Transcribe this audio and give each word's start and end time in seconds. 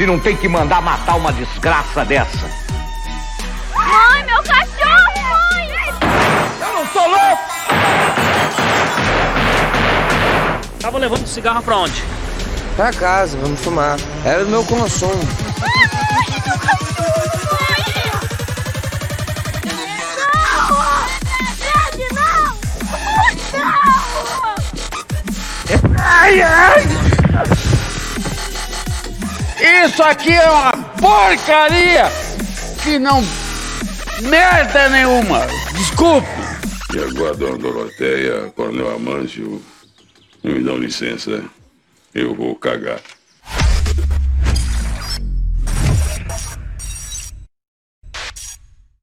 se 0.00 0.06
não 0.06 0.18
tem 0.18 0.34
que 0.34 0.48
mandar 0.48 0.80
matar 0.80 1.16
uma 1.16 1.30
desgraça 1.30 2.02
dessa. 2.06 2.48
Mãe, 3.74 4.24
meu 4.24 4.42
cachorro, 4.42 5.12
mãe! 5.20 5.68
Eu 6.58 6.72
não 6.72 6.86
sou 6.86 7.06
louco! 7.06 7.42
Tava 10.80 10.96
levando 10.96 11.26
cigarro 11.26 11.62
pra 11.62 11.76
onde? 11.76 12.02
Pra 12.76 12.90
casa, 12.94 13.36
vamos 13.42 13.60
fumar. 13.60 13.98
Era 14.24 14.42
do 14.42 14.50
meu 14.50 14.64
consumo. 14.64 15.20
Ai, 15.60 16.40
meu 16.46 16.58
cachorro, 16.58 17.38
mãe! 17.52 17.84
Não! 20.56 20.78
Fred, 21.58 22.08
não! 22.14 22.56
Não! 23.60 24.56
Ai, 26.02 26.40
ai! 26.40 26.99
Isso 29.70 30.02
aqui 30.02 30.32
é 30.32 30.50
uma 30.50 30.72
porcaria 31.00 32.04
que 32.82 32.98
não. 32.98 33.22
merda 34.28 34.88
nenhuma! 34.88 35.46
Desculpe! 35.72 36.26
E 36.92 36.98
agora, 36.98 37.36
dona 37.36 37.56
Doroteia, 37.56 38.52
Coronel 38.56 38.96
Amâncio, 38.96 39.62
me 40.42 40.60
dão 40.60 40.76
licença, 40.76 41.44
eu 42.12 42.34
vou 42.34 42.56
cagar. 42.56 43.00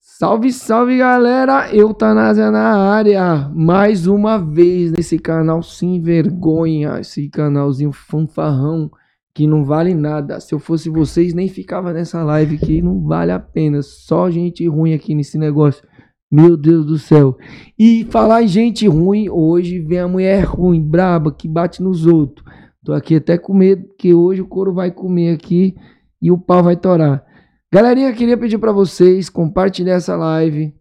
Salve, 0.01 0.51
salve 0.51 0.97
galera, 0.97 1.73
Eutanásia 1.73 2.51
na 2.51 2.91
área, 2.91 3.49
mais 3.55 4.05
uma 4.05 4.37
vez 4.37 4.91
nesse 4.91 5.17
canal 5.17 5.63
sem 5.63 6.01
vergonha, 6.01 6.99
esse 6.99 7.29
canalzinho 7.29 7.93
fanfarrão 7.93 8.91
que 9.37 9.45
não 9.45 9.63
vale 9.63 9.93
nada. 9.93 10.39
Se 10.39 10.55
eu 10.55 10.57
fosse 10.57 10.89
vocês, 10.89 11.31
nem 11.31 11.47
ficava 11.47 11.93
nessa 11.93 12.23
live 12.23 12.57
que 12.57 12.81
não 12.81 13.03
vale 13.03 13.31
a 13.31 13.39
pena, 13.39 13.83
só 13.83 14.31
gente 14.31 14.67
ruim 14.67 14.95
aqui 14.95 15.13
nesse 15.13 15.37
negócio. 15.37 15.87
Meu 16.31 16.57
Deus 16.57 16.87
do 16.87 16.97
céu. 16.97 17.37
E 17.77 18.03
falar 18.05 18.41
em 18.41 18.47
gente 18.47 18.87
ruim, 18.87 19.29
hoje 19.29 19.77
vem 19.77 19.99
a 19.99 20.07
mulher 20.07 20.43
ruim, 20.43 20.81
braba, 20.81 21.31
que 21.31 21.47
bate 21.47 21.83
nos 21.83 22.07
outros. 22.07 22.43
Tô 22.83 22.93
aqui 22.93 23.17
até 23.17 23.37
com 23.37 23.53
medo, 23.53 23.85
que 23.99 24.11
hoje 24.11 24.41
o 24.41 24.47
couro 24.47 24.73
vai 24.73 24.89
comer 24.89 25.35
aqui 25.35 25.75
e 26.19 26.31
o 26.31 26.37
pau 26.39 26.63
vai 26.63 26.75
torar. 26.75 27.23
Galerinha, 27.71 28.11
queria 28.13 28.39
pedir 28.39 28.57
para 28.57 28.71
vocês 28.71 29.29
compartilhar 29.29 29.93
essa 29.93 30.15
live, 30.15 30.73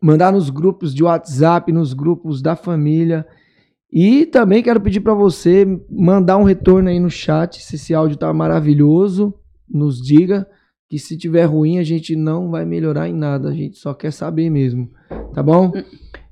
mandar 0.00 0.32
nos 0.32 0.48
grupos 0.48 0.94
de 0.94 1.02
WhatsApp, 1.02 1.72
nos 1.72 1.92
grupos 1.92 2.40
da 2.40 2.54
família. 2.54 3.26
E 3.92 4.24
também 4.26 4.62
quero 4.62 4.80
pedir 4.80 5.00
para 5.00 5.14
você 5.14 5.66
mandar 5.90 6.36
um 6.36 6.44
retorno 6.44 6.88
aí 6.88 7.00
no 7.00 7.10
chat, 7.10 7.60
se 7.60 7.74
esse 7.74 7.92
áudio 7.92 8.16
tá 8.16 8.32
maravilhoso, 8.32 9.34
nos 9.68 10.00
diga 10.00 10.46
que 10.88 10.98
se 10.98 11.16
tiver 11.16 11.44
ruim 11.44 11.78
a 11.78 11.82
gente 11.82 12.16
não 12.16 12.50
vai 12.50 12.64
melhorar 12.64 13.08
em 13.08 13.14
nada, 13.14 13.48
a 13.48 13.54
gente 13.54 13.78
só 13.78 13.94
quer 13.94 14.12
saber 14.12 14.50
mesmo, 14.50 14.90
tá 15.32 15.42
bom? 15.42 15.72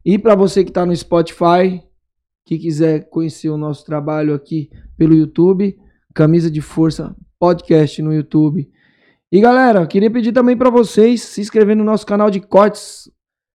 E 0.04 0.18
para 0.18 0.34
você 0.34 0.64
que 0.64 0.72
tá 0.72 0.86
no 0.86 0.94
Spotify, 0.94 1.82
que 2.44 2.58
quiser 2.58 3.08
conhecer 3.08 3.50
o 3.50 3.56
nosso 3.56 3.84
trabalho 3.84 4.34
aqui 4.34 4.70
pelo 4.96 5.14
YouTube, 5.14 5.76
Camisa 6.14 6.50
de 6.50 6.60
Força 6.60 7.14
Podcast 7.38 8.00
no 8.02 8.12
YouTube. 8.12 8.68
E 9.30 9.40
galera, 9.40 9.86
queria 9.86 10.10
pedir 10.10 10.32
também 10.32 10.56
para 10.56 10.70
vocês 10.70 11.22
se 11.22 11.40
inscrever 11.40 11.76
no 11.76 11.84
nosso 11.84 12.06
canal 12.06 12.30
de 12.30 12.40
cortes. 12.40 13.10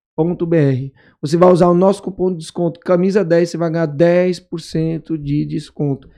Você 1.20 1.36
vai 1.36 1.50
usar 1.50 1.68
o 1.68 1.74
nosso 1.74 2.02
cupom 2.02 2.30
de 2.30 2.38
desconto 2.38 2.80
camisa 2.80 3.24
10, 3.24 3.50
você 3.50 3.56
vai 3.56 3.70
ganhar 3.70 3.88
10% 3.88 5.16
de 5.16 5.46
desconto. 5.46 6.08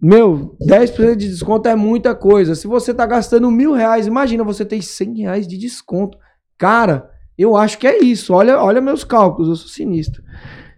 Meu, 0.00 0.56
10% 0.60 1.16
de 1.16 1.28
desconto 1.28 1.68
é 1.68 1.74
muita 1.74 2.14
coisa. 2.14 2.54
Se 2.54 2.66
você 2.66 2.92
tá 2.92 3.06
gastando 3.06 3.50
mil 3.50 3.72
reais, 3.72 4.06
imagina 4.06 4.44
você 4.44 4.64
tem 4.64 4.80
100 4.80 5.22
reais 5.22 5.46
de 5.46 5.56
desconto. 5.56 6.18
Cara, 6.58 7.10
eu 7.36 7.56
acho 7.56 7.78
que 7.78 7.86
é 7.86 7.98
isso. 8.02 8.32
Olha, 8.32 8.62
olha 8.62 8.80
meus 8.80 9.04
cálculos, 9.04 9.48
eu 9.48 9.56
sou 9.56 9.68
sinistro. 9.68 10.22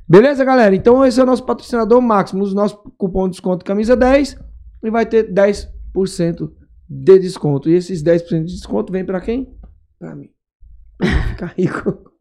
Beleza, 0.08 0.44
galera? 0.44 0.74
Então 0.74 1.04
esse 1.04 1.20
é 1.20 1.22
o 1.22 1.26
nosso 1.26 1.44
patrocinador 1.44 2.00
máximo. 2.00 2.42
Usa 2.42 2.52
o 2.52 2.56
nosso 2.56 2.76
cupom 2.96 3.24
de 3.24 3.32
desconto 3.32 3.64
camisa 3.64 3.94
10 3.96 4.38
e 4.84 4.90
vai 4.90 5.04
ter 5.04 5.30
10% 5.32 6.50
de 6.88 7.18
desconto. 7.18 7.68
E 7.68 7.74
esses 7.74 8.02
10% 8.02 8.44
de 8.44 8.54
desconto 8.54 8.92
vem 8.92 9.04
pra 9.04 9.20
quem? 9.20 9.52
Pra 9.98 10.14
mim. 10.14 10.30
Pra 10.98 11.22
ficar 11.22 11.54
rico. 11.56 12.12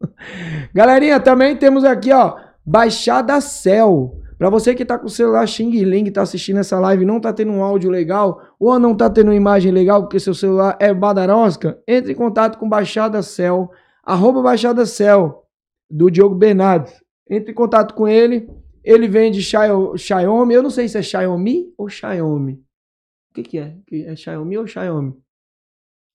Galerinha, 0.72 1.20
também 1.20 1.56
temos 1.56 1.84
aqui, 1.84 2.12
ó, 2.12 2.36
Baixada 2.64 3.40
Cell. 3.40 4.20
Pra 4.38 4.48
você 4.48 4.72
que 4.72 4.84
tá 4.84 4.96
com 4.96 5.06
o 5.06 5.10
celular 5.10 5.46
Xing 5.48 5.82
Ling, 5.82 6.12
tá 6.12 6.22
assistindo 6.22 6.60
essa 6.60 6.78
live 6.78 7.04
não 7.04 7.20
tá 7.20 7.32
tendo 7.32 7.50
um 7.50 7.62
áudio 7.62 7.90
legal, 7.90 8.40
ou 8.58 8.78
não 8.78 8.96
tá 8.96 9.10
tendo 9.10 9.28
uma 9.28 9.34
imagem 9.34 9.72
legal 9.72 10.02
porque 10.02 10.20
seu 10.20 10.32
celular 10.32 10.76
é 10.80 10.94
badarosca, 10.94 11.82
entre 11.88 12.12
em 12.12 12.14
contato 12.14 12.56
com 12.56 12.68
Baixada 12.68 13.20
Cell, 13.20 13.68
arroba 14.04 14.40
Baixada 14.40 14.86
Cell, 14.86 15.42
do 15.90 16.08
Diogo 16.08 16.36
Bernardes. 16.36 17.02
Entre 17.28 17.50
em 17.50 17.54
contato 17.54 17.94
com 17.94 18.06
ele, 18.06 18.48
ele 18.84 19.08
vende 19.08 19.42
Xiaomi, 19.42 20.54
eu 20.54 20.62
não 20.62 20.70
sei 20.70 20.88
se 20.88 20.96
é 20.96 21.02
Xiaomi 21.02 21.74
ou 21.76 21.88
Xiaomi. 21.88 22.62
O 23.30 23.34
que 23.34 23.42
que 23.42 23.58
é? 23.58 23.74
É 23.92 24.14
Xiaomi 24.14 24.56
ou 24.56 24.66
Xiaomi? 24.66 25.14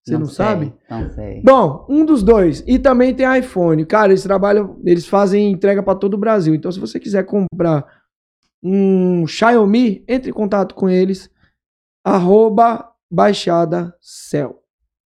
Você 0.03 0.17
não, 0.17 0.25
sei, 0.25 0.35
sabe? 0.35 0.73
Não 0.89 1.09
sei. 1.11 1.41
Bom, 1.41 1.85
um 1.89 2.05
dos 2.05 2.21
dois. 2.23 2.63
E 2.67 2.77
também 2.77 3.13
tem 3.13 3.39
iPhone. 3.39 3.85
Cara, 3.85 4.11
eles 4.11 4.23
trabalham, 4.23 4.77
eles 4.83 5.07
fazem 5.07 5.51
entrega 5.51 5.81
para 5.81 5.97
todo 5.97 6.15
o 6.15 6.17
Brasil. 6.17 6.53
Então, 6.53 6.71
se 6.71 6.79
você 6.79 6.99
quiser 6.99 7.23
comprar 7.25 7.85
um 8.61 9.25
Xiaomi, 9.27 10.03
entre 10.07 10.29
em 10.29 10.33
contato 10.33 10.73
com 10.75 10.89
eles. 10.89 11.29
Arroba 12.05 12.89
Baixada 13.09 13.95
Cell. 14.01 14.59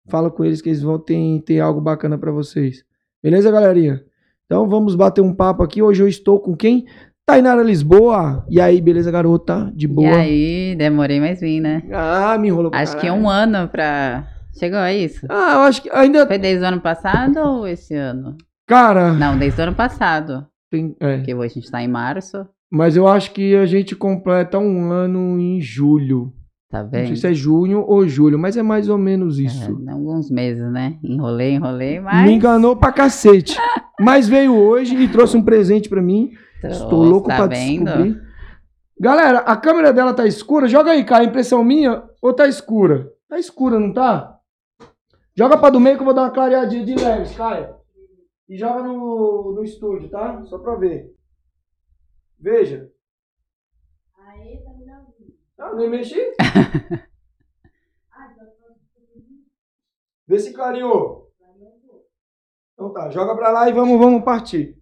Fala 0.08 0.30
com 0.30 0.46
eles 0.46 0.62
que 0.62 0.70
eles 0.70 0.82
vão 0.82 1.00
ter, 1.00 1.42
ter 1.42 1.60
algo 1.60 1.82
bacana 1.82 2.18
para 2.18 2.32
vocês. 2.32 2.86
Beleza, 3.24 3.52
galerinha? 3.52 4.04
Então 4.46 4.70
vamos 4.70 4.96
bater 4.96 5.22
um 5.22 5.34
papo 5.34 5.64
aqui. 5.64 5.82
Hoje 5.82 6.04
eu 6.04 6.08
estou 6.08 6.40
com 6.40 6.56
quem? 6.56 6.86
Tainara 7.26 7.64
Lisboa. 7.64 8.46
E 8.48 8.62
aí, 8.62 8.80
beleza, 8.80 9.10
garota? 9.10 9.72
De 9.76 9.88
boa? 9.88 10.08
E 10.08 10.14
aí, 10.14 10.76
demorei, 10.76 11.20
mas 11.20 11.40
vim, 11.42 11.60
né? 11.60 11.82
Ah, 11.92 12.38
me 12.38 12.50
enrolou 12.50 12.72
Acho 12.74 12.94
que 12.98 13.08
é 13.08 13.10
caralho. 13.10 13.24
um 13.24 13.30
ano 13.30 13.68
pra. 13.68 14.28
Chegou 14.58 14.80
a 14.80 14.94
isso? 14.94 15.26
Ah, 15.30 15.54
eu 15.56 15.60
acho 15.62 15.82
que 15.82 15.90
ainda. 15.92 16.26
Foi 16.26 16.38
desde 16.38 16.64
o 16.64 16.68
ano 16.68 16.82
passado 16.82 17.38
ou 17.40 17.68
esse 17.68 17.94
ano? 17.94 18.38
Cara. 18.68 19.14
Não, 19.14 19.38
desde 19.38 19.60
o 19.60 19.64
ano 19.64 19.76
passado. 19.76 20.46
Tem, 20.72 20.96
é. 21.00 21.18
Porque 21.18 21.34
hoje 21.34 21.46
a 21.46 21.60
gente 21.62 21.72
tá 21.72 21.82
em 21.82 21.88
março. 21.88 22.46
Mas 22.72 22.96
eu 22.98 23.08
acho 23.08 23.32
que 23.32 23.56
a 23.56 23.66
gente 23.66 23.96
completa 23.96 24.58
um 24.58 24.92
ano 24.92 25.40
em 25.40 25.62
julho. 25.62 26.34
Tá 26.72 26.84
Não 26.84 26.90
sei 26.90 27.04
vendo? 27.04 27.16
se 27.18 27.28
é 27.28 27.34
junho 27.34 27.86
ou 27.88 28.08
julho, 28.08 28.40
mas 28.40 28.58
é 28.58 28.64
mais 28.64 28.90
ou 28.90 28.98
menos 28.98 29.40
isso. 29.40 29.82
É, 29.88 29.92
alguns 29.92 30.32
meses, 30.32 30.70
né? 30.72 30.98
Enrolei, 31.04 31.54
enrolei, 31.54 32.00
mas. 32.00 32.26
Me 32.26 32.34
enganou 32.34 32.76
pra 32.76 32.92
cacete. 32.92 33.56
mas 34.02 34.28
veio 34.28 34.56
hoje 34.56 34.96
e 34.96 35.08
trouxe 35.08 35.38
um 35.38 35.44
presente 35.44 35.88
pra 35.88 36.02
mim. 36.02 36.32
Estou 36.64 36.90
Trouxe, 36.90 37.10
louco 37.10 37.28
tá 37.30 37.36
pra 37.38 37.48
vendo? 37.48 37.86
descobrir. 37.86 38.22
Galera, 39.00 39.40
a 39.40 39.56
câmera 39.56 39.94
dela 39.94 40.14
tá 40.14 40.26
escura. 40.26 40.68
Joga 40.68 40.92
aí, 40.92 41.04
cara. 41.04 41.24
Impressão 41.24 41.64
minha 41.64 42.04
ou 42.22 42.34
tá 42.34 42.48
escura? 42.48 43.10
Tá 43.30 43.38
escura, 43.38 43.80
não 43.80 43.94
tá? 43.94 44.35
Joga 45.38 45.58
pra 45.58 45.70
do 45.70 45.80
meio 45.80 45.98
que 45.98 46.02
eu 46.02 46.06
vou 46.06 46.14
dar 46.14 46.24
uma 46.24 46.32
clareadinha 46.32 46.86
de 46.86 46.96
leves, 46.96 47.36
Caio. 47.36 47.76
E 48.48 48.58
joga 48.58 48.84
no, 48.84 49.54
no 49.56 49.64
estúdio, 49.64 50.10
tá? 50.10 50.44
Só 50.46 50.60
pra 50.60 50.76
ver. 50.76 51.14
Veja. 52.40 52.90
Ah, 55.58 55.74
nem 55.74 55.90
mexi? 55.90 56.16
Vê 60.28 60.40
se 60.40 60.54
clareou. 60.54 61.32
Então 62.74 62.92
tá, 62.92 63.10
joga 63.10 63.36
pra 63.36 63.52
lá 63.52 63.70
e 63.70 63.74
vamos, 63.74 63.98
vamos 63.98 64.24
partir. 64.24 64.78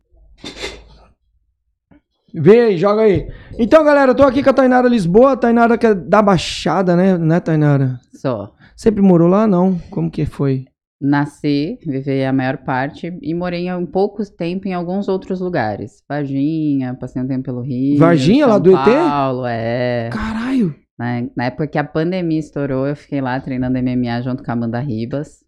Vê 2.33 2.61
aí, 2.61 2.77
joga 2.77 3.03
aí. 3.03 3.27
Então, 3.59 3.83
galera, 3.83 4.11
eu 4.11 4.15
tô 4.15 4.23
aqui 4.23 4.41
com 4.41 4.50
a 4.50 4.53
Tainara 4.53 4.88
Lisboa. 4.88 5.33
A 5.33 5.38
Tainara 5.38 5.77
que 5.77 5.85
é 5.85 5.94
da 5.94 6.21
Baixada, 6.21 6.95
né? 6.95 7.17
Né, 7.17 7.39
Tainara? 7.39 8.00
Só. 8.13 8.55
Sempre 8.83 9.01
morou 9.01 9.30
lá, 9.30 9.47
não? 9.47 9.80
Como 9.89 10.12
que 10.12 10.25
foi? 10.25 10.65
Nasci, 11.00 11.80
vivi 11.88 12.21
a 12.25 12.33
maior 12.33 12.57
parte 12.65 13.18
e 13.21 13.33
morei 13.33 13.71
um 13.74 13.85
pouco 13.85 14.21
tempo 14.30 14.68
em 14.68 14.74
alguns 14.74 15.07
outros 15.07 15.39
lugares. 15.39 16.03
Varginha, 16.06 16.94
passei 16.94 17.21
um 17.21 17.27
tempo 17.27 17.44
pelo 17.44 17.62
Rio. 17.62 17.97
Varginha, 17.97 18.44
São 18.44 18.53
lá 18.53 18.59
do 18.59 18.71
ET? 18.71 18.83
Paulo, 18.83 19.45
é. 19.45 20.09
Caralho! 20.12 20.75
Na, 21.00 21.25
na 21.33 21.45
época 21.45 21.65
que 21.65 21.77
a 21.77 21.83
pandemia 21.85 22.39
estourou, 22.39 22.85
eu 22.85 22.94
fiquei 22.94 23.21
lá 23.21 23.39
treinando 23.39 23.80
MMA 23.80 24.21
junto 24.21 24.44
com 24.44 24.51
a 24.51 24.53
Amanda 24.53 24.81
Ribas. 24.81 25.45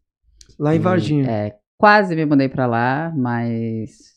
Lá 0.57 0.73
em 0.73 0.77
E, 0.77 0.81
Varginha. 0.81 1.29
É, 1.29 1.55
quase 1.77 2.15
me 2.15 2.25
mudei 2.25 2.47
pra 2.47 2.65
lá, 2.65 3.11
mas 3.13 4.13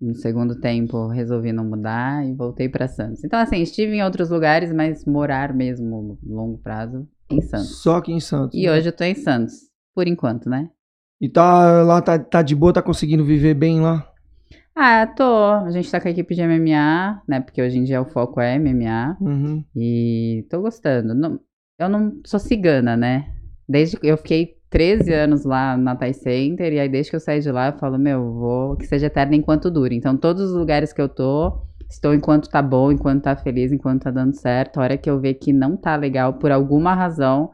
no 0.00 0.16
segundo 0.16 0.58
tempo 0.58 1.06
resolvi 1.06 1.52
não 1.52 1.64
mudar 1.64 2.26
e 2.26 2.34
voltei 2.34 2.68
pra 2.68 2.88
Santos. 2.88 3.22
Então, 3.22 3.38
assim, 3.38 3.62
estive 3.62 3.94
em 3.94 4.02
outros 4.02 4.28
lugares, 4.28 4.72
mas 4.72 5.04
morar 5.04 5.54
mesmo, 5.54 6.18
longo 6.26 6.58
prazo, 6.58 7.06
em 7.34 7.40
Santos. 7.40 7.82
Só 7.82 7.96
aqui 7.96 8.12
em 8.12 8.20
Santos. 8.20 8.58
E 8.58 8.66
né? 8.66 8.72
hoje 8.72 8.88
eu 8.88 8.92
tô 8.92 9.04
em 9.04 9.14
Santos, 9.14 9.54
por 9.94 10.06
enquanto, 10.06 10.48
né? 10.48 10.70
E 11.20 11.28
tá 11.28 11.82
lá, 11.82 12.00
tá, 12.00 12.18
tá 12.18 12.42
de 12.42 12.54
boa, 12.54 12.72
tá 12.72 12.82
conseguindo 12.82 13.24
viver 13.24 13.54
bem 13.54 13.80
lá? 13.80 14.10
Ah, 14.74 15.06
tô. 15.06 15.24
A 15.24 15.70
gente 15.70 15.90
tá 15.90 16.00
com 16.00 16.08
a 16.08 16.10
equipe 16.10 16.34
de 16.34 16.42
MMA, 16.42 17.22
né? 17.28 17.40
Porque 17.40 17.60
hoje 17.60 17.78
em 17.78 17.84
dia 17.84 18.00
o 18.00 18.06
foco 18.06 18.40
é 18.40 18.58
MMA. 18.58 19.16
Uhum. 19.20 19.64
E 19.76 20.46
tô 20.48 20.62
gostando. 20.62 21.14
Não- 21.14 21.38
eu 21.78 21.88
não 21.88 22.20
sou 22.24 22.40
cigana, 22.40 22.96
né? 22.96 23.32
Desde 23.68 23.98
que 23.98 24.06
eu 24.06 24.16
fiquei 24.16 24.56
13 24.70 25.12
anos 25.12 25.44
lá 25.44 25.76
na 25.76 25.96
Thai 25.96 26.14
Center, 26.14 26.72
e 26.72 26.78
aí 26.78 26.88
desde 26.88 27.10
que 27.10 27.16
eu 27.16 27.20
saí 27.20 27.40
de 27.40 27.50
lá, 27.50 27.68
eu 27.68 27.78
falo, 27.78 27.98
meu, 27.98 28.32
vou 28.32 28.76
que 28.76 28.86
seja 28.86 29.06
eterno 29.06 29.34
enquanto 29.34 29.70
dure. 29.70 29.94
Então, 29.96 30.16
todos 30.16 30.50
os 30.50 30.56
lugares 30.56 30.92
que 30.92 31.00
eu 31.02 31.08
tô, 31.08 31.62
estou 31.90 32.14
enquanto 32.14 32.48
tá 32.48 32.62
bom, 32.62 32.92
enquanto 32.92 33.24
tá 33.24 33.36
feliz, 33.36 33.72
enquanto 33.72 34.04
tá 34.04 34.10
dando 34.10 34.34
certo. 34.34 34.78
A 34.78 34.82
hora 34.84 34.96
que 34.96 35.10
eu 35.10 35.20
ver 35.20 35.34
que 35.34 35.52
não 35.52 35.76
tá 35.76 35.96
legal 35.96 36.34
por 36.34 36.50
alguma 36.52 36.94
razão, 36.94 37.50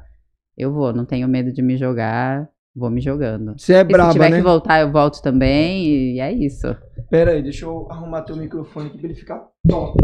eu 0.57 0.73
vou. 0.73 0.93
Não 0.93 1.05
tenho 1.05 1.27
medo 1.27 1.53
de 1.53 1.63
me 1.63 1.77
jogar, 1.77 2.49
vou 2.75 2.91
me 2.91 3.01
jogando. 3.01 3.55
Você 3.59 3.73
é 3.75 3.81
E 3.81 3.87
se 3.87 3.93
braba, 3.93 4.13
tiver 4.13 4.31
né? 4.31 4.37
que 4.37 4.43
voltar, 4.43 4.81
eu 4.81 4.93
volto 4.93 5.23
também, 5.23 5.87
e 5.87 6.21
é 6.21 6.31
isso. 6.33 6.77
Pera 7.11 7.33
aí, 7.33 7.43
deixa 7.43 7.65
eu 7.65 7.87
arrumar 7.91 8.23
teu 8.23 8.37
microfone 8.37 8.89
aqui 8.89 8.99
pra 8.99 9.07
ele 9.09 9.15
ficar 9.19 9.43
top. 9.69 9.97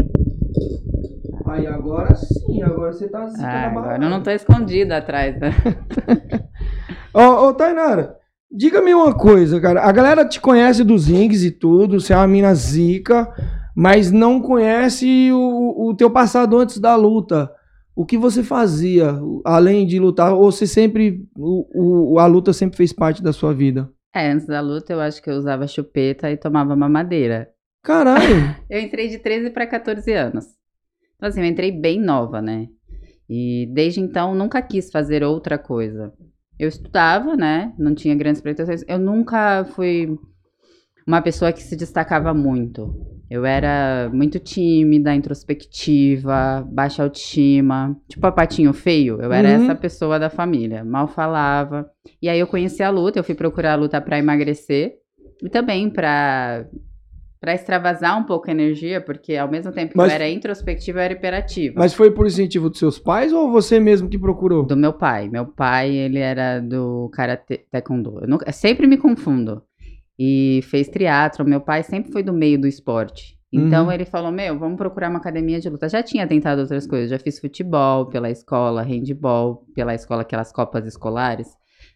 Aí, 1.45 1.67
agora 1.67 2.15
sim, 2.15 2.63
agora 2.63 2.93
você 2.93 3.07
tá 3.07 3.23
assim, 3.23 3.43
Ah, 3.43 3.67
agora 3.69 4.03
eu 4.03 4.09
não 4.09 4.23
tô 4.23 4.31
escondida 4.31 4.97
atrás, 4.97 5.39
né? 5.39 5.51
Ô, 7.13 7.47
ô, 7.47 7.53
Tainara, 7.53 8.15
diga-me 8.51 8.93
uma 8.93 9.13
coisa, 9.13 9.59
cara. 9.61 9.81
A 9.83 9.91
galera 9.91 10.25
te 10.27 10.39
conhece 10.39 10.83
dos 10.83 11.07
rings 11.07 11.43
e 11.43 11.51
tudo, 11.51 11.99
você 11.99 12.13
é 12.13 12.15
uma 12.17 12.27
mina 12.27 12.53
zica, 12.55 13.31
mas 13.75 14.11
não 14.11 14.41
conhece 14.41 15.31
o, 15.31 15.89
o 15.89 15.95
teu 15.95 16.09
passado 16.11 16.57
antes 16.57 16.79
da 16.79 16.95
luta. 16.95 17.51
O 17.95 18.05
que 18.05 18.17
você 18.17 18.41
fazia, 18.41 19.15
além 19.45 19.85
de 19.85 19.99
lutar? 19.99 20.33
Ou 20.33 20.51
você 20.51 20.65
sempre. 20.65 21.25
O, 21.37 22.13
o- 22.13 22.19
a 22.19 22.25
luta 22.25 22.51
sempre 22.51 22.75
fez 22.77 22.91
parte 22.91 23.21
da 23.21 23.31
sua 23.31 23.53
vida? 23.53 23.89
É, 24.15 24.31
antes 24.31 24.47
da 24.47 24.61
luta 24.61 24.93
eu 24.93 24.99
acho 24.99 25.21
que 25.21 25.29
eu 25.29 25.35
usava 25.35 25.67
chupeta 25.67 26.29
e 26.31 26.37
tomava 26.37 26.75
mamadeira. 26.75 27.49
Caralho! 27.83 28.55
Eu 28.69 28.79
entrei 28.79 29.09
de 29.09 29.19
13 29.19 29.49
para 29.49 29.67
14 29.67 30.11
anos. 30.13 30.45
Então, 31.15 31.27
assim, 31.29 31.41
eu 31.41 31.45
entrei 31.45 31.71
bem 31.71 31.99
nova, 31.99 32.41
né? 32.41 32.67
E 33.29 33.67
desde 33.73 33.99
então 33.99 34.33
nunca 34.33 34.61
quis 34.61 34.89
fazer 34.91 35.23
outra 35.23 35.57
coisa. 35.57 36.13
Eu 36.57 36.69
estudava, 36.69 37.35
né? 37.35 37.73
Não 37.77 37.93
tinha 37.93 38.15
grandes 38.15 38.41
pretensões. 38.41 38.83
Eu 38.87 38.97
nunca 38.99 39.65
fui 39.65 40.17
uma 41.07 41.21
pessoa 41.21 41.51
que 41.51 41.61
se 41.63 41.75
destacava 41.75 42.33
muito. 42.33 42.95
Eu 43.29 43.45
era 43.45 44.09
muito 44.13 44.37
tímida, 44.39 45.13
introspectiva, 45.15 46.67
baixa 46.71 47.03
autoestima. 47.03 47.95
Tipo 48.07 48.27
a 48.27 48.31
patinho 48.31 48.73
feio. 48.73 49.19
Eu 49.21 49.31
era 49.31 49.49
Uhum. 49.49 49.63
essa 49.63 49.75
pessoa 49.75 50.19
da 50.19 50.29
família. 50.29 50.83
Mal 50.83 51.07
falava. 51.07 51.89
E 52.21 52.29
aí 52.29 52.39
eu 52.39 52.47
conheci 52.47 52.83
a 52.83 52.89
luta, 52.89 53.19
eu 53.19 53.23
fui 53.23 53.35
procurar 53.35 53.73
a 53.73 53.75
luta 53.75 53.99
para 54.01 54.19
emagrecer. 54.19 54.93
E 55.41 55.49
também 55.49 55.89
para 55.89 56.65
para 57.41 57.53
extravasar 57.55 58.17
um 58.17 58.23
pouco 58.23 58.47
a 58.49 58.53
energia, 58.53 59.01
porque 59.01 59.35
ao 59.35 59.51
mesmo 59.51 59.69
tempo 59.73 59.91
que 59.91 59.97
Mas- 59.97 60.11
eu 60.11 60.15
era 60.15 60.29
introspectiva, 60.29 60.99
eu 60.99 61.03
era 61.03 61.13
hiperativa. 61.13 61.75
Mas 61.77 61.93
foi 61.93 62.09
por 62.09 62.25
incentivo 62.25 62.69
dos 62.69 62.79
seus 62.79 62.97
pais 62.97 63.33
ou 63.33 63.51
você 63.51 63.81
mesmo 63.81 64.07
que 64.07 64.17
procurou? 64.17 64.63
Do 64.65 64.77
meu 64.77 64.93
pai. 64.93 65.27
Meu 65.27 65.45
pai, 65.45 65.91
ele 65.93 66.19
era 66.19 66.61
do 66.61 67.09
karatê 67.11 67.65
taekwondo. 67.69 68.19
Eu, 68.21 68.29
nunca- 68.29 68.45
eu 68.47 68.53
sempre 68.53 68.87
me 68.87 68.95
confundo. 68.95 69.61
E 70.25 70.61
fez 70.69 70.87
triatlo. 70.87 71.43
Meu 71.45 71.59
pai 71.59 71.83
sempre 71.83 72.11
foi 72.11 72.23
do 72.23 72.31
meio 72.31 72.57
do 72.61 72.67
esporte. 72.67 73.37
Então 73.51 73.85
Uhum. 73.87 73.91
ele 73.91 74.05
falou: 74.05 74.31
Meu, 74.31 74.57
vamos 74.57 74.77
procurar 74.77 75.09
uma 75.09 75.19
academia 75.19 75.59
de 75.59 75.69
luta. 75.69 75.89
Já 75.89 76.01
tinha 76.01 76.25
tentado 76.25 76.61
outras 76.61 76.87
coisas. 76.87 77.09
Já 77.09 77.19
fiz 77.19 77.39
futebol 77.39 78.05
pela 78.07 78.29
escola, 78.31 78.81
handball 78.83 79.65
pela 79.75 79.93
escola, 79.93 80.21
aquelas 80.21 80.51
copas 80.51 80.85
escolares. 80.87 81.47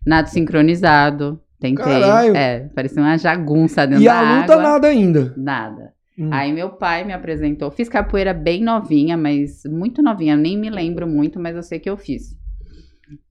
Nado 0.05 0.29
sincronizado. 0.29 1.39
Tentei. 1.59 1.83
Caralho. 1.85 2.35
É, 2.35 2.69
parecia 2.75 3.01
uma 3.01 3.17
jagunça 3.17 3.87
dentro 3.87 4.03
E 4.03 4.07
da 4.07 4.19
a 4.19 4.41
luta 4.41 4.53
água. 4.53 4.63
nada 4.63 4.87
ainda. 4.89 5.33
Nada. 5.37 5.93
Hum. 6.19 6.29
Aí 6.31 6.51
meu 6.51 6.69
pai 6.71 7.03
me 7.05 7.13
apresentou. 7.13 7.71
Fiz 7.71 7.87
capoeira 7.89 8.33
bem 8.33 8.61
novinha, 8.63 9.15
mas 9.17 9.63
muito 9.65 10.01
novinha. 10.03 10.35
Nem 10.35 10.57
me 10.57 10.69
lembro 10.69 11.07
muito, 11.07 11.39
mas 11.39 11.55
eu 11.55 11.63
sei 11.63 11.79
que 11.79 11.89
eu 11.89 11.95
fiz. 11.97 12.35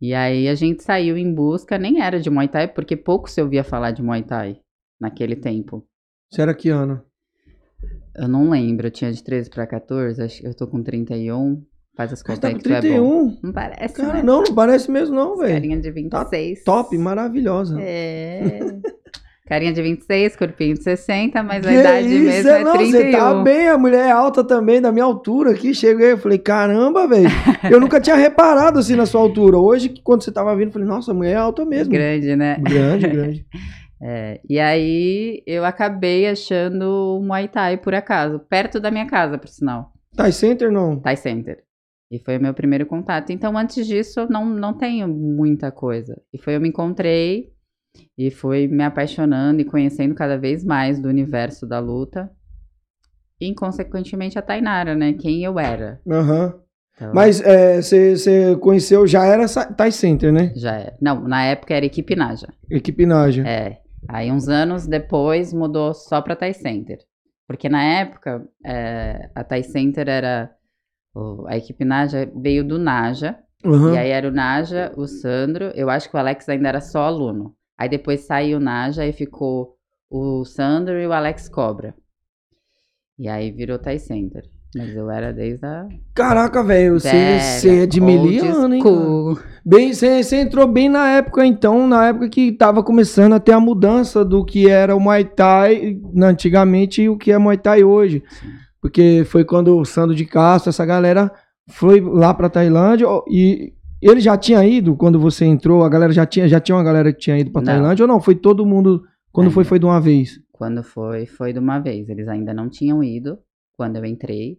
E 0.01 0.15
aí 0.15 0.49
a 0.49 0.55
gente 0.55 0.83
saiu 0.83 1.17
em 1.19 1.33
busca, 1.35 1.77
nem 1.79 2.01
era 2.01 2.19
de 2.19 2.31
Muay 2.31 2.49
Thai, 2.49 2.67
porque 2.69 2.97
pouco 2.97 3.31
se 3.31 3.43
ouvia 3.43 3.63
falar 3.63 3.91
de 3.91 4.03
Muay 4.03 4.23
Thai 4.23 4.57
naquele 5.01 5.37
tempo. 5.37 5.87
Você 6.31 6.43
era 6.43 6.55
que 6.55 6.69
ano? 6.69 7.03
Eu 8.17 8.29
não 8.29 8.51
lembro, 8.51 8.87
eu 8.87 8.91
tinha 8.91 9.13
de 9.13 9.23
13 9.23 9.51
pra 9.51 9.67
14, 9.67 10.23
acho 10.23 10.41
que 10.41 10.47
eu 10.47 10.55
tô 10.55 10.67
com 10.67 10.83
31. 10.83 11.63
Faz 11.97 12.13
as 12.13 12.19
Você 12.19 12.25
contas 12.25 12.41
tá 12.41 12.49
aí 12.49 12.55
que 12.55 12.63
tu 12.63 12.73
é 12.73 12.81
bom. 12.81 12.81
31? 12.81 13.39
Não 13.43 13.53
parece, 13.53 13.95
Cara, 13.95 14.13
né? 14.15 14.23
não, 14.23 14.43
não 14.43 14.55
parece 14.55 14.91
mesmo 14.91 15.15
não, 15.15 15.37
velho. 15.37 15.55
Carinha 15.55 15.81
de 15.81 15.91
26. 15.91 16.65
Top, 16.65 16.97
maravilhosa. 16.99 17.79
É. 17.81 18.61
Carinha 19.47 19.73
de 19.73 19.81
26, 19.81 20.35
corpinho 20.35 20.75
de 20.75 20.83
60, 20.83 21.41
mas 21.45 21.65
a 21.65 21.69
Que 21.69 21.75
idade 21.77 22.09
isso, 22.09 22.25
mesmo 22.25 22.51
é 22.51 22.65
não, 22.65 22.73
31. 22.73 22.91
Você 22.91 23.11
tá 23.13 23.43
bem, 23.45 23.69
a 23.69 23.79
mulher 23.79 24.09
é 24.09 24.11
alta 24.11 24.43
também, 24.43 24.81
da 24.81 24.91
minha 24.91 25.05
altura 25.05 25.53
aqui. 25.53 25.73
Cheguei, 25.73 26.13
eu 26.13 26.19
falei, 26.19 26.39
caramba, 26.39 27.07
velho. 27.07 27.29
eu 27.71 27.79
nunca 27.79 28.01
tinha 28.01 28.17
reparado 28.17 28.81
assim 28.81 28.97
na 28.97 29.07
sua 29.07 29.21
altura. 29.21 29.57
Hoje, 29.57 29.95
quando 30.03 30.23
você 30.25 30.33
tava 30.33 30.55
vindo, 30.57 30.69
eu 30.69 30.73
falei, 30.73 30.89
nossa, 30.89 31.13
a 31.13 31.15
mulher 31.15 31.33
é 31.33 31.37
alta 31.37 31.65
mesmo. 31.65 31.93
Grande, 31.93 32.35
né? 32.35 32.57
Grande, 32.61 33.09
grande. 33.09 33.47
É, 34.01 34.41
e 34.49 34.59
aí 34.59 35.43
eu 35.47 35.65
acabei 35.65 36.29
achando 36.29 37.17
o 37.19 37.23
Muay 37.23 37.49
Thai 37.49 37.79
por 37.79 37.95
acaso, 37.95 38.39
perto 38.39 38.79
da 38.79 38.91
minha 38.91 39.07
casa, 39.07 39.39
por 39.39 39.49
sinal. 39.49 39.93
Thai 40.15 40.33
Center 40.33 40.71
não. 40.71 40.99
Thai 41.01 41.17
Center. 41.17 41.65
E 42.11 42.19
foi 42.19 42.39
o 42.39 42.41
meu 42.41 42.55
primeiro 42.55 42.87
contato. 42.87 43.31
Então, 43.31 43.57
antes 43.59 43.87
disso, 43.87 44.21
eu 44.21 44.29
não, 44.29 44.47
não 44.47 44.73
tenho 44.73 45.09
muita 45.09 45.73
coisa. 45.73 46.21
E 46.33 46.39
foi 46.39 46.55
eu 46.55 46.61
me 46.61 46.69
encontrei 46.69 47.53
e 48.17 48.31
fui 48.31 48.69
me 48.69 48.85
apaixonando 48.85 49.61
e 49.61 49.65
conhecendo 49.65 50.15
cada 50.15 50.39
vez 50.39 50.63
mais 50.65 51.01
do 51.01 51.09
universo 51.09 51.67
da 51.67 51.81
luta. 51.81 52.31
E, 53.41 53.53
consequentemente, 53.55 54.39
a 54.39 54.43
Tainara, 54.43 54.95
né? 54.95 55.15
Quem 55.15 55.43
eu 55.43 55.59
era. 55.59 56.01
Aham. 56.09 56.61
Então, 56.95 57.13
Mas 57.13 57.43
é, 57.43 57.83
você 57.83 58.17
você 58.17 58.57
conheceu, 58.57 59.07
já 59.07 59.27
era 59.27 59.47
Thai 59.49 59.91
Center, 59.91 60.33
né? 60.33 60.53
Já 60.57 60.77
era. 60.77 60.97
Não, 61.01 61.21
na 61.29 61.45
época 61.45 61.75
era 61.75 61.85
equipe 61.85 62.17
Naja. 62.17 62.49
Equipe 62.71 63.05
Naja. 63.05 63.47
É. 63.47 63.81
Aí 64.09 64.31
uns 64.31 64.49
anos 64.49 64.87
depois 64.87 65.53
mudou 65.53 65.95
só 65.95 66.21
pra 66.21 66.37
Thai 66.37 66.53
Center. 66.53 66.99
Porque 67.47 67.69
na 67.69 67.83
época 67.83 68.47
é, 68.65 69.31
a 69.35 69.45
Thai 69.45 69.63
Center 69.63 70.09
era. 70.09 70.53
A 71.47 71.57
equipe 71.57 71.85
Naja 71.85 72.31
veio 72.35 72.63
do 72.63 72.79
Naja. 72.79 73.39
Aham. 73.65 73.95
E 73.95 73.99
aí 73.99 74.11
era 74.11 74.29
o 74.29 74.33
Naja, 74.33 74.93
o 74.97 75.07
Sandro. 75.07 75.73
Eu 75.75 75.89
acho 75.89 76.11
que 76.11 76.17
o 76.17 76.19
Alex 76.19 76.49
ainda 76.49 76.69
era 76.69 76.81
só 76.81 77.03
aluno. 77.03 77.57
Aí 77.79 77.89
depois 77.89 78.27
saiu 78.27 78.59
o 78.59 78.61
Naja 78.61 79.07
e 79.07 79.13
ficou 79.13 79.77
o 80.11 80.45
Sandro 80.45 80.99
e 80.99 81.07
o 81.07 81.13
Alex 81.13 81.49
Cobra. 81.49 81.95
E 83.19 83.29
aí 83.29 83.51
virou 83.51 83.79
Thai 83.79 83.99
Center. 83.99 84.45
Mas 84.75 84.95
eu 84.95 85.11
era 85.11 85.33
desde 85.33 85.65
a. 85.65 85.87
Caraca, 86.15 86.63
velho, 86.63 87.01
você 87.01 87.39
você 87.41 87.79
é 87.81 87.87
de 87.87 88.01
miliano, 88.01 88.75
hein? 88.75 88.83
Bem, 89.65 89.93
você 89.93 90.23
você 90.23 90.37
entrou 90.41 90.67
bem 90.67 90.89
na 90.89 91.09
época, 91.11 91.45
então, 91.47 91.87
na 91.87 92.09
época 92.09 92.29
que 92.29 92.53
tava 92.53 92.83
começando 92.83 93.33
a 93.33 93.41
ter 93.41 93.53
a 93.53 93.61
mudança 93.61 94.25
do 94.25 94.45
que 94.45 94.69
era 94.69 94.95
o 94.95 95.01
Muay 95.01 95.25
Thai 95.25 95.99
antigamente 96.23 97.03
e 97.03 97.09
o 97.09 97.17
que 97.17 97.33
é 97.33 97.39
Muay 97.39 97.57
Thai 97.57 97.85
hoje. 97.85 98.23
Porque 98.81 99.25
foi 99.27 99.45
quando 99.45 99.77
o 99.77 99.85
Sandro 99.85 100.15
de 100.15 100.25
Castro, 100.25 100.69
essa 100.71 100.85
galera, 100.85 101.33
foi 101.69 102.01
lá 102.01 102.33
pra 102.35 102.49
Tailândia 102.49 103.07
e 103.29 103.73
ele 104.01 104.21
já 104.21 104.37
tinha 104.37 104.65
ido 104.65 104.95
quando 104.95 105.19
você 105.19 105.45
entrou, 105.45 105.83
a 105.83 105.89
galera 105.89 106.13
já 106.13 106.27
tinha, 106.27 106.47
já 106.47 106.61
tinha 106.61 106.77
uma 106.77 106.85
galera 106.85 107.13
que 107.13 107.19
tinha 107.19 107.39
ido 107.39 107.51
pra 107.51 107.63
Não. 107.63 107.67
Tailândia 107.67 108.05
ou 108.05 108.09
não? 108.09 108.21
Foi 108.21 108.35
todo 108.35 108.67
mundo, 108.67 109.03
quando 109.33 109.51
foi, 109.51 109.63
Ainda. 109.63 109.69
foi 109.69 109.79
de 109.79 109.87
uma 109.87 110.01
vez? 110.01 110.39
Quando 110.53 110.83
foi, 110.83 111.27
foi 111.27 111.53
de 111.53 111.59
uma 111.59 111.79
vez. 111.79 112.09
Eles 112.09 112.29
ainda 112.29 112.55
não 112.55 112.69
tinham 112.69 113.03
ido 113.03 113.39
quando 113.77 113.97
eu 113.97 114.05
entrei. 114.05 114.59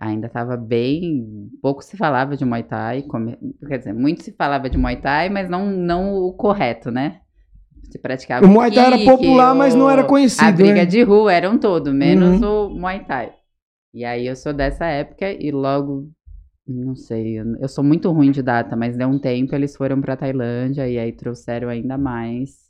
Ainda 0.00 0.28
estava 0.28 0.56
bem. 0.56 1.48
Pouco 1.60 1.82
se 1.82 1.96
falava 1.96 2.36
de 2.36 2.44
Muay 2.44 2.62
Thai. 2.62 3.02
come- 3.02 3.36
Quer 3.66 3.78
dizer, 3.78 3.92
muito 3.92 4.22
se 4.22 4.32
falava 4.32 4.70
de 4.70 4.78
Muay 4.78 4.96
Thai, 5.00 5.28
mas 5.28 5.48
não, 5.50 5.66
não 5.66 6.14
o 6.14 6.32
correto, 6.32 6.90
né? 6.90 7.20
Se 7.90 7.98
praticava 7.98 8.46
O 8.46 8.48
Muay 8.48 8.70
Thai 8.72 8.86
era 8.86 8.98
popular, 9.04 9.54
mas 9.54 9.74
não 9.74 9.90
era 9.90 10.04
conhecido, 10.04 10.44
A 10.46 10.52
briga 10.52 10.74
né? 10.74 10.86
de 10.86 11.02
rua 11.02 11.32
era 11.32 11.50
um 11.50 11.58
todo, 11.58 11.92
menos 11.92 12.40
Uhum. 12.40 12.66
o 12.66 12.78
Muay 12.80 13.04
Thai. 13.04 13.32
E 13.94 14.04
aí 14.04 14.26
eu 14.26 14.36
sou 14.36 14.52
dessa 14.52 14.86
época 14.86 15.32
e 15.32 15.50
logo. 15.50 16.08
Não 16.66 16.94
sei, 16.94 17.40
eu- 17.40 17.56
eu 17.60 17.68
sou 17.68 17.82
muito 17.82 18.10
ruim 18.12 18.30
de 18.30 18.42
data, 18.42 18.76
mas 18.76 18.94
deu 18.96 19.08
um 19.08 19.18
tempo 19.18 19.54
eles 19.54 19.74
foram 19.74 20.00
pra 20.02 20.16
Tailândia 20.16 20.86
e 20.86 20.98
aí 20.98 21.10
trouxeram 21.12 21.70
ainda 21.70 21.96
mais 21.96 22.68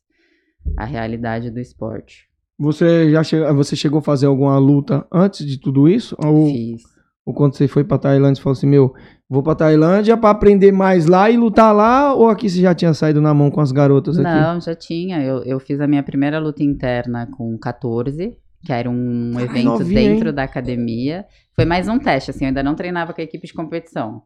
a 0.78 0.84
realidade 0.84 1.50
do 1.50 1.58
esporte. 1.58 2.27
Você 2.58 3.10
já 3.10 3.22
che- 3.22 3.52
você 3.52 3.76
chegou 3.76 4.00
a 4.00 4.02
fazer 4.02 4.26
alguma 4.26 4.58
luta 4.58 5.06
antes 5.12 5.46
de 5.46 5.58
tudo 5.58 5.88
isso? 5.88 6.16
Ou, 6.24 6.46
Fiz. 6.46 6.82
ou 7.24 7.32
quando 7.32 7.54
você 7.54 7.68
foi 7.68 7.84
pra 7.84 7.98
Tailândia, 7.98 8.36
você 8.36 8.42
falou 8.42 8.56
assim, 8.56 8.66
meu, 8.66 8.92
vou 9.30 9.42
pra 9.42 9.54
Tailândia 9.54 10.16
pra 10.16 10.30
aprender 10.30 10.72
mais 10.72 11.06
lá 11.06 11.30
e 11.30 11.36
lutar 11.36 11.74
lá? 11.74 12.12
Ou 12.14 12.28
aqui 12.28 12.50
você 12.50 12.60
já 12.60 12.74
tinha 12.74 12.92
saído 12.94 13.20
na 13.20 13.32
mão 13.32 13.50
com 13.50 13.60
as 13.60 13.70
garotas 13.70 14.18
aqui? 14.18 14.28
Não, 14.28 14.60
já 14.60 14.74
tinha. 14.74 15.22
Eu, 15.22 15.42
eu 15.44 15.60
fiz 15.60 15.80
a 15.80 15.86
minha 15.86 16.02
primeira 16.02 16.40
luta 16.40 16.62
interna 16.64 17.28
com 17.36 17.56
14, 17.58 18.36
que 18.64 18.72
era 18.72 18.90
um 18.90 19.34
Ai, 19.36 19.44
evento 19.44 19.64
novinha, 19.64 20.00
dentro 20.00 20.28
hein? 20.30 20.34
da 20.34 20.42
academia. 20.42 21.24
Foi 21.54 21.64
mais 21.64 21.86
um 21.88 21.98
teste, 21.98 22.30
assim, 22.32 22.44
eu 22.44 22.48
ainda 22.48 22.62
não 22.62 22.74
treinava 22.74 23.12
com 23.12 23.20
a 23.20 23.24
equipe 23.24 23.46
de 23.46 23.52
competição. 23.54 24.22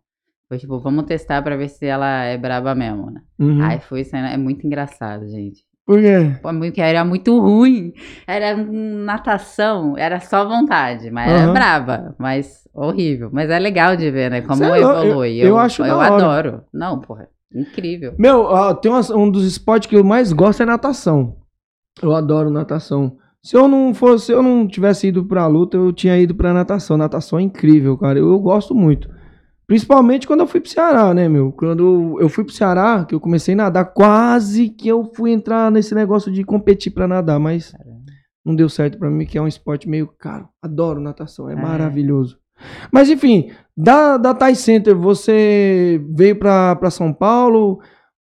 Foi 0.49 0.59
tipo, 0.59 0.79
vamos 0.81 1.05
testar 1.05 1.41
pra 1.43 1.57
ver 1.57 1.69
se 1.69 1.85
ela 1.87 2.25
é 2.25 2.37
braba 2.39 2.75
mesmo, 2.75 3.11
né? 3.11 3.21
Uhum. 3.39 3.63
Aí 3.63 3.81
foi, 3.81 4.03
é 4.13 4.37
muito 4.37 4.67
engraçado, 4.67 5.27
gente. 5.29 5.63
Por 5.85 6.01
quê? 6.01 6.37
Muito- 6.53 6.81
era 6.81 7.05
muito 7.05 7.39
ruim. 7.41 7.93
Era 8.27 8.57
natação, 8.57 9.97
era 9.99 10.21
só 10.21 10.47
vontade, 10.47 11.11
mas 11.11 11.31
era 11.31 11.45
Aham. 11.45 11.53
braba, 11.53 12.15
mas 12.19 12.69
horrível. 12.73 13.31
Mas 13.33 13.51
é 13.51 13.59
legal 13.59 13.97
de 13.97 14.11
ver, 14.11 14.31
né? 14.31 14.41
Como 14.43 14.57
Sei 14.57 14.69
lá, 14.69 14.79
eu- 14.79 14.91
evolui. 15.05 15.39
eu 15.39 15.59
acho 15.59 15.83
eu 15.83 15.89
da 15.89 15.97
hora. 15.97 16.15
adoro. 16.15 16.63
Não, 16.73 17.01
porra, 17.01 17.29
incrível. 17.55 18.15
Meu, 18.19 18.49
tem 18.77 18.93
um 18.93 19.31
dos 19.31 19.45
esportes 19.45 19.89
que 19.89 19.97
eu 19.97 20.05
mais 20.05 20.33
gosto 20.33 20.63
é 20.63 20.67
natação. 20.67 21.37
Eu 22.01 22.15
adoro 22.15 22.49
natação. 22.51 23.17
Se 23.43 23.57
eu 23.57 23.67
não 23.67 23.93
fosse, 23.93 24.27
se 24.27 24.33
eu 24.33 24.41
não 24.43 24.69
tivesse 24.69 25.09
ido 25.09 25.25
pra 25.25 25.49
luta, 25.49 25.77
eu 25.77 25.93
tinha 25.93 26.17
ido 26.17 26.33
pra 26.35 26.53
natação. 26.55 26.97
Natação 26.97 27.41
é 27.41 27.43
incrível, 27.43 27.99
cara. 27.99 28.19
Eu, 28.21 28.31
eu 28.31 28.39
gosto 28.39 28.73
muito. 28.75 29.11
Principalmente 29.67 30.27
quando 30.27 30.41
eu 30.41 30.47
fui 30.47 30.61
pro 30.61 30.71
Ceará, 30.71 31.15
né, 31.15 31.29
meu? 31.29 31.53
Quando 31.53 32.19
eu 32.21 32.29
fui 32.29 32.45
pro 32.45 32.53
Ceará, 32.53 33.05
que 33.05 33.15
eu 33.15 33.21
comecei 33.21 33.55
a 33.55 33.57
nadar, 33.57 33.87
quase 33.87 34.69
que 34.69 34.89
eu 34.89 35.11
fui 35.15 35.33
entrar 35.33 35.71
nesse 35.71 35.95
negócio 35.95 36.31
de 36.31 36.45
competir 36.45 36.93
pra 36.93 37.09
nadar, 37.09 37.39
mas 37.39 37.73
não 38.45 38.55
deu 38.55 38.69
certo 38.69 38.99
pra 38.99 39.09
mim, 39.09 39.25
que 39.25 39.39
é 39.39 39.43
um 39.43 39.47
esporte 39.49 39.89
meio 39.89 40.09
caro. 40.19 40.49
Adoro 40.61 41.01
natação, 41.01 41.49
é, 41.49 41.53
É. 41.53 41.57
maravilhoso. 41.57 42.39
Mas 42.93 43.09
enfim, 43.09 43.51
da, 43.77 44.17
da 44.17 44.35
Thai 44.35 44.55
Center, 44.55 44.95
você 44.97 46.01
veio 46.15 46.37
pra, 46.37 46.77
pra 46.77 46.91
São 46.91 47.13
Paulo. 47.13 47.81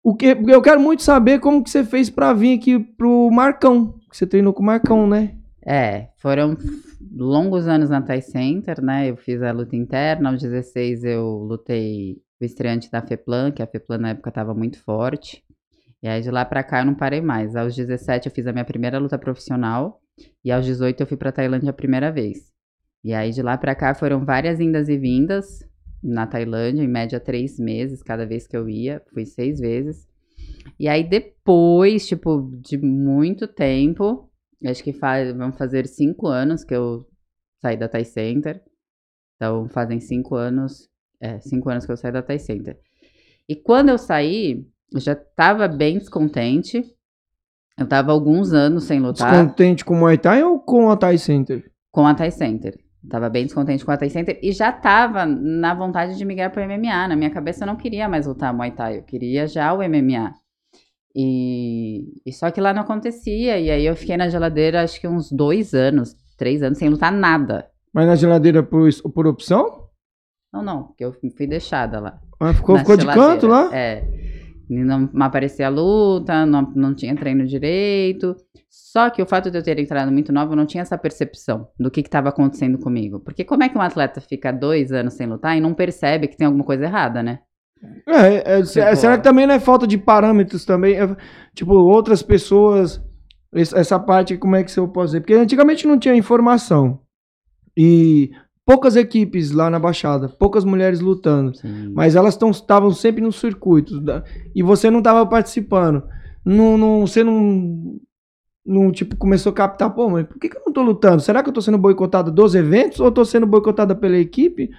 O 0.03 0.15
que, 0.15 0.37
eu 0.47 0.61
quero 0.61 0.79
muito 0.79 1.03
saber 1.03 1.39
como 1.39 1.63
que 1.63 1.69
você 1.69 1.83
fez 1.83 2.09
pra 2.09 2.33
vir 2.33 2.57
aqui 2.57 2.79
pro 2.79 3.29
Marcão. 3.31 3.93
Que 4.09 4.17
você 4.17 4.25
treinou 4.27 4.53
com 4.53 4.61
o 4.61 4.65
Marcão, 4.65 5.07
né? 5.07 5.35
É, 5.65 6.09
foram 6.17 6.55
longos 7.01 7.67
anos 7.67 7.89
na 7.89 8.01
Thai 8.01 8.21
Center, 8.21 8.81
né? 8.81 9.09
Eu 9.09 9.17
fiz 9.17 9.41
a 9.41 9.51
luta 9.51 9.75
interna, 9.75 10.29
aos 10.29 10.41
16 10.41 11.03
eu 11.03 11.25
lutei 11.39 12.17
o 12.39 12.45
estreante 12.45 12.91
da 12.91 13.01
FEPLAN, 13.01 13.51
que 13.51 13.63
a 13.63 13.67
FEPLAN 13.67 13.97
na 13.97 14.09
época 14.09 14.29
estava 14.29 14.53
muito 14.53 14.81
forte. 14.81 15.43
E 16.01 16.07
aí 16.07 16.21
de 16.21 16.29
lá 16.29 16.45
pra 16.45 16.63
cá 16.63 16.81
eu 16.81 16.85
não 16.85 16.95
parei 16.95 17.21
mais. 17.21 17.55
Aos 17.55 17.75
17 17.75 18.27
eu 18.27 18.33
fiz 18.33 18.45
a 18.47 18.51
minha 18.51 18.65
primeira 18.65 18.99
luta 18.99 19.17
profissional 19.17 19.99
e 20.43 20.51
aos 20.51 20.65
18 20.65 21.01
eu 21.01 21.07
fui 21.07 21.17
pra 21.17 21.31
Tailândia 21.31 21.69
a 21.69 21.73
primeira 21.73 22.11
vez. 22.11 22.51
E 23.03 23.13
aí 23.13 23.31
de 23.31 23.41
lá 23.41 23.57
pra 23.57 23.75
cá 23.75 23.93
foram 23.93 24.25
várias 24.25 24.59
indas 24.59 24.89
e 24.89 24.97
vindas 24.97 25.59
na 26.03 26.27
Tailândia, 26.27 26.83
em 26.83 26.87
média 26.87 27.19
três 27.19 27.57
meses 27.57 28.03
cada 28.03 28.25
vez 28.25 28.45
que 28.47 28.55
eu 28.55 28.69
ia, 28.69 29.01
fui 29.13 29.25
seis 29.25 29.59
vezes. 29.59 30.07
E 30.79 30.87
aí 30.87 31.03
depois, 31.03 32.07
tipo, 32.07 32.51
de 32.61 32.77
muito 32.77 33.47
tempo, 33.47 34.29
acho 34.69 34.83
que 34.83 34.93
faz, 34.93 35.35
vão 35.35 35.51
fazer 35.51 35.87
cinco 35.87 36.27
anos 36.27 36.63
que 36.63 36.75
eu 36.75 37.05
saí 37.61 37.77
da 37.77 37.87
Thai 37.87 38.05
Center. 38.05 38.61
Então 39.35 39.67
fazem 39.69 39.99
cinco 39.99 40.35
anos, 40.35 40.89
é, 41.21 41.39
cinco 41.39 41.69
anos 41.69 41.85
que 41.85 41.91
eu 41.91 41.97
saí 41.97 42.11
da 42.11 42.21
Thai 42.21 42.39
Center. 42.39 42.77
E 43.47 43.55
quando 43.55 43.89
eu 43.89 43.97
saí, 43.97 44.65
eu 44.93 44.99
já 44.99 45.15
tava 45.15 45.67
bem 45.67 45.97
descontente. 45.97 46.83
Eu 47.77 47.87
tava 47.87 48.11
alguns 48.11 48.53
anos 48.53 48.85
sem 48.85 49.01
lutar 49.01 49.31
Descontente 49.31 49.83
com 49.83 49.95
o 49.95 49.97
Muay 49.97 50.17
Thai 50.17 50.43
ou 50.43 50.59
com 50.59 50.89
a 50.89 50.95
Thai 50.95 51.17
Center? 51.17 51.69
com 51.95 52.05
a 52.05 52.13
Thai 52.13 52.29
Center. 52.29 52.77
Tava 53.09 53.29
bem 53.29 53.45
descontente 53.45 53.85
com 53.85 53.91
a 53.91 53.97
Thai 53.97 54.09
Center 54.09 54.37
e 54.43 54.51
já 54.51 54.69
tava 54.69 55.25
na 55.25 55.73
vontade 55.73 56.17
de 56.17 56.25
migrar 56.25 56.51
pro 56.51 56.61
MMA. 56.61 57.07
Na 57.07 57.15
minha 57.15 57.29
cabeça 57.29 57.63
eu 57.63 57.67
não 57.67 57.77
queria 57.77 58.09
mais 58.09 58.27
lutar 58.27 58.53
Muay 58.53 58.71
Thai, 58.71 58.97
eu 58.97 59.03
queria 59.03 59.47
já 59.47 59.71
o 59.73 59.77
MMA. 59.77 60.33
E, 61.15 62.21
e 62.25 62.33
só 62.33 62.51
que 62.51 62.59
lá 62.59 62.73
não 62.73 62.81
acontecia. 62.81 63.57
E 63.57 63.71
aí 63.71 63.85
eu 63.85 63.95
fiquei 63.95 64.17
na 64.17 64.27
geladeira 64.27 64.83
acho 64.83 64.99
que 64.99 65.07
uns 65.07 65.31
dois 65.31 65.73
anos, 65.73 66.13
três 66.37 66.61
anos, 66.61 66.77
sem 66.77 66.89
lutar 66.89 67.11
nada. 67.11 67.67
Mas 67.93 68.07
na 68.07 68.15
geladeira 68.15 68.61
por, 68.61 68.89
por 69.13 69.25
opção? 69.25 69.85
Não, 70.51 70.61
não, 70.61 70.83
porque 70.83 71.05
eu 71.05 71.13
fui 71.13 71.47
deixada 71.47 71.99
lá. 71.99 72.19
Ah, 72.39 72.53
ficou 72.53 72.77
ficou 72.77 72.97
de 72.97 73.05
canto 73.05 73.47
lá? 73.47 73.69
É. 73.73 74.03
Não, 74.69 75.09
não 75.13 75.25
aparecia 75.25 75.67
a 75.67 75.69
luta, 75.69 76.45
não, 76.45 76.61
não 76.75 76.93
tinha 76.93 77.15
treino 77.15 77.45
direito. 77.45 78.35
Só 78.69 79.09
que 79.09 79.21
o 79.21 79.25
fato 79.25 79.49
de 79.49 79.57
eu 79.57 79.63
ter 79.63 79.79
entrado 79.79 80.11
muito 80.11 80.33
nova, 80.33 80.51
eu 80.51 80.55
não 80.55 80.65
tinha 80.65 80.81
essa 80.81 80.97
percepção 80.97 81.67
do 81.79 81.91
que 81.91 82.01
estava 82.01 82.29
acontecendo 82.29 82.77
comigo. 82.77 83.19
Porque 83.19 83.43
como 83.43 83.63
é 83.63 83.69
que 83.69 83.77
um 83.77 83.81
atleta 83.81 84.19
fica 84.19 84.51
dois 84.51 84.91
anos 84.91 85.13
sem 85.13 85.27
lutar 85.27 85.57
e 85.57 85.61
não 85.61 85.73
percebe 85.73 86.27
que 86.27 86.35
tem 86.35 86.47
alguma 86.47 86.63
coisa 86.63 86.85
errada, 86.85 87.23
né? 87.23 87.39
É, 88.07 88.59
é, 88.59 88.65
se- 88.65 88.79
Tipo, 88.81 88.95
será 88.95 89.17
que 89.17 89.23
também 89.23 89.45
não 89.45 89.55
é 89.55 89.59
falta 89.59 89.85
de 89.85 89.97
parâmetros 89.97 90.65
também? 90.65 90.95
É, 90.99 91.15
tipo, 91.53 91.73
outras 91.73 92.21
pessoas. 92.21 93.01
es- 93.53 93.73
Essa 93.73 93.99
parte, 93.99 94.37
como 94.37 94.55
é 94.55 94.63
que 94.63 94.77
eu 94.79 94.87
posso 94.87 95.07
dizer? 95.07 95.21
Porque 95.21 95.33
antigamente 95.33 95.87
não 95.87 95.97
tinha 95.99 96.15
informação. 96.15 96.99
E 97.77 98.31
poucas 98.65 98.95
equipes 98.95 99.51
lá 99.51 99.69
na 99.69 99.79
Baixada, 99.79 100.29
poucas 100.29 100.63
mulheres 100.65 100.99
lutando. 100.99 101.55
Sim. 101.55 101.91
Mas 101.93 102.15
elas 102.15 102.37
estavam 102.51 102.91
sempre 102.91 103.21
nos 103.21 103.35
circuitos. 103.39 104.01
e 104.55 104.63
você 104.63 104.89
não 104.89 104.99
estava 104.99 105.25
participando. 105.25 106.03
Não, 106.43 106.77
não, 106.77 107.05
você 107.07 107.23
não. 107.23 107.97
Não, 108.67 108.91
tipo, 108.91 109.15
começou 109.15 109.51
a 109.51 109.55
captar, 109.55 109.93
pô, 109.93 110.09
mas 110.09 110.25
por 110.25 110.39
que, 110.39 110.49
que 110.49 110.57
eu 110.57 110.63
não 110.65 110.73
tô 110.73 110.81
lutando? 110.81 111.21
Será 111.21 111.43
que 111.43 111.49
eu 111.49 111.53
tô 111.53 111.61
sendo 111.61 111.77
boicotada 111.77 112.31
dos 112.31 112.55
eventos 112.55 112.99
ou 112.99 113.11
tô 113.11 113.23
sendo 113.23 113.45
boicotada 113.45 113.93
pela 113.93 114.17
equipe? 114.17 114.71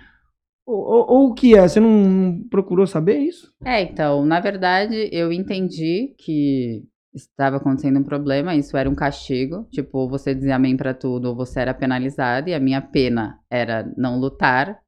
Ou, 0.67 1.09
ou- 1.09 1.31
o 1.31 1.35
que 1.35 1.57
é? 1.57 1.67
Você 1.67 1.79
não, 1.79 2.43
procurou 2.51 2.87
saber 2.87 3.19
isso? 3.19 3.55
É, 3.65 3.83
então, 3.83 4.27
na 4.27 4.41
verdade, 4.41 5.09
eu 5.13 5.33
entendi 5.33 6.15
que 6.19 6.83
estava 7.15 7.57
acontecendo 7.57 8.01
um 8.01 8.05
problema, 8.05 8.55
isso 8.55 8.77
era 8.77 8.91
um 8.91 8.95
castigo, 8.95 9.67
tipo, 9.71 10.09
você 10.09 10.35
dizia 10.35 10.57
amém 10.57 10.77
pra 10.77 10.93
tudo, 10.93 11.29
ou 11.29 11.37
você 11.37 11.61
era 11.61 11.73
penalizado, 11.73 12.51
e 12.51 12.55
a 12.55 12.61
minha 12.61 12.83
pena 12.83 13.39
era 13.49 13.91
não 13.97 14.19
lutar. 14.19 14.79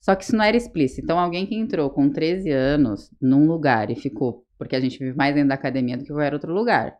Só 0.00 0.14
que 0.14 0.22
isso 0.24 0.36
não 0.36 0.44
era 0.44 0.56
explícito. 0.56 1.02
Então, 1.02 1.18
alguém 1.18 1.46
que 1.46 1.54
entrou 1.56 1.90
com 1.90 2.08
13 2.10 2.50
anos 2.50 3.10
num 3.20 3.46
lugar 3.46 3.90
e 3.90 3.96
ficou, 3.96 4.44
porque 4.58 4.76
a 4.76 4.80
gente 4.80 4.98
vive 4.98 5.16
mais 5.16 5.34
dentro 5.34 5.48
da 5.48 5.54
academia 5.56 5.96
do 5.96 6.04
que 6.04 6.12
qualquer 6.12 6.32
outro 6.34 6.52
lugar, 6.54 6.96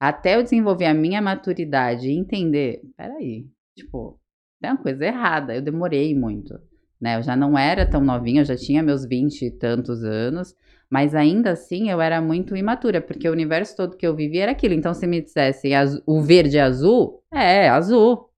até 0.00 0.36
eu 0.36 0.42
desenvolver 0.42 0.86
a 0.86 0.94
minha 0.94 1.22
maturidade 1.22 2.08
e 2.08 2.18
entender, 2.18 2.80
peraí, 2.96 3.46
tipo, 3.76 4.20
tem 4.60 4.70
uma 4.70 4.82
coisa 4.82 5.04
errada, 5.06 5.54
eu 5.54 5.62
demorei 5.62 6.14
muito 6.14 6.54
né? 7.00 7.16
Eu 7.16 7.22
já 7.22 7.36
não 7.36 7.56
era 7.58 7.86
tão 7.86 8.00
novinha, 8.00 8.42
eu 8.42 8.44
já 8.44 8.56
tinha 8.56 8.82
meus 8.82 9.04
20 9.04 9.46
e 9.46 9.50
tantos 9.50 10.02
anos, 10.04 10.54
mas 10.90 11.14
ainda 11.14 11.52
assim 11.52 11.90
eu 11.90 12.00
era 12.00 12.20
muito 12.20 12.56
imatura, 12.56 13.00
porque 13.00 13.28
o 13.28 13.32
universo 13.32 13.76
todo 13.76 13.96
que 13.96 14.06
eu 14.06 14.16
vivia 14.16 14.44
era 14.44 14.52
aquilo. 14.52 14.74
Então, 14.74 14.94
se 14.94 15.06
me 15.06 15.20
dissessem 15.20 15.72
o 16.06 16.22
verde 16.22 16.56
é 16.56 16.62
azul, 16.62 17.22
é, 17.32 17.68
azul. 17.68 18.28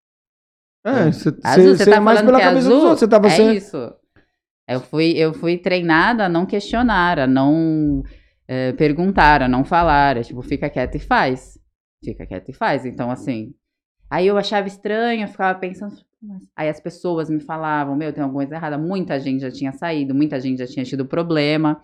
É, 0.85 1.13
você 1.13 1.29
Azul, 1.45 1.77
você 1.77 1.85
você 1.85 1.91
tá 1.91 1.97
é 1.97 2.01
mais 2.01 2.23
pela 2.23 2.39
que 2.39 2.43
é 2.43 2.45
cabeça 2.47 2.67
azul? 2.67 2.75
dos 2.75 2.83
outros. 2.85 3.01
Você 3.01 3.09
tava 3.09 3.27
é 3.27 3.31
sendo. 3.31 3.53
isso. 3.53 3.95
Eu 4.69 4.81
fui, 4.81 5.13
eu 5.17 5.35
fui 5.35 5.59
treinada 5.59 6.27
a 6.27 6.29
não 6.29 6.47
questionar, 6.47 7.19
a 7.19 7.27
não 7.27 8.03
eh, 8.49 8.73
perguntar, 8.73 9.43
a 9.43 9.49
não 9.49 9.65
falar. 9.65 10.17
É 10.17 10.23
tipo, 10.23 10.41
fica 10.43 10.71
quieto 10.71 10.95
e 10.95 11.01
faz. 11.01 11.59
Fica 12.05 12.27
quieto 12.27 12.49
e 12.51 12.53
faz. 12.53 12.87
Então, 12.87 13.11
assim, 13.11 13.53
Aí 14.11 14.27
eu 14.27 14.37
achava 14.37 14.67
estranho, 14.67 15.23
eu 15.23 15.29
ficava 15.29 15.57
pensando. 15.59 15.95
Aí 16.57 16.69
as 16.69 16.81
pessoas 16.81 17.31
me 17.31 17.41
falavam, 17.41 17.97
meu, 17.97 18.13
tem 18.13 18.23
alguma 18.23 18.43
coisa 18.43 18.57
errada. 18.57 18.77
Muita 18.77 19.19
gente 19.21 19.41
já 19.41 19.51
tinha 19.51 19.73
saído, 19.73 20.15
muita 20.15 20.41
gente 20.41 20.59
já 20.59 20.67
tinha 20.67 20.85
tido 20.85 21.07
problema. 21.07 21.81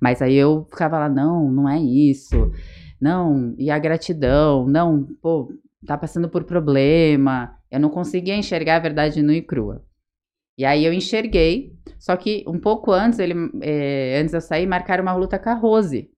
Mas 0.00 0.20
aí 0.20 0.34
eu 0.34 0.66
ficava 0.70 0.98
lá, 0.98 1.08
não, 1.08 1.50
não 1.50 1.68
é 1.68 1.80
isso. 1.80 2.52
Não, 3.00 3.54
e 3.58 3.70
a 3.70 3.78
gratidão? 3.78 4.66
Não, 4.66 5.04
pô, 5.22 5.52
tá 5.86 5.96
passando 5.96 6.28
por 6.28 6.44
problema. 6.44 7.56
Eu 7.70 7.80
não 7.80 7.88
conseguia 7.88 8.36
enxergar 8.36 8.76
a 8.76 8.80
verdade 8.80 9.22
nua 9.22 9.34
e 9.34 9.42
crua. 9.42 9.82
E 10.58 10.64
aí 10.66 10.84
eu 10.84 10.92
enxerguei, 10.92 11.72
só 11.98 12.14
que 12.16 12.44
um 12.46 12.58
pouco 12.58 12.92
antes, 12.92 13.18
ele, 13.18 13.34
eh, 13.62 14.20
antes 14.20 14.34
eu 14.34 14.42
sair, 14.42 14.66
marcaram 14.66 15.02
uma 15.02 15.14
luta 15.14 15.38
com 15.38 15.48
a 15.48 15.54
Rose, 15.54 16.10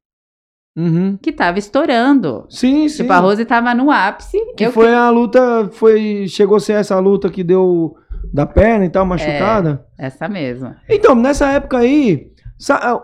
Uhum. 0.75 1.19
que 1.21 1.31
tava 1.33 1.59
estourando. 1.59 2.47
Sim, 2.49 2.89
sim. 2.89 3.03
Tipo, 3.03 3.13
a 3.13 3.19
Rose 3.19 3.45
tava 3.45 3.75
no 3.75 3.91
ápice. 3.91 4.39
Que 4.57 4.71
foi 4.71 4.95
a 4.95 5.11
luta, 5.11 5.69
foi, 5.73 6.27
chegou 6.29 6.57
a 6.57 6.61
ser 6.61 6.75
essa 6.75 6.99
luta 6.99 7.29
que 7.29 7.45
deu 7.45 7.95
da 8.33 8.47
perna 8.47 8.87
e 8.87 8.89
tal, 8.89 9.05
machucada. 9.05 9.85
Essa 9.99 10.29
mesma. 10.29 10.79
Então, 10.89 11.15
nessa 11.15 11.51
época 11.51 11.79
aí, 11.79 12.31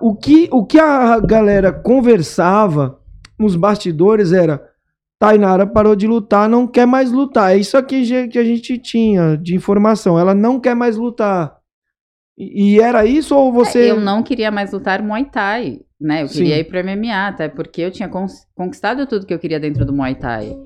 o 0.01 0.15
que, 0.15 0.49
o 0.51 0.65
que 0.65 0.79
a 0.79 1.21
galera 1.21 1.73
conversava 1.73 2.99
nos 3.39 3.55
bastidores 3.55 4.33
era 4.33 4.63
Tainara 5.19 5.67
parou 5.67 5.97
de 5.97 6.07
lutar, 6.07 6.49
não 6.49 6.67
quer 6.67 6.87
mais 6.87 7.11
lutar. 7.11 7.53
É 7.53 7.59
isso 7.59 7.77
aqui 7.77 8.29
que 8.29 8.39
a 8.39 8.45
gente 8.45 8.79
tinha 8.79 9.37
de 9.37 9.55
informação. 9.55 10.19
Ela 10.19 10.33
não 10.33 10.61
quer 10.61 10.75
mais 10.75 10.97
lutar. 10.97 11.57
E, 12.37 12.77
e 12.77 12.81
era 12.81 13.05
isso 13.05 13.37
ou 13.37 13.53
você... 13.53 13.89
É, 13.89 13.91
Eu 13.91 14.01
não 14.01 14.23
queria 14.23 14.51
mais 14.51 14.73
lutar 14.73 15.03
Muay 15.03 15.25
Thai, 15.25 15.81
né? 16.01 16.23
Eu 16.23 16.29
queria 16.29 16.55
Sim. 16.55 16.61
ir 16.61 16.65
pro 16.65 16.85
MMA, 16.85 17.29
até 17.29 17.49
porque 17.49 17.81
eu 17.83 17.91
tinha 17.91 18.09
conquistado 18.55 19.07
tudo 19.07 19.27
que 19.27 19.35
eu 19.35 19.39
queria 19.39 19.59
dentro 19.59 19.85
do 19.85 19.93
Muay 19.93 20.15
Thai. 20.15 20.57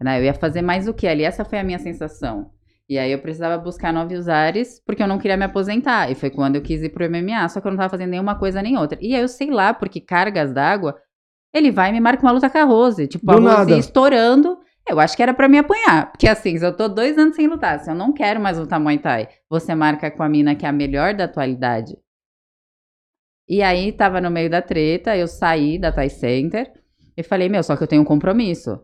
Né? 0.00 0.18
Eu 0.18 0.24
ia 0.24 0.34
fazer 0.34 0.62
mais 0.62 0.88
o 0.88 0.94
que 0.94 1.06
ali? 1.06 1.22
Essa 1.22 1.44
foi 1.44 1.58
a 1.58 1.64
minha 1.64 1.78
sensação. 1.78 2.50
E 2.88 2.98
aí 2.98 3.12
eu 3.12 3.20
precisava 3.20 3.56
buscar 3.56 3.92
novos 3.92 4.28
ares, 4.28 4.82
porque 4.84 5.00
eu 5.00 5.06
não 5.06 5.18
queria 5.18 5.36
me 5.36 5.44
aposentar. 5.44 6.10
E 6.10 6.14
foi 6.16 6.28
quando 6.28 6.56
eu 6.56 6.62
quis 6.62 6.82
ir 6.82 6.88
pro 6.88 7.08
MMA, 7.08 7.48
só 7.48 7.60
que 7.60 7.66
eu 7.66 7.70
não 7.70 7.78
tava 7.78 7.90
fazendo 7.90 8.10
nenhuma 8.10 8.34
coisa 8.36 8.60
nem 8.60 8.76
outra. 8.76 8.98
E 9.00 9.14
aí 9.14 9.20
eu 9.20 9.28
sei 9.28 9.48
lá, 9.50 9.72
porque 9.72 10.00
cargas 10.00 10.52
d'água, 10.52 10.96
ele 11.54 11.70
vai 11.70 11.90
e 11.90 11.92
me 11.92 12.00
marca 12.00 12.22
uma 12.22 12.32
luta 12.32 12.50
com 12.50 12.58
a 12.58 12.64
Rose. 12.64 13.06
Tipo, 13.06 13.26
Do 13.26 13.32
a 13.32 13.34
Rose 13.34 13.46
nada. 13.70 13.78
estourando. 13.78 14.58
Eu 14.88 14.98
acho 14.98 15.16
que 15.16 15.22
era 15.22 15.32
pra 15.32 15.48
me 15.48 15.58
apanhar. 15.58 16.10
Porque 16.10 16.26
assim, 16.26 16.58
se 16.58 16.66
eu 16.66 16.76
tô 16.76 16.88
dois 16.88 17.16
anos 17.16 17.36
sem 17.36 17.46
lutar, 17.46 17.78
se 17.78 17.88
eu 17.88 17.94
não 17.94 18.12
quero 18.12 18.40
mais 18.40 18.58
lutar 18.58 18.80
Muay 18.80 18.98
Thai, 18.98 19.28
você 19.48 19.72
marca 19.72 20.10
com 20.10 20.24
a 20.24 20.28
mina 20.28 20.56
que 20.56 20.66
é 20.66 20.68
a 20.68 20.72
melhor 20.72 21.14
da 21.14 21.24
atualidade. 21.24 21.96
E 23.50 23.62
aí 23.62 23.90
tava 23.90 24.20
no 24.20 24.30
meio 24.30 24.48
da 24.48 24.62
treta, 24.62 25.16
eu 25.16 25.26
saí 25.26 25.76
da 25.76 25.90
Thai 25.90 26.08
Center 26.08 26.72
e 27.16 27.22
falei, 27.24 27.48
meu, 27.48 27.64
só 27.64 27.76
que 27.76 27.82
eu 27.82 27.88
tenho 27.88 28.02
um 28.02 28.04
compromisso. 28.04 28.78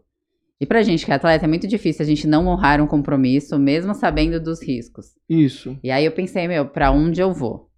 E 0.61 0.67
pra 0.67 0.83
gente 0.83 1.07
que 1.07 1.13
é 1.13 1.15
atleta 1.15 1.45
é 1.45 1.49
muito 1.49 1.69
difícil 1.69 2.03
a 2.03 2.07
gente 2.07 2.27
não 2.27 2.49
honrar 2.49 2.81
um 2.81 2.87
compromisso, 2.89 3.57
mesmo 3.61 3.95
sabendo 3.95 4.41
dos 4.41 4.61
riscos. 4.61 5.13
Isso. 5.29 5.79
E 5.85 5.91
aí 5.93 6.05
eu 6.05 6.11
pensei, 6.11 6.49
meu, 6.49 6.69
pra 6.69 6.91
onde 6.91 7.21
eu 7.21 7.33
vou? 7.33 7.71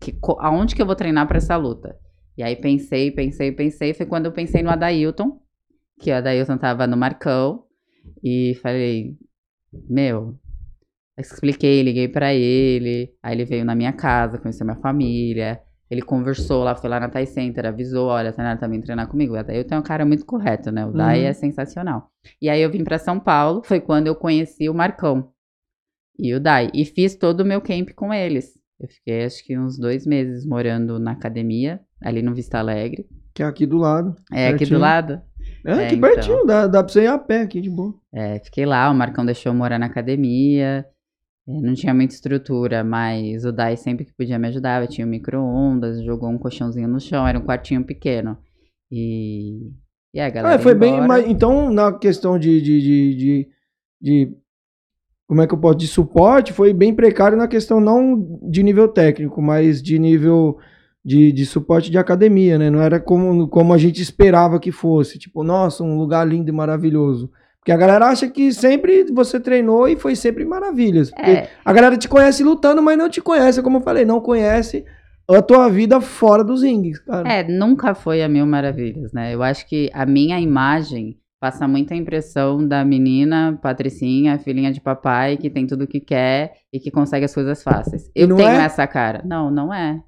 Que, 0.00 0.18
aonde 0.38 0.74
que 0.74 0.80
eu 0.80 0.86
vou 0.86 0.96
treinar 0.96 1.28
pra 1.28 1.36
essa 1.36 1.54
luta? 1.54 1.94
E 2.34 2.42
aí 2.42 2.56
pensei, 2.56 3.10
pensei, 3.10 3.52
pensei. 3.52 3.92
Foi 3.92 4.06
quando 4.06 4.24
eu 4.24 4.32
pensei 4.32 4.62
no 4.62 4.70
Adailton, 4.70 5.38
que 6.00 6.10
o 6.10 6.14
Adailton 6.14 6.56
tava 6.56 6.86
no 6.86 6.96
Marcão. 6.96 7.64
E 8.24 8.54
falei, 8.62 9.18
meu, 9.86 10.34
expliquei, 11.18 11.82
liguei 11.82 12.08
pra 12.08 12.32
ele. 12.32 13.12
Aí 13.22 13.34
ele 13.34 13.44
veio 13.44 13.66
na 13.66 13.74
minha 13.74 13.92
casa, 13.92 14.38
conheceu 14.38 14.64
minha 14.64 14.80
família. 14.80 15.60
Ele 15.90 16.02
conversou 16.02 16.64
lá, 16.64 16.74
foi 16.74 16.90
lá 16.90 16.98
na 16.98 17.08
Thai 17.08 17.26
Center, 17.26 17.64
avisou, 17.66 18.08
olha, 18.08 18.30
a 18.30 18.32
Tainara 18.32 18.58
tá 18.58 18.66
vindo 18.66 18.82
treinar 18.84 19.06
comigo. 19.08 19.34
O 19.34 19.38
Adailton 19.38 19.76
é 19.76 19.78
um 19.78 19.82
cara 19.82 20.04
muito 20.04 20.26
correto, 20.26 20.72
né? 20.72 20.84
O 20.84 20.90
Dai 20.92 21.20
Uhum. 21.22 21.26
é 21.28 21.32
sensacional. 21.32 22.10
E 22.42 22.48
aí 22.48 22.60
eu 22.60 22.70
vim 22.70 22.82
pra 22.82 22.98
São 22.98 23.20
Paulo, 23.20 23.62
foi 23.64 23.80
quando 23.80 24.08
eu 24.08 24.16
conheci 24.16 24.68
o 24.68 24.74
Marcão 24.74 25.30
e 26.18 26.34
o 26.34 26.40
Dai. 26.40 26.70
E 26.74 26.84
fiz 26.84 27.14
todo 27.14 27.40
o 27.40 27.44
meu 27.44 27.60
camp 27.60 27.90
com 27.94 28.12
eles. 28.12 28.54
Eu 28.80 28.88
fiquei 28.88 29.24
acho 29.24 29.44
que 29.44 29.56
uns 29.56 29.78
dois 29.78 30.04
meses 30.06 30.44
morando 30.44 30.98
na 30.98 31.12
academia, 31.12 31.80
ali 32.02 32.20
no 32.20 32.34
Vista 32.34 32.58
Alegre. 32.58 33.06
Que 33.32 33.42
é 33.42 33.46
aqui 33.46 33.64
do 33.64 33.76
lado. 33.76 34.16
É, 34.32 34.48
aqui 34.48 34.58
Pertinho. 34.58 34.78
do 34.78 34.82
lado. 34.82 35.22
É, 35.64 35.70
É, 35.70 35.86
aqui 35.86 35.94
então. 35.96 36.10
pertinho, 36.10 36.44
dá, 36.46 36.66
dá 36.66 36.82
pra 36.82 36.92
você 36.92 37.02
ir 37.02 37.06
a 37.06 37.18
pé 37.18 37.42
aqui 37.42 37.60
de 37.60 37.70
boa. 37.70 37.94
É, 38.12 38.40
fiquei 38.40 38.66
lá, 38.66 38.90
o 38.90 38.94
Marcão 38.94 39.24
deixou 39.24 39.52
eu 39.52 39.56
morar 39.56 39.78
na 39.78 39.86
academia. 39.86 40.84
É, 41.48 41.60
não 41.60 41.74
tinha 41.74 41.94
muita 41.94 42.14
estrutura, 42.14 42.82
mas 42.82 43.44
o 43.44 43.52
Dai 43.52 43.76
sempre 43.76 44.04
que 44.04 44.12
podia 44.12 44.38
me 44.38 44.48
ajudava. 44.48 44.86
Tinha 44.86 45.06
um 45.06 45.10
micro-ondas, 45.10 46.02
jogou 46.04 46.28
um 46.28 46.38
colchãozinho 46.38 46.88
no 46.88 47.00
chão, 47.00 47.26
era 47.26 47.38
um 47.38 47.44
quartinho 47.44 47.84
pequeno. 47.84 48.36
E. 48.90 49.70
E 50.14 50.20
a 50.20 50.28
galera. 50.30 50.54
Ah, 50.56 50.58
foi 50.58 50.74
bem. 50.74 51.00
Mas, 51.06 51.26
então, 51.28 51.70
na 51.70 51.92
questão 51.92 52.38
de, 52.38 52.60
de, 52.60 52.80
de, 52.80 53.14
de, 53.16 53.48
de- 54.00 54.36
Como 55.28 55.42
é 55.42 55.46
que 55.46 55.54
eu 55.54 55.58
posso? 55.58 55.76
De 55.78 55.86
suporte, 55.88 56.52
foi 56.52 56.72
bem 56.72 56.94
precário 56.94 57.36
na 57.36 57.48
questão 57.48 57.80
não 57.80 58.38
de 58.48 58.62
nível 58.62 58.88
técnico, 58.88 59.42
mas 59.42 59.82
de 59.82 59.98
nível 59.98 60.56
de, 61.04 61.32
de 61.32 61.44
suporte 61.46 61.90
de 61.90 61.98
academia, 61.98 62.58
né? 62.58 62.70
Não 62.70 62.80
era 62.80 62.98
como, 63.00 63.48
como 63.48 63.72
a 63.72 63.78
gente 63.78 64.00
esperava 64.00 64.58
que 64.60 64.72
fosse. 64.72 65.18
Tipo, 65.18 65.42
nossa, 65.44 65.84
um 65.84 65.96
lugar 65.98 66.26
lindo 66.26 66.48
e 66.48 66.52
maravilhoso. 66.52 67.30
Porque 67.66 67.72
a 67.72 67.76
galera 67.76 68.06
acha 68.06 68.28
que 68.28 68.52
sempre 68.52 69.06
você 69.12 69.40
treinou 69.40 69.88
e 69.88 69.96
foi 69.96 70.14
sempre 70.14 70.44
maravilhas. 70.44 71.10
Porque 71.10 71.30
É, 71.32 71.50
a 71.64 71.72
galera 71.72 71.96
te 71.96 72.08
conhece 72.08 72.44
lutando, 72.44 72.80
mas 72.80 72.96
não 72.96 73.10
te 73.10 73.20
conhece, 73.20 73.60
como 73.60 73.78
eu 73.78 73.80
falei, 73.80 74.04
não 74.04 74.20
conhece 74.20 74.84
a 75.28 75.42
tua 75.42 75.68
vida 75.68 76.00
fora 76.00 76.44
dos 76.44 76.62
rings, 76.62 77.00
cara. 77.00 77.28
É, 77.28 77.42
nunca 77.42 77.92
foi 77.92 78.22
a 78.22 78.28
Mil 78.28 78.46
Maravilhas, 78.46 79.12
né? 79.12 79.34
Eu 79.34 79.42
acho 79.42 79.66
que 79.68 79.90
a 79.92 80.06
minha 80.06 80.38
imagem 80.38 81.18
passa 81.40 81.66
muita 81.66 81.92
impressão 81.92 82.64
da 82.64 82.84
menina 82.84 83.58
Patricinha, 83.60 84.38
filhinha 84.38 84.70
de 84.70 84.80
papai, 84.80 85.36
que 85.36 85.50
tem 85.50 85.66
tudo 85.66 85.82
o 85.82 85.88
que 85.88 85.98
quer 85.98 86.52
e 86.72 86.78
que 86.78 86.92
consegue 86.92 87.24
as 87.24 87.34
coisas 87.34 87.64
fáceis. 87.64 88.08
Eu 88.14 88.28
não 88.28 88.36
tenho 88.36 88.48
é? 88.48 88.64
essa 88.64 88.86
cara. 88.86 89.22
Não, 89.24 89.50
não 89.50 89.74
é. 89.74 90.00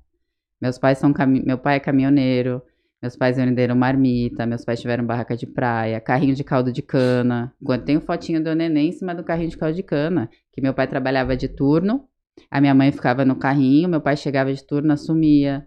Meus 0.62 0.78
pais 0.78 0.98
são 0.98 1.12
cami... 1.12 1.42
meu 1.44 1.58
pai 1.58 1.78
é 1.78 1.80
caminhoneiro, 1.80 2.62
meus 3.00 3.16
pais 3.16 3.36
venderam 3.36 3.76
marmita, 3.76 4.44
meus 4.44 4.64
pais 4.64 4.80
tiveram 4.80 5.06
barraca 5.06 5.36
de 5.36 5.46
praia, 5.46 6.00
carrinho 6.00 6.34
de 6.34 6.42
caldo 6.42 6.72
de 6.72 6.82
cana. 6.82 7.54
Quando 7.64 7.84
tem 7.84 8.00
fotinho 8.00 8.42
do 8.42 8.54
neném 8.54 8.88
em 8.88 8.92
cima 8.92 9.14
do 9.14 9.22
carrinho 9.22 9.50
de 9.50 9.56
caldo 9.56 9.74
de 9.74 9.82
cana, 9.82 10.28
que 10.52 10.60
meu 10.60 10.74
pai 10.74 10.86
trabalhava 10.88 11.36
de 11.36 11.48
turno, 11.48 12.08
a 12.50 12.60
minha 12.60 12.74
mãe 12.74 12.90
ficava 12.90 13.24
no 13.24 13.36
carrinho, 13.36 13.88
meu 13.88 14.00
pai 14.00 14.16
chegava 14.16 14.52
de 14.52 14.64
turno, 14.66 14.92
assumia. 14.92 15.66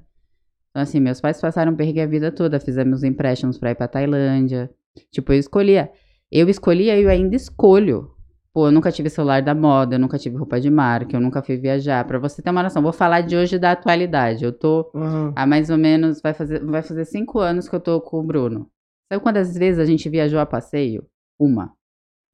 Então, 0.70 0.82
assim, 0.82 1.00
meus 1.00 1.20
pais 1.20 1.40
passaram 1.40 1.76
perrengue 1.76 2.02
a 2.02 2.06
vida 2.06 2.32
toda, 2.32 2.60
fizemos 2.60 3.04
empréstimos 3.04 3.58
pra 3.58 3.72
ir 3.72 3.76
pra 3.76 3.88
Tailândia. 3.88 4.70
Tipo, 5.12 5.34
eu 5.34 5.40
escolhia. 5.40 5.92
Eu 6.32 6.50
escolhia 6.50 6.98
e 6.98 7.04
eu 7.04 7.10
ainda 7.10 7.36
escolho. 7.36 8.12
Pô, 8.54 8.68
eu 8.68 8.72
nunca 8.72 8.92
tive 8.92 9.10
celular 9.10 9.42
da 9.42 9.56
moda, 9.56 9.96
eu 9.96 10.00
nunca 10.00 10.18
tive 10.18 10.36
roupa 10.36 10.60
de 10.60 10.70
marca, 10.70 11.16
eu 11.16 11.22
nunca 11.22 11.42
fui 11.42 11.56
viajar. 11.56 12.06
Pra 12.06 12.20
você 12.20 12.42
ter 12.42 12.50
uma 12.50 12.62
noção, 12.62 12.82
vou 12.82 12.92
falar 12.92 13.22
de 13.22 13.38
hoje 13.38 13.58
da 13.58 13.72
atualidade. 13.72 14.44
Eu 14.44 14.52
tô 14.52 14.92
Aham. 14.94 15.34
há 15.36 15.46
mais 15.48 15.70
ou 15.70 15.78
menos, 15.78 16.22
vai 16.22 16.34
fazer, 16.34 16.64
vai 16.66 16.82
fazer 16.84 17.06
cinco 17.06 17.40
anos 17.40 17.70
que 17.70 17.76
eu 17.76 17.80
tô 17.80 18.02
com 18.02 18.20
o 18.20 18.24
Bruno. 18.24 18.70
Sabe 19.12 19.24
quantas 19.24 19.54
vezes 19.58 19.80
a 19.80 19.86
gente 19.86 20.10
viajou 20.10 20.40
a 20.40 20.46
passeio? 20.46 21.06
Uma. 21.40 21.74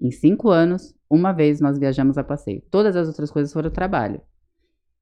Em 0.01 0.11
cinco 0.11 0.49
anos, 0.49 0.95
uma 1.07 1.31
vez 1.31 1.61
nós 1.61 1.77
viajamos 1.77 2.17
a 2.17 2.23
passeio. 2.23 2.63
Todas 2.71 2.95
as 2.95 3.07
outras 3.07 3.29
coisas 3.29 3.53
foram 3.53 3.69
trabalho. 3.69 4.21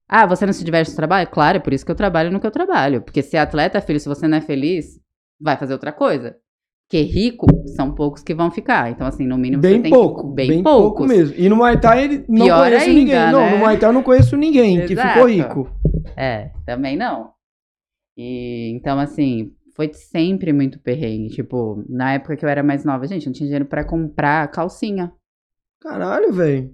Ah, 0.08 0.26
você 0.26 0.46
não 0.46 0.54
se 0.54 0.64
diverte 0.64 0.92
no 0.92 0.98
trabalho? 0.98 1.30
Claro, 1.30 1.58
é 1.58 1.60
por 1.62 1.74
isso 1.74 1.86
que 1.86 1.92
eu 1.92 1.96
trabalho 1.96 2.30
no 2.32 2.40
que 2.42 2.48
eu 2.48 2.52
trabalho. 2.52 3.02
Porque 3.02 3.22
ser 3.22 3.38
atleta, 3.38 3.82
filho, 3.82 4.00
se 4.00 4.08
você 4.08 4.28
não 4.28 4.38
é 4.38 4.42
feliz, 4.42 5.00
vai 5.40 5.58
fazer 5.58 5.74
outra 5.74 5.92
coisa. 5.94 6.38
Porque 6.88 7.02
rico 7.02 7.48
são 7.76 7.94
poucos 7.94 8.22
que 8.22 8.34
vão 8.34 8.52
ficar. 8.52 8.92
Então, 8.92 9.08
assim, 9.08 9.26
no 9.26 9.38
mínimo 9.38 9.62
Bem 9.62 9.78
você 9.78 9.82
tem 9.82 9.92
pouco, 9.92 10.30
que... 10.30 10.36
bem, 10.36 10.64
pouco 10.64 11.06
mesmo. 11.06 11.36
E 11.36 11.50
no 11.50 11.56
Muay 11.56 11.80
Thai 11.80 12.04
ele 12.04 12.26
não 12.30 12.46
Pior 12.46 12.60
conheço 12.60 12.86
ainda, 12.86 13.00
ninguém. 13.00 13.32
Não, 13.32 13.40
né? 13.40 13.52
no 13.52 13.58
Muay 13.58 13.78
Thai 13.80 13.90
eu 13.90 13.94
não 13.94 14.04
conheço 14.04 14.38
ninguém 14.38 14.86
que 14.86 14.96
ficou 14.96 15.28
rico. 15.28 15.70
É, 16.16 16.52
também 16.66 16.96
não. 16.96 17.32
E 18.16 18.72
então, 18.76 19.00
assim, 19.00 19.52
foi 19.76 19.92
sempre 19.94 20.54
muito 20.54 20.80
perrengue. 20.80 21.30
Tipo, 21.30 21.84
na 21.90 22.14
época 22.14 22.38
que 22.38 22.46
eu 22.46 22.50
era 22.50 22.62
mais 22.62 22.86
nova, 22.86 23.08
gente, 23.08 23.26
não 23.26 23.34
tinha 23.34 23.48
dinheiro 23.48 23.66
pra 23.66 23.84
comprar 23.84 24.48
calcinha. 24.50 25.12
Caralho, 25.82 26.32
velho. 26.32 26.72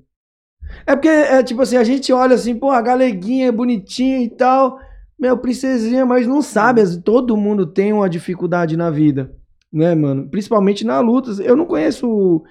É 0.85 0.95
porque, 0.95 1.07
é 1.07 1.41
tipo 1.43 1.61
assim, 1.61 1.77
a 1.77 1.83
gente 1.83 2.13
olha 2.13 2.35
assim, 2.35 2.55
pô, 2.55 2.69
a 2.69 2.81
galeguinha 2.81 3.47
é 3.47 3.51
bonitinha 3.51 4.21
e 4.21 4.29
tal. 4.29 4.77
Meu, 5.19 5.37
princesinha, 5.37 6.05
mas 6.05 6.27
não 6.27 6.41
sabe. 6.41 6.81
Todo 7.01 7.37
mundo 7.37 7.65
tem 7.65 7.93
uma 7.93 8.09
dificuldade 8.09 8.77
na 8.77 8.89
vida, 8.89 9.35
né, 9.71 9.95
mano? 9.95 10.29
Principalmente 10.29 10.85
na 10.85 10.99
luta. 10.99 11.31
Eu 11.41 11.55
não 11.55 11.65
conheço 11.65 12.43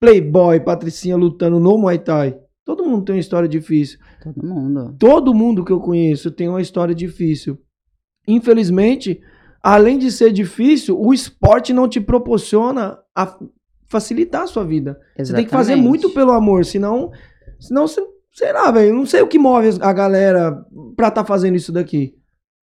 Playboy, 0.00 0.60
Patricinha 0.60 1.16
lutando 1.16 1.58
no 1.58 1.78
Muay 1.78 1.98
Thai. 1.98 2.38
Todo 2.64 2.84
mundo 2.84 3.04
tem 3.04 3.14
uma 3.14 3.20
história 3.20 3.48
difícil. 3.48 3.98
Todo 4.22 4.46
mundo. 4.46 4.96
Todo 4.98 5.34
mundo 5.34 5.64
que 5.64 5.72
eu 5.72 5.80
conheço 5.80 6.30
tem 6.30 6.48
uma 6.48 6.60
história 6.60 6.94
difícil. 6.94 7.58
Infelizmente, 8.26 9.20
além 9.62 9.98
de 9.98 10.12
ser 10.12 10.32
difícil, 10.32 11.00
o 11.00 11.14
esporte 11.14 11.72
não 11.72 11.88
te 11.88 12.00
proporciona 12.00 12.98
a 13.16 13.38
facilitar 13.88 14.42
a 14.42 14.46
sua 14.46 14.64
vida. 14.64 15.00
Você 15.16 15.32
tem 15.32 15.44
que 15.44 15.50
fazer 15.50 15.72
Exatamente. 15.72 15.88
muito 15.88 16.10
pelo 16.10 16.32
amor, 16.32 16.64
senão, 16.64 17.10
senão 17.58 17.88
você, 17.88 18.06
sei 18.32 18.52
lá, 18.52 18.70
velho, 18.70 18.94
não 18.94 19.06
sei 19.06 19.22
o 19.22 19.26
que 19.26 19.38
move 19.38 19.78
a 19.80 19.92
galera 19.92 20.62
pra 20.94 21.10
tá 21.10 21.24
fazendo 21.24 21.56
isso 21.56 21.72
daqui. 21.72 22.14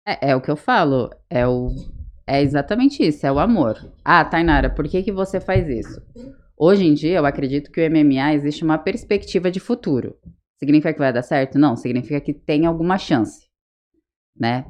É, 0.06 0.32
é 0.32 0.36
o 0.36 0.42
que 0.42 0.50
eu 0.50 0.56
falo. 0.56 1.10
É 1.30 1.48
o. 1.48 1.70
É 2.26 2.42
exatamente 2.42 3.06
isso, 3.06 3.26
é 3.26 3.32
o 3.32 3.40
amor. 3.40 3.92
Ah, 4.04 4.24
Tainara, 4.24 4.70
por 4.70 4.88
que, 4.88 5.04
que 5.04 5.12
você 5.12 5.40
faz 5.40 5.68
isso? 5.68 6.02
Hoje 6.58 6.86
em 6.86 6.94
dia, 6.94 7.18
eu 7.18 7.26
acredito 7.26 7.72
que 7.72 7.82
o 7.82 7.84
MMA 7.90 8.34
existe 8.34 8.64
uma 8.64 8.78
perspectiva 8.78 9.50
de 9.50 9.60
futuro. 9.60 10.16
Significa 10.58 10.94
que 10.94 11.00
vai 11.00 11.12
dar 11.12 11.24
certo? 11.24 11.58
Não, 11.58 11.76
significa 11.76 12.22
que 12.22 12.34
tem 12.34 12.66
alguma 12.66 12.98
chance, 12.98 13.48
né? 14.40 14.66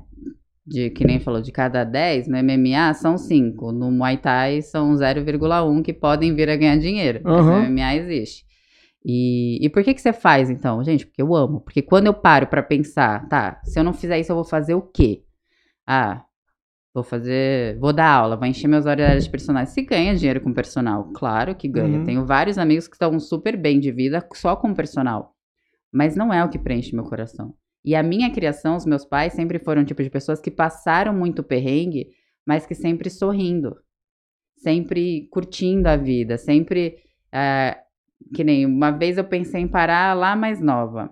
De 0.65 0.89
que 0.89 1.03
nem 1.03 1.19
falou, 1.19 1.41
de 1.41 1.51
cada 1.51 1.83
10, 1.83 2.27
no 2.27 2.37
MMA 2.37 2.93
são 2.93 3.17
5, 3.17 3.71
no 3.73 3.91
Muay 3.91 4.17
Thai 4.17 4.61
são 4.61 4.95
0,1 4.95 5.83
que 5.83 5.91
podem 5.91 6.33
vir 6.33 6.49
a 6.49 6.55
ganhar 6.55 6.77
dinheiro. 6.77 7.21
Mas 7.23 7.45
Aham. 7.45 7.59
no 7.59 7.65
MMA 7.65 7.95
existe. 7.95 8.45
E, 9.03 9.57
e 9.65 9.69
por 9.69 9.83
que 9.83 9.93
que 9.93 10.01
você 10.01 10.13
faz 10.13 10.49
então? 10.49 10.83
Gente, 10.83 11.05
porque 11.07 11.21
eu 11.21 11.35
amo. 11.35 11.59
Porque 11.59 11.81
quando 11.81 12.07
eu 12.07 12.13
paro 12.13 12.47
pra 12.47 12.63
pensar, 12.63 13.27
tá, 13.27 13.59
se 13.65 13.77
eu 13.77 13.83
não 13.83 13.93
fizer 13.93 14.19
isso, 14.19 14.31
eu 14.31 14.35
vou 14.35 14.45
fazer 14.45 14.75
o 14.75 14.81
quê? 14.81 15.23
Ah, 15.85 16.23
vou 16.93 17.03
fazer, 17.03 17.77
vou 17.79 17.93
dar 17.93 18.09
aula, 18.11 18.35
vou 18.35 18.45
encher 18.45 18.67
meus 18.67 18.85
horários 18.85 19.23
de 19.25 19.29
personal. 19.29 19.65
Se 19.65 19.81
ganha 19.81 20.15
dinheiro 20.15 20.41
com 20.41 20.53
personal, 20.53 21.11
claro 21.13 21.55
que 21.55 21.67
ganha. 21.67 21.99
Uhum. 21.99 22.03
Tenho 22.05 22.25
vários 22.25 22.57
amigos 22.57 22.87
que 22.87 22.95
estão 22.95 23.19
super 23.19 23.55
bem 23.57 23.79
de 23.79 23.91
vida 23.91 24.25
só 24.33 24.55
com 24.55 24.73
personal. 24.73 25.35
Mas 25.91 26.15
não 26.15 26.33
é 26.33 26.43
o 26.43 26.49
que 26.49 26.59
preenche 26.59 26.95
meu 26.95 27.03
coração. 27.03 27.53
E 27.83 27.95
a 27.95 28.03
minha 28.03 28.31
criação, 28.31 28.75
os 28.75 28.85
meus 28.85 29.05
pais 29.05 29.33
sempre 29.33 29.59
foram 29.59 29.81
o 29.81 29.85
tipo 29.85 30.03
de 30.03 30.09
pessoas 30.09 30.39
que 30.39 30.51
passaram 30.51 31.13
muito 31.13 31.43
perrengue, 31.43 32.07
mas 32.45 32.65
que 32.65 32.75
sempre 32.75 33.09
sorrindo. 33.09 33.75
Sempre 34.57 35.27
curtindo 35.31 35.87
a 35.87 35.95
vida, 35.97 36.37
sempre. 36.37 36.97
eh, 37.31 37.77
que 38.35 38.43
nem 38.43 38.65
uma 38.65 38.91
vez 38.91 39.17
eu 39.17 39.23
pensei 39.23 39.61
em 39.61 39.67
parar 39.67 40.15
lá 40.15 40.35
mais 40.35 40.61
nova. 40.61 41.11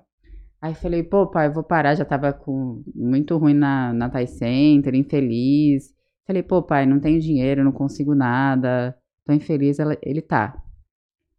Aí 0.62 0.76
falei, 0.76 1.04
pô, 1.04 1.26
pai, 1.28 1.48
eu 1.48 1.54
vou 1.54 1.64
parar, 1.64 1.96
já 1.96 2.04
tava 2.04 2.34
com 2.34 2.84
muito 2.94 3.38
ruim 3.38 3.54
na, 3.54 3.94
na 3.94 4.10
Thai 4.10 4.28
Center, 4.28 4.94
infeliz. 4.94 5.94
Falei, 6.28 6.44
pô, 6.44 6.62
pai, 6.62 6.86
não 6.86 7.00
tenho 7.00 7.20
dinheiro, 7.20 7.64
não 7.64 7.72
consigo 7.72 8.14
nada, 8.14 8.96
tô 9.26 9.32
infeliz. 9.32 9.80
Ela- 9.80 9.98
ele 10.04 10.22
tá. 10.22 10.62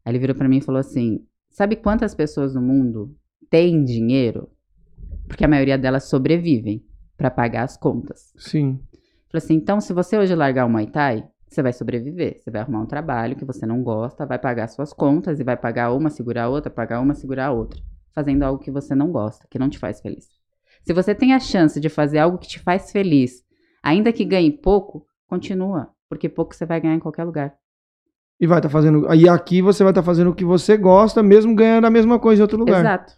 Aí 0.04 0.12
ele 0.12 0.18
virou 0.18 0.34
pra 0.34 0.48
mim 0.48 0.56
e 0.58 0.62
falou 0.62 0.80
assim: 0.80 1.24
sabe 1.50 1.76
quantas 1.76 2.14
pessoas 2.14 2.54
no 2.54 2.62
mundo 2.62 3.14
têm 3.50 3.84
dinheiro? 3.84 4.48
Porque 5.28 5.44
a 5.44 5.48
maioria 5.48 5.76
delas 5.76 6.04
sobrevivem 6.04 6.82
pra 7.16 7.30
pagar 7.30 7.64
as 7.64 7.76
contas. 7.76 8.32
Sim. 8.38 8.80
Falei 9.30 9.44
assim, 9.44 9.54
então 9.54 9.80
se 9.80 9.92
você 9.92 10.18
hoje 10.18 10.34
largar 10.34 10.64
o 10.66 10.68
Muay 10.70 10.86
Thai, 10.86 11.28
você 11.46 11.62
vai 11.62 11.72
sobreviver. 11.72 12.40
Você 12.40 12.50
vai 12.50 12.62
arrumar 12.62 12.80
um 12.80 12.86
trabalho 12.86 13.36
que 13.36 13.44
você 13.44 13.66
não 13.66 13.82
gosta, 13.82 14.24
vai 14.26 14.38
pagar 14.38 14.66
suas 14.68 14.92
contas 14.92 15.38
e 15.38 15.44
vai 15.44 15.56
pagar 15.56 15.92
uma, 15.92 16.08
segurar 16.10 16.44
a 16.44 16.48
outra, 16.48 16.70
pagar 16.70 17.00
uma, 17.00 17.14
segurar 17.14 17.46
a 17.46 17.52
outra. 17.52 17.78
Fazendo 18.14 18.42
algo 18.42 18.62
que 18.62 18.70
você 18.70 18.94
não 18.94 19.10
gosta, 19.10 19.46
que 19.48 19.58
não 19.58 19.68
te 19.68 19.78
faz 19.78 20.00
feliz. 20.00 20.28
Se 20.82 20.92
você 20.92 21.14
tem 21.14 21.32
a 21.32 21.40
chance 21.40 21.78
de 21.78 21.88
fazer 21.88 22.18
algo 22.18 22.38
que 22.38 22.48
te 22.48 22.58
faz 22.58 22.90
feliz, 22.90 23.42
ainda 23.82 24.12
que 24.12 24.24
ganhe 24.24 24.50
pouco, 24.50 25.06
continua. 25.26 25.90
Porque 26.08 26.28
pouco 26.28 26.54
você 26.54 26.66
vai 26.66 26.80
ganhar 26.80 26.94
em 26.94 27.00
qualquer 27.00 27.24
lugar. 27.24 27.54
E 28.40 28.46
vai 28.46 28.58
estar 28.58 28.70
fazendo. 28.70 29.12
E 29.14 29.28
aqui 29.28 29.60
você 29.62 29.84
vai 29.84 29.92
estar 29.92 30.02
fazendo 30.02 30.30
o 30.30 30.34
que 30.34 30.44
você 30.44 30.76
gosta, 30.76 31.22
mesmo 31.22 31.54
ganhando 31.54 31.86
a 31.86 31.90
mesma 31.90 32.18
coisa 32.18 32.40
em 32.40 32.44
outro 32.44 32.58
lugar. 32.58 32.80
Exato. 32.80 33.12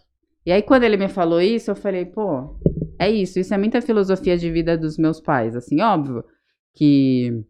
E 0.45 0.51
aí, 0.51 0.61
quando 0.61 0.83
ele 0.83 0.97
me 0.97 1.07
falou 1.07 1.41
isso, 1.41 1.71
eu 1.71 1.75
falei, 1.75 2.05
pô, 2.05 2.59
é 2.99 3.09
isso. 3.09 3.39
Isso 3.39 3.53
é 3.53 3.57
muita 3.57 3.81
filosofia 3.81 4.37
de 4.37 4.51
vida 4.51 4.77
dos 4.77 4.97
meus 4.97 5.21
pais. 5.21 5.55
Assim, 5.55 5.81
óbvio 5.81 6.23
que 6.73 7.45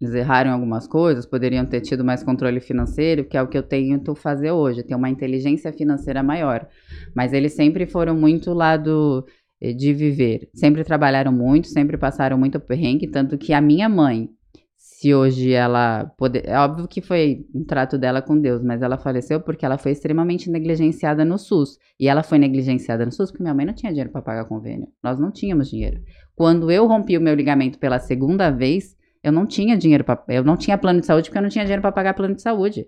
eles 0.00 0.14
erraram 0.14 0.52
algumas 0.52 0.86
coisas, 0.86 1.26
poderiam 1.26 1.66
ter 1.66 1.82
tido 1.82 2.02
mais 2.02 2.22
controle 2.22 2.58
financeiro, 2.58 3.24
que 3.24 3.36
é 3.36 3.42
o 3.42 3.46
que 3.46 3.58
eu 3.58 3.62
tento 3.62 4.14
fazer 4.14 4.50
hoje, 4.50 4.82
ter 4.82 4.94
uma 4.94 5.10
inteligência 5.10 5.72
financeira 5.72 6.22
maior. 6.22 6.66
Mas 7.14 7.34
eles 7.34 7.52
sempre 7.52 7.86
foram 7.86 8.16
muito 8.16 8.54
lá 8.54 8.78
do 8.78 9.26
eh, 9.60 9.74
de 9.74 9.92
viver. 9.92 10.48
Sempre 10.54 10.84
trabalharam 10.84 11.30
muito, 11.32 11.68
sempre 11.68 11.98
passaram 11.98 12.38
muito 12.38 12.58
perrengue, 12.58 13.08
tanto 13.08 13.36
que 13.36 13.52
a 13.52 13.60
minha 13.60 13.90
mãe, 13.90 14.30
se 14.78 15.14
hoje 15.14 15.52
ela 15.52 16.06
poder, 16.16 16.48
é 16.48 16.58
óbvio 16.58 16.88
que 16.88 17.02
foi 17.02 17.46
um 17.54 17.62
trato 17.62 17.98
dela 17.98 18.22
com 18.22 18.38
Deus, 18.38 18.62
mas 18.62 18.80
ela 18.80 18.96
faleceu 18.96 19.38
porque 19.40 19.66
ela 19.66 19.76
foi 19.76 19.92
extremamente 19.92 20.50
negligenciada 20.50 21.26
no 21.26 21.38
SUS. 21.38 21.78
E 21.98 22.08
ela 22.08 22.22
foi 22.22 22.38
negligenciada 22.38 23.04
no 23.04 23.12
SUS 23.12 23.30
porque 23.30 23.42
minha 23.42 23.54
mãe 23.54 23.66
não 23.66 23.74
tinha 23.74 23.92
dinheiro 23.92 24.10
para 24.10 24.22
pagar 24.22 24.46
convênio. 24.46 24.88
Nós 25.02 25.18
não 25.18 25.30
tínhamos 25.30 25.68
dinheiro. 25.68 26.00
Quando 26.34 26.70
eu 26.70 26.86
rompi 26.86 27.18
o 27.18 27.20
meu 27.20 27.34
ligamento 27.34 27.78
pela 27.78 27.98
segunda 27.98 28.50
vez, 28.50 28.96
eu 29.22 29.32
não 29.32 29.46
tinha 29.46 29.76
dinheiro 29.76 30.04
para 30.04 30.22
eu 30.28 30.42
não 30.44 30.56
tinha 30.56 30.78
plano 30.78 31.00
de 31.00 31.06
saúde 31.06 31.28
porque 31.28 31.38
eu 31.38 31.42
não 31.42 31.48
tinha 31.48 31.64
dinheiro 31.64 31.82
para 31.82 31.92
pagar 31.92 32.14
plano 32.14 32.34
de 32.34 32.42
saúde. 32.42 32.86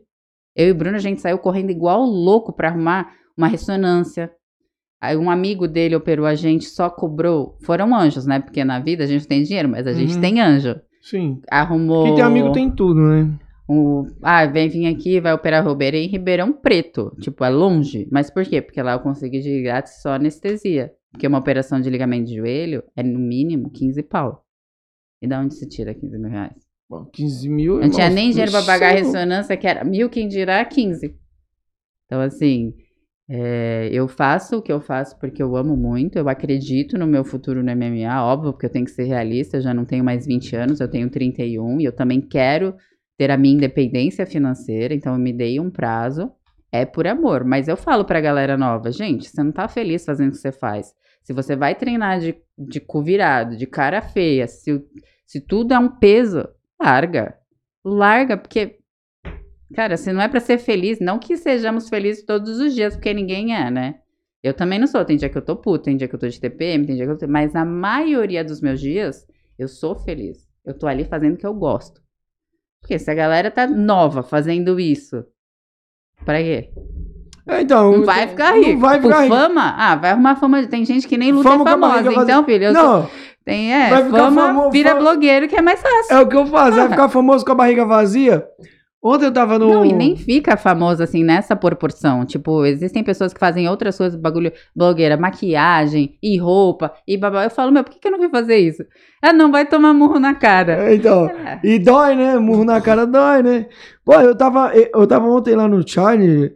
Eu 0.55 0.69
e 0.69 0.71
o 0.71 0.75
Bruno 0.75 0.97
a 0.97 1.01
gente 1.01 1.21
saiu 1.21 1.39
correndo 1.39 1.71
igual 1.71 2.03
louco 2.03 2.53
para 2.53 2.69
arrumar 2.69 3.13
uma 3.37 3.49
ressonância. 3.49 4.31
Aí 5.01 5.17
um 5.17 5.31
amigo 5.31 5.67
dele 5.67 5.97
operou 5.97 6.27
a 6.27 6.35
gente, 6.35 6.67
só 6.67 6.89
cobrou. 6.89 7.57
Foram 7.65 7.95
anjos, 7.95 8.27
né? 8.27 8.39
Porque 8.39 8.63
na 8.65 8.79
vida 8.79 9.03
a 9.03 9.07
gente 9.07 9.27
tem 9.27 9.43
dinheiro, 9.43 9.69
mas 9.69 9.87
a 9.87 9.93
gente 9.93 10.15
Uhum. 10.15 10.21
tem 10.21 10.41
anjo. 10.41 10.77
Sim. 11.01 11.41
Arrumou. 11.51 12.05
Quem 12.05 12.15
tem 12.15 12.25
amigo 12.25 12.53
tem 12.53 12.71
tudo, 12.71 13.01
né? 13.01 13.29
O, 13.69 14.07
ah, 14.23 14.45
vem 14.47 14.69
vir 14.69 14.87
aqui, 14.87 15.21
vai 15.21 15.33
operar 15.33 15.67
Ribeirão 15.67 15.99
em 15.99 16.07
Ribeirão 16.07 16.53
Preto. 16.53 17.17
Tipo, 17.21 17.45
é 17.45 17.49
longe. 17.49 18.07
Mas 18.13 18.31
por 18.31 18.45
quê? 18.45 18.61
Porque 18.61 18.81
lá 18.83 18.93
eu 18.93 19.01
consegui 19.01 19.41
de 19.41 19.63
grátis 19.63 20.01
só 20.03 20.11
anestesia. 20.13 20.93
Porque 21.11 21.27
uma 21.27 21.39
operação 21.39 21.81
de 21.81 21.91
ligamento 21.91 22.27
de 22.27 22.37
joelho 22.37 22.83
é 22.95 23.03
no 23.03 23.19
mínimo 23.19 23.71
15 23.71 24.03
pau. 24.05 24.42
E 25.23 25.29
da 25.29 25.41
onde 25.41 25.55
se 25.55 25.69
tira 25.69 25.95
15 25.95 26.19
mil 26.19 26.31
reais? 26.31 26.57
Bom, 26.91 27.07
15 27.07 27.49
mil. 27.49 27.81
Não 27.81 27.89
tinha 27.89 28.11
nem 28.11 28.31
dinheiro 28.31 28.51
pra 28.51 28.63
pagar 28.63 28.91
a 28.91 28.99
ressonância, 28.99 29.57
que 29.57 29.67
era 29.67 29.85
mil, 29.85 30.11
quem 30.11 30.29
dirá 30.29 30.63
15. 30.65 31.17
Então, 32.05 32.21
assim, 32.21 32.75
é, 33.31 33.89
eu 33.91 34.07
faço 34.09 34.59
o 34.59 34.63
que 34.63 34.71
eu 34.71 34.81
faço 34.81 35.19
porque 35.19 35.43
eu 35.43 35.57
amo 35.57 35.75
muito, 35.75 36.19
eu 36.19 36.29
acredito 36.29 36.99
no 36.99 37.07
meu 37.07 37.25
futuro 37.25 37.63
no 37.63 37.73
MMA, 37.75 38.23
óbvio, 38.23 38.53
porque 38.53 38.67
eu 38.67 38.71
tenho 38.71 38.85
que 38.85 38.91
ser 38.91 39.05
realista, 39.05 39.57
eu 39.57 39.63
já 39.63 39.73
não 39.73 39.87
tenho 39.87 40.05
mais 40.05 40.27
20 40.27 40.55
anos, 40.55 40.81
eu 40.81 40.89
tenho 40.89 41.09
31 41.09 41.81
e 41.81 41.85
eu 41.85 41.93
também 41.93 42.21
quero 42.21 42.75
ter 43.17 43.31
a 43.31 43.39
minha 43.39 43.55
independência 43.55 44.27
financeira, 44.27 44.93
então 44.93 45.15
eu 45.15 45.19
me 45.19 45.33
dei 45.33 45.59
um 45.61 45.71
prazo, 45.71 46.31
é 46.71 46.85
por 46.85 47.07
amor, 47.07 47.45
mas 47.45 47.69
eu 47.69 47.77
falo 47.77 48.05
pra 48.05 48.21
galera 48.21 48.59
nova, 48.59 48.91
gente, 48.91 49.31
você 49.31 49.43
não 49.43 49.53
tá 49.53 49.69
feliz 49.69 50.05
fazendo 50.05 50.29
o 50.29 50.33
que 50.33 50.39
você 50.39 50.53
faz. 50.53 50.93
Se 51.23 51.33
você 51.33 51.55
vai 51.55 51.75
treinar 51.75 52.19
de, 52.19 52.35
de 52.59 52.81
cu 52.81 53.03
virado, 53.03 53.57
de 53.57 53.67
cara 53.67 54.03
feia, 54.03 54.47
se, 54.49 54.83
se 55.33 55.41
tudo 55.41 55.73
é 55.73 55.79
um 55.79 55.89
peso, 55.89 56.47
larga. 56.79 57.35
Larga, 57.83 58.37
porque, 58.37 58.77
cara, 59.75 59.97
se 59.97 60.13
não 60.13 60.21
é 60.21 60.29
pra 60.29 60.41
ser 60.41 60.59
feliz, 60.59 61.01
não 61.01 61.19
que 61.19 61.39
sejamos 61.39 61.89
felizes 61.89 62.23
todos 62.23 62.61
os 62.61 62.75
dias, 62.75 62.95
porque 62.95 63.15
ninguém 63.15 63.57
é, 63.57 63.71
né? 63.71 63.95
Eu 64.43 64.53
também 64.53 64.79
não 64.79 64.87
sou. 64.87 65.03
Tem 65.07 65.17
dia 65.17 65.31
que 65.31 65.39
eu 65.39 65.43
tô 65.43 65.57
puta, 65.57 65.85
tem 65.85 65.97
dia 65.97 66.07
que 66.07 66.15
eu 66.15 66.19
tô 66.19 66.29
de 66.29 66.39
TPM, 66.39 66.85
tem 66.87 66.97
dia 66.97 67.07
que 67.07 67.13
eu 67.13 67.17
tô. 67.17 67.27
Mas 67.27 67.57
a 67.57 67.65
maioria 67.65 68.45
dos 68.45 68.61
meus 68.61 68.79
dias, 68.79 69.27
eu 69.59 69.69
sou 69.69 69.95
feliz. 69.95 70.47
Eu 70.67 70.75
tô 70.79 70.87
ali 70.87 71.05
fazendo 71.05 71.35
o 71.35 71.39
que 71.39 71.47
eu 71.47 71.55
gosto. 71.55 72.03
Porque 72.83 72.99
se 72.99 73.11
a 73.11 73.15
galera 73.15 73.51
tá 73.51 73.67
nova 73.67 74.23
fazendo 74.23 74.79
isso, 74.79 75.25
pra 76.27 76.43
quê? 76.43 76.71
É, 77.49 77.63
então, 77.63 77.91
Não 77.91 78.05
vai 78.05 78.29
ficar 78.29 78.53
rico. 78.55 78.73
Não 78.73 78.79
vai 78.81 79.01
ficar 79.01 79.23
rico. 79.23 79.35
fama? 79.35 79.75
Ah, 79.79 79.97
vai 79.97 80.11
arrumar 80.11 80.37
fama. 80.37 80.67
Tem 80.67 80.85
gente 80.85 81.09
que 81.09 81.17
nem 81.17 81.33
luta 81.33 81.49
Fama 81.49 81.63
é 81.65 81.73
famosa. 81.73 82.13
Então, 82.23 82.45
filho, 82.45 82.65
eu 82.65 82.75
sou- 82.75 82.83
Não, 82.83 83.11
tem, 83.45 83.73
é, 83.73 83.91
Vai 83.91 84.05
ficar 84.05 84.19
fama, 84.19 84.47
famo- 84.47 84.71
vira 84.71 84.95
blogueiro 84.95 85.49
que 85.49 85.57
é 85.57 85.63
mais 85.63 85.81
fácil. 85.81 86.15
é 86.17 86.21
o 86.21 86.29
que 86.29 86.37
eu 86.37 86.47
faço. 86.47 86.77
Vai 86.77 86.89
ficar 86.89 87.09
famoso 87.09 87.45
com 87.45 87.53
a 87.53 87.57
barriga 87.57 87.85
vazia. 87.85 88.47
Ontem 89.05 89.25
eu 89.25 89.33
tava 89.33 89.59
no. 89.59 89.69
Não, 89.69 89.85
e 89.85 89.93
nem 89.93 90.15
fica 90.17 90.57
famoso 90.57 91.03
assim 91.03 91.25
nessa 91.25 91.57
proporção. 91.57 92.25
Tipo, 92.25 92.65
existem 92.65 93.03
pessoas 93.03 93.33
que 93.35 93.41
fazem 93.41 93.69
outras 93.69 93.99
coisas, 93.99 94.17
bagulho, 94.17 94.53
blogueira, 94.77 95.17
maquiagem 95.17 96.17
e 96.23 96.39
roupa 96.39 96.93
e 97.05 97.17
babá. 97.19 97.43
Eu 97.43 97.51
falo, 97.51 97.73
meu, 97.73 97.83
por 97.83 97.93
que, 97.93 97.99
que 97.99 98.07
eu 98.07 98.13
não 98.13 98.21
fui 98.21 98.29
fazer 98.29 98.59
isso? 98.59 98.85
Ah, 99.21 99.33
não, 99.33 99.51
vai 99.51 99.67
tomar 99.67 99.93
murro 99.93 100.21
na 100.21 100.37
cara. 100.37 100.89
É, 100.89 100.95
Então, 100.95 101.27
É. 101.45 101.59
e 101.65 101.81
dói, 101.81 102.15
né? 102.15 102.39
Murro 102.39 102.65
na 102.65 102.81
cara 102.81 103.05
dói, 103.05 103.43
né? 103.43 103.67
Pô, 104.05 104.15
eu 104.21 104.37
tava, 104.37 104.71
eu 104.73 105.05
tava 105.05 105.27
ontem 105.27 105.57
lá 105.57 105.67
no 105.67 105.87
Challenger. 105.87 106.55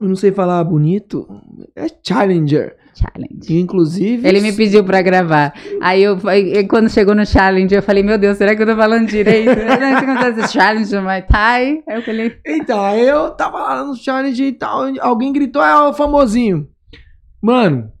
Eu 0.00 0.08
não 0.08 0.14
sei 0.14 0.30
falar 0.30 0.62
bonito. 0.62 1.26
É 1.74 1.86
Challenger. 2.06 2.76
Challenge. 2.96 3.60
Inclusive. 3.60 4.26
Ele 4.26 4.40
me 4.40 4.52
pediu 4.52 4.82
pra 4.82 5.02
gravar. 5.02 5.52
Aí 5.82 6.02
eu, 6.02 6.16
quando 6.68 6.88
chegou 6.88 7.14
no 7.14 7.26
challenge, 7.26 7.74
eu 7.74 7.82
falei, 7.82 8.02
meu 8.02 8.16
Deus, 8.16 8.38
será 8.38 8.56
que 8.56 8.62
eu 8.62 8.66
tô 8.66 8.74
falando 8.74 9.06
direito? 9.06 9.50
Challenge 10.50 10.94
no 10.94 11.02
Muay 11.02 11.22
Thai? 11.22 11.82
Aí 11.86 11.96
eu 11.96 12.02
falei, 12.02 12.36
Então, 12.46 12.94
eu 12.96 13.30
tava 13.32 13.58
lá 13.58 13.84
no 13.84 13.94
Challenge 13.94 14.42
e 14.42 14.52
tal. 14.52 14.84
Alguém 15.00 15.32
gritou, 15.32 15.62
é 15.62 15.88
o 15.88 15.92
famosinho. 15.92 16.68
Mano, 17.42 17.92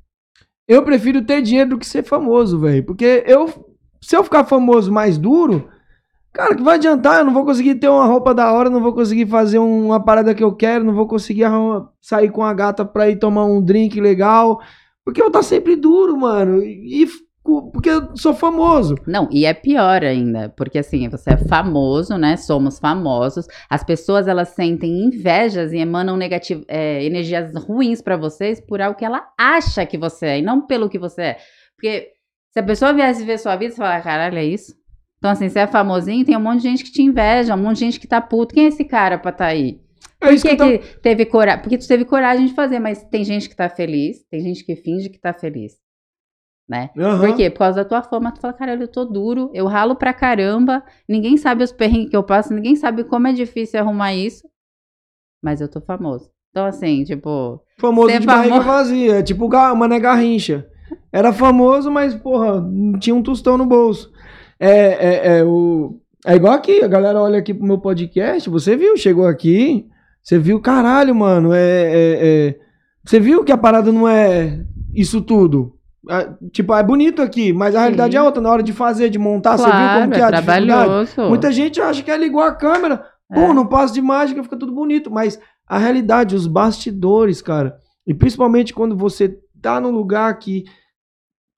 eu 0.66 0.82
prefiro 0.82 1.22
ter 1.22 1.42
dinheiro 1.42 1.70
do 1.70 1.78
que 1.78 1.86
ser 1.86 2.02
famoso, 2.02 2.58
velho. 2.58 2.82
Porque 2.84 3.22
eu, 3.26 3.48
se 4.00 4.16
eu 4.16 4.24
ficar 4.24 4.44
famoso 4.44 4.90
mais 4.90 5.18
duro, 5.18 5.68
cara, 6.32 6.54
que 6.54 6.62
vai 6.62 6.76
adiantar? 6.76 7.18
Eu 7.18 7.26
não 7.26 7.34
vou 7.34 7.44
conseguir 7.44 7.74
ter 7.76 7.88
uma 7.88 8.06
roupa 8.06 8.34
da 8.34 8.50
hora, 8.52 8.70
não 8.70 8.80
vou 8.80 8.92
conseguir 8.94 9.26
fazer 9.26 9.58
uma 9.58 10.02
parada 10.02 10.34
que 10.34 10.42
eu 10.42 10.54
quero, 10.54 10.84
não 10.84 10.94
vou 10.94 11.06
conseguir 11.06 11.44
sair 12.00 12.30
com 12.30 12.42
a 12.42 12.54
gata 12.54 12.84
pra 12.84 13.10
ir 13.10 13.16
tomar 13.16 13.44
um 13.44 13.62
drink 13.62 14.00
legal. 14.00 14.60
Porque 15.06 15.22
eu 15.22 15.28
estar 15.28 15.44
sempre 15.44 15.76
duro, 15.76 16.16
mano. 16.16 16.60
E, 16.64 17.06
porque 17.72 17.88
eu 17.88 18.16
sou 18.16 18.34
famoso. 18.34 18.96
Não, 19.06 19.28
e 19.30 19.46
é 19.46 19.54
pior 19.54 20.02
ainda, 20.02 20.48
porque 20.56 20.80
assim, 20.80 21.08
você 21.08 21.30
é 21.30 21.36
famoso, 21.36 22.18
né? 22.18 22.36
Somos 22.36 22.80
famosos. 22.80 23.46
As 23.70 23.84
pessoas 23.84 24.26
elas 24.26 24.48
sentem 24.48 25.04
invejas 25.04 25.72
e 25.72 25.76
emanam 25.76 26.16
negativo, 26.16 26.64
é, 26.66 27.04
energias 27.04 27.54
ruins 27.54 28.02
pra 28.02 28.16
vocês 28.16 28.60
por 28.60 28.82
algo 28.82 28.98
que 28.98 29.04
ela 29.04 29.28
acha 29.38 29.86
que 29.86 29.96
você 29.96 30.26
é 30.26 30.38
e 30.40 30.42
não 30.42 30.66
pelo 30.66 30.88
que 30.88 30.98
você 30.98 31.22
é. 31.22 31.36
Porque 31.76 32.08
se 32.50 32.58
a 32.58 32.64
pessoa 32.64 32.92
viesse 32.92 33.24
ver 33.24 33.38
sua 33.38 33.54
vida, 33.54 33.70
você 33.70 33.76
fala, 33.76 34.00
caralho, 34.00 34.38
é 34.38 34.44
isso? 34.44 34.74
Então, 35.18 35.30
assim, 35.30 35.48
você 35.48 35.60
é 35.60 35.66
famosinho, 35.68 36.24
tem 36.24 36.36
um 36.36 36.40
monte 36.40 36.62
de 36.62 36.68
gente 36.68 36.82
que 36.82 36.90
te 36.90 37.02
inveja, 37.02 37.54
um 37.54 37.62
monte 37.62 37.74
de 37.74 37.84
gente 37.84 38.00
que 38.00 38.08
tá 38.08 38.20
puto. 38.20 38.54
Quem 38.54 38.64
é 38.64 38.68
esse 38.68 38.84
cara 38.84 39.18
pra 39.18 39.30
tá 39.30 39.46
aí? 39.46 39.80
Por 40.18 40.28
que, 40.40 40.56
tô- 40.56 40.64
que 40.64 40.78
teve 41.00 41.26
coragem? 41.26 41.60
Porque 41.62 41.78
tu 41.78 41.86
teve 41.86 42.04
coragem 42.04 42.46
de 42.46 42.54
fazer, 42.54 42.78
mas 42.78 43.04
tem 43.04 43.24
gente 43.24 43.48
que 43.48 43.56
tá 43.56 43.68
feliz, 43.68 44.24
tem 44.30 44.40
gente 44.40 44.64
que 44.64 44.74
finge 44.76 45.08
que 45.10 45.18
tá 45.18 45.32
feliz. 45.32 45.74
Né? 46.68 46.90
Aham. 46.98 47.20
Por 47.28 47.36
quê? 47.36 47.48
Por 47.48 47.58
causa 47.60 47.76
da 47.76 47.88
tua 47.88 48.02
fama, 48.02 48.32
tu 48.32 48.40
fala, 48.40 48.52
caralho, 48.52 48.82
eu 48.82 48.88
tô 48.88 49.04
duro, 49.04 49.50
eu 49.54 49.66
ralo 49.66 49.94
pra 49.94 50.12
caramba, 50.12 50.82
ninguém 51.08 51.36
sabe 51.36 51.62
os 51.62 51.70
perrengues 51.70 52.10
que 52.10 52.16
eu 52.16 52.24
passo, 52.24 52.52
ninguém 52.52 52.74
sabe 52.74 53.04
como 53.04 53.28
é 53.28 53.32
difícil 53.32 53.78
arrumar 53.78 54.14
isso, 54.14 54.48
mas 55.42 55.60
eu 55.60 55.68
tô 55.70 55.80
famoso. 55.80 56.28
Então, 56.50 56.66
assim, 56.66 57.04
tipo, 57.04 57.60
Famoso 57.78 58.18
de 58.18 58.26
barriga 58.26 58.56
famo- 58.56 58.66
vazia. 58.66 59.22
Tipo 59.22 59.46
Mané 59.76 60.00
Garrincha. 60.00 60.66
Era 61.12 61.32
famoso, 61.32 61.90
mas, 61.90 62.14
porra, 62.14 62.64
tinha 62.98 63.14
um 63.14 63.22
tostão 63.22 63.56
no 63.58 63.66
bolso. 63.66 64.10
É, 64.58 64.70
é, 64.70 65.38
é, 65.38 65.44
o... 65.44 66.00
é 66.26 66.34
igual 66.34 66.54
aqui, 66.54 66.82
a 66.82 66.88
galera 66.88 67.20
olha 67.20 67.38
aqui 67.38 67.52
pro 67.52 67.66
meu 67.66 67.78
podcast. 67.78 68.48
Você 68.48 68.74
viu, 68.76 68.96
chegou 68.96 69.26
aqui. 69.26 69.86
Você 70.26 70.38
viu, 70.38 70.60
caralho, 70.60 71.14
mano. 71.14 71.52
É, 71.52 71.60
é, 71.60 72.18
é... 72.48 72.58
Você 73.04 73.20
viu 73.20 73.44
que 73.44 73.52
a 73.52 73.56
parada 73.56 73.92
não 73.92 74.08
é 74.08 74.64
isso 74.92 75.20
tudo. 75.20 75.74
É, 76.10 76.28
tipo, 76.52 76.74
é 76.74 76.82
bonito 76.82 77.22
aqui, 77.22 77.52
mas 77.52 77.76
a 77.76 77.80
realidade 77.80 78.12
Sim. 78.12 78.18
é 78.18 78.22
outra. 78.22 78.42
Na 78.42 78.50
hora 78.50 78.62
de 78.62 78.72
fazer, 78.72 79.08
de 79.08 79.18
montar, 79.18 79.56
você 79.56 79.64
viu 79.64 79.72
claro, 79.72 80.00
como 80.00 80.12
que 80.12 80.18
é 80.18 80.20
é 80.20 80.24
a 80.24 80.30
dificuldade? 80.30 80.66
trabalhoso. 80.66 81.22
Muita 81.28 81.52
gente 81.52 81.80
acha 81.80 82.02
que 82.02 82.10
é 82.10 82.16
ligar 82.16 82.48
a 82.48 82.54
câmera, 82.54 83.04
pô, 83.32 83.40
É. 83.40 83.52
não 83.52 83.66
passa 83.66 83.94
de 83.94 84.02
mágica, 84.02 84.42
fica 84.42 84.56
tudo 84.56 84.72
bonito. 84.74 85.10
Mas 85.12 85.38
a 85.68 85.78
realidade, 85.78 86.34
os 86.34 86.46
bastidores, 86.48 87.40
cara. 87.40 87.76
E 88.06 88.12
principalmente 88.14 88.74
quando 88.74 88.96
você 88.96 89.36
tá 89.62 89.80
num 89.80 89.90
lugar 89.90 90.36
que 90.38 90.64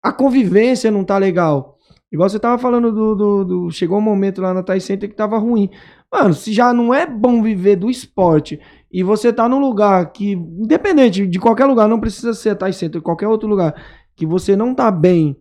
a 0.02 0.12
convivência 0.12 0.90
não 0.90 1.04
tá 1.04 1.16
legal. 1.18 1.76
Igual 2.10 2.28
você 2.28 2.38
tava 2.38 2.56
falando 2.58 2.90
do. 2.92 3.14
do- 3.14 3.44
do- 3.44 3.70
chegou 3.70 3.98
um 3.98 4.02
momento 4.02 4.40
lá 4.40 4.54
na 4.54 4.62
Thai 4.62 4.80
Center 4.80 5.08
que 5.08 5.14
tava 5.16 5.36
ruim. 5.38 5.68
Mano, 6.12 6.32
se 6.34 6.52
já 6.52 6.72
não 6.72 6.92
é 6.94 7.06
bom 7.06 7.42
viver 7.42 7.76
do 7.76 7.90
esporte 7.90 8.58
e 8.90 9.02
você 9.02 9.30
tá 9.32 9.48
num 9.48 9.58
lugar 9.60 10.10
que, 10.12 10.32
independente 10.32 11.26
de 11.26 11.38
qualquer 11.38 11.66
lugar, 11.66 11.86
não 11.88 12.00
precisa 12.00 12.32
ser 12.32 12.50
a 12.50 12.54
Thai 12.56 12.72
Center, 12.72 13.02
qualquer 13.02 13.28
outro 13.28 13.48
lugar, 13.48 13.74
que 14.16 14.24
você 14.24 14.56
não 14.56 14.74
tá 14.74 14.90
bem 14.90 15.36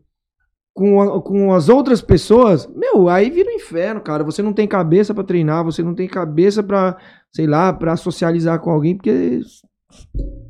com, 0.75 1.01
a- 1.01 1.21
com 1.21 1.53
as 1.53 1.69
outras 1.69 2.01
pessoas, 2.01 2.67
meu, 2.67 3.07
aí 3.09 3.29
vira 3.29 3.49
um 3.49 3.53
inferno, 3.55 4.01
cara. 4.01 4.23
Você 4.25 4.43
não 4.43 4.51
tem 4.53 4.67
cabeça 4.67 5.13
pra 5.13 5.23
treinar, 5.23 5.63
você 5.63 5.81
não 5.81 5.95
tem 5.95 6.07
cabeça 6.07 6.61
pra, 6.61 6.97
sei 7.33 7.47
lá, 7.47 7.71
pra 7.73 7.95
socializar 7.95 8.59
com 8.59 8.69
alguém, 8.69 8.95
porque 8.95 9.39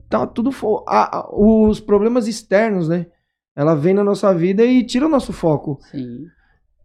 tá 0.10 0.26
tudo 0.26 0.52
fo 0.52 0.84
a- 0.88 1.20
a- 1.20 1.30
os 1.32 1.80
problemas 1.80 2.28
externos, 2.28 2.90
né? 2.90 3.06
Ela 3.56 3.76
vem 3.76 3.94
na 3.94 4.04
nossa 4.04 4.34
vida 4.34 4.66
e 4.66 4.84
tira 4.84 5.06
o 5.06 5.10
nosso 5.10 5.32
foco. 5.32 5.78
Sim. 5.92 6.26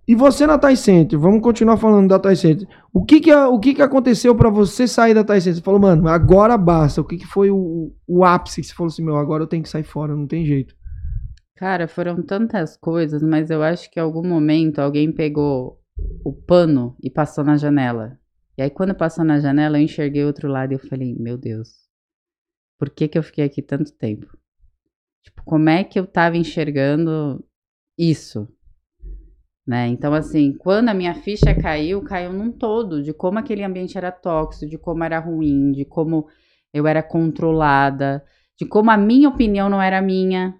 E 0.06 0.16
você 0.16 0.46
na 0.46 0.58
Thai 0.58 0.74
Center, 0.74 1.18
vamos 1.18 1.40
continuar 1.40 1.76
falando 1.76 2.08
da 2.08 2.18
Thai 2.18 2.34
Center. 2.34 2.66
O 2.92 3.04
que 3.04 3.20
que, 3.20 3.32
o 3.32 3.58
que, 3.60 3.74
que 3.74 3.82
aconteceu 3.82 4.34
pra 4.34 4.50
você 4.50 4.88
sair 4.88 5.14
da 5.14 5.22
Thai 5.22 5.40
Center? 5.40 5.56
Você 5.56 5.62
falou, 5.62 5.80
mano, 5.80 6.08
agora 6.08 6.58
basta. 6.58 7.00
O 7.00 7.04
que, 7.04 7.18
que 7.18 7.26
foi 7.26 7.50
o, 7.50 7.94
o 8.06 8.24
ápice 8.24 8.60
que 8.60 8.66
você 8.66 8.74
falou 8.74 8.88
assim, 8.88 9.04
meu, 9.04 9.16
agora 9.16 9.44
eu 9.44 9.46
tenho 9.46 9.62
que 9.62 9.68
sair 9.68 9.84
fora, 9.84 10.14
não 10.14 10.26
tem 10.26 10.44
jeito. 10.44 10.74
Cara, 11.54 11.86
foram 11.86 12.20
tantas 12.20 12.76
coisas, 12.76 13.22
mas 13.22 13.48
eu 13.48 13.62
acho 13.62 13.88
que 13.90 14.00
em 14.00 14.02
algum 14.02 14.26
momento 14.26 14.80
alguém 14.80 15.12
pegou 15.12 15.80
o 16.24 16.32
pano 16.32 16.96
e 17.00 17.08
passou 17.08 17.44
na 17.44 17.56
janela. 17.56 18.18
E 18.58 18.62
aí, 18.62 18.70
quando 18.70 18.94
passou 18.94 19.24
na 19.24 19.38
janela, 19.38 19.78
eu 19.78 19.84
enxerguei 19.84 20.24
outro 20.24 20.48
lado 20.48 20.72
e 20.72 20.74
eu 20.74 20.80
falei, 20.80 21.14
meu 21.14 21.38
Deus, 21.38 21.68
por 22.76 22.90
que 22.90 23.06
que 23.06 23.16
eu 23.16 23.22
fiquei 23.22 23.44
aqui 23.44 23.62
tanto 23.62 23.92
tempo? 23.92 24.26
Tipo, 25.22 25.44
como 25.44 25.68
é 25.68 25.84
que 25.84 25.98
eu 25.98 26.06
tava 26.06 26.36
enxergando 26.36 27.42
isso? 27.96 28.48
Né? 29.66 29.86
Então, 29.88 30.12
assim, 30.12 30.52
quando 30.58 30.88
a 30.88 30.94
minha 30.94 31.14
ficha 31.14 31.54
caiu, 31.54 32.02
caiu 32.02 32.32
num 32.32 32.50
todo, 32.50 33.02
de 33.02 33.12
como 33.12 33.38
aquele 33.38 33.62
ambiente 33.62 33.96
era 33.96 34.10
tóxico, 34.10 34.68
de 34.68 34.76
como 34.76 35.04
era 35.04 35.20
ruim, 35.20 35.70
de 35.72 35.84
como 35.84 36.26
eu 36.74 36.86
era 36.86 37.02
controlada, 37.02 38.24
de 38.58 38.66
como 38.66 38.90
a 38.90 38.96
minha 38.96 39.28
opinião 39.28 39.68
não 39.68 39.80
era 39.80 40.02
minha. 40.02 40.54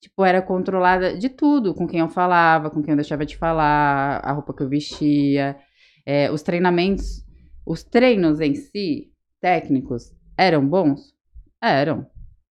Tipo, 0.00 0.24
era 0.24 0.40
controlada 0.40 1.16
de 1.16 1.28
tudo, 1.28 1.74
com 1.74 1.86
quem 1.86 2.00
eu 2.00 2.08
falava, 2.08 2.70
com 2.70 2.82
quem 2.82 2.92
eu 2.92 2.96
deixava 2.96 3.26
de 3.26 3.36
falar, 3.36 4.20
a 4.24 4.32
roupa 4.32 4.54
que 4.54 4.62
eu 4.62 4.68
vestia, 4.68 5.58
é, 6.06 6.30
os 6.30 6.42
treinamentos, 6.42 7.24
os 7.66 7.82
treinos 7.84 8.40
em 8.40 8.54
si, 8.54 9.12
técnicos, 9.40 10.12
eram 10.38 10.66
bons? 10.66 11.14
Eram. 11.62 12.06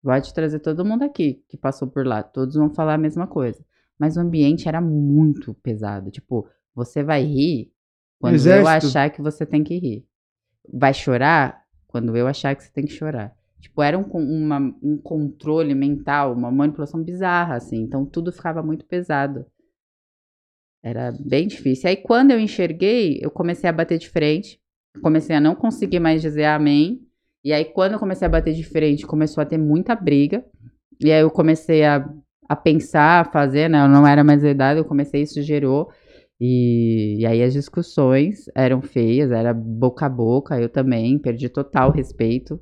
Vai 0.03 0.21
te 0.21 0.33
trazer 0.33 0.59
todo 0.59 0.85
mundo 0.85 1.03
aqui 1.03 1.43
que 1.49 1.57
passou 1.57 1.87
por 1.87 2.05
lá, 2.05 2.21
todos 2.23 2.55
vão 2.55 2.73
falar 2.73 2.95
a 2.95 2.97
mesma 2.97 3.27
coisa. 3.27 3.63
Mas 4.01 4.17
o 4.17 4.19
ambiente 4.19 4.67
era 4.67 4.81
muito 4.81 5.53
pesado. 5.53 6.09
Tipo, 6.09 6.47
você 6.73 7.03
vai 7.03 7.23
rir 7.23 7.71
quando 8.19 8.33
eu 8.33 8.37
Exército. 8.37 8.87
achar 8.87 9.11
que 9.11 9.21
você 9.21 9.45
tem 9.45 9.63
que 9.63 9.77
rir. 9.77 10.07
Vai 10.73 10.91
chorar 10.91 11.61
quando 11.87 12.17
eu 12.17 12.25
achar 12.25 12.55
que 12.55 12.63
você 12.63 12.71
tem 12.71 12.83
que 12.83 12.91
chorar. 12.93 13.31
Tipo, 13.59 13.79
era 13.83 13.95
um, 13.99 14.01
uma- 14.11 14.75
um 14.81 14.97
controle 14.97 15.75
mental, 15.75 16.33
uma 16.33 16.49
manipulação 16.49 17.03
bizarra, 17.03 17.53
assim. 17.53 17.77
Então, 17.83 18.03
tudo 18.03 18.31
ficava 18.31 18.63
muito 18.63 18.87
pesado. 18.87 19.45
Era 20.83 21.11
bem 21.11 21.47
difícil. 21.47 21.87
Aí, 21.87 21.95
quando 21.95 22.31
eu 22.31 22.39
enxerguei, 22.39 23.19
eu 23.21 23.29
comecei 23.29 23.69
a 23.69 23.73
bater 23.73 23.99
de 23.99 24.09
frente. 24.09 24.59
Comecei 25.03 25.35
a 25.35 25.39
não 25.39 25.53
conseguir 25.53 25.99
mais 25.99 26.23
dizer 26.23 26.45
amém. 26.45 27.05
E 27.45 27.53
aí, 27.53 27.65
quando 27.65 27.93
eu 27.93 27.99
comecei 27.99 28.25
a 28.25 28.29
bater 28.31 28.55
de 28.55 28.63
frente, 28.63 29.05
começou 29.05 29.43
a 29.43 29.45
ter 29.45 29.59
muita 29.59 29.93
briga. 29.95 30.43
E 30.99 31.11
aí, 31.11 31.21
eu 31.21 31.29
comecei 31.29 31.83
a, 31.83 31.99
a 32.51 32.55
pensar, 32.55 33.21
a 33.21 33.31
fazer, 33.31 33.69
né? 33.69 33.83
Eu 33.83 33.89
não 33.89 34.05
era 34.05 34.23
mais 34.23 34.43
idade, 34.43 34.79
eu 34.79 34.85
comecei, 34.85 35.21
isso 35.23 35.41
gerou. 35.41 35.89
E, 36.39 37.17
e 37.19 37.25
aí, 37.25 37.43
as 37.43 37.53
discussões 37.53 38.45
eram 38.55 38.81
feias, 38.81 39.31
era 39.31 39.53
boca 39.53 40.05
a 40.05 40.09
boca. 40.09 40.59
Eu 40.59 40.69
também 40.69 41.19
perdi 41.19 41.49
total 41.49 41.91
respeito 41.91 42.59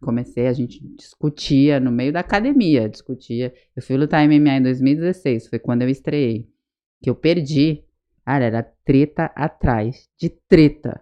comecei, 0.00 0.46
a 0.46 0.52
gente 0.52 0.80
discutia 0.96 1.78
no 1.78 1.92
meio 1.92 2.12
da 2.12 2.20
academia, 2.20 2.88
discutia. 2.88 3.52
Eu 3.76 3.82
fui 3.82 3.96
lutar 3.96 4.26
MMA 4.26 4.56
em 4.56 4.62
2016, 4.62 5.48
foi 5.48 5.58
quando 5.58 5.82
eu 5.82 5.88
estreiei. 5.88 6.48
Que 7.02 7.10
eu 7.10 7.14
perdi. 7.14 7.84
Cara, 8.24 8.44
era 8.44 8.62
treta 8.84 9.30
atrás 9.34 10.08
de 10.18 10.28
treta. 10.48 11.00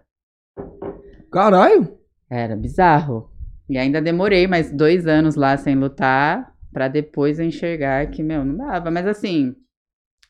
Caralho! 1.31 1.97
Era 2.29 2.55
bizarro. 2.55 3.29
E 3.69 3.77
ainda 3.77 4.01
demorei 4.01 4.47
mais 4.47 4.71
dois 4.71 5.05
anos 5.05 5.35
lá 5.35 5.55
sem 5.55 5.75
lutar, 5.75 6.55
pra 6.71 6.87
depois 6.87 7.39
eu 7.39 7.45
enxergar 7.45 8.07
que, 8.11 8.21
meu, 8.23 8.43
não 8.45 8.55
dava. 8.57 8.89
Mas 8.91 9.05
assim, 9.07 9.55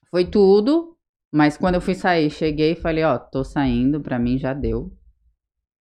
foi 0.10 0.26
tudo. 0.26 0.96
Mas 1.32 1.58
quando 1.58 1.76
eu 1.76 1.82
fui 1.82 1.94
sair, 1.94 2.30
cheguei 2.32 2.72
e 2.72 2.76
falei, 2.76 3.04
ó, 3.04 3.18
tô 3.18 3.44
saindo, 3.44 4.02
pra 4.02 4.18
mim 4.18 4.38
já 4.40 4.52
deu. 4.54 4.92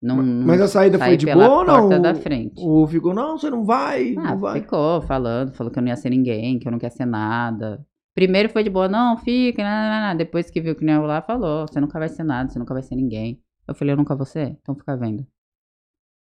Não, 0.02 0.16
Mas 0.22 0.60
a 0.60 0.68
saída 0.68 0.98
saí 0.98 1.08
foi 1.10 1.16
de 1.16 1.26
boa 1.32 1.48
ou 1.60 1.64
não? 1.64 1.80
porta 1.88 1.98
da 1.98 2.14
frente. 2.14 2.54
Ou 2.62 2.86
ficou, 2.86 3.14
não, 3.14 3.38
você 3.38 3.48
não 3.50 3.64
vai, 3.64 4.14
Ah, 4.18 4.32
não 4.32 4.38
vai. 4.40 4.60
ficou 4.60 5.00
falando, 5.02 5.52
falou 5.54 5.72
que 5.72 5.78
eu 5.78 5.82
não 5.82 5.88
ia 5.88 5.96
ser 5.96 6.10
ninguém, 6.10 6.58
que 6.58 6.66
eu 6.68 6.72
não 6.72 6.78
queria 6.78 6.94
ser 6.94 7.06
nada. 7.06 7.84
Primeiro 8.14 8.48
foi 8.50 8.62
de 8.62 8.70
boa, 8.70 8.86
não, 8.88 9.16
fica, 9.16 9.62
não, 9.62 10.08
não. 10.10 10.16
Depois 10.16 10.50
que 10.50 10.60
viu 10.60 10.74
que 10.76 10.84
não 10.84 10.92
ia 10.94 10.98
rolar, 11.00 11.22
falou, 11.22 11.66
você 11.66 11.80
nunca 11.80 11.98
vai 11.98 12.08
ser 12.08 12.22
nada, 12.22 12.48
você 12.50 12.58
nunca 12.58 12.72
vai 12.74 12.82
ser 12.82 12.96
ninguém. 12.96 13.40
Eu 13.66 13.74
falei, 13.74 13.92
eu 13.92 13.96
nunca 13.96 14.14
vou 14.14 14.26
ser? 14.26 14.56
Então 14.60 14.74
fica 14.74 14.94
vendo. 14.96 15.26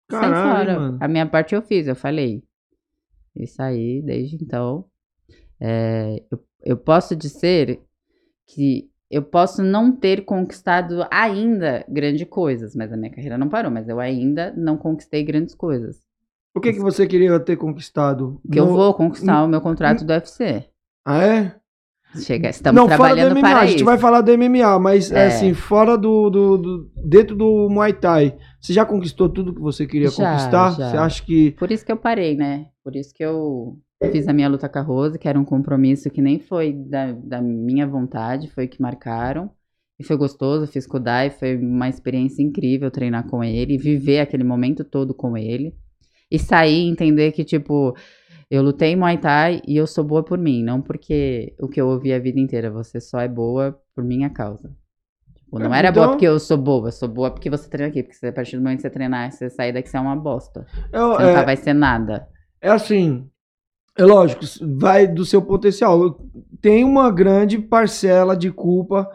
Caralho, 0.09 0.35
fora. 0.69 0.79
mano. 0.79 0.97
A 1.01 1.07
minha 1.07 1.25
parte 1.25 1.53
eu 1.53 1.61
fiz, 1.61 1.87
eu 1.87 1.95
falei. 1.95 2.43
Isso 3.39 3.61
aí, 3.61 4.01
desde 4.01 4.35
então. 4.35 4.85
é, 5.59 6.23
eu, 6.31 6.39
eu 6.63 6.77
posso 6.77 7.15
dizer 7.15 7.81
que 8.47 8.89
eu 9.09 9.23
posso 9.23 9.63
não 9.63 9.91
ter 9.95 10.25
conquistado 10.25 11.05
ainda 11.09 11.85
grandes 11.87 12.27
coisas, 12.27 12.75
mas 12.75 12.91
a 12.91 12.97
minha 12.97 13.11
carreira 13.11 13.37
não 13.37 13.47
parou, 13.49 13.71
mas 13.71 13.87
eu 13.87 13.99
ainda 13.99 14.53
não 14.55 14.77
conquistei 14.77 15.23
grandes 15.23 15.55
coisas. 15.55 16.01
O 16.55 16.59
que, 16.59 16.73
que 16.73 16.79
você 16.79 17.05
queria 17.07 17.39
ter 17.39 17.55
conquistado? 17.55 18.41
Que 18.51 18.59
eu 18.59 18.65
No- 18.65 18.73
vou 18.73 18.93
conquistar 18.93 19.43
o 19.43 19.47
meu 19.47 19.61
contrato 19.61 20.03
do 20.03 20.11
UFC. 20.11 20.65
Ah, 21.05 21.23
é? 21.23 21.55
Chega, 22.15 22.49
estamos 22.49 22.75
não, 22.75 22.87
fora 22.87 22.97
do 22.97 23.15
trabalhando 23.15 23.31
MMA, 23.35 23.41
para 23.41 23.59
a 23.59 23.65
gente 23.65 23.75
isso. 23.77 23.85
vai 23.85 23.97
falar 23.97 24.21
do 24.21 24.31
MMA, 24.37 24.79
mas 24.79 25.11
é. 25.11 25.27
Assim, 25.27 25.53
fora 25.53 25.97
do, 25.97 26.29
do, 26.29 26.57
do- 26.57 26.91
Dentro 27.05 27.35
do 27.35 27.69
Muay 27.69 27.93
Thai, 27.93 28.35
você 28.59 28.73
já 28.73 28.85
conquistou 28.85 29.29
tudo 29.29 29.53
que 29.53 29.61
você 29.61 29.85
queria 29.85 30.09
Já, 30.09 30.15
conquistar? 30.31 30.71
já. 30.71 30.89
Você 30.91 30.97
acha 30.97 31.23
que. 31.25 31.51
Por 31.51 31.71
isso 31.71 31.85
que 31.85 31.91
eu 31.91 31.97
parei, 31.97 32.35
né? 32.35 32.67
Por 32.83 32.95
isso 32.95 33.13
que 33.13 33.23
eu 33.23 33.77
fiz 34.11 34.27
a 34.27 34.33
minha 34.33 34.47
luta 34.47 34.67
com 34.69 34.79
a 34.79 34.81
Rose, 34.81 35.19
que 35.19 35.27
era 35.27 35.39
um 35.39 35.45
compromisso 35.45 36.09
que 36.09 36.21
nem 36.21 36.39
foi 36.39 36.73
da, 36.73 37.11
da 37.11 37.41
minha 37.41 37.85
vontade, 37.85 38.49
foi 38.49 38.67
que 38.67 38.81
marcaram. 38.81 39.49
E 39.99 40.03
foi 40.03 40.15
gostoso, 40.15 40.67
fiz 40.67 40.85
com 40.87 40.97
o 40.97 40.99
Dai, 40.99 41.29
foi 41.31 41.57
uma 41.57 41.89
experiência 41.89 42.41
incrível 42.43 42.89
treinar 42.91 43.27
com 43.27 43.43
ele, 43.43 43.77
viver 43.79 44.19
aquele 44.19 44.43
momento 44.43 44.83
todo 44.83 45.13
com 45.13 45.35
ele. 45.35 45.73
E 46.29 46.37
sair 46.37 46.87
entender 46.87 47.31
que, 47.31 47.43
tipo, 47.43 47.95
eu 48.49 48.61
lutei 48.61 48.91
em 48.93 48.95
Muay 48.95 49.17
Thai 49.17 49.61
e 49.67 49.75
eu 49.77 49.85
sou 49.87 50.03
boa 50.03 50.23
por 50.23 50.37
mim, 50.37 50.63
não 50.63 50.81
porque 50.81 51.53
o 51.59 51.67
que 51.67 51.79
eu 51.81 51.87
ouvi 51.87 52.13
a 52.13 52.19
vida 52.19 52.39
inteira, 52.39 52.71
você 52.71 52.99
só 52.99 53.19
é 53.19 53.27
boa 53.27 53.77
por 53.93 54.03
minha 54.03 54.29
causa. 54.29 54.71
Tipo, 55.35 55.59
não 55.59 55.73
É, 55.73 55.79
era 55.79 55.89
então- 55.89 56.03
boa 56.03 56.13
porque 56.13 56.27
eu 56.27 56.39
sou 56.39 56.57
boa, 56.57 56.87
eu 56.87 56.91
sou 56.91 57.07
boa 57.09 57.31
porque 57.31 57.49
você 57.49 57.69
treina 57.69 57.89
aqui, 57.89 58.03
porque 58.03 58.25
a 58.25 58.33
partir 58.33 58.55
do 58.57 58.61
momento 58.63 58.77
que 58.77 58.81
você 58.83 58.89
treinar, 58.89 59.31
você 59.31 59.49
sair 59.49 59.71
daqui, 59.73 59.89
você 59.89 59.97
é 59.97 59.99
uma 59.99 60.15
bosta. 60.15 60.65
É, 60.91 60.97
Você 60.99 61.23
é- 61.23 61.27
nunca 61.27 61.43
vai 61.43 61.55
ser 61.57 61.73
nada. 61.73 62.27
é 62.61 62.69
assim. 62.69 63.29
É 63.97 64.05
lógico, 64.05 64.43
vai 64.77 65.07
do 65.07 65.25
seu 65.25 65.41
potencial. 65.41 66.19
Tem 66.61 66.83
uma 66.83 67.09
grande 67.11 67.57
parcela 67.57 68.37
de 68.37 68.51
culpa 68.51 69.09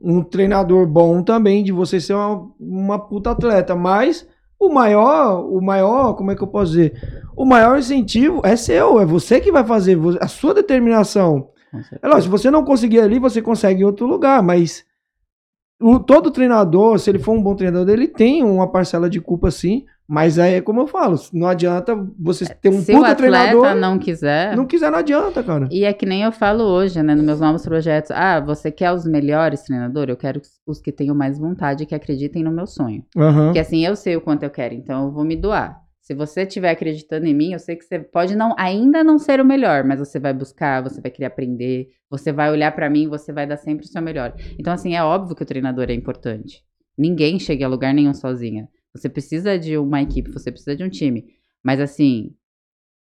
um 0.00 0.22
treinador 0.22 0.86
bom 0.86 1.22
também, 1.24 1.64
de 1.64 1.72
você 1.72 1.98
ser 2.00 2.12
uma, 2.14 2.48
uma 2.60 2.98
puta 3.08 3.30
atleta. 3.30 3.74
Mas 3.74 4.28
o 4.60 4.68
maior, 4.68 5.44
o 5.50 5.60
maior, 5.62 6.12
como 6.14 6.30
é 6.30 6.36
que 6.36 6.42
eu 6.42 6.46
posso 6.46 6.72
dizer? 6.72 6.92
O 7.38 7.44
maior 7.44 7.78
incentivo 7.78 8.40
é 8.44 8.56
seu, 8.56 8.98
é 9.00 9.04
você 9.04 9.40
que 9.40 9.52
vai 9.52 9.64
fazer, 9.64 9.96
a 10.20 10.26
sua 10.26 10.52
determinação. 10.52 11.50
É 12.02 12.08
lógico, 12.08 12.22
se 12.36 12.42
você 12.42 12.50
não 12.50 12.64
conseguir 12.64 13.00
ali, 13.00 13.18
você 13.18 13.40
consegue 13.40 13.82
em 13.82 13.84
outro 13.84 14.06
lugar, 14.06 14.42
mas 14.42 14.84
o, 15.80 16.00
todo 16.00 16.30
treinador, 16.32 16.98
se 16.98 17.08
ele 17.10 17.18
for 17.20 17.32
um 17.32 17.42
bom 17.42 17.54
treinador, 17.54 17.90
ele 17.94 18.08
tem 18.08 18.42
uma 18.42 18.66
parcela 18.70 19.08
de 19.08 19.20
culpa 19.20 19.50
sim, 19.50 19.84
mas 20.08 20.36
é 20.38 20.60
como 20.60 20.80
eu 20.80 20.86
falo, 20.88 21.16
não 21.32 21.46
adianta 21.46 21.94
você 22.18 22.44
ter 22.46 22.70
um 22.70 22.80
Se 22.80 22.92
o 22.92 22.96
puta 22.96 23.14
treinador, 23.14 23.74
não 23.76 23.98
quiser. 23.98 24.56
não 24.56 24.66
quiser 24.66 24.90
não 24.90 24.98
adianta, 24.98 25.40
cara. 25.44 25.68
E 25.70 25.84
é 25.84 25.92
que 25.92 26.06
nem 26.06 26.22
eu 26.22 26.32
falo 26.32 26.64
hoje, 26.64 27.00
né, 27.02 27.14
nos 27.14 27.24
meus 27.24 27.38
novos 27.40 27.62
projetos. 27.62 28.10
Ah, 28.10 28.40
você 28.40 28.72
quer 28.72 28.90
os 28.90 29.04
melhores 29.04 29.62
treinadores? 29.62 30.08
Eu 30.10 30.16
quero 30.16 30.40
os- 30.66 30.80
que 30.80 30.90
tenham 30.90 31.14
mais 31.14 31.38
vontade 31.38 31.84
e 31.84 31.86
que 31.86 31.94
acreditem 31.94 32.42
no 32.42 32.50
meu 32.50 32.66
sonho. 32.66 33.04
Aham. 33.16 33.44
Porque 33.48 33.58
assim, 33.60 33.84
eu 33.86 33.94
sei 33.94 34.16
o 34.16 34.20
quanto 34.20 34.42
eu 34.42 34.50
quero, 34.50 34.74
então 34.74 35.04
eu 35.04 35.12
vou 35.12 35.22
me 35.24 35.36
doar. 35.36 35.78
Se 36.08 36.14
você 36.14 36.44
estiver 36.44 36.70
acreditando 36.70 37.26
em 37.26 37.34
mim, 37.34 37.52
eu 37.52 37.58
sei 37.58 37.76
que 37.76 37.84
você 37.84 37.98
pode 37.98 38.34
não, 38.34 38.54
ainda 38.58 39.04
não 39.04 39.18
ser 39.18 39.42
o 39.42 39.44
melhor, 39.44 39.84
mas 39.84 39.98
você 39.98 40.18
vai 40.18 40.32
buscar, 40.32 40.82
você 40.82 41.02
vai 41.02 41.10
querer 41.10 41.26
aprender, 41.26 41.90
você 42.08 42.32
vai 42.32 42.50
olhar 42.50 42.74
pra 42.74 42.88
mim, 42.88 43.06
você 43.06 43.30
vai 43.30 43.46
dar 43.46 43.58
sempre 43.58 43.84
o 43.84 43.88
seu 43.88 44.00
melhor. 44.00 44.34
Então 44.58 44.72
assim, 44.72 44.94
é 44.94 45.04
óbvio 45.04 45.36
que 45.36 45.42
o 45.42 45.46
treinador 45.46 45.90
é 45.90 45.92
importante. 45.92 46.64
Ninguém 46.96 47.38
chega 47.38 47.66
a 47.66 47.68
lugar 47.68 47.92
nenhum 47.92 48.14
sozinha. 48.14 48.70
Você 48.96 49.06
precisa 49.06 49.58
de 49.58 49.76
uma 49.76 50.00
equipe, 50.00 50.32
você 50.32 50.50
precisa 50.50 50.74
de 50.74 50.82
um 50.82 50.88
time. 50.88 51.26
Mas 51.62 51.78
assim, 51.78 52.34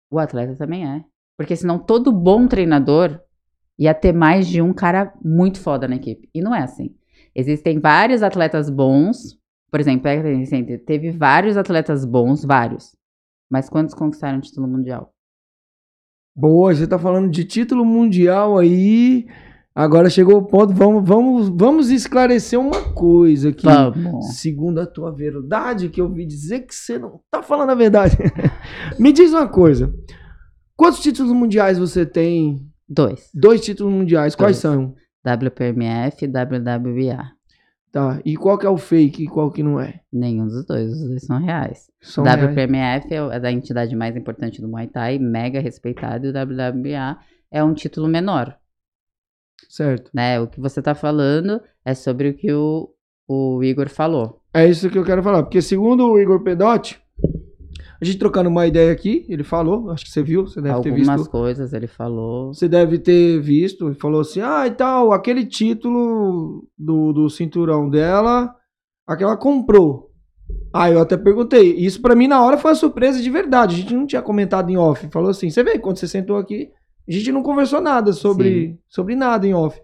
o 0.10 0.18
atleta 0.18 0.56
também 0.56 0.90
é. 0.90 1.04
Porque 1.38 1.56
senão 1.56 1.78
todo 1.78 2.12
bom 2.12 2.48
treinador 2.48 3.22
ia 3.78 3.94
ter 3.94 4.14
mais 4.14 4.48
de 4.48 4.64
um 4.64 4.74
cara 4.74 5.14
muito 5.24 5.60
foda 5.60 5.88
na 5.88 5.98
equipe. 5.98 6.28
E 6.34 6.42
não 6.42 6.56
é 6.56 6.64
assim. 6.64 6.96
Existem 7.36 7.80
vários 7.80 8.24
atletas 8.24 8.68
bons. 8.68 9.40
Por 9.72 9.80
exemplo, 9.80 10.10
teve 10.86 11.12
vários 11.12 11.58
atletas 11.58 12.06
bons, 12.06 12.46
vários. 12.46 12.96
Mas 13.50 13.70
quantos 13.70 13.94
conquistaram 13.94 14.38
o 14.38 14.42
título 14.42 14.68
mundial? 14.68 15.14
Boa, 16.36 16.74
você 16.74 16.86
tá 16.88 17.00
falando 17.00 17.30
de 17.30 17.46
título 17.46 17.86
mundial 17.86 18.58
aí. 18.58 19.26
Agora 19.74 20.10
chegou 20.10 20.38
o 20.38 20.46
ponto, 20.46 20.74
vamos, 20.74 21.08
vamos, 21.08 21.50
vamos 21.50 21.90
esclarecer 21.90 22.60
uma 22.60 22.94
coisa 22.94 23.50
aqui. 23.50 23.66
Vamos. 23.66 24.38
Segundo 24.38 24.80
a 24.80 24.86
tua 24.86 25.14
verdade, 25.14 25.90
que 25.90 26.00
eu 26.00 26.06
ouvi 26.06 26.26
dizer 26.26 26.62
que 26.62 26.74
você 26.74 26.98
não 26.98 27.20
tá 27.30 27.44
falando 27.44 27.72
a 27.72 27.76
verdade. 27.76 28.18
Me 28.98 29.12
diz 29.12 29.32
uma 29.32 29.48
coisa. 29.48 29.94
Quantos 30.78 31.02
títulos 31.02 31.32
mundiais 31.34 31.78
você 31.78 32.06
tem? 32.06 32.70
Dois. 32.88 33.30
Dois 33.34 33.62
títulos 33.62 33.94
mundiais, 33.94 34.36
quais 34.36 34.62
Dois. 34.62 34.76
são? 34.76 34.96
WPMF 35.26 36.24
e 36.24 36.28
WWBA. 36.28 37.32
Tá. 37.96 38.20
E 38.26 38.36
qual 38.36 38.58
que 38.58 38.66
é 38.66 38.70
o 38.70 38.76
fake 38.76 39.24
e 39.24 39.26
qual 39.26 39.50
que 39.50 39.64
não 39.64 39.80
é? 39.80 40.02
Nenhum 40.12 40.48
dos 40.48 40.66
dois, 40.66 40.92
os 40.92 41.08
dois 41.08 41.24
são 41.24 41.40
reais. 41.40 41.90
São 42.02 42.26
o 42.26 42.28
reais. 42.28 42.44
WPMF 42.44 43.08
é 43.32 43.40
da 43.40 43.50
entidade 43.50 43.96
mais 43.96 44.18
importante 44.18 44.60
do 44.60 44.68
Muay 44.68 44.88
Thai, 44.88 45.18
mega 45.18 45.62
respeitado, 45.62 46.28
e 46.28 46.30
o 46.30 46.34
WWBA 46.34 47.18
é 47.50 47.64
um 47.64 47.74
título 47.74 48.10
menor. 48.10 48.60
Certo. 49.70 50.12
Né? 50.14 50.42
O 50.42 50.48
que 50.48 50.60
você 50.60 50.82
tá 50.82 50.94
falando 50.94 51.62
é 51.86 51.94
sobre 51.94 52.28
o 52.28 52.34
que 52.34 52.52
o, 52.52 52.94
o 53.30 53.64
Igor 53.64 53.88
falou. 53.88 54.42
É 54.54 54.68
isso 54.68 54.90
que 54.90 54.98
eu 54.98 55.06
quero 55.06 55.24
falar. 55.24 55.44
Porque 55.44 55.62
segundo 55.62 56.06
o 56.06 56.20
Igor 56.20 56.44
Pedotti, 56.44 57.02
a 58.02 58.06
gente 58.06 58.18
trocando 58.18 58.50
uma 58.50 58.68
ideia 58.68 58.92
aqui, 58.92 59.26
ele 59.30 59.44
falou, 59.44 59.90
acho 59.92 60.06
que 60.06 60.12
você 60.12 60.22
viu, 60.22 60.46
você 60.46 60.62
deve 60.62 60.82
ter 60.82 60.90
Algumas 60.90 61.20
visto. 61.22 61.32
coisas 61.32 61.74
ele 61.74 61.88
falou. 61.88 62.54
Você 62.54 62.68
deve 62.68 63.00
ter 63.00 63.40
visto, 63.40 63.88
ele 63.88 63.96
falou 63.96 64.22
assim, 64.22 64.42
ah, 64.42 64.68
e 64.68 64.72
tal, 64.72 65.14
aquele 65.14 65.46
título 65.46 66.68
do, 66.78 67.14
do 67.14 67.30
cinturão 67.30 67.90
dela, 67.90 68.54
aquela 69.08 69.38
comprou. 69.38 70.12
Ah, 70.74 70.90
eu 70.92 71.00
até 71.00 71.16
perguntei. 71.16 71.74
Isso 71.76 72.02
pra 72.02 72.16
mim 72.16 72.28
na 72.28 72.44
hora 72.44 72.58
foi 72.58 72.72
uma 72.72 72.76
surpresa 72.76 73.22
de 73.22 73.30
verdade. 73.30 73.76
A 73.76 73.78
gente 73.80 73.94
não 73.94 74.06
tinha 74.06 74.22
comentado 74.22 74.70
em 74.70 74.78
off. 74.78 75.08
Falou 75.10 75.30
assim, 75.30 75.50
você 75.50 75.64
vê, 75.64 75.80
quando 75.80 75.98
você 75.98 76.08
sentou 76.08 76.38
aqui, 76.38 76.70
a 77.08 77.12
gente 77.12 77.32
não 77.32 77.42
conversou 77.42 77.80
nada 77.80 78.12
sobre, 78.12 78.78
sobre 78.90 79.16
nada 79.16 79.48
em 79.48 79.54
off. 79.54 79.80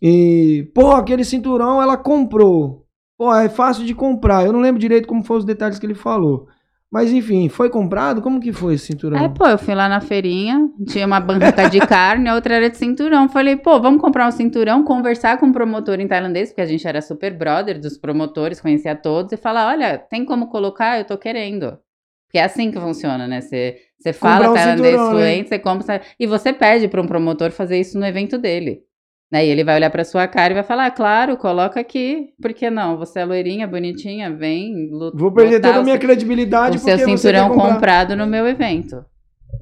E, 0.00 0.70
pô, 0.74 0.92
aquele 0.92 1.24
cinturão 1.24 1.80
ela 1.80 1.96
comprou. 1.96 2.86
Pô, 3.18 3.34
é 3.34 3.48
fácil 3.48 3.84
de 3.84 3.94
comprar. 3.94 4.44
Eu 4.44 4.52
não 4.52 4.60
lembro 4.60 4.80
direito 4.80 5.06
como 5.06 5.22
foram 5.24 5.40
os 5.40 5.44
detalhes 5.44 5.78
que 5.78 5.86
ele 5.86 5.94
falou. 5.94 6.48
Mas 6.96 7.12
enfim, 7.12 7.46
foi 7.50 7.68
comprado? 7.68 8.22
Como 8.22 8.40
que 8.40 8.50
foi 8.50 8.72
esse 8.72 8.86
cinturão? 8.86 9.22
É, 9.22 9.28
pô, 9.28 9.46
eu 9.46 9.58
fui 9.58 9.74
lá 9.74 9.86
na 9.86 10.00
feirinha, 10.00 10.66
tinha 10.88 11.06
uma 11.06 11.20
banca 11.20 11.68
de 11.68 11.78
carne, 11.86 12.26
a 12.26 12.34
outra 12.34 12.54
era 12.54 12.70
de 12.70 12.78
cinturão. 12.78 13.28
Falei, 13.28 13.54
pô, 13.54 13.78
vamos 13.78 14.00
comprar 14.00 14.26
um 14.26 14.30
cinturão, 14.30 14.82
conversar 14.82 15.36
com 15.36 15.48
o 15.48 15.52
promotor 15.52 16.00
em 16.00 16.08
tailandês, 16.08 16.48
porque 16.48 16.62
a 16.62 16.64
gente 16.64 16.88
era 16.88 17.02
super 17.02 17.36
brother 17.36 17.78
dos 17.78 17.98
promotores, 17.98 18.62
conhecia 18.62 18.96
todos, 18.96 19.30
e 19.32 19.36
falar, 19.36 19.68
olha, 19.68 19.98
tem 19.98 20.24
como 20.24 20.48
colocar? 20.48 20.98
Eu 20.98 21.04
tô 21.04 21.18
querendo. 21.18 21.78
Porque 22.26 22.38
é 22.38 22.44
assim 22.44 22.70
que 22.70 22.80
funciona, 22.80 23.28
né? 23.28 23.42
Você, 23.42 23.76
fala 24.14 24.52
um 24.52 24.54
tailandês 24.54 24.98
né? 24.98 25.10
fluente, 25.10 25.48
você 25.50 25.58
compra, 25.58 26.00
e 26.18 26.26
você 26.26 26.50
pede 26.50 26.88
para 26.88 27.02
um 27.02 27.06
promotor 27.06 27.50
fazer 27.50 27.78
isso 27.78 27.98
no 27.98 28.06
evento 28.06 28.38
dele. 28.38 28.85
Né? 29.30 29.44
E 29.46 29.48
ele 29.48 29.64
vai 29.64 29.76
olhar 29.76 29.90
pra 29.90 30.04
sua 30.04 30.26
cara 30.28 30.52
e 30.52 30.54
vai 30.54 30.62
falar, 30.62 30.86
ah, 30.86 30.90
claro, 30.90 31.36
coloca 31.36 31.80
aqui. 31.80 32.32
Por 32.40 32.52
que 32.52 32.70
não? 32.70 32.96
Você 32.96 33.20
é 33.20 33.24
loirinha, 33.24 33.66
bonitinha, 33.66 34.30
vem 34.30 34.88
lutar. 34.90 35.20
Vou 35.20 35.32
perder 35.32 35.60
toda 35.60 35.78
a 35.78 35.82
minha 35.82 35.98
credibilidade 35.98 36.76
o 36.76 36.80
seu 36.80 36.98
cinturão 36.98 37.50
comprado 37.50 38.14
no 38.14 38.26
meu 38.26 38.46
evento. 38.46 39.04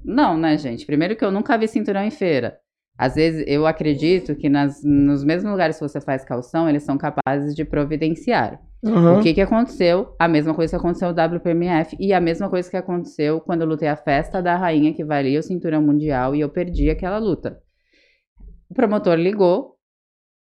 Não, 0.05 0.37
né, 0.37 0.59
gente? 0.59 0.85
Primeiro 0.85 1.17
que 1.17 1.25
eu 1.25 1.31
nunca 1.31 1.57
vi 1.57 1.67
cinturão 1.67 2.05
em 2.05 2.11
feira. 2.11 2.59
Às 2.97 3.17
vezes 3.17 3.45
eu 3.49 3.67
acredito 3.67 4.37
que 4.37 4.49
nas, 4.49 4.81
nos 4.85 5.25
mesmos 5.25 5.51
lugares 5.51 5.77
que 5.77 5.83
você 5.83 6.01
faz 6.01 6.25
calção, 6.25 6.69
eles 6.69 6.85
são 6.85 6.97
capazes 6.97 7.55
de 7.55 7.65
providenciar. 7.65 8.61
Aham. 8.85 9.19
O 9.19 9.23
que, 9.23 9.35
que 9.35 9.41
aconteceu? 9.41 10.15
A 10.19 10.29
mesma 10.29 10.55
coisa 10.55 10.71
que 10.73 10.77
aconteceu 10.77 11.09
no 11.09 11.15
WPMF 11.15 11.97
e 11.99 12.13
a 12.13 12.21
mesma 12.21 12.49
coisa 12.49 12.71
que 12.71 12.77
aconteceu 12.77 13.41
quando 13.41 13.63
eu 13.63 13.67
lutei 13.67 13.89
a 13.89 13.97
festa 13.97 14.41
da 14.41 14.57
rainha 14.57 14.93
que 14.93 15.03
valia 15.03 15.41
o 15.41 15.43
cinturão 15.43 15.83
mundial 15.83 16.37
e 16.37 16.41
eu 16.41 16.49
perdi 16.49 16.91
aquela 16.91 17.19
luta. 17.19 17.59
O 18.69 18.75
promotor 18.75 19.17
ligou, 19.17 19.75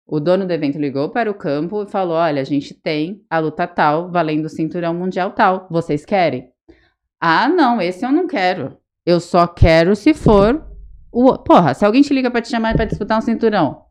o 0.05 0.19
dono 0.19 0.45
do 0.45 0.51
evento 0.51 0.77
ligou 0.77 1.09
para 1.09 1.31
o 1.31 1.33
campo 1.33 1.83
e 1.83 1.87
falou: 1.87 2.15
Olha, 2.15 2.41
a 2.41 2.45
gente 2.45 2.73
tem 2.73 3.23
a 3.29 3.39
luta 3.39 3.67
tal 3.67 4.11
valendo 4.11 4.45
o 4.45 4.49
cinturão 4.49 4.93
mundial 4.93 5.31
tal. 5.31 5.67
Vocês 5.69 6.05
querem? 6.05 6.51
Ah, 7.19 7.47
não, 7.47 7.81
esse 7.81 8.05
eu 8.05 8.11
não 8.11 8.27
quero. 8.27 8.77
Eu 9.05 9.19
só 9.19 9.47
quero 9.47 9.95
se 9.95 10.13
for 10.13 10.65
o. 11.11 11.37
Porra, 11.37 11.73
se 11.73 11.85
alguém 11.85 12.01
te 12.01 12.13
liga 12.13 12.29
pra 12.29 12.41
te 12.41 12.49
chamar 12.49 12.75
pra 12.75 12.85
disputar 12.85 13.17
um 13.17 13.21
cinturão. 13.21 13.85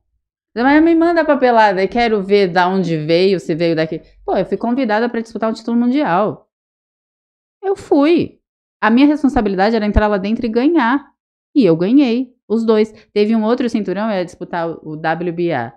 Mas 0.54 0.82
me 0.82 0.94
manda 0.94 1.22
a 1.22 1.24
papelada 1.24 1.82
e 1.82 1.88
quero 1.88 2.22
ver 2.22 2.48
da 2.48 2.68
onde 2.68 2.96
veio, 2.98 3.40
se 3.40 3.54
veio 3.54 3.74
daqui. 3.74 4.02
Pô, 4.24 4.36
eu 4.36 4.44
fui 4.44 4.58
convidada 4.58 5.08
pra 5.08 5.20
disputar 5.20 5.50
um 5.50 5.54
título 5.54 5.78
mundial. 5.78 6.50
Eu 7.62 7.74
fui. 7.74 8.38
A 8.80 8.90
minha 8.90 9.06
responsabilidade 9.06 9.76
era 9.76 9.86
entrar 9.86 10.08
lá 10.08 10.18
dentro 10.18 10.44
e 10.44 10.48
ganhar. 10.48 11.10
E 11.54 11.64
eu 11.64 11.76
ganhei. 11.76 12.31
Os 12.48 12.64
dois. 12.64 12.92
Teve 13.12 13.34
um 13.34 13.44
outro 13.44 13.68
cinturão, 13.68 14.10
ia 14.10 14.24
disputar 14.24 14.68
o 14.68 14.94
WBA. 14.94 15.72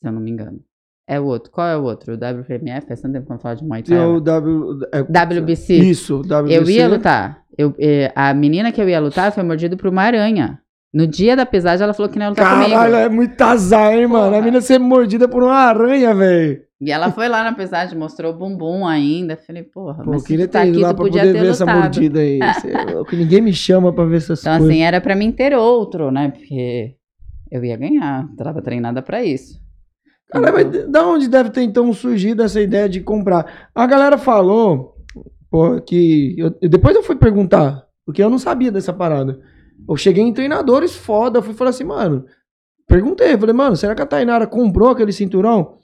Se 0.00 0.08
eu 0.08 0.12
não 0.12 0.20
me 0.20 0.30
engano. 0.30 0.60
É 1.06 1.18
o 1.18 1.24
outro. 1.24 1.50
Qual 1.50 1.66
é 1.66 1.76
o 1.76 1.82
outro? 1.84 2.12
O 2.12 2.16
WPMF? 2.16 2.86
Faz 2.86 3.00
tanto 3.00 3.14
tempo 3.14 3.26
que 3.26 3.32
eu 3.32 3.38
falo 3.38 3.56
de 3.56 3.64
Muay 3.64 3.82
Thai. 3.82 3.96
Tem 3.96 4.06
o 4.06 4.20
W, 4.20 4.80
é, 4.92 5.00
WBC. 5.00 5.74
Isso, 5.74 6.20
WBC. 6.20 6.58
Eu 6.58 6.68
ia 6.68 6.86
lutar. 6.86 7.44
Eu, 7.56 7.74
eh, 7.78 8.12
a 8.14 8.34
menina 8.34 8.70
que 8.70 8.80
eu 8.80 8.88
ia 8.88 9.00
lutar 9.00 9.32
foi 9.32 9.42
mordida 9.42 9.74
por 9.76 9.88
uma 9.88 10.02
aranha. 10.02 10.60
No 10.92 11.06
dia 11.06 11.36
da 11.36 11.44
pesagem, 11.44 11.84
ela 11.84 11.92
falou 11.92 12.10
que 12.10 12.18
não 12.18 12.26
ia 12.26 12.30
lutar 12.30 12.44
Caralho, 12.46 12.74
comigo. 12.74 12.96
é 12.96 13.08
muito 13.08 13.40
azar, 13.42 13.92
hein, 13.94 14.06
mano? 14.06 14.34
A 14.34 14.38
menina 14.40 14.60
ser 14.60 14.78
mordida 14.78 15.28
por 15.28 15.42
uma 15.42 15.54
aranha, 15.54 16.14
velho. 16.14 16.62
E 16.80 16.90
ela 16.92 17.10
foi 17.10 17.28
lá 17.28 17.42
na 17.42 17.52
pesagem, 17.52 17.98
mostrou 17.98 18.32
o 18.32 18.36
bumbum 18.36 18.86
ainda. 18.86 19.36
Falei, 19.36 19.64
porra, 19.64 20.02
Pô, 20.04 20.12
mas 20.12 20.22
queria 20.26 20.44
se 20.46 20.50
tá 20.52 20.62
aqui, 20.62 20.78
lá 20.78 20.94
tu 20.94 20.96
podia 20.96 21.22
poder 21.22 21.32
ter 21.34 21.40
ver 21.40 21.48
essa 21.50 21.64
lutado. 21.64 21.80
mordida 21.80 22.20
aí. 22.20 22.38
Cê 22.62 22.68
é 22.72 23.16
Ninguém 23.16 23.40
me 23.42 23.52
chama 23.52 23.92
pra 23.92 24.04
ver 24.04 24.16
essas 24.18 24.40
Então, 24.40 24.52
coisas. 24.58 24.70
assim, 24.74 24.82
era 24.82 25.00
pra 25.00 25.14
mim 25.16 25.30
ter 25.32 25.54
outro, 25.54 26.10
né? 26.10 26.30
Porque 26.30 26.94
eu 27.50 27.64
ia 27.64 27.76
ganhar. 27.76 28.26
Tava 28.38 28.62
treinada 28.62 29.02
pra 29.02 29.22
isso. 29.24 29.58
Cara, 30.30 30.52
mas 30.52 30.88
da 30.90 31.06
onde 31.06 31.28
deve 31.28 31.50
ter 31.50 31.62
então 31.62 31.92
surgido 31.92 32.42
essa 32.42 32.60
ideia 32.60 32.88
de 32.88 33.00
comprar? 33.00 33.68
A 33.74 33.86
galera 33.86 34.16
falou, 34.16 34.94
pô, 35.50 35.80
que. 35.80 36.34
eu- 36.38 36.54
depois 36.68 36.94
eu 36.94 37.02
fui 37.02 37.16
perguntar, 37.16 37.82
porque 38.06 38.22
eu 38.22 38.30
não 38.30 38.38
sabia 38.38 38.70
dessa 38.70 38.92
parada. 38.92 39.38
Eu 39.86 39.96
cheguei 39.96 40.24
em 40.24 40.32
treinadores 40.32 40.96
foda, 40.96 41.42
fui 41.42 41.54
falar 41.54 41.70
assim, 41.70 41.84
mano. 41.84 42.24
Perguntei, 42.86 43.36
falei, 43.36 43.54
mano, 43.54 43.76
será 43.76 43.94
que 43.94 44.00
a 44.00 44.06
Tainara 44.06 44.46
comprou 44.46 44.90
aquele 44.90 45.12
cinturão? 45.12 45.78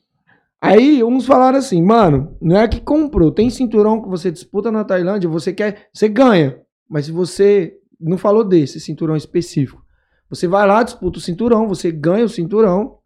Aí 0.60 1.04
uns 1.04 1.26
falaram 1.26 1.58
assim, 1.58 1.82
mano, 1.82 2.36
não 2.40 2.56
é 2.56 2.66
que 2.66 2.80
comprou, 2.80 3.30
tem 3.30 3.50
cinturão 3.50 4.00
que 4.00 4.08
você 4.08 4.30
disputa 4.30 4.72
na 4.72 4.82
Tailândia, 4.82 5.28
você 5.28 5.52
quer, 5.52 5.88
você 5.92 6.08
ganha. 6.08 6.58
Mas 6.88 7.04
se 7.06 7.12
você 7.12 7.74
não 8.00 8.16
falou 8.16 8.42
desse 8.42 8.80
cinturão 8.80 9.14
específico, 9.14 9.82
você 10.30 10.48
vai 10.48 10.66
lá, 10.66 10.82
disputa 10.82 11.18
o 11.18 11.22
cinturão, 11.22 11.68
você 11.68 11.92
ganha 11.92 12.24
o 12.24 12.28
cinturão. 12.28 12.98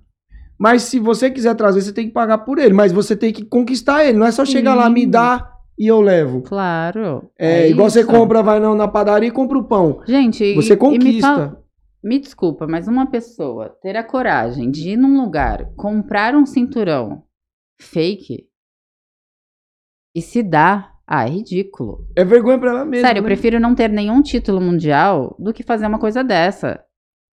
Mas 0.56 0.82
se 0.82 0.98
você 0.98 1.30
quiser 1.30 1.54
trazer, 1.54 1.82
você 1.82 1.92
tem 1.92 2.06
que 2.06 2.12
pagar 2.12 2.38
por 2.38 2.58
ele. 2.58 2.74
Mas 2.74 2.92
você 2.92 3.16
tem 3.16 3.32
que 3.32 3.44
conquistar 3.44 4.04
ele. 4.04 4.18
Não 4.18 4.26
é 4.26 4.32
só 4.32 4.44
chegar 4.44 4.74
lá, 4.74 4.90
me 4.90 5.06
dá 5.06 5.52
e 5.78 5.86
eu 5.86 6.00
levo. 6.00 6.42
Claro. 6.42 7.30
É, 7.38 7.68
igual 7.68 7.88
você 7.88 8.00
isso. 8.00 8.08
compra, 8.10 8.42
vai 8.42 8.58
na, 8.60 8.74
na 8.74 8.88
padaria 8.88 9.28
e 9.28 9.32
compra 9.32 9.58
o 9.58 9.64
pão. 9.64 10.02
Gente, 10.06 10.54
Você 10.54 10.72
e- 10.72 10.76
e 10.76 10.76
me 10.76 10.78
conquista. 10.78 11.26
fala- 11.28 11.64
Me 12.02 12.18
desculpa, 12.18 12.66
mas 12.66 12.86
uma 12.88 13.06
pessoa 13.10 13.68
ter 13.82 13.96
a 13.96 14.04
coragem 14.04 14.70
de 14.70 14.90
ir 14.90 14.96
num 14.96 15.20
lugar, 15.20 15.72
comprar 15.76 16.34
um 16.34 16.46
cinturão 16.46 17.24
fake 17.80 18.46
e 20.14 20.22
se 20.22 20.42
dar. 20.42 20.96
Ah, 21.10 21.24
é 21.26 21.30
ridículo. 21.30 22.06
É 22.14 22.22
vergonha 22.24 22.58
pra 22.58 22.70
ela 22.70 22.84
mesma. 22.84 23.06
Sério, 23.06 23.20
eu 23.20 23.22
né? 23.22 23.28
prefiro 23.28 23.58
não 23.58 23.74
ter 23.74 23.88
nenhum 23.88 24.20
título 24.20 24.60
mundial 24.60 25.34
do 25.38 25.54
que 25.54 25.62
fazer 25.62 25.86
uma 25.86 25.98
coisa 25.98 26.22
dessa. 26.22 26.84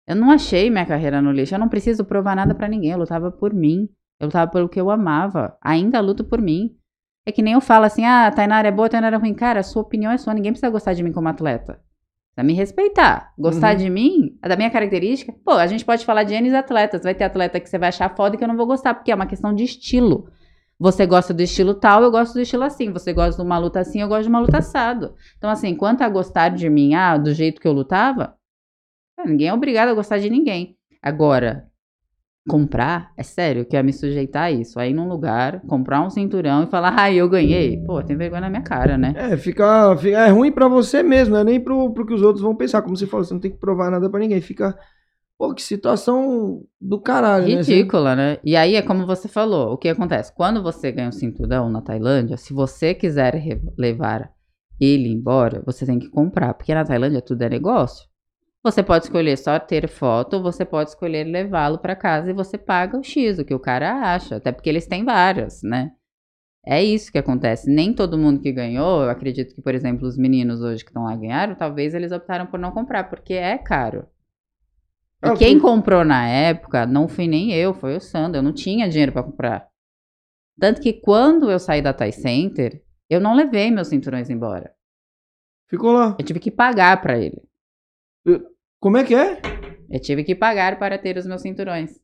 Eu 0.08 0.16
não 0.16 0.30
achei 0.32 0.68
minha 0.68 0.84
carreira 0.84 1.22
no 1.22 1.30
lixo. 1.30 1.54
Eu 1.54 1.58
não 1.60 1.68
preciso 1.68 2.04
provar 2.04 2.34
nada 2.34 2.52
pra 2.52 2.66
ninguém. 2.66 2.90
Eu 2.90 2.98
lutava 2.98 3.30
por 3.30 3.54
mim. 3.54 3.88
Eu 4.18 4.26
lutava 4.26 4.50
pelo 4.50 4.68
que 4.68 4.80
eu 4.80 4.90
amava. 4.90 5.56
Ainda 5.62 6.00
luto 6.00 6.24
por 6.24 6.42
mim. 6.42 6.76
É 7.30 7.32
que 7.32 7.42
nem 7.42 7.52
eu 7.52 7.60
falo 7.60 7.84
assim: 7.84 8.04
ah, 8.04 8.28
Tainara 8.34 8.66
é 8.66 8.72
boa, 8.72 8.88
Tainara 8.88 9.14
é 9.14 9.18
ruim. 9.18 9.32
Cara, 9.32 9.60
a 9.60 9.62
sua 9.62 9.82
opinião 9.82 10.10
é 10.10 10.18
sua. 10.18 10.34
Ninguém 10.34 10.50
precisa 10.50 10.68
gostar 10.68 10.94
de 10.94 11.02
mim 11.04 11.12
como 11.12 11.28
atleta. 11.28 11.80
Precisa 12.34 12.44
me 12.44 12.54
respeitar. 12.54 13.32
Gostar 13.38 13.72
Uhum. 13.74 13.78
de 13.78 13.88
mim, 13.88 14.38
da 14.42 14.56
minha 14.56 14.68
característica. 14.68 15.32
Pô, 15.44 15.52
a 15.52 15.66
gente 15.68 15.84
pode 15.84 16.04
falar 16.04 16.24
de 16.24 16.34
N 16.34 16.52
atletas. 16.56 17.04
Vai 17.04 17.14
ter 17.14 17.22
atleta 17.22 17.60
que 17.60 17.70
você 17.70 17.78
vai 17.78 17.90
achar 17.90 18.16
foda 18.16 18.34
e 18.34 18.38
que 18.38 18.42
eu 18.42 18.48
não 18.48 18.56
vou 18.56 18.66
gostar, 18.66 18.94
porque 18.94 19.12
é 19.12 19.14
uma 19.14 19.26
questão 19.26 19.54
de 19.54 19.62
estilo. 19.62 20.28
Você 20.76 21.06
gosta 21.06 21.32
do 21.32 21.40
estilo 21.40 21.74
tal, 21.74 22.02
eu 22.02 22.10
gosto 22.10 22.32
do 22.34 22.40
estilo 22.40 22.64
assim. 22.64 22.90
Você 22.90 23.12
gosta 23.12 23.40
de 23.40 23.46
uma 23.46 23.58
luta 23.58 23.78
assim, 23.78 24.00
eu 24.00 24.08
gosto 24.08 24.24
de 24.24 24.28
uma 24.30 24.40
luta 24.40 24.58
assado. 24.58 25.14
Então, 25.38 25.50
assim, 25.50 25.72
quanto 25.76 26.02
a 26.02 26.08
gostar 26.08 26.48
de 26.48 26.68
mim, 26.68 26.94
ah, 26.94 27.16
do 27.16 27.32
jeito 27.32 27.60
que 27.60 27.68
eu 27.68 27.72
lutava, 27.72 28.34
ah, 29.16 29.24
ninguém 29.24 29.46
é 29.46 29.54
obrigado 29.54 29.90
a 29.90 29.94
gostar 29.94 30.18
de 30.18 30.28
ninguém. 30.28 30.76
Agora, 31.00 31.69
comprar, 32.48 33.12
é 33.16 33.22
sério, 33.22 33.64
que 33.64 33.76
é 33.76 33.82
me 33.82 33.92
sujeitar 33.92 34.44
a 34.44 34.50
isso. 34.50 34.80
Aí 34.80 34.92
num 34.92 35.06
lugar, 35.08 35.60
comprar 35.68 36.00
um 36.02 36.10
cinturão 36.10 36.64
e 36.64 36.66
falar, 36.66 36.94
ah, 36.98 37.12
eu 37.12 37.28
ganhei. 37.28 37.76
Pô, 37.86 38.02
tem 38.02 38.16
vergonha 38.16 38.40
na 38.42 38.50
minha 38.50 38.62
cara, 38.62 38.96
né? 38.98 39.14
É, 39.16 39.36
fica, 39.36 39.96
fica- 39.96 40.18
é 40.26 40.30
ruim 40.30 40.50
pra 40.50 40.66
você 40.68 41.02
mesmo, 41.02 41.34
não 41.34 41.40
é 41.40 41.44
nem 41.44 41.60
pro, 41.60 41.92
pro 41.92 42.06
que 42.06 42.14
os 42.14 42.22
outros 42.22 42.42
vão 42.42 42.54
pensar. 42.56 42.82
Como 42.82 42.96
você 42.96 43.06
falou, 43.06 43.24
você 43.24 43.34
não 43.34 43.40
tem 43.40 43.50
que 43.50 43.58
provar 43.58 43.90
nada 43.90 44.08
pra 44.10 44.18
ninguém. 44.20 44.40
Fica, 44.40 44.76
pô, 45.38 45.54
que 45.54 45.62
situação 45.62 46.64
do 46.80 47.00
caralho, 47.00 47.46
né? 47.46 47.54
Ridícula, 47.56 48.16
né? 48.16 48.38
E 48.44 48.56
aí 48.56 48.74
é 48.74 48.82
como 48.82 49.06
você 49.06 49.28
falou, 49.28 49.72
o 49.72 49.76
que 49.78 49.88
acontece? 49.88 50.34
Quando 50.34 50.62
você 50.62 50.90
ganha 50.90 51.08
um 51.08 51.12
cinturão 51.12 51.70
na 51.70 51.80
Tailândia, 51.82 52.36
se 52.36 52.52
você 52.52 52.94
quiser 52.94 53.34
levar 53.78 54.30
ele 54.80 55.08
embora, 55.10 55.62
você 55.64 55.84
tem 55.86 55.98
que 55.98 56.08
comprar, 56.08 56.54
porque 56.54 56.74
na 56.74 56.84
Tailândia 56.84 57.20
tudo 57.22 57.42
é 57.42 57.48
negócio. 57.50 58.09
Você 58.62 58.82
pode 58.82 59.04
escolher 59.04 59.38
só 59.38 59.58
ter 59.58 59.88
foto, 59.88 60.34
ou 60.34 60.42
você 60.42 60.64
pode 60.64 60.90
escolher 60.90 61.24
levá-lo 61.24 61.78
pra 61.78 61.96
casa 61.96 62.30
e 62.30 62.34
você 62.34 62.58
paga 62.58 62.98
o 62.98 63.02
X, 63.02 63.38
o 63.38 63.44
que 63.44 63.54
o 63.54 63.60
cara 63.60 64.14
acha, 64.14 64.36
até 64.36 64.52
porque 64.52 64.68
eles 64.68 64.86
têm 64.86 65.04
várias, 65.04 65.62
né? 65.62 65.92
É 66.64 66.82
isso 66.82 67.10
que 67.10 67.16
acontece. 67.16 67.70
Nem 67.70 67.94
todo 67.94 68.18
mundo 68.18 68.40
que 68.40 68.52
ganhou, 68.52 69.02
eu 69.02 69.08
acredito 69.08 69.54
que, 69.54 69.62
por 69.62 69.74
exemplo, 69.74 70.06
os 70.06 70.18
meninos 70.18 70.60
hoje 70.60 70.84
que 70.84 70.90
estão 70.90 71.04
lá 71.04 71.16
ganharam, 71.16 71.54
talvez 71.54 71.94
eles 71.94 72.12
optaram 72.12 72.46
por 72.46 72.60
não 72.60 72.70
comprar, 72.70 73.04
porque 73.04 73.32
é 73.32 73.56
caro. 73.56 74.06
E 75.22 75.36
quem 75.36 75.58
comprou 75.58 76.04
na 76.04 76.26
época 76.26 76.86
não 76.86 77.06
fui 77.06 77.26
nem 77.26 77.52
eu, 77.52 77.74
foi 77.74 77.96
o 77.96 78.00
Sandro. 78.00 78.38
Eu 78.38 78.42
não 78.42 78.52
tinha 78.52 78.88
dinheiro 78.88 79.12
pra 79.12 79.22
comprar. 79.22 79.68
Tanto 80.58 80.80
que 80.80 80.94
quando 80.94 81.50
eu 81.50 81.58
saí 81.58 81.82
da 81.82 81.92
Thai 81.92 82.12
Center, 82.12 82.82
eu 83.08 83.20
não 83.20 83.34
levei 83.34 83.70
meus 83.70 83.88
cinturões 83.88 84.30
embora. 84.30 84.72
Ficou 85.68 85.92
lá. 85.92 86.16
Eu 86.18 86.24
tive 86.24 86.40
que 86.40 86.50
pagar 86.50 87.00
pra 87.02 87.18
ele. 87.18 87.42
Como 88.80 88.96
é 88.96 89.04
que 89.04 89.14
é? 89.14 89.40
Eu 89.90 90.00
tive 90.00 90.24
que 90.24 90.34
pagar 90.34 90.78
para 90.78 90.96
ter 90.96 91.16
os 91.18 91.26
meus 91.26 91.42
cinturões. 91.42 92.00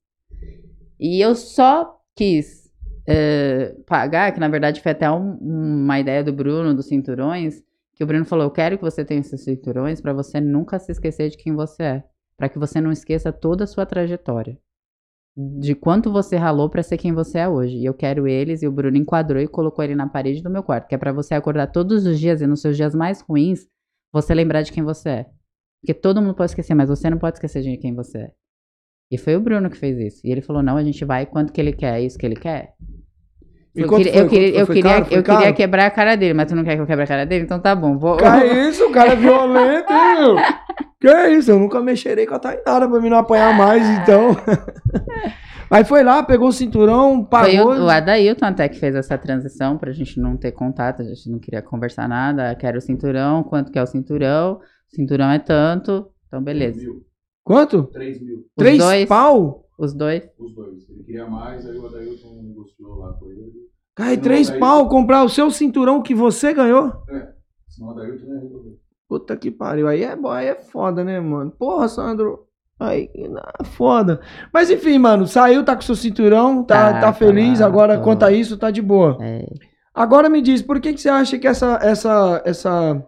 E 1.01 1.21
eu 1.25 1.35
só 1.35 1.99
quis 2.15 2.67
eh, 3.09 3.75
pagar, 3.87 4.33
que 4.33 4.41
na 4.41 4.49
verdade 4.49 4.81
foi 4.83 4.91
até 4.93 5.09
um- 5.11 5.37
uma 5.41 6.01
ideia 6.01 6.25
do 6.25 6.33
Bruno 6.33 6.75
dos 6.75 6.87
cinturões, 6.89 7.63
que 7.95 8.03
o 8.03 8.07
Bruno 8.07 8.25
falou: 8.25 8.47
Eu 8.47 8.51
quero 8.51 8.77
que 8.77 8.83
você 8.83 9.05
tenha 9.05 9.21
esses 9.21 9.43
cinturões 9.45 10.01
para 10.01 10.13
você 10.13 10.41
nunca 10.41 10.79
se 10.79 10.91
esquecer 10.91 11.31
de 11.31 11.37
quem 11.37 11.55
você 11.55 11.83
é. 11.83 12.05
Para 12.37 12.49
que 12.49 12.59
você 12.59 12.81
não 12.81 12.91
esqueça 12.93 13.33
toda 13.33 13.65
a 13.65 13.67
sua 13.67 13.87
trajetória. 13.87 14.59
De 15.37 15.75
quanto 15.75 16.11
você 16.11 16.37
ralou 16.37 16.69
para 16.69 16.83
ser 16.83 16.99
quem 16.99 17.13
você 17.13 17.39
é 17.39 17.49
hoje. 17.49 17.77
E 17.77 17.85
eu 17.85 17.95
quero 17.95 18.27
eles, 18.27 18.63
e 18.63 18.67
o 18.67 18.73
Bruno 18.73 18.97
enquadrou 18.97 19.41
e 19.41 19.47
colocou 19.47 19.85
ele 19.85 19.95
na 19.95 20.09
parede 20.09 20.43
do 20.43 20.51
meu 20.51 20.63
quarto, 20.63 20.89
que 20.89 20.95
é 20.95 20.99
para 20.99 21.13
você 21.13 21.35
acordar 21.35 21.69
todos 21.69 22.05
os 22.07 22.19
dias 22.19 22.41
e 22.43 22.47
nos 22.47 22.61
seus 22.61 22.77
dias 22.77 22.95
mais 22.95 23.21
ruins, 23.21 23.67
você 24.13 24.35
lembrar 24.35 24.63
de 24.63 24.73
quem 24.73 24.83
você 24.83 25.09
é. 25.11 25.27
Porque 25.87 25.95
todo 25.95 26.21
mundo 26.21 26.35
pode 26.35 26.51
esquecer, 26.51 26.75
mas 26.75 26.89
você 26.89 27.09
não 27.09 27.17
pode 27.17 27.37
esquecer 27.37 27.63
de 27.63 27.77
quem 27.77 27.95
você 27.95 28.19
é. 28.19 28.31
E 29.09 29.17
foi 29.17 29.37
o 29.37 29.41
Bruno 29.41 29.71
que 29.71 29.77
fez 29.77 29.97
isso. 30.01 30.21
E 30.27 30.33
ele 30.33 30.43
falou: 30.43 30.61
não, 30.61 30.77
a 30.77 30.83
gente 30.83 31.05
vai 31.05 31.25
quanto 31.25 31.53
que 31.53 31.61
ele 31.61 31.73
quer, 31.73 32.01
é 32.01 32.03
isso 32.03 32.19
que 32.19 32.27
ele 32.27 32.35
quer. 32.35 32.75
Eu 33.73 33.89
queria, 33.89 34.13
foi? 34.13 34.23
eu 34.23 34.29
queria, 34.29 34.49
Quanto 34.49 34.59
eu 34.59 34.67
foi? 34.67 34.75
queria, 34.75 34.91
Caro? 34.91 35.05
Foi 35.05 35.19
eu 35.19 35.23
queria 35.23 35.41
caro? 35.41 35.55
quebrar 35.55 35.87
a 35.87 35.91
cara 35.91 36.17
dele, 36.17 36.35
mas 36.35 36.49
tu 36.49 36.57
não 36.57 36.65
quer 36.65 36.75
que 36.75 36.83
eu 36.83 36.87
quebre 36.87 37.05
a 37.05 37.07
cara 37.07 37.25
dele? 37.25 37.45
Então 37.45 37.61
tá 37.61 37.73
bom. 37.77 37.97
Vou... 37.99 38.17
Que 38.17 38.25
isso, 38.69 38.85
o 38.85 38.91
cara 38.91 39.13
é 39.13 39.17
violento, 39.17 39.93
hein, 39.93 40.19
meu? 40.19 40.37
Que 40.99 41.29
isso, 41.29 41.51
eu 41.51 41.59
nunca 41.59 41.81
mexerei 41.81 42.27
com 42.27 42.35
a 42.35 42.39
Tainara 42.39 42.89
pra 42.89 43.01
mim 43.01 43.11
não 43.11 43.19
apanhar 43.19 43.57
mais, 43.57 43.87
então. 44.01 44.35
Aí 45.71 45.85
foi 45.85 46.03
lá, 46.03 46.23
pegou 46.23 46.49
o 46.49 46.53
cinturão, 46.53 47.17
Foi 47.31 47.57
pagou. 47.57 47.75
o, 47.75 47.85
o 47.85 47.91
Adailton 47.91 48.47
até 48.47 48.67
que 48.69 48.79
fez 48.79 48.95
essa 48.95 49.19
transição 49.19 49.77
pra 49.77 49.93
gente 49.93 50.19
não 50.19 50.37
ter 50.39 50.53
contato, 50.53 51.03
a 51.03 51.05
gente 51.05 51.31
não 51.31 51.39
queria 51.39 51.61
conversar 51.61 52.09
nada. 52.09 52.55
Quero 52.55 52.79
o 52.79 52.81
cinturão, 52.81 53.45
quanto 53.45 53.71
que 53.71 53.79
é 53.79 53.83
o 53.83 53.87
cinturão? 53.87 54.59
Cinturão 54.89 55.31
é 55.31 55.39
tanto, 55.39 56.09
então 56.27 56.43
beleza. 56.43 56.81
Quanto? 57.45 57.85
3 57.93 58.21
mil. 58.23 58.39
Os 58.39 58.45
Três 58.57 58.79
dois, 58.79 59.07
pau? 59.07 59.65
Os 59.79 59.93
dois. 59.95 60.23
Os 60.39 60.55
dois. 60.55 60.89
Ele 60.89 61.03
queria 61.05 61.27
mais, 61.29 61.67
aí 61.67 61.77
o 61.77 61.87
Adailton 61.87 62.43
negociou 62.43 62.95
lá 62.97 63.13
com 63.15 63.31
ele. 63.31 63.53
Cai 63.95 64.17
Não, 64.17 64.23
três 64.23 64.49
daí- 64.51 64.59
pau 64.61 64.89
comprar 64.89 65.23
o 65.25 65.29
seu 65.29 65.51
cinturão 65.51 66.03
que 66.03 66.15
você 66.15 66.53
ganhou? 66.53 66.93
Senão 67.69 67.89
o 67.89 67.93
Adailton 67.93 68.27
ia 68.27 68.41
resolver. 68.41 68.77
Puta 69.09 69.37
que 69.37 69.51
pariu. 69.51 69.87
Aí 69.87 70.03
é, 70.03 70.17
aí 70.31 70.47
é 70.49 70.55
foda, 70.57 71.05
né, 71.05 71.21
mano? 71.21 71.51
Porra, 71.53 71.89
Sandro. 71.89 72.47
Aí, 72.79 73.09
foda. 73.65 74.21
Mas 74.53 74.71
enfim, 74.71 74.99
mano, 74.99 75.27
saiu, 75.27 75.65
tá 75.65 75.75
com 75.75 75.81
seu 75.83 75.95
cinturão, 75.95 76.63
tá, 76.65 76.93
Tá, 76.95 77.01
tá 77.01 77.13
feliz. 77.13 77.61
tá, 77.61 77.67
agora, 77.67 77.97
tô. 77.97 78.05
quanto 78.05 78.25
a 78.25 78.33
isso, 78.33 78.59
tá 78.59 78.71
de 78.71 78.83
boa. 78.83 79.17
É, 79.23 79.47
Agora 79.95 80.29
me 80.29 80.43
diz, 80.43 80.61
por 80.61 80.79
que, 80.79 80.93
que 80.93 81.01
você 81.01 81.09
acha 81.09 81.39
que 81.39 81.47
essa, 81.47 81.79
essa, 81.81 82.43
essa, 82.45 83.07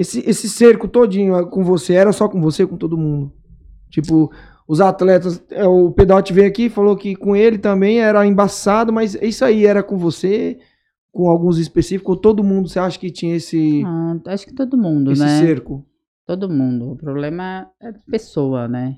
esse, 0.00 0.20
esse 0.26 0.48
cerco 0.48 0.88
todinho 0.88 1.46
com 1.48 1.62
você 1.62 1.92
era 1.92 2.10
só 2.10 2.26
com 2.26 2.40
você, 2.40 2.66
com 2.66 2.74
todo 2.74 2.96
mundo? 2.96 3.30
Tipo, 3.90 4.32
os 4.66 4.80
atletas, 4.80 5.44
é, 5.50 5.66
o 5.66 5.90
Pedote 5.90 6.32
veio 6.32 6.48
aqui 6.48 6.64
e 6.64 6.70
falou 6.70 6.96
que 6.96 7.14
com 7.14 7.36
ele 7.36 7.58
também 7.58 8.00
era 8.00 8.26
embaçado, 8.26 8.90
mas 8.94 9.14
isso 9.20 9.44
aí 9.44 9.66
era 9.66 9.82
com 9.82 9.98
você, 9.98 10.58
com 11.12 11.28
alguns 11.28 11.58
específicos, 11.58 12.16
ou 12.16 12.18
todo 12.18 12.42
mundo 12.42 12.66
você 12.66 12.78
acha 12.78 12.98
que 12.98 13.10
tinha 13.10 13.36
esse, 13.36 13.82
ah, 13.84 14.16
acho 14.28 14.46
que 14.46 14.54
todo 14.54 14.74
mundo, 14.78 15.12
esse 15.12 15.20
né? 15.20 15.40
cerco? 15.40 15.84
Todo 16.26 16.48
mundo. 16.48 16.92
O 16.92 16.96
problema 16.96 17.70
é 17.78 17.92
pessoa, 18.10 18.66
né? 18.66 18.96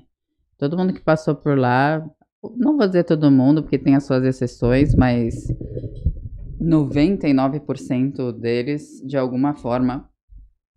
Todo 0.57 0.77
mundo 0.77 0.93
que 0.93 1.01
passou 1.01 1.35
por 1.35 1.57
lá, 1.57 2.01
não 2.55 2.77
vou 2.77 2.87
dizer 2.87 3.03
todo 3.03 3.29
mundo, 3.29 3.61
porque 3.61 3.77
tem 3.77 3.95
as 3.95 4.05
suas 4.05 4.23
exceções, 4.23 4.95
mas 4.95 5.47
99% 6.61 8.31
deles, 8.31 9.01
de 9.05 9.17
alguma 9.17 9.53
forma, 9.53 10.09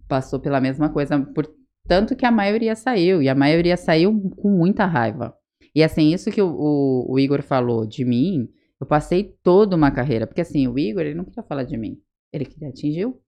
passou 0.09 0.38
pela 0.40 0.61
mesma 0.61 0.88
coisa, 0.88 1.18
por 1.20 1.48
tanto 1.88 2.16
que 2.16 2.26
a 2.26 2.30
maioria 2.30 2.74
saiu, 2.74 3.22
e 3.22 3.28
a 3.28 3.34
maioria 3.34 3.76
saiu 3.76 4.12
com 4.36 4.50
muita 4.50 4.84
raiva. 4.86 5.34
E 5.74 5.82
assim, 5.82 6.12
isso 6.12 6.30
que 6.30 6.40
o, 6.42 6.48
o- 6.48 7.12
o 7.12 7.18
Igor 7.18 7.42
falou 7.42 7.86
de 7.86 8.04
mim, 8.04 8.48
eu 8.80 8.86
passei 8.86 9.34
toda 9.42 9.76
uma 9.76 9.90
carreira, 9.90 10.26
porque 10.26 10.40
assim, 10.40 10.66
o 10.66 10.78
Igor, 10.78 11.02
ele 11.02 11.14
não 11.14 11.24
queria 11.24 11.42
falar 11.42 11.64
de 11.64 11.76
mim, 11.76 11.98
ele 12.32 12.44
queria 12.44 12.68
atingir 12.68 13.07
o, 13.07 13.20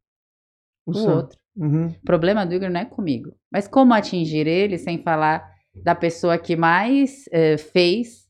o 0.87 0.93
outro. 1.11 1.39
Uhum. 1.57 1.87
O 1.89 2.01
problema 2.05 2.47
do 2.47 2.55
Igor 2.55 2.71
não 2.71 2.81
é 2.81 2.85
comigo. 2.85 3.35
Mas 3.53 3.67
como 3.69 3.93
atingir 3.95 4.47
ele 4.47 4.79
sem 4.79 5.03
falar 5.03 5.49
da 5.85 5.95
pessoa 5.95 6.39
que 6.39 6.57
mais 6.57 7.25
eh, 7.33 7.57
fez 7.59 8.27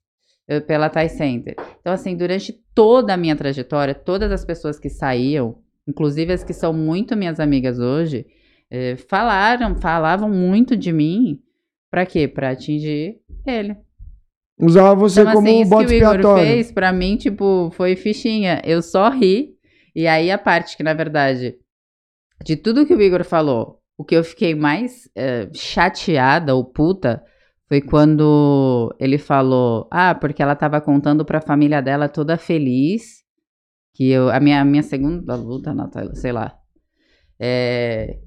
eh, 0.49 0.61
pela 0.61 0.88
Thai 0.90 1.09
Center? 1.09 1.55
Então, 1.80 1.92
assim, 1.92 2.16
durante 2.16 2.53
toda 2.74 3.14
a 3.14 3.16
minha 3.16 3.36
trajetória, 3.36 3.94
todas 3.94 4.32
as 4.32 4.44
pessoas 4.44 4.78
que 4.78 4.88
saíam, 4.88 5.59
inclusive 5.86 6.32
as 6.32 6.42
que 6.42 6.53
são 6.53 6.72
muito 6.72 7.16
minhas 7.16 7.38
amigas 7.38 7.78
hoje, 7.78 8.26
eh, 8.71 8.97
falaram, 8.97 9.75
falavam 9.77 10.29
muito 10.29 10.77
de 10.77 10.93
mim. 10.93 11.41
Pra 11.91 12.05
quê? 12.05 12.29
Pra 12.29 12.51
atingir 12.51 13.21
ele. 13.47 13.77
Usava 14.61 14.95
você 14.95 15.21
Então, 15.21 15.35
como 15.35 15.47
assim, 15.47 15.59
um 15.59 15.61
isso 15.62 15.71
bode 15.71 15.87
que 15.87 15.95
o 15.95 15.97
Igor 15.97 16.16
expiatório. 16.16 16.47
fez, 16.47 16.73
pra 16.73 16.93
mim, 16.93 17.16
tipo, 17.16 17.71
foi 17.73 17.97
fichinha. 17.97 18.61
Eu 18.64 18.83
só 18.83 19.09
ri. 19.09 19.57
E 19.95 20.07
aí, 20.07 20.31
a 20.31 20.39
parte 20.39 20.77
que, 20.77 20.83
na 20.83 20.93
verdade, 20.95 21.57
de 22.45 22.57
tudo 22.57 22.85
que 22.87 22.95
o 22.95 23.01
Igor 23.01 23.25
falou, 23.25 23.81
o 23.97 24.05
que 24.05 24.14
eu 24.14 24.23
fiquei 24.25 24.55
mais 24.55 25.09
eh, 25.16 25.49
chateada 25.55 26.55
ou 26.55 26.64
puta 26.64 27.23
foi 27.69 27.81
quando 27.81 28.95
ele 28.99 29.19
falou: 29.19 29.89
Ah, 29.91 30.14
porque 30.14 30.43
ela 30.43 30.57
tava 30.57 30.81
contando 30.81 31.25
pra 31.25 31.41
família 31.41 31.81
dela 31.81 32.09
toda 32.09 32.37
feliz. 32.37 33.23
Que 33.95 34.11
eu, 34.11 34.31
a 34.31 34.39
minha, 34.41 34.64
minha 34.64 34.83
segunda 34.83 35.35
luta, 35.35 35.75
Natália, 35.75 36.14
sei 36.14 36.31
lá. 36.33 36.57
É, 37.41 38.19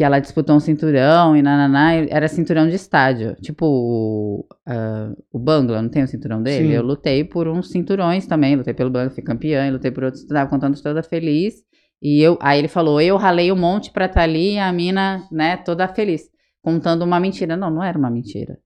que 0.00 0.04
ela 0.04 0.18
disputou 0.18 0.56
um 0.56 0.60
cinturão 0.60 1.36
e 1.36 1.42
nananá, 1.42 1.92
era 1.92 2.26
cinturão 2.26 2.66
de 2.66 2.74
estádio. 2.74 3.36
Tipo, 3.42 3.66
o, 3.66 4.46
ah, 4.66 5.14
o 5.30 5.38
Bangla, 5.38 5.82
não 5.82 5.90
tem 5.90 6.02
o 6.02 6.08
cinturão 6.08 6.42
dele? 6.42 6.68
Sim. 6.68 6.72
Eu 6.72 6.82
lutei 6.82 7.22
por 7.22 7.46
uns 7.46 7.68
cinturões 7.70 8.26
também, 8.26 8.56
lutei 8.56 8.72
pelo 8.72 8.88
Bangla, 8.88 9.10
fui 9.10 9.22
campeã, 9.22 9.68
e 9.68 9.70
lutei 9.70 9.90
por 9.90 10.04
outros, 10.04 10.24
tava 10.24 10.48
contando 10.48 10.82
toda 10.82 11.02
feliz. 11.02 11.56
E 12.00 12.18
eu, 12.22 12.38
aí 12.40 12.58
ele 12.58 12.66
falou, 12.66 12.98
eu 12.98 13.18
ralei 13.18 13.52
um 13.52 13.56
monte 13.56 13.92
pra 13.92 14.08
tá 14.08 14.22
ali 14.22 14.54
e 14.54 14.58
a 14.58 14.72
mina, 14.72 15.22
né, 15.30 15.58
toda 15.58 15.86
feliz. 15.86 16.30
contando 16.62 17.02
uma 17.02 17.20
mentira. 17.20 17.54
Não, 17.54 17.68
não 17.70 17.84
era 17.84 17.98
uma 17.98 18.08
mentira. 18.08 18.58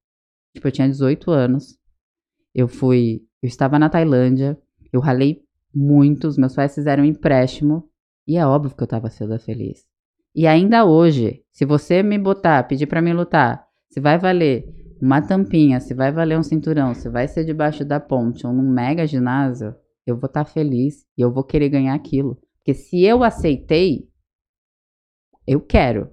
Tipo, 0.55 0.69
eu 0.69 0.73
tinha 0.73 0.89
18 0.89 1.33
anos. 1.33 1.77
Eu 2.55 2.69
fui. 2.69 3.23
Eu 3.43 3.49
estava 3.49 3.77
na 3.77 3.89
Tailândia. 3.89 4.57
Eu 4.93 5.01
ralei 5.01 5.43
muito. 5.75 6.29
Os 6.29 6.39
meus 6.39 6.55
pais 6.55 6.77
fizeram 6.77 7.03
um 7.03 7.07
empréstimo. 7.07 7.91
E 8.25 8.37
é 8.37 8.47
óbvio 8.47 8.77
que 8.77 8.83
eu 8.85 8.87
tava 8.87 9.11
toda 9.11 9.37
feliz. 9.37 9.85
E 10.35 10.47
ainda 10.47 10.85
hoje, 10.85 11.43
se 11.53 11.65
você 11.65 12.03
me 12.03 12.19
botar, 12.19 12.65
pedir 12.65 12.87
pra 12.87 13.01
mim 13.01 13.13
lutar, 13.13 13.65
se 13.89 14.01
vai 14.01 14.19
valer 14.19 14.65
uma 15.01 15.23
tampinha, 15.23 15.79
se 15.79 15.95
vai 15.95 16.11
valer 16.11 16.39
um 16.39 16.43
cinturão, 16.43 16.93
se 16.95 17.09
vai 17.09 17.29
ser 17.29 17.45
debaixo 17.45 17.85
da 17.85 18.01
ponte 18.01 18.47
ou 18.47 18.53
num 18.53 18.69
mega 18.69 19.07
ginásio, 19.07 19.75
eu 20.07 20.17
vou 20.17 20.27
estar 20.27 20.45
feliz 20.45 21.05
e 21.17 21.21
eu 21.23 21.33
vou 21.33 21.45
querer 21.45 21.69
ganhar 21.69 21.95
aquilo. 21.95 22.37
Porque 22.59 22.75
se 22.75 23.03
eu 23.05 23.23
aceitei, 23.23 24.09
eu 25.47 25.61
quero. 25.61 26.11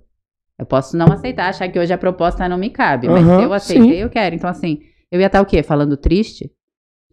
Eu 0.59 0.65
posso 0.65 0.95
não 0.95 1.07
aceitar, 1.07 1.49
achar 1.49 1.67
que 1.69 1.79
hoje 1.79 1.91
a 1.91 1.97
proposta 1.97 2.47
não 2.47 2.57
me 2.57 2.69
cabe, 2.69 3.07
mas 3.07 3.25
Aham, 3.25 3.37
se 3.37 3.43
eu 3.43 3.53
aceitei, 3.53 3.95
sim. 3.95 4.03
eu 4.03 4.09
quero. 4.09 4.35
Então, 4.35 4.49
assim, 4.49 4.81
eu 5.09 5.19
ia 5.19 5.25
estar 5.25 5.41
o 5.41 5.45
quê? 5.45 5.63
Falando 5.63 5.97
triste? 5.97 6.51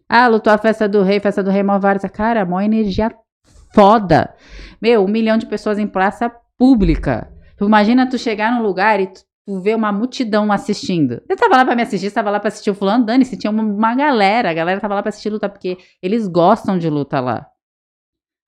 Ah, 0.07 0.27
lutou 0.27 0.53
a 0.53 0.57
festa 0.57 0.87
do 0.87 1.01
rei, 1.01 1.19
festa 1.19 1.41
do 1.41 1.49
rei 1.49 1.63
Malvares. 1.63 2.03
Cara, 2.11 2.45
mó 2.45 2.61
energia 2.61 3.11
foda. 3.73 4.35
Meu, 4.79 5.03
um 5.03 5.07
milhão 5.07 5.37
de 5.37 5.47
pessoas 5.47 5.79
em 5.79 5.87
praça 5.87 6.31
pública. 6.59 7.31
Tu 7.57 7.65
imagina 7.65 8.07
tu 8.07 8.17
chegar 8.17 8.51
num 8.51 8.61
lugar 8.61 8.99
e 8.99 9.07
tu, 9.07 9.21
tu 9.47 9.59
ver 9.61 9.75
uma 9.75 9.91
multidão 9.91 10.51
assistindo. 10.51 11.21
Eu 11.27 11.35
tava 11.37 11.55
lá 11.55 11.65
pra 11.65 11.75
me 11.75 11.81
assistir, 11.81 12.11
tava 12.11 12.29
lá 12.29 12.39
pra 12.39 12.49
assistir 12.49 12.69
o 12.69 12.75
fulano, 12.75 13.05
Dani, 13.05 13.25
se 13.25 13.37
tinha 13.37 13.49
uma, 13.49 13.63
uma 13.63 13.95
galera, 13.95 14.51
a 14.51 14.53
galera 14.53 14.79
tava 14.79 14.95
lá 14.95 15.01
pra 15.01 15.09
assistir 15.09 15.29
luta, 15.29 15.49
porque 15.49 15.77
eles 16.03 16.27
gostam 16.27 16.77
de 16.77 16.89
luta 16.89 17.19
lá. 17.19 17.47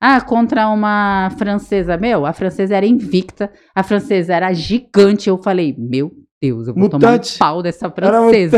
Ah, 0.03 0.19
contra 0.19 0.67
uma 0.67 1.29
francesa. 1.37 1.95
Meu, 1.95 2.25
a 2.25 2.33
francesa 2.33 2.75
era 2.75 2.85
invicta, 2.85 3.51
a 3.73 3.83
francesa 3.83 4.33
era 4.33 4.51
gigante. 4.51 5.29
Eu 5.29 5.37
falei, 5.37 5.75
meu 5.77 6.11
Deus, 6.41 6.67
eu 6.67 6.73
vou 6.73 6.89
tomar 6.89 7.11
Mutante. 7.11 7.35
um 7.35 7.37
pau 7.37 7.61
dessa 7.61 7.87
francesa. 7.89 8.57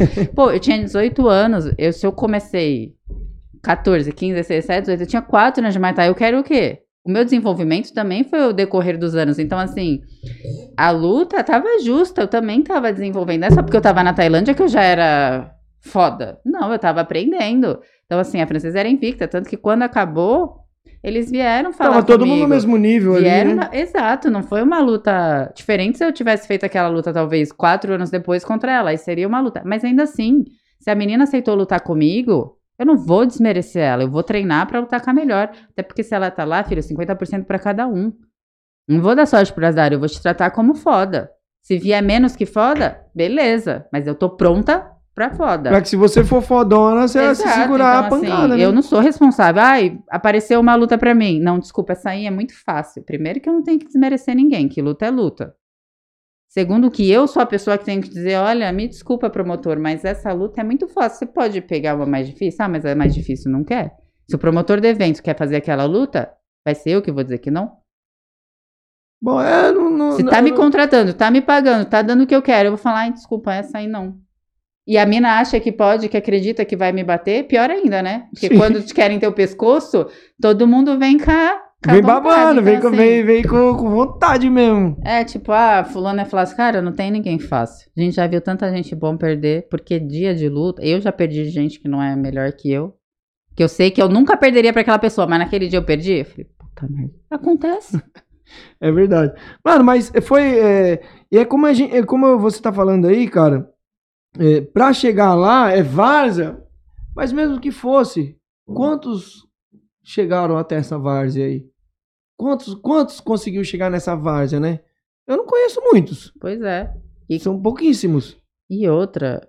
Pô, 0.36 0.50
eu 0.50 0.60
tinha 0.60 0.78
18 0.78 1.26
anos. 1.26 1.72
Eu, 1.78 1.94
se 1.94 2.06
eu 2.06 2.12
comecei 2.12 2.94
14, 3.62 4.12
15, 4.12 4.34
16, 4.34 4.66
17, 4.66 4.80
18, 4.82 5.00
eu 5.00 5.06
tinha 5.06 5.22
4 5.22 5.62
anos 5.62 5.72
de 5.72 5.80
Muay 5.80 5.94
Thai. 5.94 6.08
Eu 6.10 6.14
quero 6.14 6.40
o 6.40 6.44
quê? 6.44 6.80
O 7.04 7.10
meu 7.10 7.24
desenvolvimento 7.24 7.92
também 7.92 8.22
foi 8.22 8.40
o 8.48 8.52
decorrer 8.52 8.96
dos 8.96 9.14
anos. 9.16 9.38
Então, 9.38 9.58
assim, 9.58 10.00
a 10.76 10.90
luta 10.90 11.42
tava 11.42 11.66
justa. 11.82 12.22
Eu 12.22 12.28
também 12.28 12.62
tava 12.62 12.92
desenvolvendo. 12.92 13.40
Não 13.40 13.48
é 13.48 13.50
só 13.50 13.62
porque 13.62 13.76
eu 13.76 13.80
tava 13.80 14.02
na 14.04 14.14
Tailândia 14.14 14.54
que 14.54 14.62
eu 14.62 14.68
já 14.68 14.82
era 14.82 15.52
foda. 15.80 16.38
Não, 16.44 16.72
eu 16.72 16.78
tava 16.78 17.00
aprendendo. 17.00 17.80
Então, 18.06 18.20
assim, 18.20 18.40
a 18.40 18.46
francesa 18.46 18.78
era 18.78 18.88
invicta. 18.88 19.26
Tanto 19.26 19.48
que 19.48 19.56
quando 19.56 19.82
acabou, 19.82 20.58
eles 21.02 21.28
vieram 21.28 21.72
falar 21.72 21.94
Tava 21.94 22.06
todo 22.06 22.20
mundo 22.20 22.28
comigo. 22.34 22.48
no 22.48 22.54
mesmo 22.54 22.76
nível 22.76 23.14
ali, 23.14 23.22
Vieram 23.24 23.50
né? 23.56 23.68
na- 23.72 23.76
Exato, 23.76 24.30
não 24.30 24.44
foi 24.44 24.62
uma 24.62 24.78
luta 24.78 25.50
diferente 25.56 25.98
se 25.98 26.04
eu 26.04 26.12
tivesse 26.12 26.46
feito 26.46 26.64
aquela 26.64 26.88
luta, 26.88 27.12
talvez, 27.12 27.50
quatro 27.50 27.92
anos 27.94 28.10
depois 28.10 28.44
contra 28.44 28.70
ela. 28.70 28.90
Aí 28.90 28.98
seria 28.98 29.26
uma 29.26 29.40
luta. 29.40 29.60
Mas 29.64 29.82
ainda 29.84 30.04
assim, 30.04 30.44
se 30.78 30.88
a 30.88 30.94
menina 30.94 31.24
aceitou 31.24 31.56
lutar 31.56 31.80
comigo, 31.80 32.56
eu 32.78 32.86
não 32.86 32.96
vou 32.96 33.26
desmerecer 33.26 33.82
ela. 33.82 34.02
Eu 34.02 34.10
vou 34.10 34.22
treinar 34.22 34.66
pra 34.66 34.80
lutar 34.80 35.00
com 35.00 35.10
a 35.10 35.14
melhor. 35.14 35.50
Até 35.70 35.82
porque 35.82 36.02
se 36.02 36.14
ela 36.14 36.30
tá 36.30 36.44
lá, 36.44 36.64
filho, 36.64 36.82
50% 36.82 37.44
pra 37.44 37.58
cada 37.58 37.86
um. 37.86 38.12
Não 38.88 39.00
vou 39.00 39.14
dar 39.14 39.26
sorte 39.26 39.52
pro 39.52 39.66
azar, 39.66 39.92
eu 39.92 39.98
vou 39.98 40.08
te 40.08 40.20
tratar 40.20 40.50
como 40.50 40.74
foda. 40.74 41.30
Se 41.62 41.78
vier 41.78 42.02
menos 42.02 42.34
que 42.34 42.44
foda, 42.44 43.00
beleza. 43.14 43.86
Mas 43.92 44.06
eu 44.06 44.14
tô 44.14 44.30
pronta 44.30 44.90
pra 45.14 45.30
foda. 45.30 45.70
Pra 45.70 45.80
que 45.80 45.88
se 45.88 45.96
você 45.96 46.24
for 46.24 46.42
fodona, 46.42 47.06
você 47.06 47.20
vai 47.20 47.34
se 47.34 47.42
Exato, 47.42 47.60
segurar 47.60 48.04
então, 48.04 48.18
a 48.18 48.20
pancada, 48.20 48.54
assim? 48.54 48.62
Eu 48.62 48.72
não 48.72 48.82
sou 48.82 48.98
responsável. 49.00 49.62
Ai, 49.62 49.98
apareceu 50.10 50.58
uma 50.58 50.74
luta 50.74 50.98
pra 50.98 51.14
mim. 51.14 51.38
Não, 51.40 51.58
desculpa, 51.58 51.92
essa 51.92 52.10
aí 52.10 52.26
é 52.26 52.30
muito 52.30 52.52
fácil. 52.64 53.04
Primeiro 53.04 53.40
que 53.40 53.48
eu 53.48 53.52
não 53.52 53.62
tenho 53.62 53.78
que 53.78 53.86
desmerecer 53.86 54.34
ninguém, 54.34 54.68
que 54.68 54.82
luta 54.82 55.06
é 55.06 55.10
luta. 55.10 55.54
Segundo 56.52 56.90
que 56.90 57.10
eu 57.10 57.26
sou 57.26 57.42
a 57.42 57.46
pessoa 57.46 57.78
que 57.78 57.84
tem 57.86 57.98
que 57.98 58.10
dizer, 58.10 58.36
olha, 58.36 58.70
me 58.72 58.86
desculpa, 58.86 59.30
promotor, 59.30 59.80
mas 59.80 60.04
essa 60.04 60.30
luta 60.34 60.60
é 60.60 60.64
muito 60.64 60.86
fácil. 60.86 61.20
Você 61.20 61.26
pode 61.26 61.62
pegar 61.62 61.94
uma 61.94 62.04
mais 62.04 62.26
difícil? 62.26 62.62
Ah, 62.62 62.68
mas 62.68 62.84
a 62.84 62.94
mais 62.94 63.14
difícil 63.14 63.50
não 63.50 63.64
quer. 63.64 63.96
Se 64.28 64.36
o 64.36 64.38
promotor 64.38 64.78
do 64.78 64.86
evento 64.86 65.22
quer 65.22 65.34
fazer 65.34 65.56
aquela 65.56 65.86
luta, 65.86 66.30
vai 66.62 66.74
ser 66.74 66.90
eu 66.90 67.00
que 67.00 67.10
vou 67.10 67.24
dizer 67.24 67.38
que 67.38 67.50
não. 67.50 67.72
Bom, 69.18 69.40
é, 69.40 69.72
não... 69.72 69.88
não 69.88 70.12
Se 70.12 70.22
não- 70.22 70.30
tá 70.30 70.42
me 70.42 70.52
contratando, 70.52 71.14
tá 71.14 71.30
me 71.30 71.40
pagando, 71.40 71.88
tá 71.88 72.02
dando 72.02 72.24
o 72.24 72.26
que 72.26 72.36
eu 72.36 72.42
quero, 72.42 72.66
eu 72.66 72.72
vou 72.72 72.78
falar, 72.78 72.98
ai, 73.00 73.12
desculpa, 73.14 73.54
essa 73.54 73.78
aí 73.78 73.86
não. 73.86 74.20
E 74.86 74.98
a 74.98 75.06
mina 75.06 75.38
acha 75.38 75.58
que 75.58 75.72
pode, 75.72 76.06
que 76.10 76.18
acredita 76.18 76.66
que 76.66 76.76
vai 76.76 76.92
me 76.92 77.02
bater, 77.02 77.46
pior 77.46 77.70
ainda, 77.70 78.02
né? 78.02 78.26
Porque 78.30 78.48
Sim. 78.48 78.58
quando 78.58 78.82
te 78.82 78.92
querem 78.92 79.18
teu 79.18 79.32
pescoço, 79.32 80.06
todo 80.38 80.66
mundo 80.66 80.98
vem 80.98 81.16
cá. 81.16 81.61
Vem 81.84 82.00
vontade. 82.00 82.22
babando, 82.22 82.62
vem, 82.62 82.76
Então, 82.76 82.90
com, 82.90 82.96
assim, 82.96 82.96
vem, 82.96 83.24
vem 83.24 83.42
com, 83.42 83.76
com 83.76 83.90
vontade 83.90 84.48
mesmo. 84.48 84.96
É 85.04 85.24
tipo, 85.24 85.50
ah, 85.50 85.82
fulano 85.84 86.20
é 86.20 86.24
fácil. 86.24 86.56
Cara, 86.56 86.80
não 86.80 86.92
tem 86.92 87.10
ninguém 87.10 87.38
fácil. 87.38 87.90
A 87.96 88.00
gente 88.00 88.14
já 88.14 88.26
viu 88.26 88.40
tanta 88.40 88.70
gente 88.70 88.94
bom 88.94 89.16
perder, 89.16 89.66
porque 89.68 89.98
dia 89.98 90.34
de 90.34 90.48
luta, 90.48 90.84
eu 90.84 91.00
já 91.00 91.10
perdi 91.10 91.44
gente 91.46 91.80
que 91.80 91.88
não 91.88 92.00
é 92.00 92.14
melhor 92.14 92.52
que 92.52 92.70
eu. 92.70 92.94
Que 93.56 93.62
eu 93.62 93.68
sei 93.68 93.90
que 93.90 94.00
eu 94.00 94.08
nunca 94.08 94.36
perderia 94.36 94.72
pra 94.72 94.82
aquela 94.82 94.98
pessoa, 94.98 95.26
mas 95.26 95.40
naquele 95.40 95.66
dia 95.68 95.78
eu 95.78 95.84
perdi. 95.84 96.12
Eu 96.12 96.24
falei, 96.24 96.46
puta 96.58 96.88
merda. 96.88 97.14
Acontece. 97.30 98.02
É 98.78 98.92
verdade. 98.92 99.32
Mano, 99.64 99.82
mas 99.82 100.12
foi. 100.24 100.58
é, 100.58 101.02
e 101.30 101.38
é 101.38 101.44
como, 101.44 101.64
a 101.64 101.72
gente, 101.72 101.96
é 101.96 102.02
como 102.02 102.38
você 102.38 102.60
tá 102.60 102.70
falando 102.70 103.06
aí, 103.06 103.26
cara. 103.26 103.66
É, 104.38 104.60
pra 104.60 104.92
chegar 104.92 105.34
lá 105.34 105.70
é 105.70 105.82
várzea, 105.82 106.62
mas 107.16 107.32
mesmo 107.32 107.58
que 107.58 107.70
fosse, 107.70 108.36
quantos 108.66 109.46
chegaram 110.02 110.58
até 110.58 110.76
essa 110.76 110.98
várzea 110.98 111.46
aí? 111.46 111.71
Quantos, 112.42 112.74
quantos 112.74 113.20
conseguiu 113.20 113.62
chegar 113.62 113.88
nessa 113.88 114.16
várzea, 114.16 114.58
né? 114.58 114.80
Eu 115.28 115.36
não 115.36 115.46
conheço 115.46 115.80
muitos. 115.80 116.32
Pois 116.40 116.60
é. 116.60 116.92
São 117.38 117.62
pouquíssimos. 117.62 118.36
E 118.68 118.88
outra, 118.88 119.48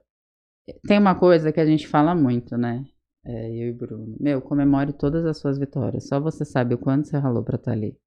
tem 0.88 1.00
uma 1.00 1.16
coisa 1.16 1.52
que 1.52 1.60
a 1.60 1.66
gente 1.66 1.88
fala 1.88 2.14
muito, 2.14 2.56
né? 2.56 2.86
É, 3.26 3.50
eu 3.50 3.70
e 3.70 3.74
Bruno. 3.74 4.16
Meu, 4.20 4.40
comemore 4.44 4.94
todas 4.94 5.26
as 5.26 5.40
suas 5.40 5.58
vitórias. 5.58 6.08
Só 6.08 6.20
você 6.20 6.46
sabe 6.46 6.76
o 6.76 6.78
quanto 6.78 7.08
você 7.08 7.18
ralou 7.18 7.44
pra 7.44 7.56
estar 7.56 7.72
ali. 7.72 7.98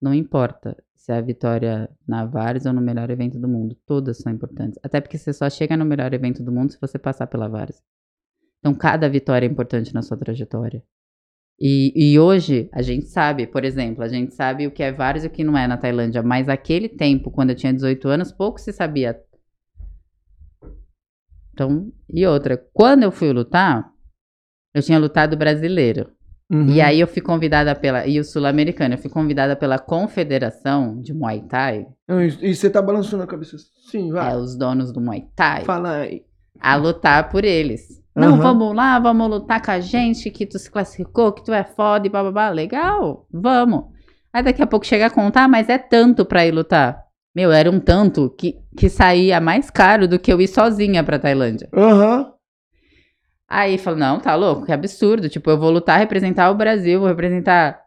Não 0.00 0.14
importa 0.14 0.82
se 0.94 1.12
é 1.12 1.18
a 1.18 1.20
vitória 1.20 1.90
na 2.08 2.24
Vares 2.24 2.64
ou 2.64 2.72
no 2.72 2.80
melhor 2.80 3.10
evento 3.10 3.38
do 3.38 3.46
mundo. 3.46 3.76
Todas 3.84 4.16
são 4.16 4.32
importantes. 4.32 4.78
Até 4.82 4.98
porque 5.02 5.18
você 5.18 5.34
só 5.34 5.50
chega 5.50 5.76
no 5.76 5.84
melhor 5.84 6.14
evento 6.14 6.42
do 6.42 6.50
mundo 6.50 6.72
se 6.72 6.80
você 6.80 6.98
passar 6.98 7.26
pela 7.26 7.48
Vares. 7.48 7.82
Então, 8.60 8.72
cada 8.72 9.10
vitória 9.10 9.44
é 9.44 9.50
importante 9.50 9.92
na 9.92 10.00
sua 10.00 10.16
trajetória. 10.16 10.82
E, 11.64 11.92
e 11.94 12.18
hoje, 12.18 12.68
a 12.72 12.82
gente 12.82 13.06
sabe, 13.06 13.46
por 13.46 13.64
exemplo, 13.64 14.02
a 14.02 14.08
gente 14.08 14.34
sabe 14.34 14.66
o 14.66 14.70
que 14.72 14.82
é 14.82 14.90
Vares 14.90 15.22
e 15.22 15.28
o 15.28 15.30
que 15.30 15.44
não 15.44 15.56
é 15.56 15.68
na 15.68 15.76
Tailândia. 15.76 16.20
Mas 16.20 16.48
aquele 16.48 16.88
tempo, 16.88 17.30
quando 17.30 17.50
eu 17.50 17.56
tinha 17.56 17.72
18 17.72 18.08
anos, 18.08 18.32
pouco 18.32 18.60
se 18.60 18.72
sabia 18.72 19.16
então, 21.52 21.92
e 22.08 22.26
outra, 22.26 22.56
quando 22.72 23.02
eu 23.02 23.12
fui 23.12 23.32
lutar, 23.32 23.90
eu 24.74 24.82
tinha 24.82 24.98
lutado 24.98 25.36
brasileiro. 25.36 26.10
Uhum. 26.50 26.68
E 26.68 26.80
aí 26.80 27.00
eu 27.00 27.06
fui 27.06 27.22
convidada 27.22 27.74
pela. 27.74 28.06
E 28.06 28.18
o 28.18 28.24
sul-americano, 28.24 28.94
eu 28.94 28.98
fui 28.98 29.10
convidada 29.10 29.56
pela 29.56 29.78
Confederação 29.78 31.00
de 31.00 31.14
Muay 31.14 31.42
Thai. 31.42 31.86
E 32.40 32.54
você 32.54 32.68
tá 32.68 32.82
balançando 32.82 33.22
a 33.22 33.26
cabeça. 33.26 33.56
Sim, 33.90 34.10
vai. 34.10 34.32
É, 34.32 34.36
os 34.36 34.56
donos 34.56 34.92
do 34.92 35.00
Muay 35.00 35.26
Thai. 35.34 35.64
Fala 35.64 35.98
aí. 35.98 36.24
A 36.60 36.76
lutar 36.76 37.30
por 37.30 37.44
eles. 37.44 38.01
Não, 38.14 38.34
Aham. 38.34 38.42
vamos 38.42 38.76
lá, 38.76 38.98
vamos 38.98 39.28
lutar 39.28 39.62
com 39.62 39.70
a 39.70 39.80
gente, 39.80 40.30
que 40.30 40.44
tu 40.46 40.58
se 40.58 40.70
classificou, 40.70 41.32
que 41.32 41.42
tu 41.44 41.52
é 41.52 41.64
foda 41.64 42.06
e 42.06 42.10
bababá. 42.10 42.50
Legal, 42.50 43.26
vamos. 43.32 43.84
Aí 44.32 44.42
daqui 44.42 44.62
a 44.62 44.66
pouco 44.66 44.86
chega 44.86 45.06
a 45.06 45.10
contar, 45.10 45.48
mas 45.48 45.68
é 45.68 45.78
tanto 45.78 46.24
pra 46.24 46.46
ir 46.46 46.52
lutar. 46.52 47.02
Meu, 47.34 47.50
era 47.50 47.70
um 47.70 47.80
tanto 47.80 48.28
que, 48.30 48.58
que 48.76 48.90
saía 48.90 49.40
mais 49.40 49.70
caro 49.70 50.06
do 50.06 50.18
que 50.18 50.30
eu 50.32 50.40
ir 50.40 50.48
sozinha 50.48 51.02
pra 51.02 51.18
Tailândia. 51.18 51.68
Aham. 51.74 52.32
Aí 53.48 53.76
falou, 53.76 53.98
não, 53.98 54.18
tá 54.20 54.34
louco, 54.34 54.64
que 54.66 54.72
absurdo. 54.72 55.28
Tipo, 55.28 55.50
eu 55.50 55.58
vou 55.58 55.70
lutar, 55.70 55.98
representar 55.98 56.50
o 56.50 56.54
Brasil, 56.54 57.00
vou 57.00 57.08
representar 57.08 57.80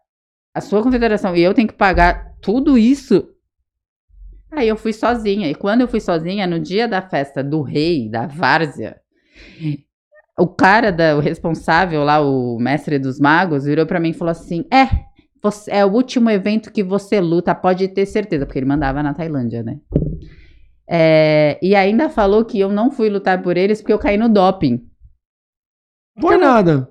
a 0.53 0.61
sua 0.61 0.81
confederação 0.81 1.35
e 1.35 1.41
eu 1.41 1.53
tenho 1.53 1.67
que 1.67 1.73
pagar 1.73 2.33
tudo 2.41 2.77
isso. 2.77 3.27
Aí 4.51 4.67
eu 4.67 4.77
fui 4.77 4.93
sozinha. 4.93 5.49
E 5.49 5.55
quando 5.55 5.81
eu 5.81 5.87
fui 5.87 5.99
sozinha, 5.99 6.47
no 6.47 6.59
dia 6.59 6.87
da 6.87 7.01
festa 7.01 7.43
do 7.43 7.61
rei, 7.61 8.09
da 8.09 8.25
várzea, 8.25 9.01
o 10.37 10.47
cara, 10.47 10.91
da, 10.91 11.15
o 11.15 11.19
responsável 11.19 12.03
lá, 12.03 12.19
o 12.21 12.57
mestre 12.59 12.99
dos 12.99 13.19
magos, 13.19 13.63
virou 13.65 13.85
pra 13.85 13.99
mim 13.99 14.09
e 14.09 14.13
falou 14.13 14.31
assim: 14.31 14.65
É, 14.71 14.87
você- 15.41 15.71
é 15.71 15.85
o 15.85 15.91
último 15.91 16.29
evento 16.29 16.71
que 16.71 16.83
você 16.83 17.19
luta, 17.21 17.53
pode 17.55 17.87
ter 17.89 18.05
certeza, 18.05 18.45
porque 18.45 18.59
ele 18.59 18.65
mandava 18.65 19.01
na 19.01 19.13
Tailândia, 19.13 19.63
né? 19.63 19.79
É, 20.87 21.57
e 21.61 21.75
ainda 21.75 22.09
falou 22.09 22.45
que 22.45 22.59
eu 22.59 22.69
não 22.71 22.91
fui 22.91 23.09
lutar 23.09 23.41
por 23.41 23.57
eles 23.57 23.81
porque 23.81 23.93
eu 23.93 23.99
caí 23.99 24.17
no 24.17 24.29
doping. 24.29 24.87
Por 26.19 26.37
nada. 26.37 26.89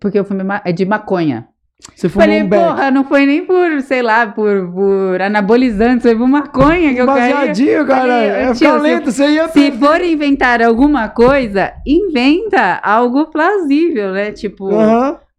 Porque 0.00 0.18
eu 0.18 0.26
ma- 0.44 0.62
é 0.64 0.72
de 0.72 0.84
maconha. 0.84 1.48
Você 1.94 2.08
fumou 2.08 2.24
Falei, 2.26 2.42
um 2.42 2.48
beck. 2.48 2.62
porra, 2.62 2.90
não 2.90 3.04
foi 3.04 3.26
nem 3.26 3.44
por, 3.44 3.80
sei 3.82 4.02
lá, 4.02 4.26
por, 4.26 4.70
por 4.72 5.20
anabolizante, 5.20 6.02
foi 6.02 6.16
por 6.16 6.28
maconha 6.28 6.94
que 6.94 7.00
eu 7.00 7.06
caí. 7.06 7.32
Baseadinho, 7.32 7.86
cara. 7.86 8.12
É 8.12 8.46
tio, 8.52 8.54
ficar 8.54 8.80
se- 8.80 9.00
você 9.00 9.28
ia 9.30 9.48
Se 9.48 9.72
for 9.72 10.00
inventar 10.00 10.62
alguma 10.62 11.08
coisa, 11.08 11.72
inventa 11.86 12.80
algo 12.82 13.26
plausível, 13.30 14.12
né? 14.12 14.30
Tipo, 14.32 14.68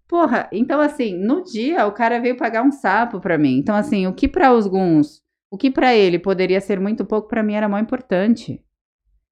porra, 0.07 0.47
então 0.51 0.79
assim, 0.81 1.17
no 1.17 1.43
dia 1.43 1.85
o 1.87 1.91
cara 1.91 2.19
veio 2.19 2.35
pagar 2.37 2.61
um 2.63 2.71
sapo 2.71 3.19
pra 3.19 3.37
mim. 3.37 3.57
Então 3.57 3.75
assim, 3.75 4.05
o 4.07 4.13
que 4.13 4.27
pra 4.27 4.49
alguns 4.49 5.21
O 5.51 5.57
que 5.57 5.69
pra 5.71 5.93
ele 5.95 6.17
poderia 6.19 6.59
ser 6.59 6.79
muito 6.79 7.05
pouco, 7.05 7.27
pra 7.27 7.43
mim 7.43 7.53
era 7.53 7.69
mais 7.69 7.83
importante. 7.83 8.59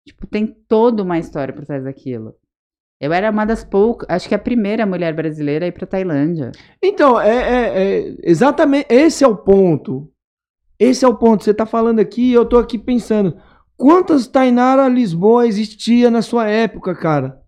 Tipo, 0.07 0.25
tem 0.27 0.45
toda 0.67 1.03
uma 1.03 1.17
história 1.19 1.53
por 1.53 1.65
trás 1.65 1.83
daquilo. 1.83 2.35
Eu 3.01 3.11
era 3.11 3.31
uma 3.31 3.45
das 3.45 3.63
poucas, 3.63 4.07
acho 4.09 4.29
que 4.29 4.35
a 4.35 4.39
primeira 4.39 4.85
mulher 4.85 5.13
brasileira 5.15 5.65
a 5.65 5.67
ir 5.67 5.71
pra 5.71 5.87
Tailândia. 5.87 6.51
Então, 6.81 7.19
é, 7.19 7.35
é- 7.35 7.83
é 8.09 8.15
exatamente 8.23 8.85
esse 8.89 9.23
é 9.23 9.27
o 9.27 9.35
ponto. 9.35 10.07
Esse 10.79 11.03
é 11.03 11.07
o 11.07 11.15
ponto. 11.15 11.43
Você 11.43 11.53
tá 11.53 11.65
falando 11.65 11.99
aqui 11.99 12.29
e 12.29 12.33
eu 12.33 12.45
tô 12.45 12.57
aqui 12.59 12.77
pensando. 12.77 13.35
Quantas 13.75 14.27
Tainara 14.27 14.87
Lisboa 14.87 15.47
existia 15.47 16.11
na 16.11 16.21
sua 16.21 16.47
época, 16.47 16.93
cara? 16.93 17.41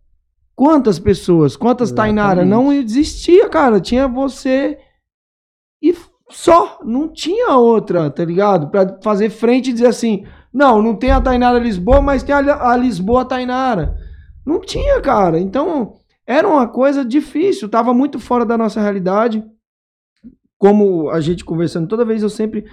Quantas 0.56 0.98
pessoas? 0.98 1.56
Quantas 1.56 1.92
Tainara? 1.92 2.42
Exatamente. 2.42 2.50
Não 2.50 2.74
existia, 2.74 3.48
cara. 3.50 3.80
Tinha 3.80 4.08
você 4.08 4.78
e 5.84 5.96
só. 6.30 6.80
Não 6.84 7.08
tinha 7.12 7.56
outra, 7.58 8.10
tá 8.10 8.26
ligado? 8.26 8.70
Pra 8.70 9.00
fazer 9.04 9.30
frente 9.30 9.70
e 9.70 9.74
dizer 9.74 9.88
assim: 9.88 10.26
não, 10.52 10.82
não 10.82 10.96
tem 10.96 11.12
a 11.12 11.22
Tainara 11.22 11.60
Lisboa, 11.60 12.02
mas 12.02 12.24
tem 12.24 12.34
a, 12.34 12.72
a 12.72 12.76
Lisboa 12.78 13.26
Tainara. 13.26 13.96
Não 14.46 14.60
tinha, 14.60 15.02
cara. 15.02 15.40
Então, 15.40 15.96
era 16.26 16.48
uma 16.48 16.68
coisa 16.68 17.04
difícil. 17.04 17.70
Tava 17.70 17.94
muito 17.94 18.20
fora 18.20 18.46
da 18.46 18.58
nossa 18.58 18.82
realidade 18.82 19.44
como 20.64 21.10
a 21.10 21.20
gente 21.20 21.44
conversando, 21.44 21.90
toda 21.90 22.06
vez 22.06 22.24
eu 22.24 22.30
sempre 22.30 22.64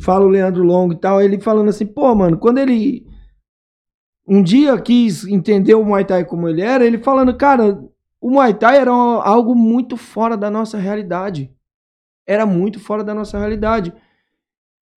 falo 0.00 0.24
o 0.24 0.30
Leandro 0.30 0.62
Longo 0.62 0.94
e 0.94 0.96
tal, 0.96 1.20
ele 1.20 1.38
falando 1.38 1.68
assim, 1.68 1.84
pô, 1.84 2.14
mano, 2.14 2.38
quando 2.38 2.56
ele 2.56 3.06
um 4.26 4.42
dia 4.42 4.80
quis 4.80 5.26
entender 5.26 5.74
o 5.74 5.84
Muay 5.84 6.06
Thai 6.06 6.24
como 6.24 6.48
ele 6.48 6.62
era, 6.62 6.86
ele 6.86 6.96
falando, 6.96 7.36
cara, 7.36 7.78
o 8.18 8.30
Muay 8.30 8.54
Thai 8.54 8.78
era 8.78 8.90
algo 8.90 9.54
muito 9.54 9.94
fora 9.94 10.38
da 10.38 10.50
nossa 10.50 10.78
realidade. 10.78 11.54
Era 12.26 12.46
muito 12.46 12.80
fora 12.80 13.04
da 13.04 13.14
nossa 13.14 13.38
realidade. 13.38 13.92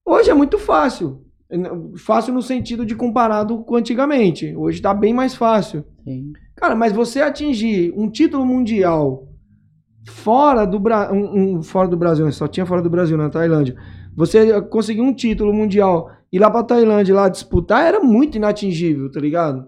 Hoje 0.05 0.29
é 0.29 0.33
muito 0.35 0.59
fácil. 0.59 1.25
Fácil 1.97 2.33
no 2.33 2.41
sentido 2.41 2.85
de 2.85 2.95
comparado 2.95 3.59
com 3.63 3.75
antigamente. 3.75 4.55
Hoje 4.55 4.81
tá 4.81 4.93
bem 4.93 5.13
mais 5.13 5.33
fácil. 5.35 5.83
Sim. 6.03 6.31
Cara, 6.55 6.75
mas 6.75 6.93
você 6.93 7.21
atingir 7.21 7.91
um 7.97 8.09
título 8.09 8.45
mundial 8.45 9.27
fora 10.07 10.65
do, 10.65 10.79
Bra 10.79 11.11
um, 11.11 11.57
um- 11.57 11.63
fora 11.63 11.87
do 11.87 11.97
Brasil, 11.97 12.25
né? 12.25 12.31
só 12.31 12.47
tinha 12.47 12.65
fora 12.65 12.81
do 12.81 12.89
Brasil, 12.89 13.17
na 13.17 13.29
Tailândia. 13.29 13.75
Você 14.15 14.61
conseguir 14.63 15.01
um 15.01 15.13
título 15.13 15.53
mundial 15.53 16.09
e 16.31 16.37
ir 16.37 16.39
lá 16.39 16.49
pra 16.51 16.63
Tailândia 16.63 17.15
lá 17.15 17.29
disputar 17.29 17.85
era 17.85 17.99
muito 17.99 18.35
inatingível, 18.35 19.11
tá 19.11 19.19
ligado? 19.19 19.67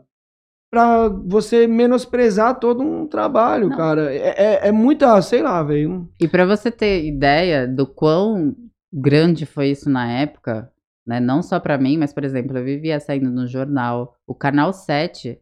Pra 0.69 1.09
você 1.09 1.67
menosprezar 1.67 2.59
todo 2.59 2.81
um 2.81 3.05
trabalho, 3.07 3.69
Não. 3.69 3.77
cara. 3.77 4.13
É, 4.13 4.33
é, 4.63 4.67
é 4.69 4.71
muita, 4.71 5.21
sei 5.21 5.41
lá, 5.41 5.61
velho. 5.63 6.07
E 6.19 6.27
pra 6.27 6.45
você 6.45 6.71
ter 6.71 7.05
ideia 7.05 7.67
do 7.67 7.85
quão 7.85 8.55
grande 8.91 9.45
foi 9.45 9.69
isso 9.69 9.89
na 9.89 10.09
época, 10.11 10.69
né? 11.05 11.19
Não 11.19 11.41
só 11.41 11.59
pra 11.59 11.77
mim, 11.77 11.97
mas 11.97 12.13
por 12.13 12.23
exemplo, 12.23 12.57
eu 12.57 12.63
vivia 12.63 12.99
saindo 12.99 13.29
no 13.31 13.47
jornal, 13.47 14.15
o 14.27 14.33
canal 14.35 14.71
7, 14.73 15.39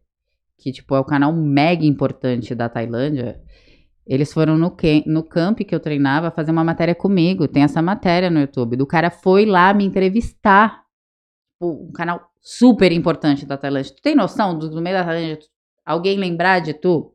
que 0.58 0.72
tipo 0.72 0.94
é 0.94 1.00
o 1.00 1.04
canal 1.04 1.32
mega 1.32 1.84
importante 1.84 2.54
da 2.54 2.68
Tailândia. 2.68 3.40
Eles 4.06 4.32
foram 4.32 4.56
no, 4.58 4.70
que- 4.74 5.04
no 5.06 5.22
camp 5.22 5.60
que 5.60 5.74
eu 5.74 5.78
treinava 5.80 6.30
fazer 6.30 6.50
uma 6.50 6.64
matéria 6.64 6.94
comigo. 6.94 7.46
Tem 7.46 7.62
essa 7.62 7.80
matéria 7.80 8.28
no 8.30 8.40
YouTube. 8.40 8.76
Do 8.76 8.86
cara 8.86 9.10
foi 9.10 9.46
lá 9.46 9.72
me 9.72 9.84
entrevistar. 9.84 10.82
Tipo, 11.52 11.86
Um 11.88 11.92
canal 11.92 12.20
super 12.40 12.90
importante 12.90 13.46
da 13.46 13.56
Tailândia. 13.56 13.94
Tu 13.94 14.02
tem 14.02 14.14
noção 14.16 14.58
do, 14.58 14.68
do 14.68 14.80
meio 14.82 14.96
da 14.96 15.04
Tailândia? 15.04 15.38
Alguém 15.86 16.18
lembrar 16.18 16.58
de 16.60 16.74
tu? 16.74 17.14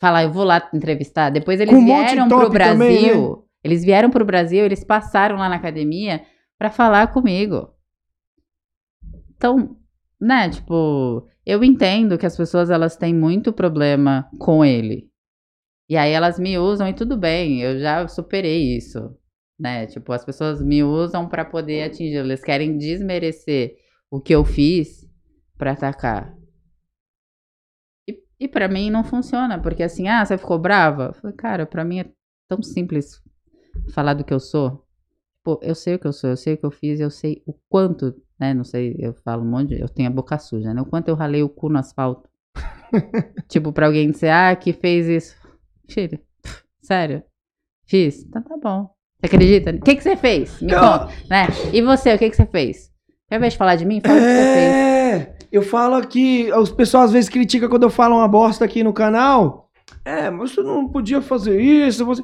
Falar, 0.00 0.22
eu 0.22 0.32
vou 0.32 0.44
lá 0.44 0.60
te 0.60 0.74
entrevistar. 0.74 1.28
Depois 1.28 1.60
eles 1.60 1.74
um 1.74 1.84
vieram 1.84 2.26
pro 2.28 2.48
Brasil. 2.48 2.72
também, 2.78 3.02
né? 3.14 3.36
Eles 3.62 3.84
vieram 3.84 4.08
pro 4.08 4.24
Brasil, 4.24 4.64
eles 4.64 4.82
passaram 4.82 5.36
lá 5.36 5.46
na 5.48 5.56
academia 5.56 6.22
pra 6.58 6.70
falar 6.70 7.08
comigo. 7.08 7.68
Então, 9.40 9.74
né, 10.20 10.50
tipo, 10.50 11.26
eu 11.46 11.64
entendo 11.64 12.18
que 12.18 12.26
as 12.26 12.36
pessoas 12.36 12.68
elas 12.68 12.94
têm 12.94 13.14
muito 13.14 13.54
problema 13.54 14.28
com 14.38 14.62
ele. 14.62 15.10
E 15.88 15.96
aí 15.96 16.12
elas 16.12 16.38
me 16.38 16.58
usam 16.58 16.86
e 16.86 16.92
tudo 16.92 17.16
bem, 17.16 17.62
eu 17.62 17.80
já 17.80 18.06
superei 18.06 18.76
isso, 18.76 19.16
né? 19.58 19.86
Tipo, 19.86 20.12
as 20.12 20.22
pessoas 20.22 20.62
me 20.62 20.84
usam 20.84 21.26
pra 21.26 21.42
poder 21.42 21.84
atingir, 21.84 22.16
eles 22.16 22.44
querem 22.44 22.76
desmerecer 22.76 23.76
o 24.10 24.20
que 24.20 24.34
eu 24.34 24.44
fiz 24.44 25.08
pra 25.56 25.72
atacar. 25.72 26.36
E, 28.06 28.22
e 28.40 28.46
para 28.46 28.68
mim 28.68 28.90
não 28.90 29.02
funciona, 29.02 29.58
porque 29.58 29.82
assim, 29.82 30.06
ah, 30.06 30.22
você 30.22 30.36
ficou 30.36 30.58
brava? 30.58 31.04
Eu 31.06 31.14
falei, 31.14 31.34
cara, 31.34 31.64
pra 31.64 31.82
mim 31.82 32.00
é 32.00 32.12
tão 32.46 32.62
simples 32.62 33.22
falar 33.94 34.12
do 34.12 34.22
que 34.22 34.34
eu 34.34 34.40
sou. 34.40 34.86
Pô, 35.42 35.58
eu 35.62 35.74
sei 35.74 35.94
o 35.94 35.98
que 35.98 36.06
eu 36.06 36.12
sou, 36.12 36.28
eu 36.28 36.36
sei 36.36 36.52
o 36.52 36.58
que 36.58 36.66
eu 36.66 36.70
fiz, 36.70 37.00
eu 37.00 37.10
sei 37.10 37.42
o 37.46 37.54
quanto, 37.70 38.14
né? 38.40 38.54
Não 38.54 38.64
sei, 38.64 38.96
eu 38.98 39.12
falo 39.12 39.42
um 39.42 39.50
monte, 39.50 39.76
de, 39.76 39.80
eu 39.80 39.88
tenho 39.88 40.08
a 40.08 40.12
boca 40.12 40.38
suja, 40.38 40.72
né? 40.72 40.80
O 40.80 40.86
quanto 40.86 41.08
eu 41.08 41.14
ralei 41.14 41.42
o 41.42 41.48
cu 41.48 41.68
no 41.68 41.78
asfalto. 41.78 42.28
tipo, 43.46 43.72
pra 43.72 43.86
alguém 43.86 44.10
dizer, 44.10 44.30
ah, 44.30 44.56
que 44.56 44.72
fez 44.72 45.06
isso. 45.06 45.36
Filho, 45.88 46.18
sério? 46.80 47.22
Fiz? 47.86 48.24
Então 48.24 48.42
tá 48.42 48.56
bom. 48.56 48.90
Você 49.20 49.26
acredita? 49.26 49.70
O 49.70 49.80
que, 49.82 49.96
que 49.96 50.02
você 50.02 50.16
fez? 50.16 50.62
Me 50.62 50.72
conta, 50.72 51.08
né? 51.28 51.48
E 51.72 51.82
você, 51.82 52.14
o 52.14 52.18
que, 52.18 52.30
que 52.30 52.36
você 52.36 52.46
fez? 52.46 52.90
Ao 53.30 53.36
invés 53.36 53.52
de 53.52 53.58
falar 53.58 53.76
de 53.76 53.84
mim, 53.84 54.00
fala 54.00 54.14
o 54.14 54.18
que 54.18 54.26
você 54.26 54.54
fez. 54.54 54.72
É, 54.74 55.36
eu 55.52 55.62
falo 55.62 55.94
aqui, 55.96 56.50
os 56.52 56.70
pessoal 56.70 57.04
às 57.04 57.12
vezes 57.12 57.28
criticam 57.28 57.68
quando 57.68 57.82
eu 57.82 57.90
falo 57.90 58.16
uma 58.16 58.26
bosta 58.26 58.64
aqui 58.64 58.82
no 58.82 58.92
canal. 58.92 59.68
É, 60.04 60.30
mas 60.30 60.52
você 60.52 60.62
não 60.62 60.88
podia 60.88 61.20
fazer 61.20 61.60
isso, 61.60 62.04
você... 62.04 62.22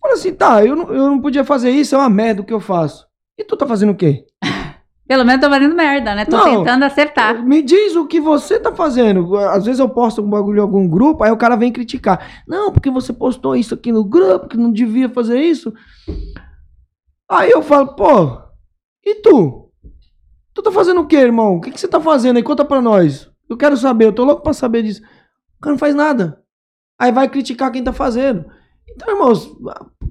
Fala 0.00 0.14
assim, 0.14 0.34
tá, 0.34 0.64
eu 0.64 0.76
não, 0.76 0.92
eu 0.92 1.06
não 1.06 1.20
podia 1.20 1.44
fazer 1.44 1.70
isso, 1.70 1.94
é 1.94 1.98
uma 1.98 2.10
merda 2.10 2.42
o 2.42 2.44
que 2.44 2.52
eu 2.52 2.60
faço. 2.60 3.06
E 3.38 3.44
tu 3.44 3.56
tá 3.56 3.66
fazendo 3.66 3.92
o 3.92 3.96
quê? 3.96 4.26
Pelo 5.12 5.26
menos 5.26 5.42
tô 5.42 5.50
fazendo 5.50 5.74
merda, 5.74 6.14
né? 6.14 6.24
Tô 6.24 6.38
Não. 6.38 6.44
tentando 6.64 6.86
acertar. 6.86 7.44
Me 7.44 7.60
diz 7.60 7.94
o 7.96 8.06
que 8.06 8.18
você 8.18 8.58
tá 8.58 8.72
fazendo. 8.74 9.36
Às 9.36 9.66
vezes 9.66 9.78
eu 9.78 9.86
posto 9.86 10.22
um 10.22 10.30
bagulho 10.30 10.56
em 10.56 10.62
algum 10.62 10.88
grupo, 10.88 11.22
aí 11.22 11.30
o 11.30 11.36
cara 11.36 11.54
vem 11.54 11.70
criticar. 11.70 12.42
Não, 12.48 12.72
porque 12.72 12.90
você 12.90 13.12
postou 13.12 13.54
isso 13.54 13.74
aqui 13.74 13.92
no 13.92 14.02
grupo, 14.06 14.48
que 14.48 14.56
não 14.56 14.72
devia 14.72 15.10
fazer 15.10 15.38
isso. 15.38 15.70
Aí 17.30 17.50
eu 17.50 17.60
falo, 17.60 17.94
pô, 17.94 18.38
e 19.04 19.16
tu? 19.16 19.70
Tu 20.54 20.62
tá 20.62 20.72
fazendo 20.72 21.02
o 21.02 21.06
quê, 21.06 21.16
irmão? 21.16 21.56
O 21.56 21.60
que, 21.60 21.70
que 21.70 21.78
você 21.78 21.88
tá 21.88 22.00
fazendo 22.00 22.38
aí? 22.38 22.42
Conta 22.42 22.64
pra 22.64 22.80
nós. 22.80 23.30
Eu 23.50 23.58
quero 23.58 23.76
saber, 23.76 24.06
eu 24.06 24.14
tô 24.14 24.24
louco 24.24 24.42
pra 24.42 24.54
saber 24.54 24.82
disso. 24.82 25.02
O 25.58 25.60
cara 25.60 25.74
não 25.74 25.78
faz 25.78 25.94
nada. 25.94 26.40
Aí 26.98 27.12
vai 27.12 27.28
criticar 27.28 27.70
quem 27.70 27.84
tá 27.84 27.92
fazendo. 27.92 28.46
Então, 28.88 29.12
irmãos, 29.12 29.54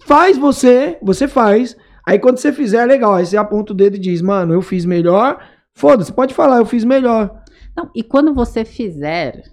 faz 0.03 0.37
você, 0.37 0.99
você 1.01 1.27
faz. 1.27 1.75
Aí 2.05 2.19
quando 2.19 2.37
você 2.37 2.51
fizer, 2.51 2.83
é 2.83 2.85
legal. 2.85 3.13
Aí 3.13 3.25
você 3.25 3.37
aponta 3.37 3.73
o 3.73 3.75
dedo 3.75 3.95
e 3.95 3.99
diz, 3.99 4.21
mano, 4.21 4.53
eu 4.53 4.61
fiz 4.61 4.85
melhor. 4.85 5.43
Foda-se, 5.73 6.11
pode 6.11 6.33
falar, 6.33 6.57
eu 6.57 6.65
fiz 6.65 6.83
melhor. 6.83 7.41
Não, 7.75 7.89
e 7.95 8.03
quando 8.03 8.33
você 8.33 8.65
fizer, 8.65 9.43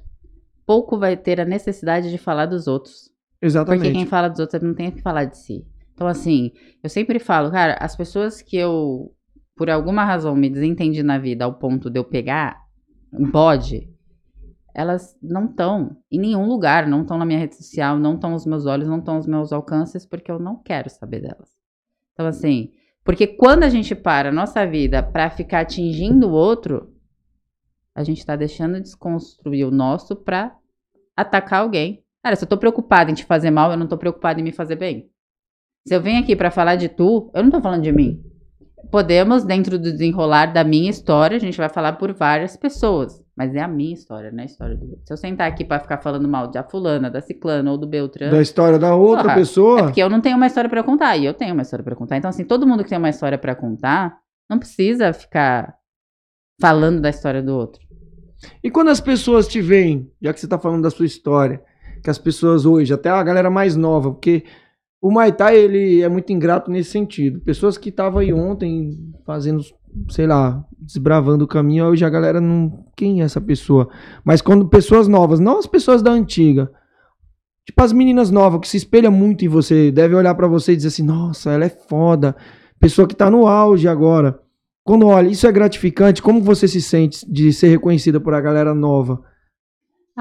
pouco 0.66 0.98
vai 0.98 1.16
ter 1.16 1.40
a 1.40 1.44
necessidade 1.44 2.10
de 2.10 2.18
falar 2.18 2.46
dos 2.46 2.66
outros. 2.66 3.10
Exatamente. 3.40 3.80
Porque 3.80 3.92
quem 3.92 4.06
fala 4.06 4.28
dos 4.28 4.40
outros 4.40 4.62
não 4.62 4.74
tem 4.74 4.90
que 4.90 5.00
falar 5.00 5.24
de 5.24 5.38
si. 5.38 5.66
Então, 5.94 6.06
assim, 6.06 6.52
eu 6.82 6.90
sempre 6.90 7.18
falo, 7.18 7.50
cara, 7.50 7.76
as 7.80 7.96
pessoas 7.96 8.42
que 8.42 8.56
eu, 8.56 9.12
por 9.56 9.70
alguma 9.70 10.04
razão, 10.04 10.34
me 10.34 10.48
desentendi 10.48 11.02
na 11.02 11.18
vida 11.18 11.44
ao 11.44 11.54
ponto 11.54 11.90
de 11.90 11.98
eu 11.98 12.04
pegar 12.04 12.56
um 13.12 13.28
bode, 13.30 13.88
elas 14.74 15.16
não 15.20 15.46
estão 15.46 15.96
em 16.10 16.20
nenhum 16.20 16.46
lugar, 16.46 16.86
não 16.86 17.02
estão 17.02 17.18
na 17.18 17.24
minha 17.24 17.38
rede 17.38 17.56
social, 17.56 17.98
não 17.98 18.14
estão 18.14 18.34
os 18.34 18.46
meus 18.46 18.64
olhos, 18.66 18.88
não 18.88 18.98
estão 18.98 19.18
os 19.18 19.26
meus 19.26 19.52
alcances, 19.52 20.06
porque 20.06 20.30
eu 20.30 20.38
não 20.38 20.56
quero 20.62 20.88
saber 20.88 21.20
delas. 21.20 21.57
Então, 22.18 22.26
assim, 22.26 22.72
porque 23.04 23.28
quando 23.28 23.62
a 23.62 23.68
gente 23.68 23.94
para 23.94 24.30
a 24.30 24.32
nossa 24.32 24.66
vida 24.66 25.00
pra 25.00 25.30
ficar 25.30 25.60
atingindo 25.60 26.26
o 26.26 26.32
outro, 26.32 26.92
a 27.94 28.02
gente 28.02 28.26
tá 28.26 28.34
deixando 28.34 28.74
de 28.74 28.80
desconstruir 28.80 29.64
o 29.64 29.70
nosso 29.70 30.16
pra 30.16 30.56
atacar 31.16 31.60
alguém. 31.60 32.02
Cara, 32.20 32.34
se 32.34 32.42
eu 32.42 32.48
tô 32.48 32.58
preocupada 32.58 33.08
em 33.12 33.14
te 33.14 33.24
fazer 33.24 33.52
mal, 33.52 33.70
eu 33.70 33.76
não 33.76 33.86
tô 33.86 33.96
preocupada 33.96 34.40
em 34.40 34.42
me 34.42 34.50
fazer 34.50 34.74
bem. 34.74 35.08
Se 35.86 35.94
eu 35.94 36.02
venho 36.02 36.20
aqui 36.20 36.34
pra 36.34 36.50
falar 36.50 36.74
de 36.74 36.88
tu, 36.88 37.30
eu 37.32 37.44
não 37.44 37.52
tô 37.52 37.60
falando 37.60 37.84
de 37.84 37.92
mim. 37.92 38.20
Podemos, 38.90 39.44
dentro 39.44 39.78
do 39.78 39.92
desenrolar 39.92 40.46
da 40.46 40.64
minha 40.64 40.90
história, 40.90 41.36
a 41.36 41.40
gente 41.40 41.58
vai 41.58 41.68
falar 41.68 41.94
por 41.94 42.12
várias 42.12 42.56
pessoas. 42.56 43.22
Mas 43.36 43.54
é 43.54 43.60
a 43.60 43.68
minha 43.68 43.94
história, 43.94 44.32
não 44.32 44.40
é 44.40 44.42
a 44.42 44.46
história 44.46 44.76
do 44.76 44.84
outro. 44.84 45.02
Se 45.06 45.12
eu 45.12 45.16
sentar 45.16 45.46
aqui 45.46 45.64
pra 45.64 45.78
ficar 45.78 45.98
falando 45.98 46.26
mal 46.26 46.48
da 46.50 46.64
fulana, 46.64 47.10
da 47.10 47.20
ciclana 47.20 47.70
ou 47.70 47.78
do 47.78 47.86
Beltrano... 47.86 48.32
Da 48.32 48.42
história 48.42 48.78
da 48.78 48.94
outra 48.94 49.24
Porra, 49.24 49.34
pessoa. 49.36 49.78
É 49.78 49.82
porque 49.84 50.02
eu 50.02 50.10
não 50.10 50.20
tenho 50.20 50.36
uma 50.36 50.46
história 50.46 50.68
pra 50.68 50.82
contar 50.82 51.16
e 51.16 51.24
eu 51.24 51.34
tenho 51.34 51.52
uma 51.52 51.62
história 51.62 51.84
pra 51.84 51.94
contar. 51.94 52.16
Então, 52.16 52.30
assim, 52.30 52.44
todo 52.44 52.66
mundo 52.66 52.82
que 52.82 52.90
tem 52.90 52.98
uma 52.98 53.10
história 53.10 53.38
pra 53.38 53.54
contar 53.54 54.18
não 54.50 54.58
precisa 54.58 55.12
ficar 55.12 55.74
falando 56.60 57.00
da 57.00 57.10
história 57.10 57.42
do 57.42 57.54
outro. 57.54 57.80
E 58.62 58.70
quando 58.70 58.88
as 58.88 59.00
pessoas 59.00 59.46
te 59.46 59.60
veem, 59.60 60.10
já 60.20 60.32
que 60.32 60.40
você 60.40 60.48
tá 60.48 60.58
falando 60.58 60.82
da 60.82 60.90
sua 60.90 61.06
história, 61.06 61.62
que 62.02 62.10
as 62.10 62.18
pessoas 62.18 62.64
hoje, 62.64 62.92
até 62.92 63.10
a 63.10 63.22
galera 63.22 63.50
mais 63.50 63.76
nova, 63.76 64.10
porque 64.10 64.44
o 65.00 65.10
Muay 65.10 65.32
Thai, 65.32 65.56
ele 65.56 66.02
é 66.02 66.08
muito 66.08 66.32
ingrato 66.32 66.70
nesse 66.70 66.90
sentido. 66.90 67.40
Pessoas 67.40 67.78
que 67.78 67.88
estavam 67.88 68.18
aí 68.18 68.32
ontem 68.32 68.90
fazendo, 69.24 69.62
sei 70.10 70.26
lá, 70.26 70.64
desbravando 70.78 71.44
o 71.44 71.48
caminho, 71.48 71.86
hoje 71.86 72.04
a 72.04 72.10
galera 72.10 72.40
não... 72.40 72.84
Quem 72.96 73.20
é 73.20 73.24
essa 73.24 73.40
pessoa? 73.40 73.88
Mas 74.24 74.42
quando 74.42 74.68
pessoas 74.68 75.06
novas, 75.06 75.38
não 75.38 75.58
as 75.58 75.66
pessoas 75.66 76.02
da 76.02 76.10
antiga, 76.10 76.70
tipo 77.64 77.80
as 77.80 77.92
meninas 77.92 78.30
novas, 78.30 78.60
que 78.60 78.68
se 78.68 78.76
espelham 78.76 79.12
muito 79.12 79.44
em 79.44 79.48
você, 79.48 79.92
devem 79.92 80.16
olhar 80.16 80.34
pra 80.34 80.48
você 80.48 80.72
e 80.72 80.76
dizer 80.76 80.88
assim, 80.88 81.04
nossa, 81.04 81.52
ela 81.52 81.64
é 81.64 81.68
foda. 81.68 82.34
pessoa 82.80 83.06
que 83.06 83.14
tá 83.14 83.30
no 83.30 83.46
auge 83.46 83.86
agora. 83.86 84.40
Quando 84.82 85.06
olha, 85.06 85.28
isso 85.28 85.46
é 85.46 85.52
gratificante, 85.52 86.22
como 86.22 86.40
você 86.40 86.66
se 86.66 86.80
sente 86.80 87.30
de 87.30 87.52
ser 87.52 87.68
reconhecida 87.68 88.18
por 88.18 88.34
a 88.34 88.40
galera 88.40 88.74
nova? 88.74 89.22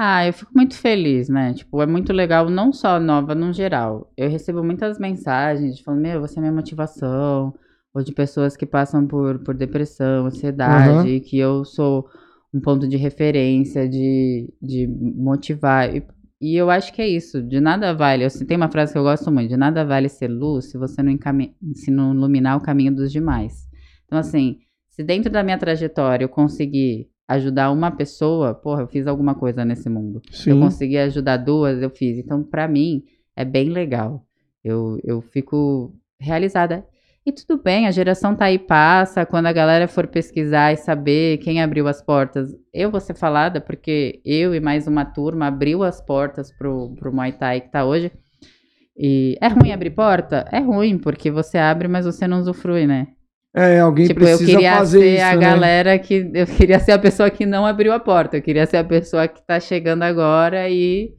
Ah, 0.00 0.24
eu 0.26 0.32
fico 0.32 0.52
muito 0.54 0.76
feliz, 0.76 1.28
né? 1.28 1.52
Tipo, 1.54 1.82
é 1.82 1.86
muito 1.86 2.12
legal, 2.12 2.48
não 2.48 2.72
só 2.72 3.00
nova 3.00 3.34
no 3.34 3.52
geral. 3.52 4.12
Eu 4.16 4.30
recebo 4.30 4.62
muitas 4.62 4.96
mensagens 4.98 5.80
falando, 5.80 6.02
meu, 6.02 6.20
você 6.20 6.38
é 6.38 6.40
minha 6.40 6.52
motivação, 6.52 7.52
ou 7.92 8.02
de 8.04 8.12
pessoas 8.12 8.56
que 8.56 8.64
passam 8.64 9.06
por, 9.08 9.40
por 9.40 9.54
depressão, 9.56 10.26
ansiedade, 10.26 11.14
Uhum. 11.14 11.20
que 11.20 11.36
eu 11.38 11.64
sou 11.64 12.08
um 12.54 12.60
ponto 12.60 12.86
de 12.86 12.96
referência, 12.96 13.88
de, 13.88 14.48
de 14.62 14.86
motivar. 14.86 15.92
E, 15.94 16.04
e 16.40 16.54
eu 16.56 16.70
acho 16.70 16.92
que 16.92 17.02
é 17.02 17.08
isso, 17.08 17.42
de 17.42 17.58
nada 17.60 17.92
vale. 17.92 18.24
Eu, 18.24 18.46
tem 18.46 18.56
uma 18.56 18.70
frase 18.70 18.92
que 18.92 18.98
eu 18.98 19.02
gosto 19.02 19.32
muito, 19.32 19.48
de 19.48 19.56
nada 19.56 19.84
vale 19.84 20.08
ser 20.08 20.28
luz 20.28 20.66
se 20.70 20.78
você 20.78 21.02
não, 21.02 21.10
encami- 21.10 21.56
se 21.74 21.90
não 21.90 22.14
iluminar 22.14 22.56
o 22.56 22.60
caminho 22.60 22.94
dos 22.94 23.10
demais. 23.10 23.66
Então, 24.06 24.16
assim, 24.16 24.58
se 24.88 25.02
dentro 25.02 25.30
da 25.32 25.42
minha 25.42 25.58
trajetória 25.58 26.24
eu 26.24 26.28
conseguir 26.28 27.08
ajudar 27.28 27.70
uma 27.70 27.90
pessoa, 27.90 28.54
porra, 28.54 28.82
eu 28.82 28.88
fiz 28.88 29.06
alguma 29.06 29.34
coisa 29.34 29.64
nesse 29.64 29.88
mundo. 29.90 30.22
Se 30.30 30.48
eu 30.48 30.56
Sim. 30.56 30.60
conseguir 30.62 30.98
ajudar 30.98 31.36
duas, 31.36 31.82
eu 31.82 31.90
fiz. 31.90 32.16
Então, 32.16 32.42
pra 32.42 32.66
mim, 32.66 33.04
é 33.36 33.44
bem 33.44 33.68
legal. 33.68 34.24
Eu, 34.64 34.98
eu 35.04 35.20
fico 35.20 35.94
realizada. 36.18 36.86
E 37.26 37.30
tudo 37.30 37.62
bem, 37.62 37.86
a 37.86 37.90
geração 37.90 38.34
tá 38.34 38.46
aí, 38.46 38.58
passa. 38.58 39.26
Quando 39.26 39.44
a 39.46 39.52
galera 39.52 39.86
for 39.86 40.06
pesquisar 40.06 40.72
e 40.72 40.76
saber 40.76 41.36
quem 41.38 41.60
abriu 41.60 41.86
as 41.86 42.00
portas, 42.00 42.56
eu 42.72 42.90
vou 42.90 43.00
ser 43.00 43.14
falada, 43.14 43.60
porque 43.60 44.22
eu 44.24 44.54
e 44.54 44.60
mais 44.60 44.86
uma 44.86 45.04
turma 45.04 45.48
abriu 45.48 45.82
as 45.82 46.00
portas 46.00 46.50
pro, 46.50 46.94
pro 46.96 47.12
Muay 47.12 47.32
Thai 47.32 47.60
que 47.60 47.70
tá 47.70 47.84
hoje. 47.84 48.10
E 48.96 49.36
é 49.40 49.48
ruim 49.48 49.70
abrir 49.70 49.90
porta? 49.90 50.46
É 50.50 50.58
ruim, 50.58 50.98
porque 50.98 51.30
você 51.30 51.58
abre, 51.58 51.86
mas 51.86 52.06
você 52.06 52.26
não 52.26 52.40
usufrui, 52.40 52.86
né? 52.86 53.08
É, 53.58 53.80
alguém 53.80 54.06
Tipo, 54.06 54.20
eu 54.20 54.26
precisa 54.26 54.50
queria 54.52 54.76
fazer 54.76 55.00
ser 55.00 55.14
isso, 55.14 55.24
a 55.24 55.34
né? 55.34 55.40
galera 55.40 55.98
que. 55.98 56.30
Eu 56.34 56.46
queria 56.46 56.78
ser 56.78 56.92
a 56.92 56.98
pessoa 56.98 57.28
que 57.30 57.44
não 57.44 57.66
abriu 57.66 57.92
a 57.92 57.98
porta. 57.98 58.36
Eu 58.36 58.42
queria 58.42 58.66
ser 58.66 58.76
a 58.76 58.84
pessoa 58.84 59.26
que 59.26 59.44
tá 59.46 59.58
chegando 59.58 60.02
agora 60.02 60.68
e, 60.68 61.12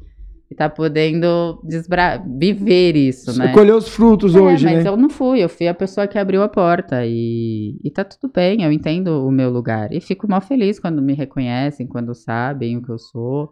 e 0.50 0.56
tá 0.56 0.70
podendo 0.70 1.60
desbra... 1.64 2.24
viver 2.40 2.96
isso, 2.96 3.34
Você 3.34 3.40
né? 3.40 3.52
colheu 3.52 3.76
os 3.78 3.90
frutos 3.90 4.36
É, 4.36 4.40
hoje, 4.40 4.66
mas 4.66 4.84
né? 4.84 4.90
eu 4.90 4.96
não 4.96 5.10
fui, 5.10 5.44
eu 5.44 5.50
fui 5.50 5.68
a 5.68 5.74
pessoa 5.74 6.08
que 6.08 6.18
abriu 6.18 6.42
a 6.42 6.48
porta 6.48 7.06
e, 7.06 7.78
e 7.84 7.92
tá 7.92 8.04
tudo 8.04 8.32
bem, 8.34 8.64
eu 8.64 8.72
entendo 8.72 9.26
o 9.28 9.32
meu 9.32 9.50
lugar. 9.50 9.92
E 9.92 10.00
fico 10.00 10.28
mal 10.30 10.42
feliz 10.42 10.80
quando 10.80 11.02
me 11.02 11.14
reconhecem, 11.14 11.86
quando 11.88 12.14
sabem 12.16 12.78
o 12.78 12.82
que 12.82 12.90
eu 12.92 12.98
sou. 12.98 13.50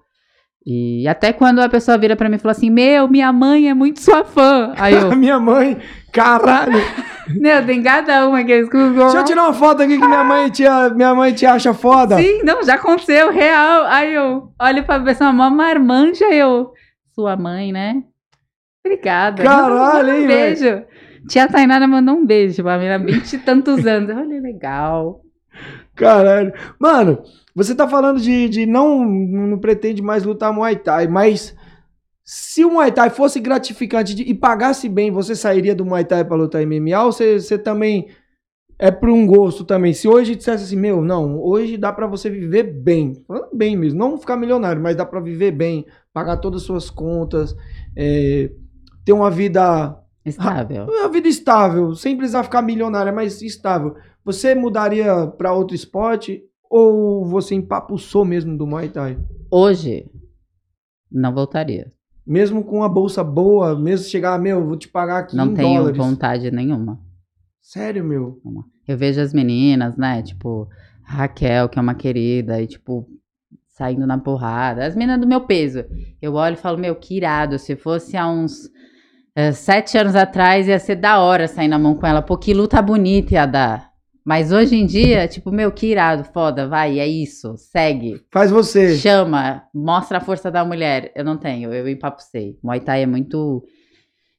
E 0.69 1.07
até 1.07 1.31
quando 1.31 1.59
a 1.59 1.69
pessoa 1.69 1.97
vira 1.97 2.13
pra 2.13 2.27
mim 2.27 2.35
e 2.35 2.39
fala 2.39 2.51
assim: 2.51 2.69
Meu, 2.69 3.07
minha 3.07 3.31
mãe 3.31 3.69
é 3.69 3.73
muito 3.73 4.01
sua 4.01 4.25
fã. 4.25 4.73
Aí 4.75 4.95
eu, 4.95 5.11
minha 5.15 5.39
mãe, 5.39 5.77
caralho. 6.11 6.77
meu, 7.39 7.65
tem 7.65 7.81
cada 7.81 8.27
uma 8.27 8.43
que 8.43 8.51
eu 8.51 8.63
escuto. 8.63 8.91
Deixa 8.91 9.17
eu 9.17 9.23
tirar 9.23 9.43
uma 9.43 9.53
foto 9.53 9.83
aqui 9.83 9.97
que 9.97 10.05
minha 10.05 10.25
mãe 10.25 10.49
te, 10.49 10.63
minha 10.93 11.15
mãe 11.15 11.31
te 11.31 11.45
acha 11.45 11.73
foda. 11.73 12.17
Sim, 12.17 12.43
não, 12.43 12.61
já 12.63 12.73
aconteceu, 12.73 13.31
real. 13.31 13.85
Aí 13.85 14.13
eu 14.13 14.51
olho 14.61 14.83
pra 14.83 14.99
pessoa, 14.99 15.29
uma 15.29 15.49
marmanja, 15.49 16.25
eu. 16.25 16.73
Sua 17.15 17.37
mãe, 17.37 17.71
né? 17.71 18.03
Obrigada. 18.85 19.41
Caralho, 19.41 20.13
hein, 20.13 20.25
um 20.25 20.27
beijo. 20.27 20.83
Tia 21.29 21.47
Tainara 21.47 21.87
mandou 21.87 22.15
um 22.15 22.25
beijo 22.25 22.61
pra 22.61 22.77
mim 22.77 22.89
há 22.89 22.97
20 22.97 23.33
e 23.33 23.37
tantos 23.37 23.87
anos. 23.87 24.13
Olha, 24.13 24.41
legal. 24.41 25.21
Caralho. 25.95 26.53
Mano, 26.77 27.23
você 27.57 27.73
tá 27.73 27.87
falando 27.87 28.19
de, 28.21 28.47
de 28.47 28.65
não, 28.67 29.03
não 29.03 29.57
pretende 29.57 29.99
mais 30.01 30.23
lutar 30.23 30.53
Muay 30.53 30.75
Thai, 30.75 31.07
mas 31.07 31.55
se 32.23 32.63
o 32.63 32.71
Muay 32.71 32.91
Thai 32.91 33.09
fosse 33.09 33.39
gratificante 33.39 34.13
de- 34.13 34.23
e 34.23 34.33
pagasse 34.33 34.87
bem, 34.87 35.09
você 35.09 35.35
sairia 35.35 35.73
do 35.73 35.83
Muay 35.83 36.05
Thai 36.05 36.23
pra 36.23 36.37
lutar 36.37 36.61
MMA 36.61 37.03
ou 37.03 37.11
você, 37.11 37.39
você 37.39 37.57
também 37.57 38.09
é 38.77 38.91
por 38.91 39.09
um 39.09 39.25
gosto 39.25 39.63
também? 39.65 39.91
Se 39.91 40.07
hoje 40.07 40.35
dissesse 40.35 40.65
assim, 40.65 40.75
meu, 40.75 41.01
não, 41.01 41.39
hoje 41.41 41.77
dá 41.77 41.91
pra 41.91 42.05
você 42.05 42.29
viver 42.29 42.61
bem, 42.61 43.23
falando 43.27 43.49
bem 43.55 43.75
mesmo, 43.75 43.97
não 43.97 44.19
ficar 44.19 44.37
milionário, 44.37 44.79
mas 44.81 44.95
dá 44.95 45.03
pra 45.03 45.19
viver 45.19 45.49
bem, 45.51 45.83
pagar 46.13 46.37
todas 46.37 46.61
as 46.61 46.67
suas 46.67 46.89
contas, 46.91 47.55
é, 47.95 48.51
ter 49.03 49.13
uma 49.13 49.31
vida 49.31 49.97
Estável. 50.23 50.85
uma 50.85 51.09
vida 51.09 51.27
estável, 51.27 51.95
sem 51.95 52.15
precisar 52.15 52.43
ficar 52.43 52.61
milionária, 52.61 53.11
mas 53.11 53.41
estável. 53.41 53.95
Você 54.23 54.53
mudaria 54.53 55.25
pra 55.25 55.53
outro 55.53 55.73
esporte 55.73 56.43
ou 56.69 57.25
você 57.25 57.55
empapuçou 57.55 58.23
mesmo 58.25 58.57
do 58.57 58.67
Muay 58.67 58.89
Thai? 58.89 59.17
Hoje, 59.51 60.09
não 61.11 61.33
voltaria. 61.33 61.91
Mesmo 62.25 62.63
com 62.63 62.83
a 62.83 62.89
bolsa 62.89 63.23
boa, 63.23 63.77
mesmo 63.77 64.05
chegar, 64.05 64.37
meu, 64.37 64.65
vou 64.65 64.75
te 64.75 64.87
pagar 64.89 65.19
aqui 65.19 65.35
Não 65.35 65.53
tenho 65.53 65.77
dólares. 65.79 65.97
vontade 65.97 66.51
nenhuma. 66.51 66.99
Sério, 67.61 68.03
meu? 68.03 68.41
Eu 68.87 68.97
vejo 68.97 69.21
as 69.21 69.33
meninas, 69.33 69.95
né? 69.97 70.21
Tipo, 70.21 70.67
Raquel, 71.03 71.69
que 71.69 71.79
é 71.79 71.81
uma 71.81 71.95
querida, 71.95 72.61
e 72.61 72.67
tipo, 72.67 73.07
saindo 73.69 74.05
na 74.05 74.17
porrada. 74.17 74.85
As 74.85 74.95
meninas 74.95 75.21
do 75.21 75.27
meu 75.27 75.41
peso. 75.41 75.85
Eu 76.21 76.33
olho 76.33 76.53
e 76.53 76.57
falo, 76.57 76.77
meu, 76.77 76.95
que 76.95 77.15
irado. 77.15 77.57
Se 77.57 77.75
fosse 77.77 78.17
há 78.17 78.27
uns 78.27 78.69
eh, 79.35 79.53
sete 79.53 79.97
anos 79.97 80.15
atrás, 80.15 80.67
ia 80.67 80.79
ser 80.79 80.95
da 80.95 81.19
hora 81.19 81.47
sair 81.47 81.67
na 81.69 81.79
mão 81.79 81.95
com 81.95 82.05
ela. 82.05 82.21
Pô, 82.21 82.37
que 82.37 82.53
luta 82.53 82.81
bonita 82.81 83.33
ia 83.35 83.45
dar. 83.45 83.86
Mas 84.27 84.51
hoje 84.51 84.75
em 84.75 84.85
dia, 84.85 85.25
tipo, 85.25 85.53
meu, 85.53 85.71
que 85.71 85.87
irado, 85.87 86.25
foda, 86.25 86.67
vai, 86.67 86.99
é 86.99 87.07
isso, 87.07 87.55
segue. 87.55 88.21
Faz 88.29 88.51
você. 88.51 88.97
Chama, 88.97 89.63
mostra 89.73 90.17
a 90.17 90.21
força 90.21 90.51
da 90.51 90.65
mulher. 90.65 91.13
Eu 91.15 91.23
não 91.23 91.37
tenho, 91.37 91.73
eu 91.73 91.87
empapucei. 91.87 92.59
Muay 92.61 92.81
Thai 92.81 93.03
é 93.03 93.05
muito 93.05 93.63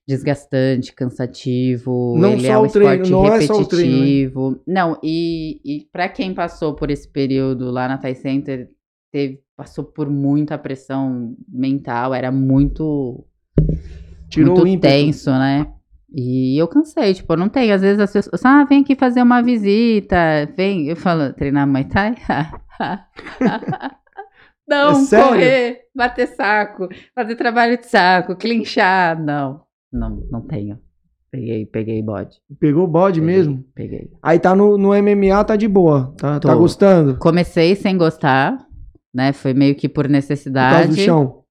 desgastante, 0.07 0.93
cansativo. 0.93 2.17
Não 2.19 2.33
ele 2.33 2.47
só 2.47 2.53
é 2.53 2.59
um 2.59 2.65
o 2.65 2.69
treino, 2.71 3.03
esporte 3.03 3.11
não 3.11 3.35
é 3.35 3.41
só 3.41 3.55
o 3.55 3.65
treino, 3.65 3.93
né? 3.93 3.99
repetitivo. 4.01 4.63
Não, 4.67 4.99
e, 5.03 5.59
e 5.65 5.89
para 5.91 6.07
quem 6.11 6.35
passou 6.35 6.75
por 6.75 6.91
esse 6.91 7.09
período 7.09 7.71
lá 7.71 7.89
na 7.89 7.97
Thai 7.97 8.15
Center, 8.15 8.69
teve, 9.11 9.41
passou 9.57 9.85
por 9.85 10.11
muita 10.11 10.59
pressão 10.59 11.35
mental, 11.49 12.13
era 12.13 12.31
muito, 12.31 13.25
Tirou 14.29 14.55
muito 14.59 14.83
tenso, 14.83 15.31
né? 15.31 15.67
E 16.15 16.61
eu 16.61 16.67
cansei, 16.67 17.15
tipo, 17.15 17.33
eu 17.33 17.37
não 17.37 17.49
tenho. 17.49 17.75
Às 17.75 17.83
vezes 17.83 18.01
as 18.01 18.13
pessoas, 18.13 18.45
ah, 18.45 18.65
vem 18.65 18.81
aqui 18.83 18.97
fazer 18.97 19.23
uma 19.23 19.43
visita, 19.43 20.17
vem. 20.57 20.89
Eu 20.89 20.97
falo, 20.97 21.33
treinar 21.35 21.67
Muay 21.69 21.85
Thai? 21.85 22.15
não, 24.67 24.91
É 24.91 25.23
correr, 25.23 25.81
bater 25.95 26.27
saco, 26.29 26.89
fazer 27.15 27.37
trabalho 27.37 27.79
de 27.79 27.87
saco, 27.87 28.37
clinchar. 28.37 29.23
Não, 29.23 29.63
não, 29.93 30.23
não 30.31 30.41
tenho. 30.43 30.79
Peguei, 31.31 31.67
peguei 31.67 32.03
bode. 32.03 32.39
Pegou 32.59 32.87
bode 32.87 33.21
Peguei, 33.21 33.37
mesmo? 33.37 33.63
Peguei. 33.75 34.11
Aí 34.23 34.39
tá 34.39 34.57
no, 34.57 34.79
no 34.79 34.95
MMA, 34.95 35.45
tá 35.45 35.57
de 35.57 35.69
boa. 35.69 36.15
Tá, 36.17 36.41
tá 36.41 36.55
gostando? 36.55 37.19
Comecei 37.19 37.77
sem 37.77 37.99
gostar, 37.99 38.57
né? 39.13 39.35
Foi 39.35 39.53
meio 39.53 39.75
que 39.75 39.91
por 39.91 40.05
Por 40.05 40.11
necessidade. 40.11 40.75
causa 40.75 40.89
do 40.89 40.97
chão? 40.97 41.43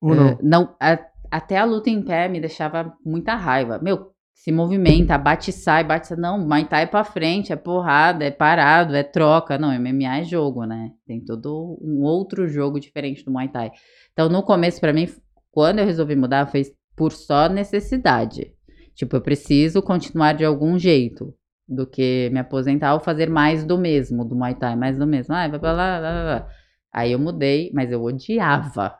Ou 0.00 0.14
não? 0.14 0.28
Eh, 0.28 0.38
não, 0.42 0.74
a- 0.80 0.98
até 1.30 1.58
a 1.58 1.64
luta 1.64 1.90
em 1.90 2.02
pé 2.02 2.28
me 2.28 2.40
deixava 2.40 2.92
muita 3.04 3.34
raiva. 3.34 3.78
Meu, 3.82 4.12
se 4.38 4.52
movimenta, 4.52 5.18
bate 5.18 5.50
e 5.50 5.52
sai, 5.52 5.82
bate 5.82 6.06
e 6.06 6.08
sai. 6.08 6.16
Não, 6.16 6.38
Muay 6.38 6.64
Thai 6.64 6.84
é 6.84 6.86
pra 6.86 7.02
frente, 7.02 7.52
é 7.52 7.56
porrada, 7.56 8.24
é 8.24 8.30
parado, 8.30 8.94
é 8.94 9.02
troca. 9.02 9.58
Não, 9.58 9.72
MMA 9.72 10.18
é 10.18 10.24
jogo, 10.24 10.64
né? 10.64 10.92
Tem 11.06 11.20
todo 11.24 11.78
um 11.82 12.02
outro 12.02 12.46
jogo 12.46 12.78
diferente 12.78 13.24
do 13.24 13.32
Muay 13.32 13.48
Thai. 13.48 13.72
Então, 14.12 14.28
no 14.28 14.42
começo, 14.42 14.80
pra 14.80 14.92
mim, 14.92 15.08
quando 15.50 15.80
eu 15.80 15.84
resolvi 15.84 16.14
mudar, 16.14 16.46
foi 16.46 16.62
por 16.96 17.12
só 17.12 17.48
necessidade. 17.48 18.52
Tipo, 18.94 19.16
eu 19.16 19.20
preciso 19.20 19.82
continuar 19.82 20.34
de 20.34 20.44
algum 20.44 20.78
jeito 20.78 21.34
do 21.68 21.86
que 21.86 22.30
me 22.32 22.38
aposentar 22.38 22.94
ou 22.94 23.00
fazer 23.00 23.28
mais 23.28 23.64
do 23.64 23.76
mesmo, 23.76 24.24
do 24.24 24.36
Muay 24.36 24.54
Thai, 24.54 24.76
mais 24.76 24.96
do 24.96 25.06
mesmo. 25.06 25.34
Ah, 25.34 25.48
vai 25.48 25.58
pra 25.58 25.72
lá, 25.72 25.98
lá, 25.98 26.10
lá, 26.10 26.22
lá. 26.22 26.48
Aí 26.92 27.12
eu 27.12 27.18
mudei, 27.18 27.70
mas 27.74 27.90
eu 27.90 28.02
odiava. 28.02 28.94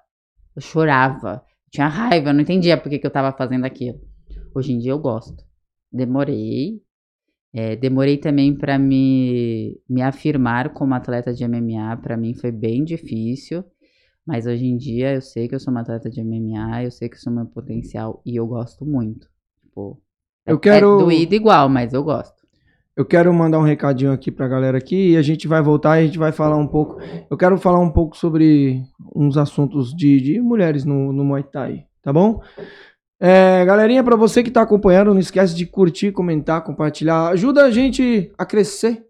Eu 0.55 0.61
chorava. 0.61 1.43
Tinha 1.71 1.89
raiva, 1.89 2.31
eu 2.31 2.35
não 2.35 2.41
entendia 2.41 2.77
por 2.77 2.89
que, 2.89 2.99
que 2.99 3.07
eu 3.07 3.11
tava 3.11 3.37
fazendo 3.37 3.64
aquilo. 3.64 4.01
Hoje 4.55 4.73
em 4.73 4.79
dia 4.79 4.93
eu 4.93 4.99
gosto. 4.99 5.45
Demorei. 5.93 6.81
É, 7.53 7.77
demorei 7.77 8.16
também 8.19 8.55
pra 8.57 8.79
me, 8.79 9.81
me 9.89 10.03
afirmar 10.03 10.73
como 10.75 10.95
atleta 10.95 11.33
de 11.33 11.45
MMA. 11.45 11.97
Pra 11.97 12.16
mim 12.16 12.35
foi 12.35 12.53
bem 12.53 12.85
difícil. 12.85 13.64
Mas 14.27 14.47
hoje 14.47 14.66
em 14.66 14.77
dia 14.77 15.14
eu 15.14 15.23
sei 15.23 15.49
que 15.49 15.55
eu 15.55 15.61
sou 15.61 15.71
uma 15.73 15.81
atleta 15.81 16.11
de 16.11 16.21
MMA, 16.21 16.85
eu 16.85 16.91
sei 16.91 17.09
que 17.09 17.16
eu 17.16 17.21
sou 17.21 17.33
meu 17.33 17.47
potencial 17.47 18.23
e 18.27 18.37
eu 18.37 18.47
gosto 18.47 18.85
muito. 18.85 19.27
Tipo, 19.62 20.03
é- 20.47 20.53
Eu 20.53 20.59
quero- 20.59 20.97
É 21.01 21.05
doído 21.05 21.35
igual, 21.35 21.69
mas 21.69 21.95
eu 21.95 22.03
gosto. 22.05 22.38
Eu 22.99 23.05
quero 23.05 23.33
mandar 23.33 23.61
um 23.61 23.63
recadinho 23.63 24.11
aqui 24.11 24.29
pra 24.29 24.49
galera 24.49 24.77
aqui 24.77 25.13
e 25.13 25.17
a 25.17 25.23
gente 25.23 25.47
vai 25.47 25.63
voltar 25.63 26.01
e 26.01 26.03
a 26.03 26.07
gente 26.07 26.19
vai 26.19 26.33
falar 26.33 26.57
um 26.57 26.67
pouco. 26.67 27.01
Eu 27.31 27.37
quero 27.37 27.57
falar 27.57 27.79
um 27.79 27.93
pouco 27.93 28.17
sobre 28.17 28.83
uns 29.15 29.37
assuntos 29.37 29.95
de, 29.95 30.21
de 30.21 30.41
mulheres 30.41 30.85
no, 30.85 31.13
no 31.13 31.25
Muay 31.25 31.45
Thai, 31.45 31.87
tá 32.03 32.13
bom? 32.13 32.43
É, 33.21 33.65
galerinha, 33.65 34.03
pra 34.03 34.17
você 34.17 34.43
que 34.43 34.51
tá 34.51 34.63
acompanhando, 34.63 35.13
não 35.13 35.21
esquece 35.21 35.55
de 35.55 35.65
curtir, 35.65 36.11
comentar, 36.11 36.65
compartilhar. 36.65 37.29
Ajuda 37.29 37.67
a 37.67 37.71
gente 37.71 38.33
a 38.37 38.45
crescer, 38.45 39.07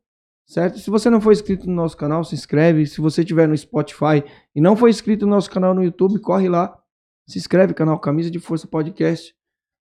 certo? 0.47 0.79
Se 0.81 0.91
você 0.91 1.09
não 1.09 1.19
for 1.19 1.33
inscrito 1.33 1.67
no 1.67 1.73
nosso 1.73 1.97
canal, 1.97 2.23
se 2.25 2.35
inscreve. 2.35 2.85
Se 2.85 3.01
você 3.01 3.23
estiver 3.23 3.49
no 3.49 3.57
Spotify 3.57 4.23
e 4.55 4.61
não 4.61 4.77
for 4.77 4.91
inscrito 4.91 5.25
no 5.25 5.35
nosso 5.35 5.51
canal 5.51 5.73
no 5.73 5.83
YouTube, 5.83 6.21
corre 6.21 6.47
lá. 6.47 6.79
Se 7.27 7.39
inscreve, 7.39 7.73
canal 7.73 7.99
Camisa 7.99 8.31
de 8.31 8.39
Força 8.39 8.69
Podcast. 8.69 9.35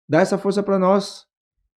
Dá 0.08 0.22
essa 0.22 0.38
força 0.38 0.64
pra 0.64 0.80
nós. 0.80 1.26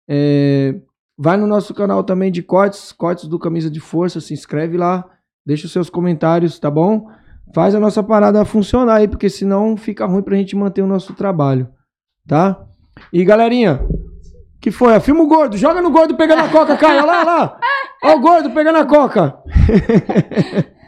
É, 0.08 0.80
Vai 1.22 1.36
no 1.36 1.46
nosso 1.46 1.74
canal 1.74 2.02
também 2.02 2.32
de 2.32 2.42
cortes, 2.42 2.94
cortes 2.94 3.28
do 3.28 3.38
Camisa 3.38 3.70
de 3.70 3.82
Força, 3.82 4.22
se 4.22 4.34
inscreve 4.34 4.78
lá, 4.78 5.04
deixa 5.46 5.66
os 5.66 5.74
seus 5.74 5.90
comentários, 5.90 6.58
tá 6.58 6.72
bom? 6.72 7.08
Faz 7.54 7.76
a 7.76 7.80
nossa 7.80 8.02
parada 8.02 8.46
funcionar 8.46 8.96
aí, 8.96 9.08
porque 9.10 9.30
senão 9.30 9.76
fica 9.76 10.06
ruim 10.06 10.22
pra 10.22 10.38
gente 10.38 10.56
manter 10.56 10.82
o 10.82 10.88
nosso 10.88 11.14
trabalho, 11.14 11.68
tá? 12.26 12.66
E 13.12 13.26
galerinha, 13.26 13.82
que 14.62 14.72
foi? 14.72 14.98
Filma 15.02 15.24
o 15.24 15.28
gordo, 15.28 15.58
joga 15.58 15.82
no 15.82 15.92
gordo 15.92 16.16
pegando 16.16 16.40
a 16.40 16.48
coca, 16.48 16.78
olha 16.88 17.04
lá, 17.04 17.24
lá. 17.24 17.60
Olha 18.02 18.16
o 18.16 18.22
gordo 18.22 18.52
pegando 18.52 18.78
a 18.78 18.86
coca. 18.86 19.40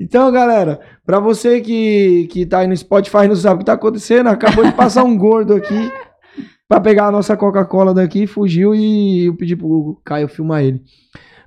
Então, 0.00 0.30
galera, 0.32 0.80
pra 1.06 1.20
você 1.20 1.60
que, 1.60 2.26
que 2.30 2.44
tá 2.44 2.58
aí 2.58 2.66
no 2.66 2.76
Spotify 2.76 3.24
e 3.24 3.28
não 3.28 3.36
sabe 3.36 3.54
o 3.54 3.58
que 3.60 3.64
tá 3.64 3.74
acontecendo, 3.74 4.28
acabou 4.28 4.64
de 4.64 4.72
passar 4.72 5.04
um 5.04 5.16
gordo 5.16 5.54
aqui 5.54 5.92
pra 6.68 6.80
pegar 6.80 7.06
a 7.06 7.12
nossa 7.12 7.36
Coca-Cola 7.36 7.92
daqui, 7.94 8.26
fugiu 8.26 8.74
e 8.74 9.26
eu 9.26 9.36
pedi 9.36 9.54
pro 9.56 10.00
Caio 10.04 10.28
filmar 10.28 10.62
ele. 10.62 10.82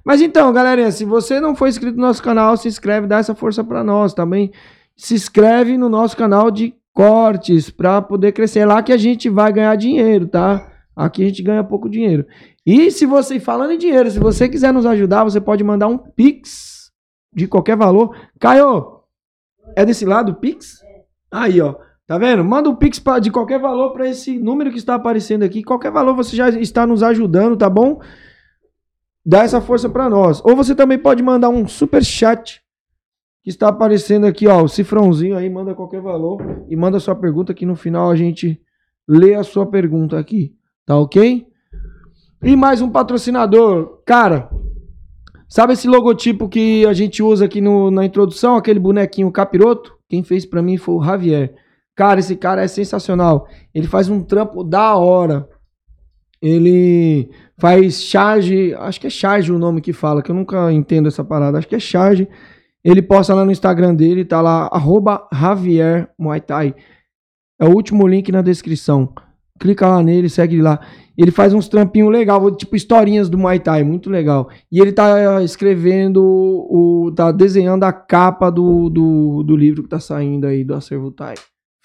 Mas 0.04 0.22
então, 0.22 0.54
galerinha, 0.54 0.92
se 0.92 1.04
você 1.04 1.40
não 1.40 1.56
for 1.56 1.68
inscrito 1.68 1.98
no 1.98 2.08
nosso 2.08 2.24
canal, 2.24 2.56
se 2.56 2.68
inscreve, 2.68 3.08
dá 3.08 3.18
essa 3.18 3.36
força 3.36 3.64
pra 3.64 3.84
nós 3.84 4.14
também. 4.14 4.52
Se 4.96 5.14
inscreve 5.14 5.78
no 5.78 5.90
nosso 5.90 6.16
canal 6.16 6.50
de 6.50 6.74
cortes 6.94 7.70
pra 7.70 8.02
poder 8.02 8.32
crescer. 8.32 8.60
É 8.62 8.66
lá 8.66 8.82
que 8.82 8.94
a 8.94 8.98
gente 8.98 9.30
vai 9.30 9.52
ganhar 9.52 9.76
dinheiro, 9.76 10.28
tá? 10.28 10.72
Aqui 10.96 11.24
a 11.24 11.28
gente 11.28 11.44
ganha 11.44 11.64
pouco 11.64 11.90
dinheiro. 11.90 12.26
E 12.66 12.90
se 12.90 13.06
você, 13.06 13.40
falando 13.40 13.72
em 13.72 13.78
dinheiro, 13.78 14.10
se 14.10 14.18
você 14.18 14.50
quiser 14.50 14.74
nos 14.74 14.86
ajudar, 14.86 15.24
você 15.24 15.40
pode 15.40 15.64
mandar 15.64 15.88
um 15.88 15.98
Pix 15.98 16.92
de 17.34 17.48
qualquer 17.48 17.78
valor. 17.78 18.16
Caio, 18.40 19.02
é 19.76 19.86
desse 19.86 20.06
lado 20.06 20.32
o 20.32 20.36
Pix? 20.36 20.80
Aí, 21.30 21.62
ó. 21.62 21.76
Tá 22.08 22.18
vendo? 22.18 22.44
Manda 22.44 22.70
um 22.70 22.76
Pix 22.76 23.04
de 23.22 23.30
qualquer 23.30 23.60
valor 23.60 23.92
para 23.92 24.08
esse 24.08 24.40
número 24.40 24.72
que 24.72 24.78
está 24.78 24.96
aparecendo 24.96 25.44
aqui. 25.44 25.62
Qualquer 25.62 25.92
valor 25.92 26.16
você 26.16 26.36
já 26.38 26.50
está 26.50 26.88
nos 26.88 27.04
ajudando, 27.04 27.58
tá 27.58 27.70
bom? 27.70 28.00
Dá 29.26 29.44
essa 29.44 29.60
força 29.60 29.90
para 29.90 30.10
nós. 30.10 30.42
Ou 30.46 30.56
você 30.56 30.74
também 30.74 30.98
pode 30.98 31.22
mandar 31.22 31.50
um 31.50 31.68
super 31.68 32.02
chat 32.02 32.62
que 33.44 33.50
está 33.50 33.68
aparecendo 33.68 34.26
aqui, 34.26 34.48
ó, 34.48 34.64
o 34.64 34.70
cifrãozinho 34.70 35.36
aí, 35.36 35.50
manda 35.50 35.76
qualquer 35.76 36.02
valor 36.02 36.66
e 36.70 36.76
manda 36.78 37.00
sua 37.00 37.16
pergunta 37.16 37.54
que 37.54 37.66
no 37.66 37.76
final 37.76 38.10
a 38.10 38.16
gente 38.16 38.62
lê 39.08 39.36
a 39.36 39.44
sua 39.44 39.66
pergunta 39.66 40.18
aqui, 40.18 40.54
tá 40.86 40.98
OK? 40.98 41.46
E 42.44 42.56
mais 42.56 42.82
um 42.82 42.90
patrocinador, 42.90 44.02
cara, 44.06 44.50
Sabe 45.50 45.72
esse 45.72 45.88
logotipo 45.88 46.50
que 46.50 46.86
a 46.86 46.92
gente 46.92 47.24
usa 47.24 47.46
aqui 47.46 47.62
no- 47.62 47.90
na 47.90 48.04
introdução, 48.04 48.58
aquele 48.58 48.80
bonequinho 48.80 49.32
capiroto? 49.32 49.98
Quem 50.10 50.22
fez 50.22 50.46
pra 50.46 50.62
mim 50.62 50.76
foi 50.76 50.96
o 50.96 51.02
Javier. 51.04 51.56
Cara, 51.98 52.20
esse 52.20 52.36
cara 52.36 52.62
é 52.62 52.68
sensacional. 52.68 53.48
Ele 53.74 53.88
faz 53.88 54.08
um 54.08 54.22
trampo 54.22 54.64
da 54.64 54.96
hora. 54.96 55.50
Ele 56.40 57.28
faz 57.60 58.04
charge, 58.04 58.76
acho 58.76 59.02
que 59.02 59.08
é 59.08 59.10
charge 59.10 59.52
o 59.52 59.58
nome 59.58 59.82
que 59.82 59.92
fala, 59.92 60.22
que 60.22 60.30
eu 60.30 60.36
nunca 60.36 60.72
entendo 60.72 61.08
essa 61.08 61.24
parada, 61.24 61.58
acho 61.58 61.68
que 61.68 61.76
é 61.76 61.80
charge. 61.80 62.28
Ele 62.84 63.02
posta 63.02 63.34
lá 63.34 63.44
no 63.44 63.52
Instagram 63.52 63.96
dele, 63.96 64.24
tá 64.24 64.40
lá, 64.40 64.70
arroba 64.72 65.28
Javier 65.34 66.08
Muay 66.20 66.40
Thai. 66.40 66.76
É 67.60 67.66
o 67.66 67.74
último 67.74 68.08
link 68.08 68.32
na 68.32 68.44
descrição. 68.44 69.12
Clica 69.60 69.88
lá 69.88 70.04
nele, 70.04 70.30
segue 70.30 70.62
lá. 70.62 70.80
Ele 71.18 71.32
faz 71.32 71.52
uns 71.52 71.68
trampinhos 71.68 72.12
legal, 72.12 72.56
tipo 72.56 72.76
historinhas 72.76 73.28
do 73.28 73.40
Muay 73.40 73.60
Thai, 73.60 73.84
muito 73.84 74.08
legal. 74.08 74.50
E 74.72 74.80
ele 74.80 74.92
tá 74.92 75.40
eh, 75.40 75.44
escrevendo, 75.44 76.24
o, 76.24 77.12
tá 77.16 77.32
desenhando 77.32 77.86
a 77.86 77.92
capa 77.92 78.52
do, 78.52 78.88
do, 78.88 79.42
do 79.42 79.58
livro 79.58 79.82
que 79.82 79.90
tá 79.90 80.00
saindo 80.00 80.46
aí 80.46 80.64
do 80.64 80.76
Acervo 80.76 81.10
Thai. 81.10 81.34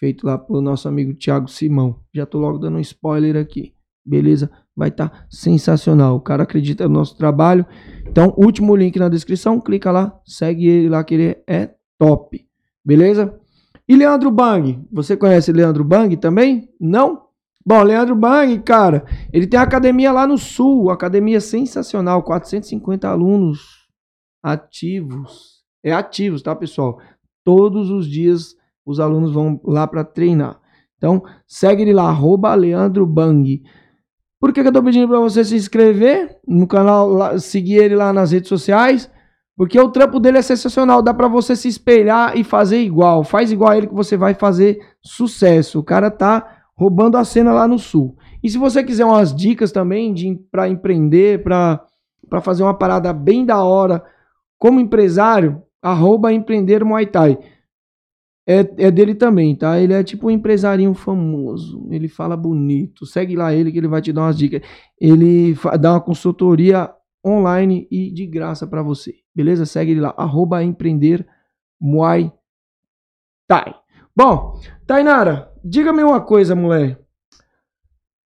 Feito 0.02 0.26
lá 0.26 0.36
pelo 0.36 0.60
nosso 0.60 0.88
amigo 0.88 1.14
Thiago 1.14 1.46
Simão. 1.46 2.00
Já 2.12 2.26
tô 2.26 2.40
logo 2.40 2.58
dando 2.58 2.76
um 2.76 2.80
spoiler 2.80 3.36
aqui. 3.36 3.72
Beleza? 4.04 4.50
Vai 4.74 4.88
estar 4.88 5.08
tá 5.08 5.26
sensacional. 5.30 6.16
O 6.16 6.20
cara 6.20 6.42
acredita 6.42 6.88
no 6.88 6.94
nosso 6.94 7.16
trabalho. 7.16 7.64
Então, 8.04 8.34
último 8.36 8.74
link 8.74 8.98
na 8.98 9.08
descrição. 9.08 9.60
Clica 9.60 9.92
lá, 9.92 10.20
segue 10.24 10.66
ele 10.66 10.88
lá 10.88 11.04
que 11.04 11.14
ele 11.14 11.36
é 11.46 11.70
top. 12.00 12.44
Beleza? 12.84 13.38
E 13.88 13.94
Leandro 13.94 14.28
Bang? 14.32 14.84
Você 14.90 15.16
conhece 15.16 15.52
Leandro 15.52 15.84
Bang 15.84 16.16
também? 16.16 16.68
Não? 16.80 17.28
Bom, 17.64 17.80
Leandro 17.84 18.16
Bang, 18.16 18.58
cara, 18.58 19.04
ele 19.32 19.46
tem 19.46 19.60
academia 19.60 20.10
lá 20.10 20.26
no 20.26 20.36
Sul, 20.36 20.90
academia 20.90 21.40
sensacional, 21.40 22.24
450 22.24 23.08
alunos 23.08 23.86
ativos. 24.42 25.62
É 25.80 25.92
ativos, 25.92 26.42
tá, 26.42 26.56
pessoal? 26.56 26.98
Todos 27.44 27.88
os 27.88 28.08
dias 28.08 28.60
os 28.84 29.00
alunos 29.00 29.32
vão 29.32 29.60
lá 29.64 29.86
para 29.86 30.04
treinar. 30.04 30.60
Então, 30.96 31.22
segue 31.46 31.82
ele 31.82 31.92
lá, 31.92 32.08
arroba 32.08 32.54
Leandro 32.54 33.06
Bang. 33.06 33.62
Por 34.40 34.52
que, 34.52 34.62
que 34.62 34.68
eu 34.68 34.72
tô 34.72 34.82
pedindo 34.82 35.08
para 35.08 35.20
você 35.20 35.44
se 35.44 35.56
inscrever 35.56 36.36
no 36.46 36.66
canal, 36.66 37.08
lá, 37.08 37.38
seguir 37.38 37.76
ele 37.76 37.96
lá 37.96 38.12
nas 38.12 38.32
redes 38.32 38.48
sociais? 38.48 39.10
Porque 39.56 39.78
o 39.78 39.90
trampo 39.90 40.18
dele 40.18 40.38
é 40.38 40.42
sensacional, 40.42 41.02
dá 41.02 41.12
para 41.12 41.28
você 41.28 41.54
se 41.54 41.68
espelhar 41.68 42.36
e 42.36 42.42
fazer 42.42 42.80
igual. 42.80 43.22
Faz 43.22 43.52
igual 43.52 43.70
a 43.70 43.76
ele 43.76 43.86
que 43.86 43.94
você 43.94 44.16
vai 44.16 44.34
fazer 44.34 44.80
sucesso. 45.00 45.78
O 45.78 45.84
cara 45.84 46.10
tá 46.10 46.64
roubando 46.74 47.16
a 47.16 47.24
cena 47.24 47.52
lá 47.52 47.68
no 47.68 47.78
sul. 47.78 48.16
E 48.42 48.50
se 48.50 48.58
você 48.58 48.82
quiser 48.82 49.04
umas 49.04 49.34
dicas 49.34 49.70
também 49.70 50.12
de 50.12 50.36
para 50.50 50.68
empreender, 50.68 51.42
para 51.42 52.40
fazer 52.40 52.62
uma 52.62 52.74
parada 52.74 53.12
bem 53.12 53.44
da 53.44 53.62
hora 53.62 54.02
como 54.58 54.80
empresário, 54.80 55.62
arroba 55.80 56.32
empreender 56.32 56.84
Muay 56.84 57.06
Thai. 57.06 57.38
É, 58.46 58.86
é 58.86 58.90
dele 58.90 59.14
também, 59.14 59.54
tá? 59.54 59.78
Ele 59.78 59.92
é 59.92 60.02
tipo 60.02 60.26
um 60.26 60.30
empresarinho 60.30 60.94
famoso. 60.94 61.86
Ele 61.90 62.08
fala 62.08 62.36
bonito. 62.36 63.06
Segue 63.06 63.36
lá 63.36 63.54
ele 63.54 63.70
que 63.70 63.78
ele 63.78 63.88
vai 63.88 64.02
te 64.02 64.12
dar 64.12 64.22
umas 64.22 64.36
dicas. 64.36 64.62
Ele 65.00 65.56
dá 65.80 65.92
uma 65.92 66.00
consultoria 66.00 66.92
online 67.24 67.86
e 67.90 68.10
de 68.12 68.26
graça 68.26 68.66
para 68.66 68.82
você. 68.82 69.14
Beleza? 69.34 69.64
Segue 69.64 69.92
ele 69.92 70.00
lá. 70.00 70.12
Arroba 70.16 70.62
empreender 70.62 71.26
Muay 71.80 72.32
Thai. 73.46 73.74
Bom, 74.14 74.60
Tainara, 74.86 75.50
diga-me 75.64 76.02
uma 76.02 76.20
coisa, 76.20 76.54
mulher. 76.54 77.00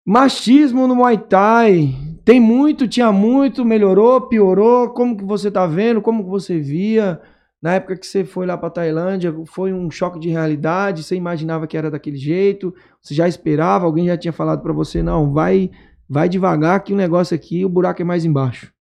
Machismo 0.05 0.87
no 0.87 0.95
Muay 0.95 1.17
Thai. 1.17 1.95
Tem 2.23 2.39
muito, 2.39 2.87
tinha 2.87 3.11
muito, 3.11 3.65
melhorou, 3.65 4.21
piorou? 4.21 4.89
Como 4.89 5.17
que 5.17 5.23
você 5.23 5.51
tá 5.51 5.65
vendo? 5.67 6.01
Como 6.01 6.23
que 6.23 6.29
você 6.29 6.59
via? 6.59 7.21
Na 7.61 7.75
época 7.75 7.97
que 7.97 8.05
você 8.05 8.23
foi 8.23 8.45
lá 8.45 8.57
pra 8.57 8.69
Tailândia, 8.69 9.33
foi 9.47 9.73
um 9.73 9.89
choque 9.89 10.19
de 10.19 10.29
realidade? 10.29 11.03
Você 11.03 11.15
imaginava 11.15 11.65
que 11.65 11.77
era 11.77 11.89
daquele 11.89 12.17
jeito? 12.17 12.73
Você 13.01 13.13
já 13.13 13.27
esperava? 13.27 13.85
Alguém 13.85 14.05
já 14.07 14.17
tinha 14.17 14.33
falado 14.33 14.61
pra 14.61 14.73
você, 14.73 15.01
não, 15.01 15.31
vai, 15.31 15.71
vai 16.07 16.29
devagar 16.29 16.83
que 16.83 16.93
o 16.93 16.97
negócio 16.97 17.35
aqui, 17.35 17.65
o 17.65 17.69
buraco 17.69 18.01
é 18.01 18.05
mais 18.05 18.25
embaixo. 18.25 18.71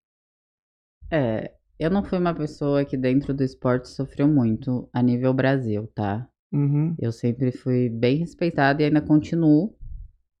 É, 1.09 1.51
eu 1.79 1.89
não 1.89 2.03
fui 2.03 2.17
uma 2.17 2.33
pessoa 2.33 2.85
que 2.85 2.97
dentro 2.97 3.33
do 3.33 3.43
esporte 3.43 3.89
sofreu 3.89 4.27
muito 4.27 4.87
a 4.93 5.01
nível 5.01 5.33
Brasil, 5.33 5.89
tá? 5.93 6.27
Uhum. 6.53 6.95
Eu 6.97 7.11
sempre 7.11 7.51
fui 7.51 7.89
bem 7.89 8.17
respeitada 8.17 8.81
e 8.81 8.85
ainda 8.85 9.01
continuo. 9.01 9.75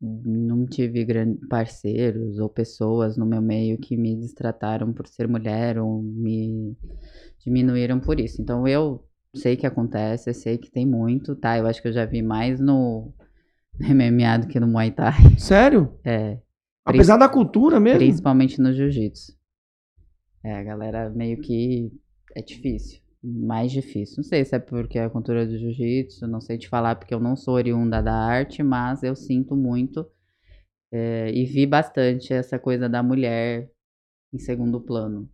Não 0.01 0.65
tive 0.65 1.05
parceiros 1.49 2.37
ou 2.37 2.49
pessoas 2.49 3.17
no 3.17 3.25
meu 3.25 3.41
meio 3.41 3.77
que 3.77 3.95
me 3.95 4.15
destrataram 4.15 4.91
por 4.93 5.07
ser 5.07 5.27
mulher 5.27 5.77
ou 5.79 6.01
me 6.01 6.75
diminuíram 7.39 7.99
por 7.99 8.19
isso. 8.19 8.41
Então 8.41 8.67
eu 8.67 9.03
sei 9.33 9.55
que 9.55 9.65
acontece, 9.65 10.29
eu 10.29 10.33
sei 10.33 10.57
que 10.57 10.69
tem 10.69 10.85
muito, 10.85 11.35
tá? 11.35 11.57
Eu 11.57 11.65
acho 11.67 11.81
que 11.81 11.87
eu 11.87 11.93
já 11.93 12.05
vi 12.05 12.21
mais 12.21 12.59
no 12.59 13.13
MMA 13.79 14.37
do 14.39 14.47
que 14.47 14.59
no 14.59 14.67
Muay 14.67 14.91
Thai. 14.91 15.13
Sério? 15.37 15.97
É. 16.03 16.39
Apesar 16.83 17.17
da 17.17 17.27
cultura 17.27 17.79
mesmo? 17.79 17.99
Principalmente 17.99 18.61
no 18.61 18.73
jiu-jitsu. 18.73 19.33
É, 20.43 20.53
a 20.53 20.63
galera 20.63 21.09
meio 21.09 21.41
que 21.41 21.91
é 22.35 22.41
difícil. 22.41 23.01
Mais 23.27 23.71
difícil. 23.71 24.17
Não 24.17 24.23
sei 24.23 24.45
se 24.45 24.55
é 24.55 24.59
porque 24.59 24.99
é 24.99 25.05
a 25.05 25.09
cultura 25.09 25.47
do 25.47 25.57
jiu-jitsu, 25.57 26.27
não 26.27 26.39
sei 26.39 26.59
te 26.59 26.69
falar 26.69 26.95
porque 26.95 27.13
eu 27.13 27.19
não 27.19 27.35
sou 27.35 27.55
oriunda 27.55 28.01
da 28.01 28.13
arte, 28.13 28.61
mas 28.61 29.01
eu 29.01 29.15
sinto 29.15 29.55
muito 29.55 30.05
é, 30.93 31.31
e 31.33 31.43
vi 31.45 31.65
bastante 31.65 32.31
essa 32.31 32.59
coisa 32.59 32.87
da 32.87 33.01
mulher 33.01 33.69
em 34.31 34.37
segundo 34.37 34.79
plano. 34.79 35.27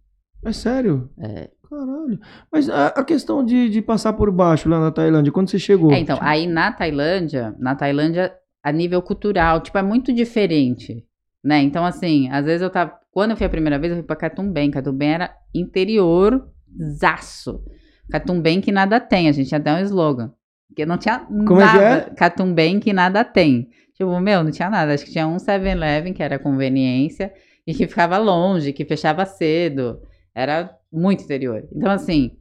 É 0.44 0.54
sério? 0.54 1.10
É. 1.20 1.50
Caralho. 1.70 2.20
Mas 2.52 2.70
a, 2.70 2.88
a 2.88 3.04
questão 3.04 3.44
de, 3.44 3.70
de 3.70 3.82
passar 3.82 4.14
por 4.14 4.32
baixo 4.32 4.70
lá 4.70 4.80
na 4.80 4.92
Tailândia, 4.92 5.32
quando 5.32 5.50
você 5.50 5.60
chegou? 5.60 5.92
É, 5.92 6.00
então, 6.00 6.18
aí 6.22 6.48
na 6.48 6.72
Tailândia, 6.72 7.56
na 7.60 7.76
Tailândia, 7.76 8.34
a 8.64 8.72
nível 8.72 9.02
cultural, 9.02 9.62
tipo, 9.62 9.78
é 9.78 9.84
muito 9.84 10.14
diferente, 10.14 11.06
né? 11.44 11.62
Então, 11.62 11.86
assim, 11.86 12.30
às 12.30 12.46
vezes 12.46 12.62
eu 12.62 12.70
tava... 12.70 13.00
Quando 13.12 13.32
eu 13.32 13.38
fui 13.38 13.46
a 13.46 13.50
primeira 13.50 13.80
vez, 13.80 13.92
eu 13.92 13.98
fui 13.98 14.06
pra 14.06 14.16
Catumbem. 14.16 14.72
Catumbem 14.72 15.14
era 15.14 15.36
interior 15.54 16.50
zaço. 16.98 17.64
Catumbem 18.12 18.62
que 18.62 18.72
nada 18.72 19.00
tem, 19.00 19.30
a 19.30 19.32
gente 19.32 19.48
tinha 19.48 19.60
até 19.60 19.74
um 19.74 19.80
slogan. 19.80 20.32
Porque 20.68 20.86
não 20.86 20.98
tinha 20.98 21.20
Como 21.20 21.62
é 21.62 21.68
que 21.68 21.74
nada. 21.78 21.84
é? 21.84 22.02
Catumbem 22.16 22.80
que 22.80 22.94
nada 22.94 23.24
tem. 23.24 23.70
Tipo, 23.96 24.20
meu, 24.20 24.44
não 24.44 24.52
tinha 24.52 24.70
nada. 24.70 24.94
Acho 24.94 25.06
que 25.06 25.12
tinha 25.12 25.28
um 25.28 25.38
7-Eleven, 25.38 26.14
que 26.14 26.24
era 26.24 26.40
conveniência, 26.40 27.34
e 27.66 27.74
que 27.74 27.88
ficava 27.88 28.18
longe, 28.18 28.74
que 28.74 28.86
fechava 28.86 29.26
cedo. 29.26 30.02
Era 30.34 30.76
muito 30.92 31.24
interior. 31.24 31.68
Então, 31.74 31.92
assim, 31.92 32.32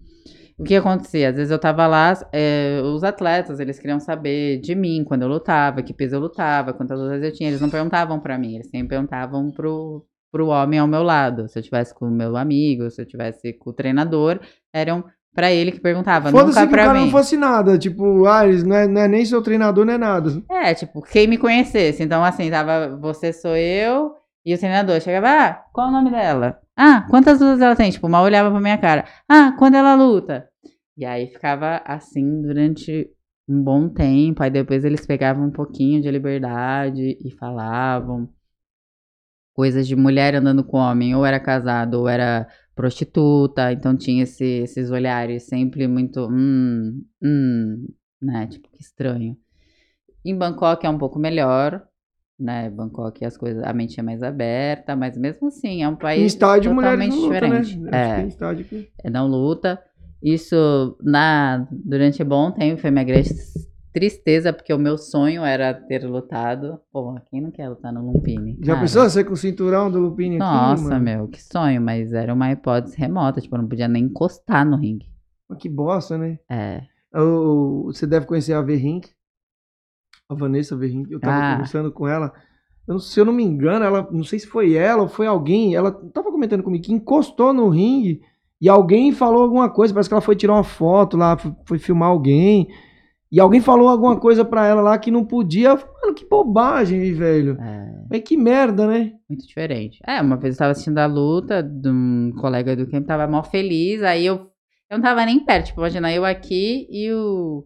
o 0.58 0.62
que 0.64 0.76
acontecia? 0.76 1.30
Às 1.30 1.36
vezes 1.36 1.50
eu 1.50 1.58
tava 1.58 1.86
lá, 1.86 2.12
é, 2.32 2.80
os 2.84 3.02
atletas, 3.02 3.58
eles 3.60 3.78
queriam 3.78 3.98
saber 3.98 4.58
de 4.60 4.74
mim, 4.74 5.02
quando 5.04 5.22
eu 5.22 5.28
lutava, 5.28 5.82
que 5.82 5.92
peso 5.92 6.16
eu 6.16 6.20
lutava, 6.20 6.72
quantas 6.72 7.00
lutas 7.00 7.22
eu 7.22 7.32
tinha. 7.32 7.48
Eles 7.48 7.60
não 7.60 7.70
perguntavam 7.70 8.20
pra 8.20 8.38
mim, 8.38 8.54
eles 8.54 8.68
sempre 8.68 8.88
perguntavam 8.88 9.50
pro, 9.50 10.06
pro 10.30 10.48
homem 10.48 10.78
ao 10.78 10.86
meu 10.86 11.02
lado. 11.02 11.48
Se 11.48 11.58
eu 11.58 11.62
tivesse 11.62 11.94
com 11.94 12.06
o 12.06 12.10
meu 12.10 12.36
amigo, 12.36 12.90
se 12.90 13.02
eu 13.02 13.06
tivesse 13.06 13.52
com 13.54 13.70
o 13.70 13.72
treinador, 13.72 14.38
eram 14.72 15.04
pra 15.34 15.50
ele 15.52 15.72
que 15.72 15.80
perguntava, 15.80 16.30
Foda-se 16.30 16.48
nunca 16.48 16.60
que 16.62 16.66
o 16.66 16.70
pra 16.70 16.84
cara 16.86 16.98
mim. 16.98 17.04
não 17.04 17.10
fosse 17.10 17.36
nada. 17.36 17.78
Tipo, 17.78 18.26
ah, 18.26 18.44
não 18.46 18.76
é, 18.76 18.86
não 18.88 19.00
é 19.00 19.08
nem 19.08 19.24
seu 19.24 19.42
treinador, 19.42 19.84
não 19.84 19.94
é 19.94 19.98
nada. 19.98 20.42
É, 20.50 20.74
tipo, 20.74 21.02
quem 21.02 21.26
me 21.26 21.38
conhecesse. 21.38 22.02
Então, 22.02 22.24
assim, 22.24 22.50
tava 22.50 22.96
você 22.96 23.32
sou 23.32 23.56
eu 23.56 24.12
e 24.44 24.54
o 24.54 24.58
treinador. 24.58 25.00
Chegava, 25.00 25.28
ah, 25.28 25.52
qual 25.72 25.88
o 25.88 25.92
nome 25.92 26.10
dela? 26.10 26.58
Ah, 26.76 27.06
quantas 27.10 27.40
lutas 27.40 27.60
ela 27.60 27.76
tem? 27.76 27.90
Tipo, 27.90 28.08
mal 28.08 28.24
olhava 28.24 28.50
pra 28.50 28.60
minha 28.60 28.78
cara. 28.78 29.04
Ah, 29.28 29.54
quando 29.58 29.74
ela 29.74 29.94
luta? 29.94 30.48
E 30.96 31.04
aí 31.04 31.26
ficava 31.28 31.80
assim 31.84 32.42
durante 32.42 33.08
um 33.48 33.62
bom 33.62 33.88
tempo. 33.88 34.42
Aí 34.42 34.50
depois 34.50 34.84
eles 34.84 35.06
pegavam 35.06 35.46
um 35.46 35.50
pouquinho 35.50 36.00
de 36.02 36.10
liberdade 36.10 37.18
e 37.24 37.30
falavam 37.38 38.28
coisas 39.54 39.86
de 39.86 39.94
mulher 39.94 40.34
andando 40.34 40.64
com 40.64 40.78
homem, 40.78 41.14
ou 41.14 41.26
era 41.26 41.38
casado, 41.38 41.94
ou 42.00 42.08
era 42.08 42.46
prostituta, 42.74 43.72
então 43.72 43.96
tinha 43.96 44.22
esse- 44.22 44.44
esses 44.62 44.90
olhares 44.90 45.44
sempre 45.44 45.86
muito, 45.86 46.26
hum, 46.30 47.02
hum, 47.22 47.86
né, 48.22 48.46
tipo, 48.46 48.68
que 48.70 48.80
estranho. 48.82 49.36
Em 50.24 50.36
Bangkok 50.36 50.86
é 50.86 50.90
um 50.90 50.98
pouco 50.98 51.18
melhor, 51.18 51.82
né, 52.38 52.70
Bangkok 52.70 53.24
as 53.24 53.36
coisas, 53.36 53.62
a 53.64 53.72
mente 53.72 53.98
é 54.00 54.02
mais 54.02 54.22
aberta, 54.22 54.96
mas 54.96 55.16
mesmo 55.16 55.48
assim 55.48 55.82
é 55.82 55.88
um 55.88 55.96
país 55.96 56.22
Em 56.22 56.26
estádio, 56.26 56.74
totalmente 56.74 57.10
não 57.10 57.20
lutam, 57.20 57.48
né? 57.50 57.60
diferente. 57.60 57.80
Que 57.90 57.94
É. 57.94 58.26
estádio 58.26 58.64
que... 58.66 58.88
É, 59.04 59.10
não 59.10 59.26
luta. 59.26 59.82
Isso 60.22 60.96
na 61.02 61.66
durante 61.70 62.22
bom 62.22 62.50
tempo 62.50 62.80
foi 62.80 62.90
minha 62.90 63.04
grande 63.04 63.30
tristeza, 63.92 64.52
porque 64.52 64.72
o 64.72 64.78
meu 64.78 64.96
sonho 64.96 65.44
era 65.44 65.72
ter 65.74 66.04
lutado. 66.04 66.80
Pô, 66.92 67.14
quem 67.30 67.40
não 67.40 67.50
quer 67.50 67.68
lutar 67.68 67.92
no 67.92 68.04
Lumpini? 68.12 68.56
Já 68.60 68.74
cara? 68.74 68.80
pensou 68.80 69.02
você 69.02 69.24
com 69.24 69.32
o 69.32 69.36
cinturão 69.36 69.90
do 69.90 69.98
Lupini 69.98 70.38
Nossa, 70.38 70.98
meu, 70.98 71.28
que 71.28 71.42
sonho, 71.42 71.80
mas 71.80 72.12
era 72.12 72.32
uma 72.32 72.50
hipótese 72.52 72.96
remota, 72.96 73.40
tipo, 73.40 73.54
eu 73.56 73.62
não 73.62 73.68
podia 73.68 73.88
nem 73.88 74.04
encostar 74.04 74.64
no 74.64 74.76
ringue. 74.76 75.06
Que 75.58 75.68
bosta, 75.68 76.16
né? 76.16 76.38
É. 76.48 76.82
O- 77.14 77.86
Você 77.92 78.06
deve 78.06 78.26
conhecer 78.26 78.52
a 78.52 78.62
Verrink. 78.62 79.08
A 80.28 80.34
Vanessa 80.34 80.76
Verrink. 80.76 81.10
Eu 81.10 81.18
tava 81.18 81.36
Ah. 81.36 81.52
conversando 81.54 81.90
com 81.90 82.06
ela. 82.06 82.32
Eu 82.86 82.94
não- 82.94 83.00
se 83.00 83.18
eu 83.18 83.24
não 83.24 83.32
me 83.32 83.42
engano, 83.42 83.84
ela, 83.84 84.08
não 84.12 84.22
sei 84.22 84.38
se 84.38 84.46
foi 84.46 84.74
ela 84.74 85.02
ou 85.02 85.08
foi 85.08 85.26
alguém. 85.26 85.74
Ela 85.74 85.90
tava 85.90 86.30
comentando 86.30 86.62
comigo 86.62 86.84
que 86.84 86.92
encostou 86.92 87.52
no 87.52 87.68
ringue 87.68 88.20
e 88.60 88.68
alguém 88.68 89.10
falou 89.10 89.42
alguma 89.42 89.68
coisa. 89.68 89.92
Parece 89.92 90.08
que 90.08 90.14
ela 90.14 90.20
foi 90.20 90.36
tirar 90.36 90.52
uma 90.54 90.62
foto 90.64 91.16
lá, 91.16 91.36
foi 91.66 91.78
filmar 91.80 92.10
alguém. 92.10 92.68
E 93.32 93.38
alguém 93.38 93.60
falou 93.60 93.88
alguma 93.88 94.18
coisa 94.18 94.44
pra 94.44 94.66
ela 94.66 94.82
lá 94.82 94.98
que 94.98 95.10
não 95.10 95.24
podia. 95.24 95.74
Mano, 95.74 96.14
que 96.14 96.26
bobagem, 96.26 97.12
velho. 97.14 97.56
É. 97.60 98.04
Mas 98.10 98.22
que 98.22 98.36
merda, 98.36 98.88
né? 98.88 99.12
Muito 99.28 99.46
diferente. 99.46 100.00
É, 100.04 100.20
uma 100.20 100.36
vez 100.36 100.54
eu 100.54 100.58
tava 100.58 100.72
assistindo 100.72 100.98
a 100.98 101.06
luta 101.06 101.62
de 101.62 101.88
um 101.88 102.32
colega 102.40 102.74
do 102.74 102.88
camp, 102.88 103.06
tava 103.06 103.28
mó 103.28 103.42
feliz, 103.42 104.02
aí 104.02 104.26
eu, 104.26 104.50
eu 104.90 104.98
não 104.98 105.00
tava 105.00 105.24
nem 105.24 105.44
perto, 105.44 105.66
tipo, 105.66 105.80
imagina 105.80 106.12
eu 106.12 106.24
aqui 106.24 106.88
e 106.90 107.12
o, 107.12 107.64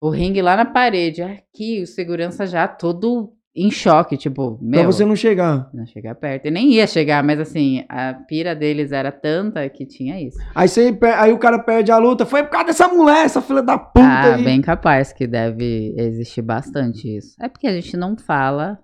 o 0.00 0.08
ringue 0.08 0.40
lá 0.40 0.56
na 0.56 0.64
parede, 0.64 1.22
aqui, 1.22 1.82
o 1.82 1.86
segurança 1.86 2.46
já 2.46 2.66
todo 2.66 3.34
em 3.60 3.70
choque, 3.70 4.16
tipo, 4.16 4.58
meu, 4.60 4.80
Pra 4.80 4.86
você 4.92 5.04
não 5.04 5.16
chegar. 5.16 5.68
não 5.74 5.84
chegar 5.86 6.14
perto. 6.14 6.46
E 6.46 6.50
nem 6.50 6.72
ia 6.74 6.86
chegar, 6.86 7.22
mas 7.24 7.40
assim, 7.40 7.84
a 7.88 8.14
pira 8.14 8.54
deles 8.54 8.92
era 8.92 9.10
tanta 9.10 9.68
que 9.68 9.84
tinha 9.84 10.20
isso. 10.20 10.38
Aí, 10.54 10.68
você, 10.68 10.96
aí 11.16 11.32
o 11.32 11.38
cara 11.38 11.58
perde 11.58 11.90
a 11.90 11.98
luta. 11.98 12.24
Foi 12.24 12.42
por 12.44 12.50
causa 12.50 12.66
dessa 12.68 12.88
mulher, 12.88 13.24
essa 13.24 13.42
filha 13.42 13.62
da 13.62 13.76
puta 13.78 14.00
Ah, 14.06 14.34
aí. 14.36 14.44
bem 14.44 14.60
capaz 14.60 15.12
que 15.12 15.26
deve 15.26 15.94
existir 15.98 16.42
bastante 16.42 17.08
isso. 17.16 17.34
É 17.40 17.48
porque 17.48 17.66
a 17.66 17.72
gente 17.72 17.96
não 17.96 18.16
fala 18.16 18.78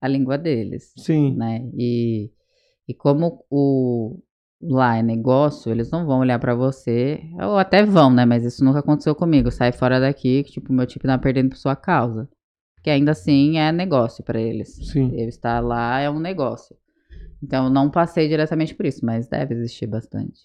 a 0.00 0.08
língua 0.08 0.36
deles. 0.38 0.92
Sim. 0.98 1.34
né? 1.36 1.62
E, 1.76 2.30
e 2.88 2.94
como 2.94 3.44
o 3.50 4.20
lá 4.62 4.96
é 4.96 5.02
negócio, 5.02 5.70
eles 5.70 5.90
não 5.90 6.06
vão 6.06 6.20
olhar 6.20 6.38
pra 6.38 6.54
você, 6.54 7.20
ou 7.42 7.58
até 7.58 7.84
vão, 7.84 8.10
né? 8.10 8.24
Mas 8.24 8.44
isso 8.44 8.64
nunca 8.64 8.78
aconteceu 8.78 9.14
comigo. 9.14 9.50
Sai 9.50 9.72
fora 9.72 10.00
daqui, 10.00 10.42
que 10.42 10.52
tipo, 10.52 10.72
meu 10.72 10.86
tipo 10.86 11.06
tá 11.06 11.18
perdendo 11.18 11.50
por 11.50 11.56
sua 11.58 11.76
causa. 11.76 12.28
Que 12.84 12.90
ainda 12.90 13.12
assim 13.12 13.56
é 13.56 13.72
negócio 13.72 14.22
pra 14.22 14.38
eles. 14.38 14.76
Sim. 14.92 15.10
Eu 15.14 15.26
estar 15.26 15.58
lá 15.60 16.00
é 16.00 16.10
um 16.10 16.20
negócio. 16.20 16.76
Então 17.42 17.70
não 17.70 17.90
passei 17.90 18.28
diretamente 18.28 18.74
por 18.74 18.84
isso, 18.84 19.04
mas 19.04 19.26
deve 19.26 19.54
existir 19.54 19.86
bastante. 19.86 20.42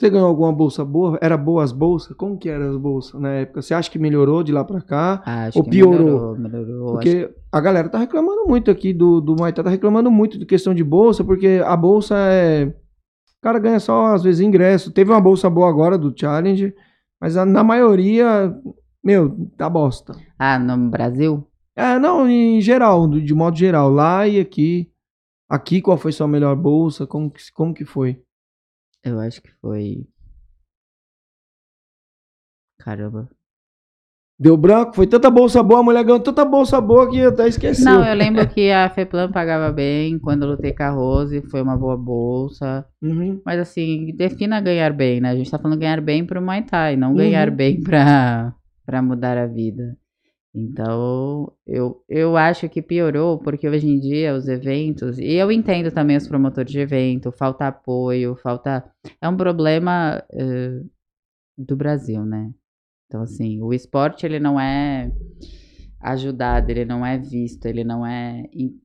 Você 0.00 0.08
ganhou 0.08 0.28
alguma 0.28 0.52
bolsa 0.52 0.84
boa? 0.84 1.18
Era 1.20 1.36
boa 1.36 1.64
as 1.64 1.72
bolsas? 1.72 2.16
Como 2.16 2.38
que 2.38 2.48
eram 2.48 2.70
as 2.70 2.76
bolsas 2.76 3.20
na 3.20 3.30
época? 3.30 3.60
Você 3.60 3.74
acha 3.74 3.90
que 3.90 3.98
melhorou 3.98 4.44
de 4.44 4.52
lá 4.52 4.64
pra 4.64 4.80
cá? 4.80 5.20
Acho 5.26 5.58
Ou 5.58 5.64
que 5.64 5.70
piorou? 5.70 5.98
melhorou, 5.98 6.38
melhorou. 6.38 6.92
Porque 6.92 7.28
a 7.50 7.60
galera 7.60 7.88
tá 7.88 7.98
reclamando 7.98 8.46
muito 8.46 8.70
aqui 8.70 8.92
do, 8.92 9.20
do 9.20 9.34
Thai, 9.34 9.52
tá 9.52 9.68
reclamando 9.68 10.12
muito 10.12 10.38
de 10.38 10.46
questão 10.46 10.72
de 10.72 10.84
bolsa, 10.84 11.24
porque 11.24 11.60
a 11.64 11.76
bolsa 11.76 12.14
é... 12.16 12.66
O 12.66 13.40
cara 13.42 13.58
ganha 13.58 13.80
só, 13.80 14.14
às 14.14 14.22
vezes, 14.22 14.40
ingresso. 14.40 14.92
Teve 14.92 15.10
uma 15.10 15.20
bolsa 15.20 15.50
boa 15.50 15.68
agora 15.68 15.98
do 15.98 16.14
Challenge, 16.16 16.72
mas 17.20 17.36
a- 17.36 17.44
na 17.44 17.64
maioria, 17.64 18.54
meu, 19.02 19.50
tá 19.56 19.68
bosta. 19.68 20.14
Ah, 20.38 20.56
no 20.60 20.88
Brasil? 20.88 21.47
É, 21.78 21.98
não, 21.98 22.28
em 22.28 22.60
geral, 22.60 23.08
de 23.08 23.32
modo 23.34 23.56
geral. 23.56 23.88
Lá 23.90 24.26
e 24.26 24.40
aqui. 24.40 24.90
Aqui, 25.48 25.80
qual 25.80 25.96
foi 25.96 26.12
sua 26.12 26.26
melhor 26.28 26.54
bolsa? 26.56 27.06
Como 27.06 27.30
que, 27.30 27.40
como 27.52 27.72
que 27.72 27.84
foi? 27.84 28.20
Eu 29.04 29.18
acho 29.20 29.40
que 29.40 29.50
foi. 29.60 30.06
Caramba. 32.80 33.28
Deu 34.40 34.56
branco? 34.56 34.94
Foi 34.94 35.06
tanta 35.06 35.28
bolsa 35.30 35.62
boa, 35.64 35.80
a 35.80 35.82
mulher 35.82 36.04
ganhou 36.04 36.20
tanta 36.20 36.44
bolsa 36.44 36.80
boa 36.80 37.10
que 37.10 37.20
até 37.22 37.48
esqueceu. 37.48 37.84
Não, 37.84 38.04
eu 38.06 38.14
lembro 38.14 38.48
que 38.48 38.70
a 38.70 38.88
FEPLAN 38.88 39.32
pagava 39.32 39.72
bem 39.72 40.16
quando 40.18 40.44
eu 40.44 40.50
lutei 40.50 40.72
com 40.72 40.82
a 40.84 40.90
Rose, 40.90 41.42
foi 41.50 41.60
uma 41.60 41.76
boa 41.76 41.96
bolsa. 41.96 42.86
Uhum. 43.02 43.40
Mas 43.44 43.58
assim, 43.58 44.14
defina 44.14 44.60
ganhar 44.60 44.92
bem, 44.92 45.20
né? 45.20 45.30
A 45.30 45.36
gente 45.36 45.50
tá 45.50 45.58
falando 45.58 45.78
ganhar 45.80 46.00
bem 46.00 46.24
pro 46.24 46.40
Muay 46.40 46.62
Thai, 46.64 46.94
não 46.96 47.14
ganhar 47.14 47.48
Uhum. 47.48 47.56
bem 47.56 47.82
pra, 47.82 48.54
pra 48.86 49.02
mudar 49.02 49.36
a 49.36 49.46
vida. 49.46 49.96
Então, 50.60 51.52
eu, 51.66 52.02
eu 52.08 52.36
acho 52.36 52.68
que 52.68 52.82
piorou, 52.82 53.38
porque 53.38 53.68
hoje 53.68 53.86
em 53.86 54.00
dia 54.00 54.34
os 54.34 54.48
eventos, 54.48 55.16
e 55.18 55.34
eu 55.34 55.52
entendo 55.52 55.92
também 55.92 56.16
os 56.16 56.26
promotores 56.26 56.72
de 56.72 56.80
evento, 56.80 57.30
falta 57.30 57.68
apoio, 57.68 58.34
falta. 58.36 58.84
É 59.20 59.28
um 59.28 59.36
problema 59.36 60.20
eh, 60.32 60.82
do 61.58 61.76
Brasil, 61.76 62.24
né? 62.24 62.52
Então, 63.06 63.22
assim, 63.22 63.62
o 63.62 63.72
esporte 63.74 64.26
ele 64.26 64.40
não 64.40 64.60
é 64.60 65.12
ajudado, 66.00 66.70
ele 66.70 66.84
não 66.84 67.04
é 67.06 67.18
visto, 67.18 67.66
ele 67.66 67.84
não 67.84 68.06
é 68.06 68.44
im- 68.52 68.80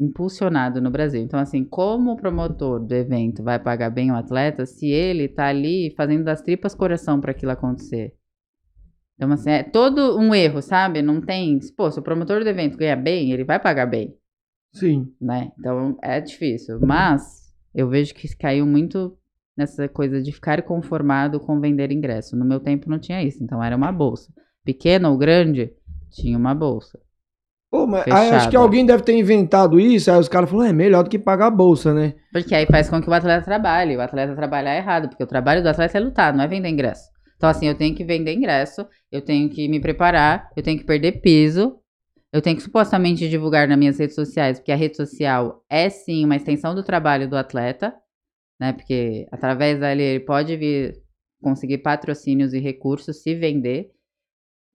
impulsionado 0.00 0.80
no 0.80 0.90
Brasil. 0.90 1.22
Então, 1.22 1.40
assim, 1.40 1.64
como 1.64 2.12
o 2.12 2.16
promotor 2.16 2.80
do 2.80 2.94
evento 2.94 3.42
vai 3.44 3.58
pagar 3.58 3.90
bem 3.90 4.12
o 4.12 4.16
atleta 4.16 4.66
se 4.66 4.88
ele 4.88 5.28
tá 5.28 5.46
ali 5.48 5.94
fazendo 5.96 6.24
das 6.24 6.42
tripas 6.42 6.74
coração 6.74 7.20
para 7.20 7.32
aquilo 7.32 7.52
acontecer? 7.52 8.14
Então, 9.20 9.30
assim, 9.32 9.50
é 9.50 9.62
todo 9.62 10.18
um 10.18 10.34
erro, 10.34 10.62
sabe? 10.62 11.02
Não 11.02 11.20
tem. 11.20 11.58
Pô, 11.76 11.90
se 11.90 11.98
o 11.98 12.02
promotor 12.02 12.42
do 12.42 12.48
evento 12.48 12.78
ganha 12.78 12.96
bem, 12.96 13.32
ele 13.32 13.44
vai 13.44 13.60
pagar 13.60 13.84
bem, 13.84 14.16
Sim. 14.72 15.12
né? 15.20 15.52
Então 15.58 15.98
é 16.02 16.18
difícil. 16.22 16.80
Mas 16.80 17.52
eu 17.74 17.86
vejo 17.86 18.14
que 18.14 18.34
caiu 18.34 18.64
muito 18.64 19.14
nessa 19.54 19.86
coisa 19.90 20.22
de 20.22 20.32
ficar 20.32 20.62
conformado 20.62 21.38
com 21.38 21.60
vender 21.60 21.92
ingresso. 21.92 22.34
No 22.34 22.46
meu 22.46 22.60
tempo 22.60 22.88
não 22.88 22.98
tinha 22.98 23.22
isso, 23.22 23.44
então 23.44 23.62
era 23.62 23.76
uma 23.76 23.92
bolsa. 23.92 24.32
Pequena 24.64 25.10
ou 25.10 25.18
grande, 25.18 25.70
tinha 26.10 26.38
uma 26.38 26.54
bolsa. 26.54 26.98
Pô, 27.70 27.86
mas 27.86 28.08
acho 28.08 28.48
que 28.48 28.56
alguém 28.56 28.86
deve 28.86 29.02
ter 29.02 29.12
inventado 29.12 29.78
isso, 29.78 30.10
aí 30.10 30.18
os 30.18 30.28
caras 30.28 30.48
falaram, 30.48 30.70
é 30.70 30.72
melhor 30.72 31.04
do 31.04 31.10
que 31.10 31.18
pagar 31.18 31.48
a 31.48 31.50
bolsa, 31.50 31.92
né? 31.92 32.14
Porque 32.32 32.54
aí 32.54 32.64
faz 32.64 32.88
com 32.88 33.02
que 33.02 33.10
o 33.10 33.12
atleta 33.12 33.44
trabalhe. 33.44 33.98
O 33.98 34.00
atleta 34.00 34.34
trabalhar 34.34 34.74
errado, 34.74 35.10
porque 35.10 35.22
o 35.22 35.26
trabalho 35.26 35.62
do 35.62 35.68
atleta 35.68 35.98
é 35.98 36.00
lutar, 36.00 36.32
não 36.32 36.42
é 36.42 36.48
vender 36.48 36.70
ingresso. 36.70 37.10
Então, 37.40 37.48
assim, 37.48 37.66
eu 37.66 37.74
tenho 37.74 37.94
que 37.96 38.04
vender 38.04 38.34
ingresso, 38.34 38.86
eu 39.10 39.22
tenho 39.22 39.48
que 39.48 39.66
me 39.66 39.80
preparar, 39.80 40.50
eu 40.54 40.62
tenho 40.62 40.78
que 40.78 40.84
perder 40.84 41.22
peso, 41.22 41.80
eu 42.30 42.42
tenho 42.42 42.54
que 42.54 42.62
supostamente 42.62 43.30
divulgar 43.30 43.66
nas 43.66 43.78
minhas 43.78 43.98
redes 43.98 44.14
sociais, 44.14 44.58
porque 44.58 44.70
a 44.70 44.76
rede 44.76 44.98
social 44.98 45.64
é 45.66 45.88
sim 45.88 46.22
uma 46.22 46.36
extensão 46.36 46.74
do 46.74 46.82
trabalho 46.82 47.26
do 47.26 47.38
atleta, 47.38 47.94
né? 48.60 48.74
Porque 48.74 49.26
através 49.32 49.80
dali 49.80 50.02
ele 50.02 50.20
pode 50.20 50.54
vir 50.54 51.02
conseguir 51.42 51.78
patrocínios 51.78 52.52
e 52.52 52.58
recursos, 52.58 53.22
se 53.22 53.34
vender. 53.34 53.90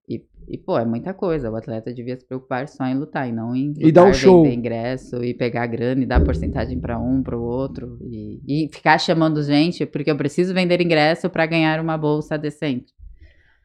E, 0.07 0.23
e, 0.47 0.57
pô, 0.57 0.77
é 0.77 0.85
muita 0.85 1.13
coisa. 1.13 1.49
O 1.49 1.55
atleta 1.55 1.93
devia 1.93 2.15
se 2.17 2.25
preocupar 2.25 2.67
só 2.67 2.85
em 2.85 2.95
lutar 2.97 3.27
e 3.27 3.31
não 3.31 3.55
em 3.55 3.73
E 3.77 3.91
dar 3.91 4.03
o 4.03 4.05
lutar, 4.07 4.13
show. 4.19 4.43
vender 4.43 4.55
ingresso 4.55 5.23
e 5.23 5.33
pegar 5.33 5.65
grana 5.67 6.01
e 6.03 6.05
dar 6.05 6.23
porcentagem 6.23 6.79
pra 6.79 6.99
um, 6.99 7.23
pro 7.23 7.41
outro. 7.41 7.97
E, 8.03 8.39
e 8.65 8.69
ficar 8.71 8.97
chamando 8.99 9.41
gente, 9.41 9.85
porque 9.85 10.11
eu 10.11 10.17
preciso 10.17 10.53
vender 10.53 10.79
ingresso 10.81 11.29
pra 11.29 11.45
ganhar 11.45 11.79
uma 11.79 11.97
bolsa 11.97 12.37
decente. 12.37 12.93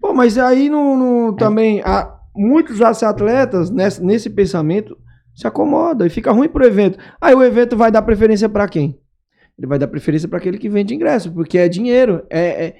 Pô, 0.00 0.14
mas 0.14 0.38
aí 0.38 0.68
no, 0.70 0.94
É. 0.94 0.96
no- 0.96 1.36
também, 1.36 1.82
há, 1.84 2.18
muitos 2.34 2.80
atletas 2.80 3.68
nesse, 3.70 4.02
nesse 4.02 4.30
pensamento 4.30 4.96
se 5.34 5.46
acomodam 5.46 6.06
e 6.06 6.10
fica 6.10 6.32
ruim 6.32 6.48
pro 6.48 6.64
evento. 6.66 6.98
Aí 7.20 7.34
o 7.34 7.42
evento 7.42 7.76
vai 7.76 7.90
dar 7.90 8.00
preferência 8.02 8.48
pra 8.48 8.66
quem? 8.68 8.98
Ele 9.58 9.66
vai 9.66 9.78
dar 9.78 9.88
preferência 9.88 10.26
pra 10.28 10.38
aquele 10.38 10.56
que 10.56 10.68
vende 10.70 10.94
ingresso, 10.94 11.30
porque 11.32 11.58
é 11.58 11.68
dinheiro. 11.68 12.24
É, 12.30 12.40
é, 12.66 12.76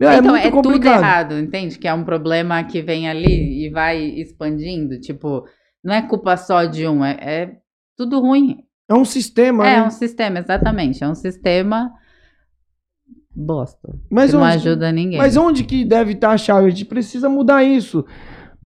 é 0.00 0.18
então, 0.18 0.30
muito 0.32 0.46
é 0.46 0.50
tudo 0.62 0.86
errado, 0.86 1.38
entende? 1.38 1.78
Que 1.78 1.86
é 1.88 1.92
um 1.94 2.04
problema 2.04 2.62
que 2.64 2.80
vem 2.82 3.08
ali 3.08 3.66
e 3.66 3.70
vai 3.70 3.98
expandindo. 4.02 4.98
Tipo, 5.00 5.44
não 5.84 5.94
é 5.94 6.02
culpa 6.02 6.36
só 6.36 6.64
de 6.64 6.86
um, 6.86 7.04
é, 7.04 7.16
é 7.20 7.56
tudo 7.96 8.20
ruim. 8.20 8.58
É 8.88 8.94
um 8.94 9.04
sistema, 9.04 9.66
É 9.66 9.80
né? 9.80 9.86
um 9.86 9.90
sistema, 9.90 10.38
exatamente. 10.38 11.02
É 11.02 11.08
um 11.08 11.14
sistema 11.14 11.92
bosta. 13.34 13.94
Mas 14.10 14.30
que 14.30 14.36
não 14.36 14.42
onde- 14.44 14.54
ajuda 14.54 14.92
ninguém. 14.92 15.18
Mas 15.18 15.36
onde 15.36 15.64
que 15.64 15.84
deve 15.84 16.12
estar 16.12 16.30
a 16.30 16.38
chave? 16.38 16.66
A 16.66 16.70
gente 16.70 16.84
precisa 16.84 17.28
mudar 17.28 17.62
isso. 17.64 18.04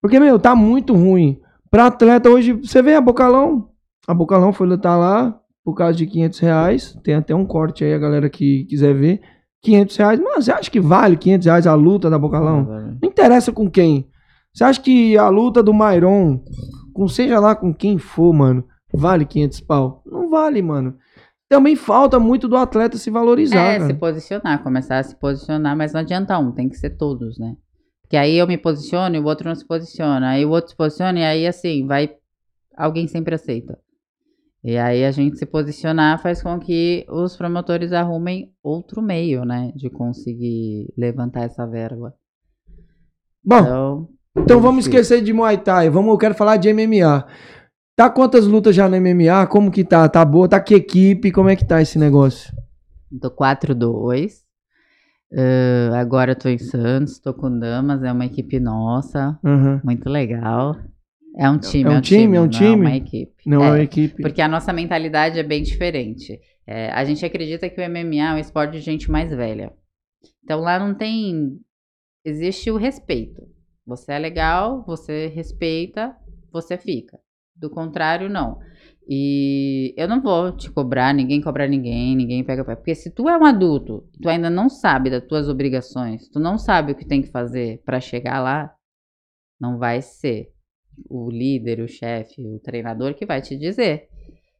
Porque, 0.00 0.18
meu, 0.20 0.38
tá 0.38 0.54
muito 0.54 0.94
ruim. 0.94 1.40
Pra 1.70 1.86
atleta 1.86 2.28
hoje, 2.30 2.52
você 2.52 2.82
vê 2.82 2.94
a 2.94 3.00
Bocalão. 3.00 3.70
A 4.06 4.14
Bocalão 4.14 4.52
foi 4.52 4.66
lutar 4.66 4.98
lá 4.98 5.38
por 5.64 5.74
causa 5.74 5.96
de 5.96 6.06
500 6.06 6.38
reais. 6.38 6.98
Tem 7.04 7.14
até 7.14 7.34
um 7.34 7.44
corte 7.46 7.84
aí, 7.84 7.92
a 7.92 7.98
galera 7.98 8.28
que 8.30 8.64
quiser 8.64 8.94
ver. 8.94 9.20
500 9.62 9.96
reais. 9.96 10.20
Mano, 10.20 10.42
você 10.42 10.52
acha 10.52 10.70
que 10.70 10.80
vale 10.80 11.16
500 11.16 11.46
reais 11.46 11.66
a 11.66 11.74
luta 11.74 12.08
da 12.08 12.18
Bocalão? 12.18 12.64
Não 13.00 13.08
interessa 13.08 13.52
com 13.52 13.70
quem. 13.70 14.08
Você 14.52 14.64
acha 14.64 14.80
que 14.80 15.16
a 15.16 15.28
luta 15.28 15.62
do 15.62 15.72
Mairon, 15.72 16.40
com 16.92 17.06
seja 17.06 17.38
lá 17.38 17.54
com 17.54 17.72
quem 17.72 17.98
for, 17.98 18.32
mano, 18.32 18.64
vale 18.92 19.24
500 19.24 19.60
pau? 19.60 20.02
Não 20.04 20.28
vale, 20.28 20.60
mano. 20.60 20.96
Também 21.48 21.74
falta 21.74 22.18
muito 22.18 22.46
do 22.46 22.56
atleta 22.56 22.96
se 22.96 23.10
valorizar. 23.10 23.74
É, 23.74 23.78
cara. 23.78 23.86
se 23.92 23.94
posicionar, 23.94 24.62
começar 24.62 24.98
a 24.98 25.02
se 25.02 25.16
posicionar, 25.16 25.76
mas 25.76 25.92
não 25.92 26.00
adianta 26.00 26.38
um, 26.38 26.52
tem 26.52 26.68
que 26.68 26.76
ser 26.76 26.90
todos, 26.90 27.38
né? 27.38 27.56
Porque 28.02 28.16
aí 28.16 28.36
eu 28.36 28.46
me 28.46 28.56
posiciono 28.56 29.14
e 29.14 29.18
o 29.20 29.24
outro 29.24 29.48
não 29.48 29.54
se 29.54 29.66
posiciona. 29.66 30.30
Aí 30.30 30.44
o 30.44 30.50
outro 30.50 30.70
se 30.70 30.76
posiciona 30.76 31.18
e 31.20 31.24
aí, 31.24 31.46
assim, 31.46 31.86
vai. 31.86 32.10
Alguém 32.76 33.06
sempre 33.06 33.34
aceita. 33.34 33.78
E 34.62 34.76
aí 34.76 35.04
a 35.04 35.10
gente 35.10 35.38
se 35.38 35.46
posicionar 35.46 36.20
faz 36.20 36.42
com 36.42 36.58
que 36.58 37.06
os 37.08 37.34
promotores 37.36 37.92
arrumem 37.92 38.52
outro 38.62 39.00
meio, 39.00 39.44
né? 39.44 39.72
De 39.74 39.88
conseguir 39.88 40.92
levantar 40.98 41.44
essa 41.44 41.66
verba. 41.66 42.14
Bom, 43.42 43.58
Então, 43.58 44.08
Então 44.36 44.60
vamos 44.60 44.84
difícil. 44.84 45.00
esquecer 45.00 45.24
de 45.24 45.32
Muay 45.32 45.56
Thai. 45.58 45.88
Vamos, 45.88 46.10
eu 46.10 46.18
quero 46.18 46.34
falar 46.34 46.56
de 46.58 46.68
MMA. 46.72 47.26
Tá 47.96 48.08
quantas 48.10 48.46
lutas 48.46 48.74
já 48.74 48.88
no 48.88 48.96
MMA? 48.96 49.46
Como 49.46 49.70
que 49.70 49.82
tá? 49.84 50.08
Tá 50.08 50.24
boa? 50.24 50.48
Tá 50.48 50.60
que 50.60 50.74
equipe? 50.74 51.32
Como 51.32 51.48
é 51.48 51.56
que 51.56 51.66
tá 51.66 51.80
esse 51.80 51.98
negócio? 51.98 52.54
Tô 53.20 53.30
4-2. 53.30 54.42
Eh, 55.32 55.90
agora 55.94 56.32
eu 56.32 56.36
tô 56.36 56.48
em 56.48 56.58
Santos, 56.58 57.18
tô 57.18 57.32
com 57.32 57.56
Damas, 57.58 58.02
é 58.02 58.10
uma 58.12 58.26
equipe 58.26 58.58
nossa. 58.60 59.38
Aham. 59.44 59.80
Muito 59.84 60.08
legal. 60.08 60.76
É 61.36 61.48
um 61.48 61.58
time, 61.58 61.90
É 61.90 61.96
um 61.96 62.00
time, 62.00 62.36
é 62.36 62.40
um 62.40 62.42
não 62.44 62.50
time? 62.50 62.86
É 62.86 62.88
uma 62.88 62.96
equipe. 62.96 63.42
Não 63.46 63.64
é 63.64 63.70
uma 63.70 63.82
equipe. 63.82 64.22
Porque 64.22 64.42
a 64.42 64.48
nossa 64.48 64.72
mentalidade 64.72 65.38
é 65.38 65.42
bem 65.42 65.62
diferente. 65.62 66.40
É, 66.66 66.90
a 66.92 67.04
gente 67.04 67.24
acredita 67.24 67.68
que 67.68 67.80
o 67.80 67.84
MMA 67.84 68.30
é 68.30 68.34
um 68.34 68.38
esporte 68.38 68.72
de 68.72 68.80
gente 68.80 69.10
mais 69.10 69.30
velha. 69.30 69.72
Então 70.44 70.60
lá 70.60 70.78
não 70.78 70.94
tem. 70.94 71.58
Existe 72.24 72.70
o 72.70 72.76
respeito. 72.76 73.42
Você 73.86 74.12
é 74.12 74.18
legal, 74.18 74.84
você 74.86 75.28
respeita, 75.28 76.14
você 76.52 76.76
fica. 76.76 77.18
Do 77.56 77.70
contrário, 77.70 78.28
não. 78.28 78.58
E 79.08 79.92
eu 79.96 80.06
não 80.06 80.20
vou 80.20 80.56
te 80.56 80.70
cobrar, 80.70 81.12
ninguém 81.12 81.40
cobra 81.40 81.66
ninguém, 81.66 82.14
ninguém 82.14 82.44
pega 82.44 82.64
pé. 82.64 82.76
Porque 82.76 82.94
se 82.94 83.10
tu 83.10 83.28
é 83.28 83.36
um 83.36 83.44
adulto, 83.44 84.08
tu 84.22 84.28
ainda 84.28 84.48
não 84.48 84.68
sabe 84.68 85.10
das 85.10 85.26
tuas 85.26 85.48
obrigações, 85.48 86.28
tu 86.28 86.38
não 86.38 86.56
sabe 86.56 86.92
o 86.92 86.94
que 86.94 87.04
tem 87.04 87.20
que 87.20 87.30
fazer 87.30 87.82
pra 87.84 88.00
chegar 88.00 88.40
lá, 88.40 88.72
não 89.60 89.78
vai 89.78 90.00
ser 90.00 90.52
o 91.08 91.30
líder, 91.30 91.80
o 91.80 91.88
chefe, 91.88 92.46
o 92.46 92.58
treinador 92.58 93.14
que 93.14 93.26
vai 93.26 93.40
te 93.40 93.56
dizer. 93.56 94.08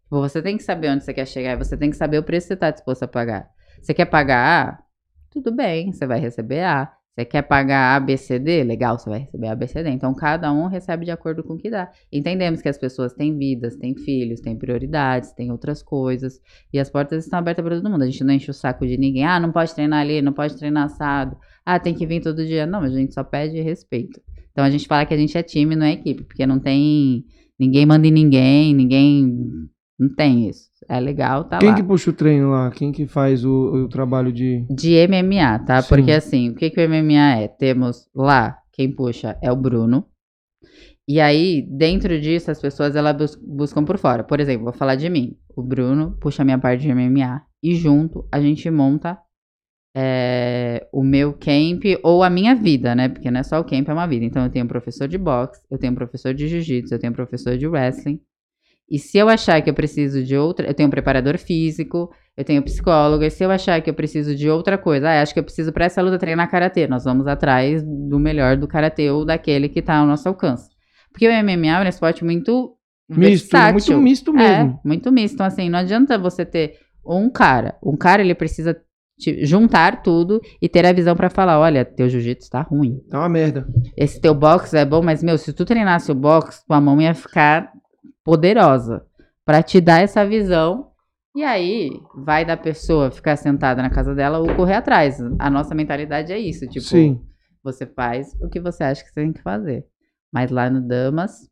Tipo, 0.04 0.20
Você 0.20 0.42
tem 0.42 0.56
que 0.56 0.62
saber 0.62 0.88
onde 0.90 1.04
você 1.04 1.14
quer 1.14 1.26
chegar, 1.26 1.56
você 1.56 1.76
tem 1.76 1.90
que 1.90 1.96
saber 1.96 2.18
o 2.18 2.22
preço 2.22 2.46
que 2.46 2.48
você 2.48 2.54
está 2.54 2.70
disposto 2.70 3.04
a 3.04 3.08
pagar. 3.08 3.48
Você 3.80 3.94
quer 3.94 4.06
pagar 4.06 4.68
A? 4.68 4.82
Tudo 5.30 5.54
bem, 5.54 5.92
você 5.92 6.06
vai 6.06 6.18
receber 6.18 6.64
A. 6.64 6.92
Você 7.14 7.24
quer 7.24 7.42
pagar 7.42 7.96
A, 7.96 8.00
B, 8.00 8.16
C, 8.16 8.38
D? 8.38 8.64
Legal, 8.64 8.98
você 8.98 9.10
vai 9.10 9.18
receber 9.20 9.48
A, 9.48 9.54
B, 9.54 9.66
C, 9.66 9.82
D. 9.82 9.90
Então, 9.90 10.14
cada 10.14 10.52
um 10.52 10.66
recebe 10.66 11.04
de 11.04 11.10
acordo 11.10 11.42
com 11.44 11.54
o 11.54 11.58
que 11.58 11.68
dá. 11.68 11.90
Entendemos 12.10 12.62
que 12.62 12.68
as 12.68 12.78
pessoas 12.78 13.12
têm 13.12 13.36
vidas, 13.36 13.76
têm 13.76 13.94
filhos, 13.94 14.40
têm 14.40 14.56
prioridades, 14.56 15.32
têm 15.32 15.50
outras 15.50 15.82
coisas. 15.82 16.40
E 16.72 16.78
as 16.78 16.88
portas 16.88 17.24
estão 17.24 17.38
abertas 17.38 17.64
para 17.64 17.76
todo 17.76 17.90
mundo. 17.90 18.02
A 18.02 18.06
gente 18.06 18.24
não 18.24 18.32
enche 18.32 18.50
o 18.50 18.54
saco 18.54 18.86
de 18.86 18.96
ninguém. 18.96 19.24
Ah, 19.24 19.38
não 19.38 19.52
pode 19.52 19.74
treinar 19.74 20.00
ali, 20.00 20.22
não 20.22 20.32
pode 20.32 20.56
treinar 20.56 20.84
assado. 20.84 21.36
Ah, 21.64 21.78
tem 21.78 21.94
que 21.94 22.06
vir 22.06 22.20
todo 22.22 22.44
dia. 22.46 22.66
Não, 22.66 22.80
a 22.80 22.88
gente 22.90 23.14
só 23.14 23.22
pede 23.24 23.60
respeito. 23.60 24.20
Então, 24.52 24.64
a 24.64 24.70
gente 24.70 24.86
fala 24.86 25.06
que 25.06 25.14
a 25.14 25.16
gente 25.16 25.36
é 25.36 25.42
time, 25.42 25.76
não 25.76 25.86
é 25.86 25.92
equipe. 25.92 26.24
Porque 26.24 26.46
não 26.46 26.58
tem... 26.58 27.24
Ninguém 27.58 27.84
manda 27.86 28.06
em 28.06 28.10
ninguém, 28.10 28.74
ninguém... 28.74 29.38
Não 29.98 30.08
tem 30.14 30.48
isso. 30.48 30.70
É 30.88 30.98
legal, 30.98 31.44
tá 31.44 31.58
Quem 31.58 31.68
lá. 31.68 31.74
que 31.74 31.82
puxa 31.82 32.08
o 32.08 32.12
treino 32.14 32.50
lá? 32.50 32.70
Quem 32.70 32.90
que 32.90 33.06
faz 33.06 33.44
o, 33.44 33.84
o 33.84 33.88
trabalho 33.88 34.32
de. 34.32 34.64
De 34.70 34.96
MMA, 35.06 35.58
tá? 35.58 35.82
Sim. 35.82 35.88
Porque 35.90 36.10
assim, 36.10 36.48
o 36.48 36.54
que, 36.54 36.70
que 36.70 36.80
o 36.82 36.88
MMA 36.88 37.42
é? 37.42 37.48
Temos 37.48 38.08
lá, 38.14 38.56
quem 38.72 38.90
puxa 38.90 39.36
é 39.42 39.52
o 39.52 39.56
Bruno. 39.56 40.06
E 41.06 41.20
aí, 41.20 41.66
dentro 41.70 42.18
disso, 42.18 42.50
as 42.50 42.58
pessoas 42.60 42.96
elas 42.96 43.14
bus- 43.14 43.36
buscam 43.46 43.84
por 43.84 43.98
fora. 43.98 44.24
Por 44.24 44.40
exemplo, 44.40 44.64
vou 44.64 44.72
falar 44.72 44.94
de 44.94 45.08
mim. 45.10 45.36
O 45.54 45.62
Bruno 45.62 46.16
puxa 46.18 46.40
a 46.40 46.44
minha 46.46 46.58
parte 46.58 46.80
de 46.80 46.94
MMA. 46.94 47.42
E 47.62 47.74
junto 47.74 48.26
a 48.32 48.40
gente 48.40 48.70
monta 48.70 49.18
é, 49.94 50.86
o 50.92 51.02
meu 51.02 51.32
camp 51.32 51.82
ou 52.02 52.22
a 52.22 52.30
minha 52.30 52.54
vida, 52.54 52.94
né? 52.94 53.08
Porque 53.08 53.30
não 53.30 53.40
é 53.40 53.42
só 53.42 53.58
o 53.60 53.64
camp, 53.64 53.88
é 53.88 53.92
uma 53.92 54.06
vida. 54.06 54.24
Então 54.24 54.44
eu 54.44 54.50
tenho 54.50 54.64
um 54.64 54.68
professor 54.68 55.08
de 55.08 55.18
boxe, 55.18 55.60
eu 55.70 55.78
tenho 55.78 55.92
um 55.92 55.96
professor 55.96 56.32
de 56.32 56.48
jiu-jitsu, 56.48 56.94
eu 56.94 56.98
tenho 56.98 57.12
um 57.12 57.16
professor 57.16 57.56
de 57.56 57.66
wrestling. 57.66 58.20
E 58.88 58.98
se 58.98 59.18
eu 59.18 59.28
achar 59.28 59.60
que 59.62 59.70
eu 59.70 59.74
preciso 59.74 60.22
de 60.24 60.36
outra, 60.36 60.66
eu 60.66 60.74
tenho 60.74 60.88
um 60.88 60.90
preparador 60.90 61.38
físico, 61.38 62.10
eu 62.36 62.44
tenho 62.44 62.62
psicóloga, 62.62 63.24
e 63.24 63.30
se 63.30 63.44
eu 63.44 63.50
achar 63.50 63.80
que 63.80 63.88
eu 63.88 63.94
preciso 63.94 64.34
de 64.34 64.50
outra 64.50 64.76
coisa, 64.76 65.08
ah, 65.08 65.22
acho 65.22 65.32
que 65.32 65.38
eu 65.38 65.44
preciso 65.44 65.72
para 65.72 65.84
essa 65.84 66.02
luta 66.02 66.18
treinar 66.18 66.50
karatê, 66.50 66.88
nós 66.88 67.04
vamos 67.04 67.28
atrás 67.28 67.84
do 67.84 68.18
melhor 68.18 68.56
do 68.56 68.66
karatê 68.66 69.08
ou 69.10 69.24
daquele 69.24 69.68
que 69.68 69.80
tá 69.80 69.96
ao 69.96 70.06
nosso 70.06 70.28
alcance. 70.28 70.68
Porque 71.12 71.28
o 71.28 71.30
MMA 71.30 71.68
é 71.68 71.84
um 71.84 71.88
esporte 71.88 72.24
muito 72.24 72.76
Misto, 73.08 73.50
versátil. 73.50 73.96
muito 73.96 74.02
misto 74.02 74.32
mesmo. 74.32 74.80
É, 74.84 74.88
muito 74.88 75.10
misto. 75.12 75.34
Então, 75.34 75.46
assim, 75.46 75.68
não 75.68 75.80
adianta 75.80 76.16
você 76.16 76.44
ter 76.44 76.78
um 77.04 77.28
cara. 77.28 77.76
Um 77.82 77.96
cara, 77.96 78.22
ele 78.22 78.34
precisa 78.34 78.76
te- 79.20 79.44
juntar 79.46 80.02
tudo 80.02 80.40
e 80.60 80.68
ter 80.68 80.84
a 80.86 80.92
visão 80.92 81.14
pra 81.14 81.28
falar, 81.30 81.60
olha, 81.60 81.84
teu 81.84 82.08
jiu-jitsu 82.08 82.50
tá 82.50 82.62
ruim. 82.62 82.98
Tá 83.10 83.18
uma 83.20 83.28
merda. 83.28 83.68
Esse 83.96 84.20
teu 84.20 84.34
box 84.34 84.74
é 84.74 84.84
bom, 84.84 85.02
mas, 85.02 85.22
meu, 85.22 85.36
se 85.38 85.52
tu 85.52 85.64
treinasse 85.64 86.10
o 86.10 86.14
box, 86.14 86.64
tua 86.66 86.80
mão 86.80 87.00
ia 87.00 87.14
ficar 87.14 87.70
poderosa 88.24 89.04
pra 89.44 89.62
te 89.62 89.80
dar 89.80 90.00
essa 90.02 90.24
visão. 90.26 90.88
E 91.36 91.44
aí, 91.44 91.90
vai 92.24 92.44
da 92.44 92.56
pessoa 92.56 93.10
ficar 93.10 93.36
sentada 93.36 93.80
na 93.82 93.90
casa 93.90 94.14
dela 94.14 94.38
ou 94.38 94.54
correr 94.56 94.74
atrás. 94.74 95.18
A 95.38 95.48
nossa 95.48 95.74
mentalidade 95.74 96.32
é 96.32 96.38
isso, 96.38 96.66
tipo, 96.66 96.84
Sim. 96.86 97.20
você 97.62 97.86
faz 97.86 98.34
o 98.42 98.48
que 98.48 98.58
você 98.60 98.82
acha 98.82 99.02
que 99.04 99.10
você 99.10 99.20
tem 99.20 99.32
que 99.32 99.42
fazer. 99.42 99.84
Mas 100.32 100.50
lá 100.50 100.68
no 100.70 100.80
Damas, 100.80 101.48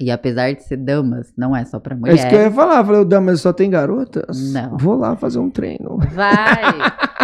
e 0.00 0.10
apesar 0.10 0.52
de 0.52 0.62
ser 0.64 0.76
Damas, 0.78 1.32
não 1.36 1.54
é 1.54 1.64
só 1.64 1.78
pra 1.78 1.94
É 1.94 1.98
mulher. 1.98 2.14
isso 2.14 2.28
que 2.28 2.34
eu 2.34 2.40
ia 2.42 2.50
falar. 2.50 2.78
Eu 2.80 2.84
Falei, 2.84 3.00
o 3.00 3.04
Damas 3.04 3.40
só 3.40 3.52
tem 3.52 3.70
garotas? 3.70 4.52
Não. 4.52 4.76
Vou 4.76 4.96
lá 4.96 5.16
fazer 5.16 5.38
um 5.38 5.48
treino. 5.50 5.98
Vai! 6.12 6.62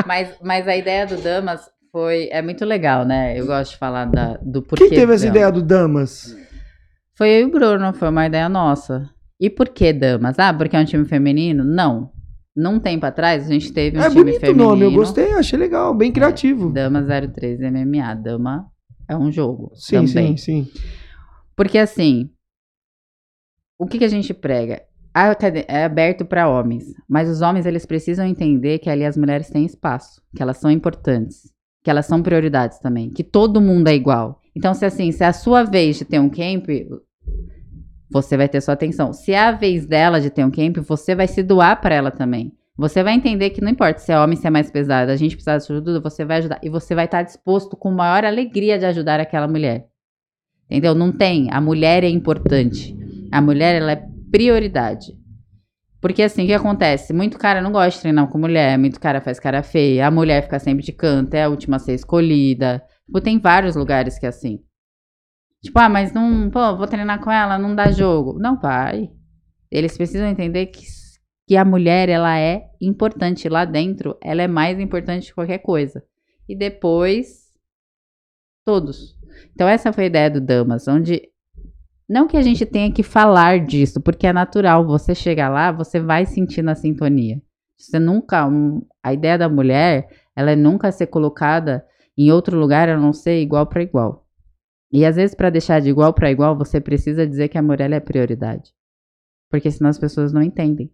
mas, 0.06 0.34
mas 0.42 0.68
a 0.68 0.76
ideia 0.76 1.06
do 1.06 1.16
Damas 1.16 1.62
foi. 1.90 2.28
É 2.30 2.40
muito 2.42 2.64
legal, 2.64 3.04
né? 3.04 3.38
Eu 3.38 3.46
gosto 3.46 3.72
de 3.72 3.78
falar 3.78 4.04
da, 4.06 4.38
do 4.42 4.62
porquê. 4.62 4.88
Quem 4.88 4.98
teve 4.98 5.12
essa 5.14 5.24
Damas. 5.24 5.36
ideia 5.36 5.50
do 5.52 5.62
Damas? 5.62 6.36
Foi 7.16 7.28
eu 7.30 7.40
e 7.40 7.44
o 7.46 7.50
Bruno, 7.50 7.92
foi 7.94 8.08
uma 8.10 8.26
ideia 8.26 8.48
nossa. 8.48 9.08
E 9.40 9.50
por 9.50 9.68
que 9.70 9.92
Damas? 9.92 10.38
Ah, 10.38 10.54
porque 10.54 10.76
é 10.76 10.80
um 10.80 10.84
time 10.84 11.04
feminino? 11.04 11.64
Não. 11.64 12.10
Num 12.56 12.78
tempo 12.80 13.06
atrás, 13.06 13.46
a 13.46 13.52
gente 13.52 13.72
teve 13.72 13.98
um 13.98 14.02
é 14.02 14.08
time 14.08 14.22
bonito 14.24 14.36
o 14.36 14.40
feminino. 14.40 14.64
nome, 14.68 14.84
eu 14.84 14.92
gostei, 14.92 15.32
achei 15.32 15.56
legal, 15.58 15.94
bem 15.94 16.10
criativo. 16.12 16.70
Dama 16.72 17.02
03 17.02 17.60
MMA. 17.60 18.14
Dama 18.16 18.66
é 19.08 19.16
um 19.16 19.30
jogo. 19.30 19.70
sim, 19.74 20.04
também. 20.06 20.36
sim, 20.36 20.64
sim. 20.64 20.70
Porque 21.56 21.78
assim, 21.78 22.30
o 23.78 23.86
que, 23.86 23.98
que 23.98 24.04
a 24.04 24.08
gente 24.08 24.34
prega? 24.34 24.82
É 25.66 25.84
aberto 25.84 26.24
para 26.24 26.48
homens, 26.48 26.84
mas 27.08 27.28
os 27.28 27.40
homens 27.40 27.66
eles 27.66 27.86
precisam 27.86 28.26
entender 28.26 28.78
que 28.78 28.90
ali 28.90 29.04
as 29.04 29.16
mulheres 29.16 29.48
têm 29.48 29.64
espaço, 29.64 30.20
que 30.34 30.42
elas 30.42 30.58
são 30.58 30.70
importantes, 30.70 31.52
que 31.82 31.90
elas 31.90 32.06
são 32.06 32.22
prioridades 32.22 32.78
também, 32.78 33.10
que 33.10 33.24
todo 33.24 33.60
mundo 33.60 33.88
é 33.88 33.94
igual. 33.94 34.40
Então, 34.54 34.74
se 34.74 34.84
assim, 34.84 35.10
se 35.10 35.24
é 35.24 35.28
a 35.28 35.32
sua 35.32 35.64
vez 35.64 35.96
de 35.96 36.04
ter 36.04 36.18
um 36.20 36.28
camp, 36.28 36.68
você 38.10 38.36
vai 38.36 38.48
ter 38.48 38.60
sua 38.60 38.74
atenção. 38.74 39.12
Se 39.12 39.32
é 39.32 39.38
a 39.38 39.52
vez 39.52 39.86
dela 39.86 40.20
de 40.20 40.30
ter 40.30 40.44
um 40.44 40.50
camp, 40.50 40.78
você 40.78 41.14
vai 41.14 41.26
se 41.26 41.42
doar 41.42 41.80
para 41.80 41.94
ela 41.94 42.10
também. 42.10 42.52
Você 42.76 43.02
vai 43.02 43.14
entender 43.14 43.50
que 43.50 43.60
não 43.60 43.70
importa 43.70 43.98
se 43.98 44.12
é 44.12 44.18
homem, 44.18 44.36
se 44.36 44.46
é 44.46 44.50
mais 44.50 44.70
pesado, 44.70 45.10
a 45.10 45.16
gente 45.16 45.34
precisa 45.34 45.58
de 45.58 45.72
ajuda, 45.72 46.00
você 46.00 46.24
vai 46.24 46.38
ajudar. 46.38 46.60
E 46.62 46.70
você 46.70 46.94
vai 46.94 47.06
estar 47.06 47.22
disposto 47.22 47.76
com 47.76 47.90
maior 47.90 48.24
alegria 48.24 48.78
de 48.78 48.86
ajudar 48.86 49.18
aquela 49.18 49.48
mulher. 49.48 49.88
Entendeu? 50.66 50.94
Não 50.94 51.10
tem. 51.10 51.48
A 51.50 51.60
mulher 51.60 52.04
é 52.04 52.08
importante. 52.08 52.96
A 53.32 53.40
mulher, 53.40 53.76
ela 53.76 53.92
é 53.92 54.02
prioridade. 54.30 55.12
Porque 56.00 56.22
assim, 56.22 56.44
o 56.44 56.46
que 56.46 56.52
acontece? 56.52 57.12
Muito 57.12 57.38
cara 57.38 57.60
não 57.60 57.72
gosta 57.72 57.90
de 57.90 58.00
treinar 58.02 58.28
com 58.28 58.38
mulher, 58.38 58.78
muito 58.78 59.00
cara 59.00 59.20
faz 59.20 59.40
cara 59.40 59.62
feia, 59.62 60.06
a 60.06 60.10
mulher 60.10 60.42
fica 60.42 60.58
sempre 60.58 60.84
de 60.84 60.92
canto, 60.92 61.34
é 61.34 61.42
a 61.42 61.48
última 61.48 61.76
a 61.76 61.80
ser 61.80 61.94
escolhida. 61.94 62.82
Tipo, 63.06 63.20
tem 63.20 63.38
vários 63.38 63.74
lugares 63.74 64.18
que 64.18 64.26
é 64.26 64.28
assim. 64.28 64.62
Tipo, 65.62 65.78
ah, 65.80 65.88
mas 65.88 66.12
não, 66.12 66.50
pô, 66.50 66.76
vou 66.76 66.86
treinar 66.86 67.20
com 67.20 67.32
ela, 67.32 67.58
não 67.58 67.74
dá 67.74 67.90
jogo. 67.90 68.38
Não 68.38 68.58
vai. 68.60 69.10
Eles 69.70 69.96
precisam 69.96 70.28
entender 70.28 70.66
que, 70.66 70.82
que 71.48 71.56
a 71.56 71.64
mulher, 71.64 72.08
ela 72.08 72.38
é 72.38 72.68
importante 72.80 73.48
lá 73.48 73.64
dentro, 73.64 74.16
ela 74.22 74.42
é 74.42 74.46
mais 74.46 74.78
importante 74.78 75.28
que 75.28 75.34
qualquer 75.34 75.58
coisa. 75.58 76.02
E 76.48 76.54
depois, 76.54 77.52
todos. 78.64 79.16
Então, 79.52 79.68
essa 79.68 79.92
foi 79.92 80.04
a 80.04 80.06
ideia 80.06 80.30
do 80.30 80.40
Damas, 80.40 80.86
onde 80.86 81.22
Não 82.08 82.26
que 82.26 82.36
a 82.36 82.42
gente 82.42 82.64
tenha 82.64 82.90
que 82.92 83.02
falar 83.02 83.60
disso, 83.66 84.00
porque 84.00 84.26
é 84.26 84.32
natural. 84.32 84.86
Você 84.86 85.14
chegar 85.14 85.48
lá, 85.50 85.70
você 85.70 86.00
vai 86.00 86.24
sentindo 86.24 86.70
a 86.70 86.74
sintonia. 86.74 87.40
Você 87.76 87.98
nunca. 87.98 88.46
um- 88.46 88.82
a 89.02 89.12
ideia 89.12 89.36
da 89.38 89.48
mulher, 89.48 90.08
ela 90.34 90.50
é 90.52 90.56
nunca 90.56 90.90
ser 90.90 91.06
colocada 91.08 91.84
em 92.16 92.32
outro 92.32 92.58
lugar 92.58 92.88
a 92.88 92.96
não 92.96 93.12
ser 93.12 93.40
igual 93.40 93.66
para 93.66 93.82
igual. 93.82 94.26
E 94.90 95.04
às 95.04 95.16
vezes, 95.16 95.34
para 95.34 95.50
deixar 95.50 95.80
de 95.80 95.90
igual 95.90 96.12
para 96.14 96.30
igual, 96.30 96.56
você 96.56 96.80
precisa 96.80 97.26
dizer 97.26 97.48
que 97.48 97.58
a 97.58 97.62
mulher 97.62 97.92
é 97.92 98.00
prioridade. 98.00 98.72
Porque 99.50 99.70
senão 99.70 99.90
as 99.90 99.98
pessoas 99.98 100.32
não 100.32 100.42
entendem. 100.42 100.90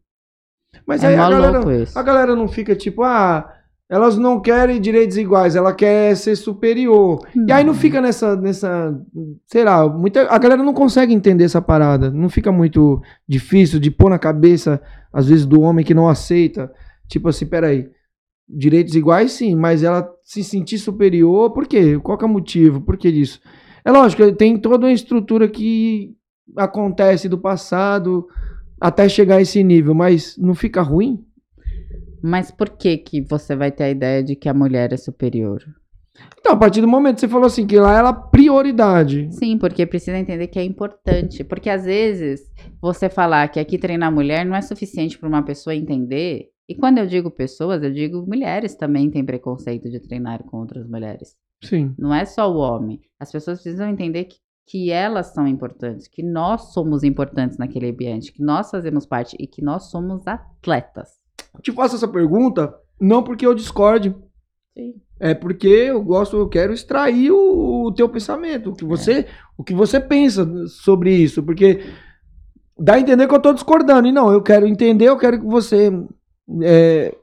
Mas 0.86 1.02
É 1.04 1.08
aí 1.08 1.14
a 1.14 1.16
galera, 1.30 1.60
a 1.94 2.02
galera 2.02 2.36
não 2.36 2.48
fica 2.48 2.74
tipo, 2.74 3.02
ah, 3.04 3.48
elas 3.88 4.16
não 4.16 4.40
querem 4.40 4.80
direitos 4.80 5.16
iguais, 5.16 5.54
ela 5.54 5.72
quer 5.72 6.16
ser 6.16 6.36
superior. 6.36 7.20
E 7.46 7.52
aí 7.52 7.62
não 7.62 7.74
fica 7.74 8.00
nessa, 8.00 8.34
nessa, 8.34 8.98
sei 9.46 9.62
lá, 9.62 9.86
muita, 9.88 10.22
a 10.28 10.38
galera 10.38 10.62
não 10.62 10.72
consegue 10.72 11.12
entender 11.12 11.44
essa 11.44 11.60
parada. 11.60 12.10
Não 12.10 12.28
fica 12.28 12.50
muito 12.50 13.00
difícil 13.28 13.78
de 13.78 13.90
pôr 13.90 14.08
na 14.08 14.18
cabeça, 14.18 14.80
às 15.12 15.28
vezes, 15.28 15.44
do 15.44 15.60
homem 15.60 15.84
que 15.84 15.94
não 15.94 16.08
aceita. 16.08 16.72
Tipo 17.06 17.28
assim, 17.28 17.46
peraí, 17.46 17.88
direitos 18.48 18.94
iguais 18.94 19.32
sim, 19.32 19.54
mas 19.54 19.82
ela 19.82 20.08
se 20.22 20.42
sentir 20.42 20.78
superior, 20.78 21.52
por 21.52 21.66
quê? 21.66 21.98
Qual 22.02 22.16
que 22.16 22.24
é 22.24 22.28
o 22.28 22.30
motivo? 22.30 22.80
Por 22.80 22.96
que 22.96 23.12
disso? 23.12 23.40
É 23.84 23.92
lógico, 23.92 24.32
tem 24.32 24.56
toda 24.56 24.86
uma 24.86 24.92
estrutura 24.92 25.46
que 25.46 26.14
acontece 26.56 27.28
do 27.28 27.38
passado 27.38 28.26
até 28.80 29.08
chegar 29.08 29.36
a 29.36 29.42
esse 29.42 29.62
nível, 29.62 29.94
mas 29.94 30.36
não 30.38 30.54
fica 30.54 30.80
ruim? 30.80 31.22
Mas 32.26 32.50
por 32.50 32.70
que 32.70 32.96
que 32.96 33.20
você 33.20 33.54
vai 33.54 33.70
ter 33.70 33.84
a 33.84 33.90
ideia 33.90 34.24
de 34.24 34.34
que 34.34 34.48
a 34.48 34.54
mulher 34.54 34.94
é 34.94 34.96
superior? 34.96 35.62
Então, 36.40 36.54
a 36.54 36.56
partir 36.56 36.80
do 36.80 36.88
momento 36.88 37.16
que 37.16 37.20
você 37.20 37.28
falou 37.28 37.48
assim, 37.48 37.66
que 37.66 37.78
lá 37.78 37.98
ela 37.98 38.08
é 38.08 38.30
prioridade. 38.30 39.28
Sim, 39.30 39.58
porque 39.58 39.84
precisa 39.84 40.16
entender 40.16 40.46
que 40.46 40.58
é 40.58 40.64
importante. 40.64 41.44
Porque 41.44 41.68
às 41.68 41.84
vezes 41.84 42.40
você 42.80 43.10
falar 43.10 43.48
que 43.48 43.60
aqui 43.60 43.76
treinar 43.76 44.10
mulher 44.10 44.46
não 44.46 44.56
é 44.56 44.62
suficiente 44.62 45.18
para 45.18 45.28
uma 45.28 45.42
pessoa 45.42 45.76
entender. 45.76 46.48
E 46.66 46.74
quando 46.74 46.96
eu 46.96 47.06
digo 47.06 47.30
pessoas, 47.30 47.82
eu 47.82 47.92
digo 47.92 48.26
mulheres 48.26 48.74
também 48.74 49.10
têm 49.10 49.22
preconceito 49.22 49.90
de 49.90 50.00
treinar 50.00 50.44
com 50.44 50.56
outras 50.56 50.88
mulheres. 50.88 51.36
Sim. 51.62 51.94
Não 51.98 52.14
é 52.14 52.24
só 52.24 52.50
o 52.50 52.56
homem. 52.56 53.02
As 53.20 53.30
pessoas 53.30 53.60
precisam 53.60 53.86
entender 53.86 54.24
que, 54.24 54.36
que 54.66 54.90
elas 54.90 55.34
são 55.34 55.46
importantes, 55.46 56.08
que 56.08 56.22
nós 56.22 56.72
somos 56.72 57.04
importantes 57.04 57.58
naquele 57.58 57.90
ambiente, 57.90 58.32
que 58.32 58.42
nós 58.42 58.70
fazemos 58.70 59.04
parte 59.04 59.36
e 59.38 59.46
que 59.46 59.60
nós 59.60 59.90
somos 59.90 60.26
atletas. 60.26 61.22
Te 61.62 61.72
faço 61.72 61.96
essa 61.96 62.08
pergunta, 62.08 62.74
não 63.00 63.22
porque 63.22 63.46
eu 63.46 63.54
discorde. 63.54 64.14
Sim. 64.76 64.94
É 65.20 65.32
porque 65.32 65.68
eu 65.68 66.02
gosto, 66.02 66.36
eu 66.36 66.48
quero 66.48 66.72
extrair 66.72 67.30
o, 67.30 67.86
o 67.86 67.94
teu 67.94 68.08
pensamento, 68.08 68.70
o 68.70 68.74
que 68.74 68.84
você, 68.84 69.26
o 69.56 69.62
que 69.62 69.72
você 69.72 70.00
pensa 70.00 70.46
sobre 70.66 71.14
isso, 71.14 71.42
porque 71.42 71.84
dá 72.78 72.94
a 72.94 73.00
entender 73.00 73.28
que 73.28 73.34
eu 73.34 73.40
tô 73.40 73.52
discordando. 73.52 74.08
E 74.08 74.12
não, 74.12 74.32
eu 74.32 74.42
quero 74.42 74.66
entender, 74.66 75.08
eu 75.08 75.16
quero 75.16 75.38
que 75.38 75.46
você 75.46 75.90
é, 76.62 77.16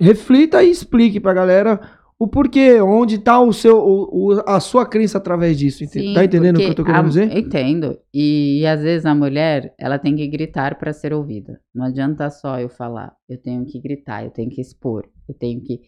reflita 0.00 0.62
e 0.62 0.70
explique 0.70 1.20
pra 1.20 1.32
galera 1.32 1.80
o 2.22 2.28
porquê, 2.28 2.80
onde 2.82 3.18
tá 3.18 3.40
o 3.40 3.50
seu, 3.52 3.78
o, 3.78 4.34
o- 4.34 4.42
a 4.46 4.60
sua 4.60 4.84
crença 4.86 5.16
através 5.16 5.58
disso. 5.58 5.82
ente- 5.82 5.98
Sim, 5.98 6.12
tá 6.12 6.22
entendendo 6.22 6.56
o 6.56 6.60
que 6.60 6.66
eu 6.66 6.74
tô 6.74 6.84
querendo 6.84 7.06
a- 7.06 7.08
dizer? 7.08 7.36
Entendo. 7.36 7.98
E, 8.12 8.64
às 8.66 8.82
vezes 8.82 9.06
a 9.06 9.14
mulher, 9.14 9.74
ela 9.78 9.98
tem 9.98 10.14
que 10.14 10.28
gritar 10.28 10.78
para 10.78 10.92
ser 10.92 11.12
ouvida. 11.14 11.58
Não 11.74 11.86
adianta 11.86 12.28
só 12.28 12.60
eu 12.60 12.68
falar. 12.68 13.12
Eu 13.28 13.40
tenho 13.40 13.64
que 13.64 13.80
gritar, 13.80 14.22
eu 14.24 14.30
tenho 14.30 14.50
que 14.50 14.60
expor, 14.60 15.08
eu 15.26 15.34
tenho 15.34 15.62
que. 15.62 15.80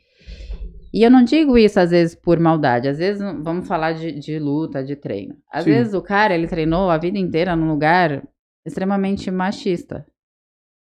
E 0.95 1.03
eu 1.03 1.11
não 1.11 1.23
digo 1.25 1.57
isso 1.59 1.79
às 1.81 1.91
vezes 1.91 2.15
por 2.15 2.39
maldade. 2.41 2.89
Às 2.89 2.99
vezes 2.99 3.23
vamos 3.43 3.67
falar 3.69 3.93
de, 3.93 4.13
de 4.13 4.39
luta, 4.39 4.83
de 4.85 4.97
treino. 4.97 5.35
Às 5.53 5.65
Sim. 5.65 5.71
vezes 5.71 5.95
o 5.95 6.03
cara 6.03 6.35
ele 6.35 6.47
treinou 6.47 6.91
a 6.91 6.97
vida 6.99 7.19
inteira 7.19 7.55
num 7.55 7.69
lugar 7.69 8.23
extremamente 8.67 9.31
machista. 9.31 10.07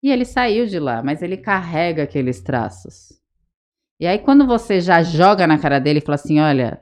E 0.04 0.12
ele 0.12 0.24
saiu 0.26 0.66
de 0.68 0.80
lá, 0.80 1.02
mas 1.04 1.22
ele 1.24 1.38
carrega 1.38 2.04
aqueles 2.04 2.40
traços. 2.42 3.17
E 4.00 4.06
aí, 4.06 4.20
quando 4.20 4.46
você 4.46 4.80
já 4.80 5.02
joga 5.02 5.48
na 5.48 5.58
cara 5.58 5.80
dele 5.80 6.00
e 6.00 6.02
fala 6.02 6.16
assim: 6.16 6.40
olha, 6.40 6.82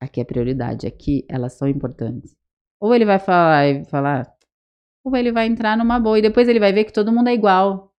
aqui 0.00 0.20
é 0.20 0.24
prioridade, 0.24 0.86
aqui 0.86 1.24
elas 1.28 1.54
são 1.54 1.68
importantes. 1.68 2.36
Ou 2.80 2.94
ele 2.94 3.04
vai 3.04 3.18
falar 3.18 3.66
e 3.68 3.84
falar, 3.84 4.32
ou 5.04 5.16
ele 5.16 5.32
vai 5.32 5.46
entrar 5.46 5.76
numa 5.76 5.98
boa. 5.98 6.18
E 6.18 6.22
depois 6.22 6.48
ele 6.48 6.60
vai 6.60 6.72
ver 6.72 6.84
que 6.84 6.92
todo 6.92 7.12
mundo 7.12 7.28
é 7.28 7.34
igual. 7.34 7.92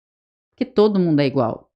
Que 0.56 0.66
todo 0.66 1.00
mundo 1.00 1.20
é 1.20 1.26
igual. 1.26 1.70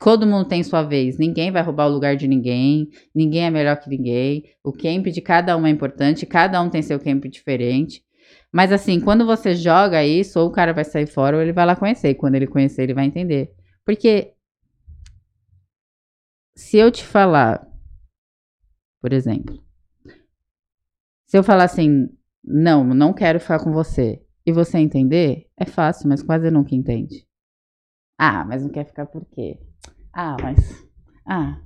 Todo 0.00 0.26
mundo 0.26 0.48
tem 0.48 0.62
sua 0.62 0.82
vez. 0.82 1.18
Ninguém 1.18 1.50
vai 1.50 1.62
roubar 1.62 1.86
o 1.86 1.92
lugar 1.92 2.16
de 2.16 2.26
ninguém. 2.26 2.88
Ninguém 3.14 3.44
é 3.44 3.50
melhor 3.50 3.76
que 3.76 3.88
ninguém. 3.88 4.44
O 4.64 4.72
camp 4.72 5.06
de 5.06 5.20
cada 5.20 5.56
um 5.56 5.66
é 5.66 5.70
importante. 5.70 6.26
Cada 6.26 6.60
um 6.60 6.70
tem 6.70 6.82
seu 6.82 6.98
camp 6.98 7.24
diferente. 7.26 8.02
Mas 8.50 8.72
assim, 8.72 9.00
quando 9.00 9.24
você 9.26 9.54
joga 9.54 10.04
isso, 10.04 10.38
ou 10.40 10.48
o 10.48 10.52
cara 10.52 10.72
vai 10.72 10.84
sair 10.84 11.06
fora, 11.06 11.36
ou 11.36 11.42
ele 11.42 11.52
vai 11.52 11.66
lá 11.66 11.76
conhecer. 11.76 12.14
Quando 12.14 12.34
ele 12.34 12.46
conhecer, 12.46 12.82
ele 12.82 12.94
vai 12.94 13.06
entender. 13.06 13.52
Porque 13.84 14.32
se 16.54 16.76
eu 16.78 16.90
te 16.90 17.04
falar, 17.04 17.66
por 19.00 19.12
exemplo, 19.12 19.62
se 21.26 21.36
eu 21.38 21.42
falar 21.42 21.64
assim, 21.64 22.08
não, 22.44 22.84
não 22.84 23.12
quero 23.12 23.40
ficar 23.40 23.58
com 23.62 23.72
você, 23.72 24.22
e 24.44 24.52
você 24.52 24.78
entender, 24.78 25.46
é 25.56 25.64
fácil, 25.64 26.08
mas 26.08 26.22
quase 26.22 26.50
nunca 26.50 26.74
entende. 26.74 27.26
Ah, 28.18 28.44
mas 28.44 28.62
não 28.62 28.70
quer 28.70 28.84
ficar 28.84 29.06
por 29.06 29.24
quê? 29.26 29.58
Ah, 30.12 30.36
mas. 30.42 30.84
Ah. 31.24 31.60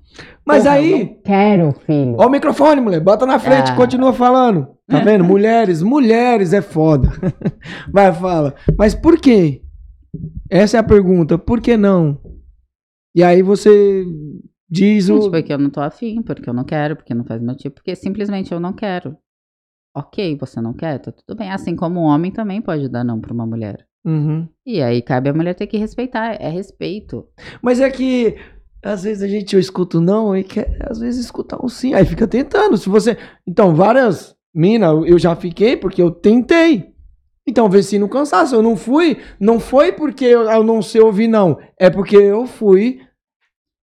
Mas 0.45 0.63
porra, 0.65 0.75
aí- 0.75 1.15
quero, 1.25 1.73
filho. 1.73 2.17
Ó 2.19 2.27
o 2.27 2.31
microfone, 2.31 2.81
mulher. 2.83 3.01
Bota 3.01 3.25
na 3.25 3.39
frente, 3.39 3.71
Ah. 3.73 3.77
continua 3.77 4.13
falando. 4.13 4.77
Tá 4.87 5.01
vendo? 5.01 5.25
mulheres, 5.25 5.83
mulheres 5.83 6.53
é 6.53 6.61
foda. 6.61 7.09
Vai, 7.91 8.13
fala. 8.13 8.55
Mas 8.79 8.95
por 8.95 9.19
quê? 9.19 9.63
Essa 10.51 10.77
é 10.77 10.81
a 10.81 10.85
pergunta. 10.85 11.39
Por 11.39 11.61
que 11.63 11.77
não? 11.79 12.21
E 13.15 13.23
aí 13.23 13.41
você 13.43 14.05
diz 14.69 15.09
o. 15.09 15.31
Porque 15.31 15.53
eu 15.53 15.59
não 15.59 15.71
tô 15.71 15.81
afim, 15.81 16.23
porque 16.23 16.49
eu 16.49 16.55
não 16.55 16.65
quero, 16.65 16.97
porque 16.97 17.15
não 17.15 17.25
faz 17.25 17.41
meu 17.41 17.57
tipo, 17.57 17.77
porque 17.77 17.95
simplesmente 17.95 18.53
eu 18.53 18.61
não 18.61 18.73
quero. 18.73 19.17
Ok, 19.95 20.37
você 20.37 20.61
não 20.61 20.75
quer, 20.75 20.99
tá 20.99 21.11
tudo 21.11 21.39
bem. 21.39 21.51
Assim 21.51 21.75
como 21.75 22.01
um 22.01 22.05
homem 22.05 22.31
também 22.31 22.61
pode 22.61 22.89
dar 22.89 23.03
não 23.03 23.21
pra 23.21 23.33
uma 23.33 23.47
mulher. 23.47 23.87
Uhum. 24.05 24.49
E 24.65 24.83
aí 24.83 25.03
cabe 25.03 25.29
a 25.29 25.35
mulher 25.35 25.55
ter 25.55 25.67
que 25.67 25.79
respeitar, 25.79 26.35
é 26.41 26.49
respeito. 26.49 27.27
Mas 27.61 27.81
é 27.81 27.91
que 27.91 28.37
às 28.83 29.03
vezes 29.03 29.23
a 29.23 29.27
gente 29.27 29.55
eu 29.55 29.61
escuto 29.61 30.01
não 30.01 30.37
e 30.37 30.45
quer 30.45 30.79
às 30.89 31.01
vezes 31.01 31.25
escutar 31.25 31.59
um 31.65 31.69
sim. 31.69 31.95
Aí 31.95 32.05
fica 32.05 32.27
tentando. 32.27 32.77
Se 32.77 32.89
você. 32.89 33.17
Então, 33.47 33.75
várias 33.75 34.37
mina 34.55 34.87
eu 34.87 35.19
já 35.19 35.35
fiquei 35.35 35.77
porque 35.77 36.01
eu 36.01 36.11
tentei. 36.11 36.95
Então, 37.49 37.69
vê 37.69 37.83
se 37.83 37.99
no 37.99 38.09
cansaço. 38.09 38.55
Eu 38.55 38.63
não 38.63 38.77
fui. 38.77 39.19
Não 39.41 39.59
foi 39.59 39.93
porque 39.93 40.25
eu, 40.25 40.43
eu 40.43 40.63
não 40.63 40.83
sei 40.83 41.01
ouvir, 41.01 41.29
não. 41.29 41.59
É 41.79 41.91
porque 41.91 42.17
eu 42.17 42.47
fui. 42.47 43.01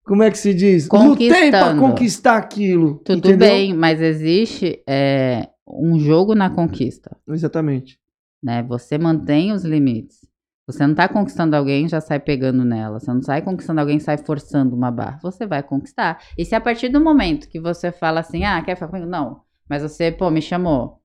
Como 0.04 0.22
é 0.22 0.30
que 0.30 0.38
se 0.38 0.52
diz? 0.52 0.88
Lutei 0.88 1.28
pra 1.28 1.38
Conquistando. 1.38 1.80
conquistar 1.80 2.36
aquilo. 2.36 2.96
Tudo 3.04 3.28
entendeu? 3.28 3.48
bem, 3.48 3.74
mas 3.74 4.00
existe 4.00 4.82
é, 4.86 5.48
um 5.66 5.98
jogo 5.98 6.34
na 6.34 6.50
conquista. 6.50 7.16
Exatamente. 7.28 7.98
Né? 8.42 8.62
Você 8.64 8.98
mantém 8.98 9.52
os 9.52 9.64
limites. 9.64 10.18
Você 10.66 10.86
não 10.86 10.94
tá 10.94 11.08
conquistando 11.08 11.56
alguém 11.56 11.86
e 11.86 11.88
já 11.88 12.00
sai 12.00 12.20
pegando 12.20 12.64
nela. 12.64 12.98
Você 13.00 13.12
não 13.12 13.22
sai 13.22 13.42
conquistando 13.42 13.80
alguém 13.80 13.96
e 13.96 14.00
sai 14.00 14.18
forçando 14.18 14.74
uma 14.74 14.90
barra. 14.90 15.18
Você 15.22 15.46
vai 15.46 15.62
conquistar. 15.62 16.20
E 16.36 16.44
se 16.44 16.54
a 16.54 16.60
partir 16.60 16.88
do 16.88 17.00
momento 17.00 17.48
que 17.48 17.60
você 17.60 17.90
fala 17.90 18.20
assim, 18.20 18.44
ah, 18.44 18.62
quer 18.62 18.74
ficar 18.74 18.88
comigo? 18.88 19.06
Não. 19.06 19.40
Mas 19.68 19.82
você, 19.82 20.10
pô, 20.10 20.30
me 20.30 20.40
chamou. 20.40 21.00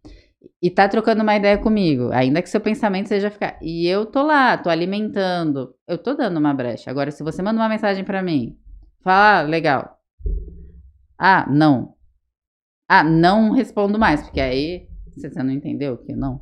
E 0.61 0.69
tá 0.69 0.87
trocando 0.87 1.23
uma 1.23 1.35
ideia 1.35 1.57
comigo. 1.57 2.09
Ainda 2.13 2.41
que 2.41 2.49
seu 2.49 2.61
pensamento 2.61 3.07
seja 3.07 3.29
ficar. 3.29 3.57
E 3.61 3.85
eu 3.87 4.05
tô 4.05 4.23
lá, 4.23 4.57
tô 4.57 4.69
alimentando. 4.69 5.73
Eu 5.87 5.97
tô 5.97 6.13
dando 6.13 6.37
uma 6.37 6.53
brecha. 6.53 6.89
Agora, 6.89 7.11
se 7.11 7.23
você 7.23 7.41
manda 7.41 7.59
uma 7.59 7.69
mensagem 7.69 8.03
pra 8.05 8.21
mim, 8.21 8.57
fala, 9.03 9.39
ah, 9.39 9.41
legal. 9.43 9.97
Ah, 11.17 11.45
não. 11.49 11.95
Ah, 12.87 13.03
não 13.03 13.51
respondo 13.51 13.99
mais, 13.99 14.21
porque 14.21 14.39
aí 14.41 14.87
você 15.15 15.43
não 15.43 15.51
entendeu 15.51 15.93
o 15.93 15.97
que 15.97 16.15
não. 16.15 16.41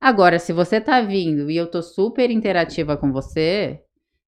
Agora, 0.00 0.38
se 0.38 0.52
você 0.52 0.80
tá 0.80 1.00
vindo 1.00 1.50
e 1.50 1.56
eu 1.56 1.70
tô 1.70 1.82
super 1.82 2.30
interativa 2.30 2.96
com 2.96 3.12
você, 3.12 3.80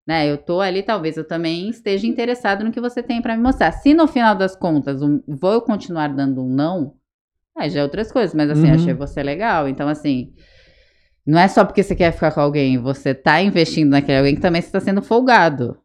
né? 0.06 0.30
Eu 0.30 0.38
tô 0.38 0.60
ali, 0.60 0.82
talvez 0.82 1.16
eu 1.16 1.26
também 1.26 1.68
esteja 1.68 2.06
interessado 2.06 2.64
no 2.64 2.72
que 2.72 2.80
você 2.80 3.02
tem 3.02 3.20
pra 3.20 3.36
me 3.36 3.42
mostrar. 3.42 3.72
Se 3.72 3.92
no 3.92 4.06
final 4.06 4.34
das 4.34 4.56
contas 4.56 5.02
um, 5.02 5.22
vou 5.28 5.52
eu 5.52 5.60
continuar 5.60 6.08
dando 6.08 6.42
um 6.42 6.48
não, 6.48 6.94
aí 7.56 7.68
já 7.68 7.80
é 7.80 7.82
outras 7.82 8.10
coisas, 8.10 8.34
mas 8.34 8.50
assim, 8.50 8.68
Uhum. 8.68 8.74
achei 8.74 8.94
você 8.94 9.22
legal. 9.22 9.68
Então, 9.68 9.88
assim, 9.88 10.32
não 11.26 11.38
é 11.38 11.46
só 11.46 11.64
porque 11.64 11.82
você 11.82 11.94
quer 11.94 12.12
ficar 12.12 12.32
com 12.32 12.40
alguém, 12.40 12.78
você 12.78 13.14
tá 13.14 13.42
investindo 13.42 13.90
naquele 13.90 14.18
alguém 14.18 14.34
que 14.34 14.40
também 14.40 14.62
você 14.62 14.70
tá 14.70 14.80
sendo 14.80 15.02
folgado. 15.02 15.76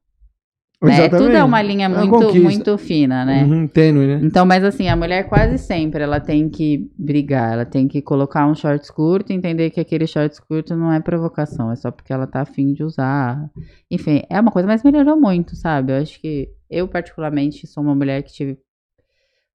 Né? 0.83 1.09
Tudo 1.09 1.31
é 1.31 1.43
uma 1.43 1.61
linha 1.61 1.85
É 1.85 1.89
muito, 1.89 2.35
muito 2.41 2.77
fina, 2.77 3.23
né? 3.23 3.43
Uhum, 3.43 3.67
tênue, 3.67 4.05
né? 4.05 4.19
Então, 4.21 4.45
mas 4.45 4.63
assim, 4.63 4.89
a 4.89 4.95
mulher 4.95 5.29
quase 5.29 5.57
sempre 5.57 6.03
ela 6.03 6.19
tem 6.19 6.49
que 6.49 6.91
brigar, 6.97 7.53
ela 7.53 7.65
tem 7.65 7.87
que 7.87 8.01
colocar 8.01 8.45
um 8.45 8.53
shorts 8.53 8.89
curto 8.89 9.31
e 9.31 9.35
entender 9.35 9.69
que 9.69 9.79
aquele 9.79 10.05
shorts 10.05 10.39
curto 10.39 10.75
não 10.75 10.91
é 10.91 10.99
provocação, 10.99 11.71
é 11.71 11.75
só 11.75 11.89
porque 11.89 12.11
ela 12.11 12.27
tá 12.27 12.41
afim 12.41 12.73
de 12.73 12.83
usar. 12.83 13.49
Enfim, 13.89 14.23
é 14.29 14.39
uma 14.39 14.51
coisa, 14.51 14.67
mas 14.67 14.83
melhorou 14.83 15.19
muito, 15.19 15.55
sabe? 15.55 15.93
Eu 15.93 15.97
acho 15.97 16.19
que 16.19 16.49
eu, 16.69 16.87
particularmente, 16.87 17.65
sou 17.65 17.83
uma 17.83 17.95
mulher 17.95 18.21
que 18.23 18.33
tive 18.33 18.57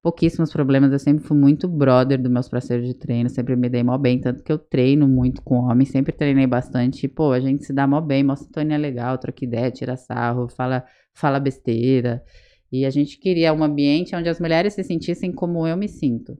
pouquíssimos 0.01 0.51
problemas. 0.51 0.91
Eu 0.91 0.99
sempre 0.99 1.23
fui 1.23 1.37
muito 1.37 1.67
brother 1.67 2.21
dos 2.21 2.31
meus 2.31 2.49
parceiros 2.49 2.87
de 2.87 2.93
treino, 2.93 3.29
sempre 3.29 3.55
me 3.55 3.69
dei 3.69 3.83
mó 3.83 3.97
bem, 3.97 4.19
tanto 4.19 4.43
que 4.43 4.51
eu 4.51 4.57
treino 4.57 5.07
muito 5.07 5.41
com 5.41 5.55
homens, 5.55 5.89
sempre 5.89 6.13
treinei 6.13 6.47
bastante. 6.47 7.05
E, 7.05 7.09
pô, 7.09 7.31
a 7.31 7.39
gente 7.39 7.65
se 7.65 7.73
dá 7.73 7.85
mó 7.85 8.01
bem, 8.01 8.23
mostra 8.23 8.49
Tônia 8.51 8.75
é 8.75 8.77
legal, 8.77 9.17
troca 9.17 9.43
ideia, 9.43 9.71
tira 9.71 9.95
sarro, 9.97 10.47
fala, 10.49 10.85
fala 11.19 11.39
besteira. 11.39 12.23
E 12.71 12.85
a 12.85 12.89
gente 12.89 13.19
queria 13.19 13.53
um 13.53 13.63
ambiente 13.63 14.15
onde 14.15 14.29
as 14.29 14.39
mulheres 14.39 14.73
se 14.73 14.83
sentissem 14.83 15.31
como 15.31 15.67
eu 15.67 15.75
me 15.75 15.87
sinto. 15.87 16.37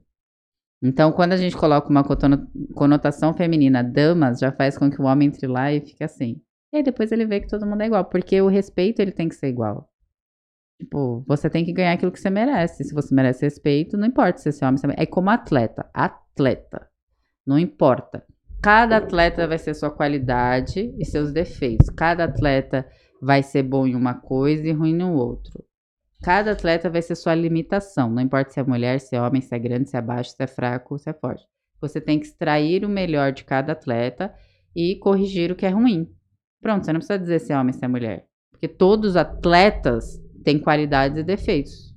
Então, 0.82 1.12
quando 1.12 1.32
a 1.32 1.36
gente 1.36 1.56
coloca 1.56 1.90
uma 1.90 2.04
conotação 2.74 3.34
feminina, 3.34 3.82
damas, 3.82 4.38
já 4.38 4.50
faz 4.50 4.78
com 4.78 4.90
que 4.90 5.00
o 5.00 5.04
homem 5.04 5.28
entre 5.28 5.46
lá 5.46 5.72
e 5.72 5.80
fique 5.80 6.02
assim. 6.02 6.40
E 6.72 6.78
aí 6.78 6.82
depois 6.82 7.12
ele 7.12 7.26
vê 7.26 7.40
que 7.40 7.48
todo 7.48 7.66
mundo 7.66 7.82
é 7.82 7.86
igual, 7.86 8.04
porque 8.04 8.40
o 8.40 8.48
respeito 8.48 9.00
ele 9.00 9.12
tem 9.12 9.28
que 9.28 9.34
ser 9.34 9.48
igual. 9.48 9.90
Tipo, 10.78 11.22
você 11.26 11.50
tem 11.50 11.64
que 11.64 11.72
ganhar 11.72 11.92
aquilo 11.92 12.10
que 12.10 12.18
você 12.18 12.30
merece. 12.30 12.84
Se 12.84 12.94
você 12.94 13.14
merece 13.14 13.44
respeito, 13.44 13.98
não 13.98 14.06
importa 14.06 14.38
se 14.38 14.50
você 14.50 14.64
é 14.64 14.68
homem, 14.68 14.80
é. 14.96 15.02
É 15.02 15.06
como 15.06 15.28
atleta. 15.28 15.90
Atleta. 15.92 16.88
Não 17.46 17.58
importa. 17.58 18.24
Cada 18.62 18.96
atleta 18.96 19.46
vai 19.46 19.58
ser 19.58 19.74
sua 19.74 19.90
qualidade 19.90 20.94
e 20.98 21.04
seus 21.04 21.32
defeitos. 21.32 21.90
Cada 21.90 22.24
atleta 22.24 22.86
vai 23.20 23.42
ser 23.42 23.62
bom 23.62 23.86
em 23.86 23.94
uma 23.94 24.14
coisa 24.14 24.66
e 24.66 24.72
ruim 24.72 24.94
no 24.94 25.12
outro. 25.14 25.64
Cada 26.22 26.52
atleta 26.52 26.90
vai 26.90 27.00
ser 27.00 27.14
sua 27.14 27.34
limitação. 27.34 28.10
Não 28.10 28.22
importa 28.22 28.50
se 28.50 28.60
é 28.60 28.62
mulher, 28.62 29.00
se 29.00 29.16
é 29.16 29.22
homem, 29.22 29.40
se 29.40 29.54
é 29.54 29.58
grande, 29.58 29.88
se 29.88 29.96
é 29.96 30.02
baixo, 30.02 30.30
se 30.30 30.42
é 30.42 30.46
fraco, 30.46 30.98
se 30.98 31.08
é 31.08 31.12
forte. 31.12 31.44
Você 31.80 32.00
tem 32.00 32.18
que 32.18 32.26
extrair 32.26 32.84
o 32.84 32.88
melhor 32.88 33.32
de 33.32 33.42
cada 33.42 33.72
atleta 33.72 34.32
e 34.76 34.96
corrigir 34.96 35.50
o 35.50 35.56
que 35.56 35.64
é 35.64 35.70
ruim. 35.70 36.10
Pronto, 36.60 36.84
você 36.84 36.92
não 36.92 37.00
precisa 37.00 37.18
dizer 37.18 37.38
se 37.38 37.52
é 37.52 37.58
homem, 37.58 37.72
se 37.72 37.84
é 37.84 37.88
mulher. 37.88 38.26
Porque 38.50 38.68
todos 38.68 39.10
os 39.10 39.16
atletas 39.16 40.20
têm 40.44 40.58
qualidades 40.58 41.16
e 41.16 41.22
defeitos. 41.22 41.90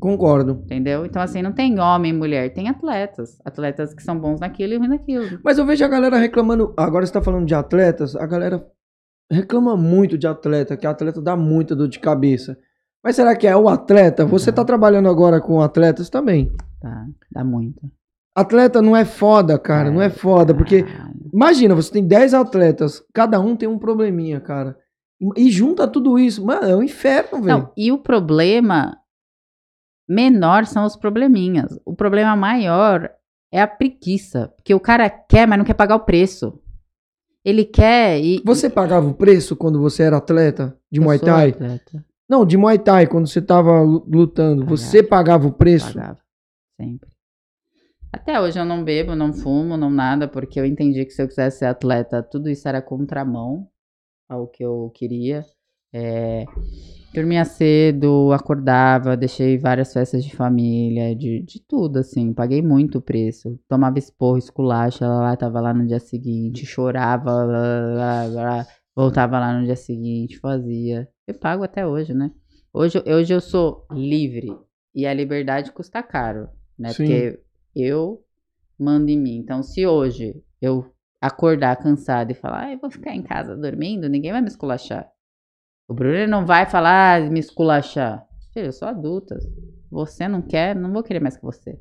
Concordo. 0.00 0.62
Entendeu? 0.64 1.04
Então, 1.04 1.20
assim, 1.20 1.42
não 1.42 1.52
tem 1.52 1.78
homem 1.78 2.10
e 2.10 2.16
mulher, 2.16 2.54
tem 2.54 2.68
atletas. 2.68 3.38
Atletas 3.44 3.92
que 3.92 4.02
são 4.02 4.18
bons 4.18 4.40
naquilo 4.40 4.72
e 4.72 4.76
ruim 4.78 4.88
naquilo. 4.88 5.38
Mas 5.44 5.58
eu 5.58 5.66
vejo 5.66 5.84
a 5.84 5.88
galera 5.88 6.16
reclamando. 6.16 6.72
Agora 6.76 7.04
você 7.04 7.12
tá 7.12 7.20
falando 7.20 7.46
de 7.46 7.54
atletas, 7.54 8.16
a 8.16 8.26
galera 8.26 8.66
reclama 9.32 9.76
muito 9.76 10.18
de 10.18 10.26
atleta, 10.26 10.76
que 10.76 10.86
atleta 10.86 11.20
dá 11.20 11.36
muita 11.36 11.74
dor 11.74 11.88
de 11.88 11.98
cabeça. 11.98 12.58
Mas 13.02 13.16
será 13.16 13.34
que 13.34 13.46
é 13.46 13.56
o 13.56 13.68
atleta? 13.68 14.24
Você 14.24 14.52
tá 14.52 14.64
trabalhando 14.64 15.08
agora 15.08 15.40
com 15.40 15.60
atletas 15.60 16.08
também. 16.08 16.52
Tá, 16.80 17.06
dá 17.30 17.42
muito. 17.42 17.80
Atleta 18.34 18.80
não 18.80 18.96
é 18.96 19.04
foda, 19.04 19.58
cara, 19.58 19.90
não 19.90 20.00
é 20.00 20.08
foda, 20.08 20.54
porque 20.54 20.86
imagina, 21.32 21.74
você 21.74 21.92
tem 21.92 22.06
10 22.06 22.32
atletas, 22.32 23.04
cada 23.12 23.38
um 23.38 23.54
tem 23.54 23.68
um 23.68 23.78
probleminha, 23.78 24.40
cara. 24.40 24.76
E 25.36 25.50
junta 25.50 25.86
tudo 25.86 26.18
isso, 26.18 26.44
mano, 26.44 26.64
é 26.64 26.74
um 26.74 26.82
inferno, 26.82 27.42
velho. 27.42 27.58
Não, 27.58 27.72
e 27.76 27.92
o 27.92 27.98
problema 27.98 28.96
menor 30.08 30.66
são 30.66 30.84
os 30.84 30.96
probleminhas. 30.96 31.78
O 31.84 31.94
problema 31.94 32.34
maior 32.34 33.10
é 33.52 33.60
a 33.60 33.66
preguiça. 33.66 34.48
Porque 34.56 34.74
o 34.74 34.80
cara 34.80 35.08
quer, 35.08 35.46
mas 35.46 35.58
não 35.58 35.64
quer 35.64 35.74
pagar 35.74 35.96
o 35.96 36.04
preço. 36.04 36.58
Ele 37.44 37.64
quer 37.64 38.20
e. 38.20 38.40
Você 38.44 38.70
pagava 38.70 39.08
o 39.08 39.14
preço 39.14 39.56
quando 39.56 39.80
você 39.80 40.02
era 40.04 40.16
atleta 40.18 40.78
de 40.90 41.00
Eu 41.00 41.04
Muay 41.04 41.18
Thai? 41.18 41.50
atleta. 41.50 42.04
Não, 42.28 42.46
de 42.46 42.56
Muay 42.56 42.78
Thai, 42.78 43.06
quando 43.06 43.26
você 43.26 43.42
tava 43.42 43.80
lu- 43.82 44.06
lutando, 44.08 44.64
você 44.64 45.02
pagava 45.02 45.46
o 45.46 45.52
preço? 45.52 45.92
Pagava, 45.94 46.18
sempre. 46.80 47.10
Até 48.12 48.40
hoje 48.40 48.58
eu 48.58 48.64
não 48.64 48.84
bebo, 48.84 49.14
não 49.14 49.32
fumo, 49.32 49.76
não 49.76 49.90
nada, 49.90 50.28
porque 50.28 50.60
eu 50.60 50.64
entendi 50.66 51.04
que 51.04 51.12
se 51.12 51.22
eu 51.22 51.26
quisesse 51.28 51.58
ser 51.60 51.64
atleta, 51.66 52.22
tudo 52.22 52.48
isso 52.48 52.68
era 52.68 52.80
contramão 52.82 53.66
ao 54.28 54.46
que 54.46 54.62
eu 54.64 54.90
queria. 54.94 55.44
É, 55.94 56.46
dormia 57.12 57.44
cedo, 57.44 58.32
acordava, 58.32 59.16
deixei 59.16 59.58
várias 59.58 59.92
festas 59.92 60.24
de 60.24 60.34
família, 60.34 61.14
de, 61.14 61.42
de 61.42 61.60
tudo, 61.60 61.98
assim. 61.98 62.32
Paguei 62.32 62.62
muito 62.62 62.98
o 62.98 63.02
preço. 63.02 63.58
Tomava 63.68 63.98
esporro, 63.98 64.38
esculacha, 64.38 65.06
lá, 65.06 65.20
lá, 65.20 65.36
tava 65.36 65.60
lá 65.60 65.74
no 65.74 65.86
dia 65.86 66.00
seguinte, 66.00 66.64
chorava, 66.64 67.30
lá, 67.30 67.44
lá, 67.44 68.24
lá, 68.24 68.42
lá, 68.42 68.66
voltava 68.96 69.38
lá 69.38 69.58
no 69.58 69.64
dia 69.64 69.76
seguinte, 69.76 70.38
fazia. 70.38 71.08
Eu 71.26 71.34
pago 71.34 71.62
até 71.62 71.86
hoje, 71.86 72.14
né? 72.14 72.30
Hoje, 72.72 73.02
hoje 73.06 73.34
eu 73.34 73.40
sou 73.40 73.86
livre 73.92 74.56
e 74.94 75.06
a 75.06 75.12
liberdade 75.12 75.72
custa 75.72 76.02
caro, 76.02 76.48
né? 76.78 76.88
Sim. 76.88 77.04
Porque 77.04 77.40
eu 77.76 78.24
mando 78.78 79.10
em 79.10 79.18
mim. 79.18 79.36
Então, 79.36 79.62
se 79.62 79.86
hoje 79.86 80.42
eu 80.60 80.90
acordar 81.20 81.76
cansado 81.76 82.30
e 82.30 82.34
falar, 82.34 82.64
ah, 82.64 82.72
eu 82.72 82.78
vou 82.78 82.90
ficar 82.90 83.14
em 83.14 83.22
casa 83.22 83.54
dormindo, 83.54 84.08
ninguém 84.08 84.32
vai 84.32 84.40
me 84.40 84.48
esculachar. 84.48 85.11
O 85.92 85.94
Bruno 85.94 86.26
não 86.26 86.46
vai 86.46 86.64
falar, 86.64 87.20
ah, 87.20 87.30
me 87.30 87.38
esculachar. 87.38 88.26
Filho, 88.54 88.68
eu 88.68 88.72
sou 88.72 88.88
adulta. 88.88 89.38
Você 89.90 90.26
não 90.26 90.40
quer, 90.40 90.74
não 90.74 90.90
vou 90.90 91.02
querer 91.02 91.20
mais 91.20 91.36
que 91.36 91.42
você. 91.42 91.72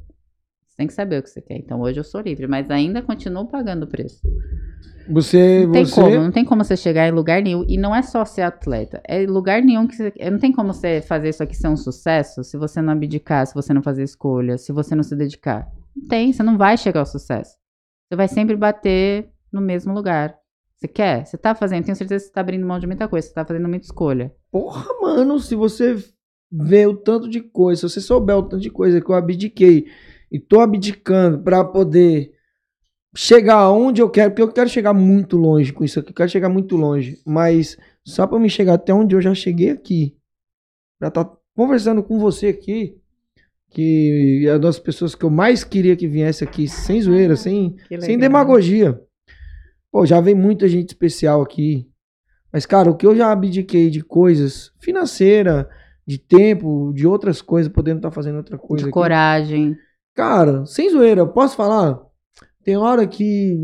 Você 0.68 0.76
tem 0.76 0.86
que 0.86 0.92
saber 0.92 1.20
o 1.20 1.24
que 1.24 1.30
você 1.30 1.42
quer. 1.42 1.56
Então 1.56 1.80
hoje 1.80 1.98
eu 1.98 2.04
sou 2.04 2.20
livre, 2.20 2.46
mas 2.46 2.70
ainda 2.70 3.02
continuo 3.02 3.48
pagando 3.48 3.84
o 3.84 3.88
preço. 3.88 4.20
Você, 5.10 5.66
Não 5.66 5.72
tem 5.72 5.86
você... 5.86 5.96
como, 5.96 6.16
não 6.16 6.32
tem 6.32 6.44
como 6.44 6.62
você 6.62 6.76
chegar 6.76 7.08
em 7.08 7.12
lugar 7.12 7.42
nenhum. 7.42 7.64
E 7.70 7.78
não 7.78 7.96
é 7.96 8.02
só 8.02 8.26
ser 8.26 8.42
atleta. 8.42 9.02
É 9.08 9.26
lugar 9.26 9.62
nenhum 9.62 9.88
que 9.88 9.96
você. 9.96 10.14
Não 10.30 10.40
tem 10.40 10.52
como 10.52 10.74
você 10.74 11.02
fazer 11.02 11.30
isso 11.30 11.42
aqui 11.42 11.56
ser 11.56 11.70
um 11.70 11.78
sucesso 11.78 12.44
se 12.44 12.58
você 12.58 12.82
não 12.82 12.92
abdicar, 12.92 13.48
se 13.48 13.54
você 13.54 13.74
não 13.74 13.82
fazer 13.82 14.04
escolha, 14.04 14.58
se 14.58 14.74
você 14.74 14.94
não 14.94 15.04
se 15.04 15.16
dedicar. 15.16 15.72
Não 15.96 16.06
tem, 16.10 16.34
você 16.34 16.44
não 16.44 16.58
vai 16.58 16.76
chegar 16.78 17.00
ao 17.00 17.06
sucesso. 17.06 17.56
Você 18.10 18.18
vai 18.18 18.28
sempre 18.28 18.58
bater 18.58 19.30
no 19.54 19.62
mesmo 19.62 19.94
lugar. 19.94 20.36
Você 20.82 20.88
quer? 20.88 21.28
Você 21.28 21.38
tá 21.38 21.53
fazendo, 21.53 21.86
tenho 21.86 21.95
certeza 21.95 22.24
que 22.24 22.30
você 22.30 22.34
tá 22.34 22.41
abrindo 22.41 22.66
mão 22.66 22.80
de 22.80 22.88
muita 22.88 23.08
coisa, 23.08 23.28
você 23.28 23.34
tá 23.34 23.45
fazendo 23.45 23.70
muita 23.70 23.86
escolha. 23.86 24.34
Porra, 24.52 24.88
mano, 24.99 25.40
se 25.40 25.53
você 25.53 25.95
vê 26.52 26.88
o 26.88 26.98
tanto 26.98 27.30
de 27.30 27.40
coisa, 27.40 27.88
se 27.88 27.94
você 27.94 28.02
souber 28.02 28.36
o 28.36 28.41
tanto 28.41 28.62
de 28.62 28.72
coisa 28.72 28.99
que 28.99 29.08
eu 29.10 29.14
abdiquei 29.14 29.86
e 30.32 30.40
tô 30.40 30.60
abdicando 30.60 31.40
pra 31.40 31.64
poder 31.64 32.32
chegar 33.16 33.58
aonde 33.58 34.02
eu 34.02 34.10
quero, 34.10 34.32
porque 34.32 34.41
eu 34.41 34.52
quero 34.52 34.70
chegar 34.70 34.91
muito 34.91 35.38
longe 35.38 35.72
com 35.72 35.84
isso 35.84 35.99
aqui, 35.99 36.10
eu 36.10 36.16
quero 36.16 36.30
chegar 36.30 36.49
muito 36.49 36.76
longe, 36.76 37.22
mas 37.28 37.78
só 38.03 38.26
pra 38.26 38.40
me 38.40 38.49
chegar 38.49 38.74
até 38.74 38.91
onde 38.91 39.16
eu 39.16 39.22
já 39.22 39.36
cheguei 39.36 39.70
aqui, 39.70 40.18
pra 40.98 41.10
estar 41.10 41.32
conversando 41.56 42.02
com 42.02 42.18
você 42.18 42.48
aqui, 42.48 42.98
que 43.70 44.45
é 44.48 44.53
uma 44.53 44.60
das 44.60 44.80
pessoas 44.80 45.14
que 45.14 45.24
eu 45.24 45.30
mais 45.30 45.64
queria 45.64 45.95
que 45.95 46.08
viesse 46.08 46.44
aqui, 46.44 46.68
sem 46.68 46.99
zoeira, 47.02 47.36
sem, 47.36 47.76
sem 47.99 48.18
demagogia. 48.18 48.99
Pô, 49.91 50.05
já 50.05 50.22
vem 50.22 50.34
muita 50.35 50.68
gente 50.68 50.89
especial 50.89 51.41
aqui. 51.41 51.88
Mas, 52.51 52.65
cara, 52.65 52.89
o 52.89 52.95
que 52.95 53.05
eu 53.05 53.15
já 53.15 53.31
abdiquei 53.31 53.89
de 53.89 54.01
coisas 54.03 54.72
financeira, 54.80 55.69
de 56.05 56.18
tempo, 56.18 56.91
de 56.93 57.05
outras 57.07 57.41
coisas, 57.41 57.72
podendo 57.72 57.97
estar 57.97 58.11
fazendo 58.11 58.38
outra 58.38 58.57
coisa. 58.57 58.84
De 58.84 58.89
aqui. 58.89 58.93
coragem. 58.93 59.76
Cara, 60.15 60.65
sem 60.65 60.89
zoeira, 60.89 61.26
posso 61.26 61.55
falar? 61.55 61.99
Tem 62.63 62.76
hora 62.77 63.07
que 63.07 63.57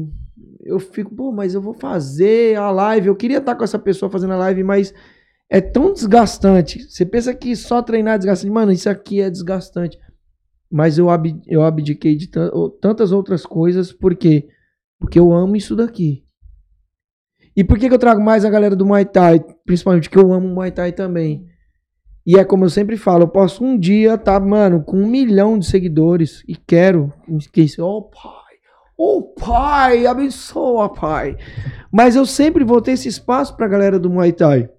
eu 0.62 0.80
fico, 0.80 1.14
pô, 1.14 1.32
mas 1.32 1.54
eu 1.54 1.62
vou 1.62 1.74
fazer 1.74 2.58
a 2.58 2.72
live. 2.72 3.08
Eu 3.08 3.16
queria 3.16 3.38
estar 3.40 3.56
com 3.56 3.64
essa 3.64 3.80
pessoa 3.80 4.10
fazendo 4.10 4.34
a 4.34 4.38
live, 4.38 4.64
mas 4.64 4.94
é 5.50 5.60
tão 5.62 5.92
desgastante. 5.94 6.84
Você 6.90 7.06
pensa 7.06 7.34
que 7.34 7.56
só 7.56 7.82
treinar 7.82 8.16
é 8.16 8.18
desgastante. 8.18 8.52
Mano, 8.54 8.72
isso 8.72 8.90
aqui 8.90 9.22
é 9.22 9.30
desgastante. 9.30 9.98
Mas 10.70 10.98
eu, 10.98 11.10
ab- 11.10 11.42
eu 11.48 11.64
abdiquei 11.64 12.16
de 12.16 12.30
tantas 12.82 13.12
outras 13.12 13.46
coisas, 13.46 13.92
por 13.94 14.16
quê? 14.16 14.48
Porque 15.00 15.20
eu 15.20 15.32
amo 15.32 15.56
isso 15.56 15.76
daqui. 15.76 16.24
E 17.56 17.64
por 17.64 17.80
que, 17.80 17.88
que 17.88 17.94
eu 17.94 18.00
trago 18.00 18.22
mais 18.22 18.46
a 18.46 18.50
galera 18.50 18.76
do 18.76 18.86
Muay 18.86 19.06
Thai? 19.06 19.44
Principalmente 19.66 20.10
porque 20.10 20.24
eu 20.24 20.32
amo 20.32 20.48
Muay 20.48 20.72
Thai 20.72 20.92
também. 20.92 21.48
E 22.28 22.38
é 22.38 22.44
como 22.44 22.66
eu 22.66 22.70
sempre 22.70 22.98
falo, 22.98 23.24
eu 23.24 23.28
posso 23.30 23.64
um 23.64 23.80
dia 23.80 24.18
tá, 24.18 24.38
mano, 24.40 24.84
com 24.84 24.98
um 24.98 25.08
milhão 25.08 25.58
de 25.58 25.66
seguidores 25.66 26.44
e 26.46 26.58
quero, 26.58 27.14
esqueci, 27.38 27.82
oh 27.82 28.02
pai, 28.02 28.56
oh 28.98 29.24
pai, 29.24 30.06
abençoa 30.06 30.94
pai. 30.94 31.38
Mas 31.90 32.18
eu 32.18 32.26
sempre 32.26 32.66
vou 32.66 32.82
ter 32.82 32.92
esse 32.92 33.08
espaço 33.08 33.56
pra 33.56 33.68
galera 33.68 33.98
do 33.98 34.10
Muay 34.10 34.34
Thai. 34.34 34.70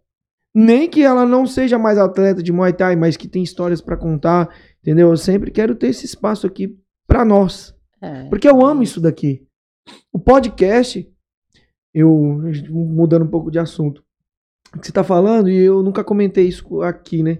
Nem 0.55 0.90
que 0.90 1.03
ela 1.03 1.24
não 1.24 1.47
seja 1.47 1.78
mais 1.78 1.97
atleta 1.97 2.43
de 2.43 2.53
Muay 2.53 2.74
Thai, 2.74 2.97
mas 2.97 3.16
que 3.16 3.27
tem 3.27 3.43
histórias 3.43 3.81
pra 3.81 3.97
contar, 3.97 4.49
entendeu? 4.82 5.09
Eu 5.09 5.16
sempre 5.16 5.51
quero 5.51 5.74
ter 5.74 5.89
esse 5.89 6.05
espaço 6.05 6.47
aqui 6.47 6.77
pra 7.07 7.24
nós. 7.24 7.74
É. 8.03 8.24
Porque 8.24 8.49
eu 8.49 8.65
amo 8.65 8.82
isso 8.82 9.01
daqui. 9.01 9.47
O 10.12 10.19
podcast, 10.19 11.09
eu 11.94 12.40
mudando 12.70 13.24
um 13.24 13.28
pouco 13.28 13.51
de 13.51 13.59
assunto, 13.59 14.02
que 14.81 14.86
você 14.86 14.93
tá 14.93 15.02
falando, 15.02 15.48
e 15.48 15.56
eu 15.56 15.82
nunca 15.82 16.05
comentei 16.05 16.47
isso 16.47 16.82
aqui, 16.82 17.23
né? 17.23 17.39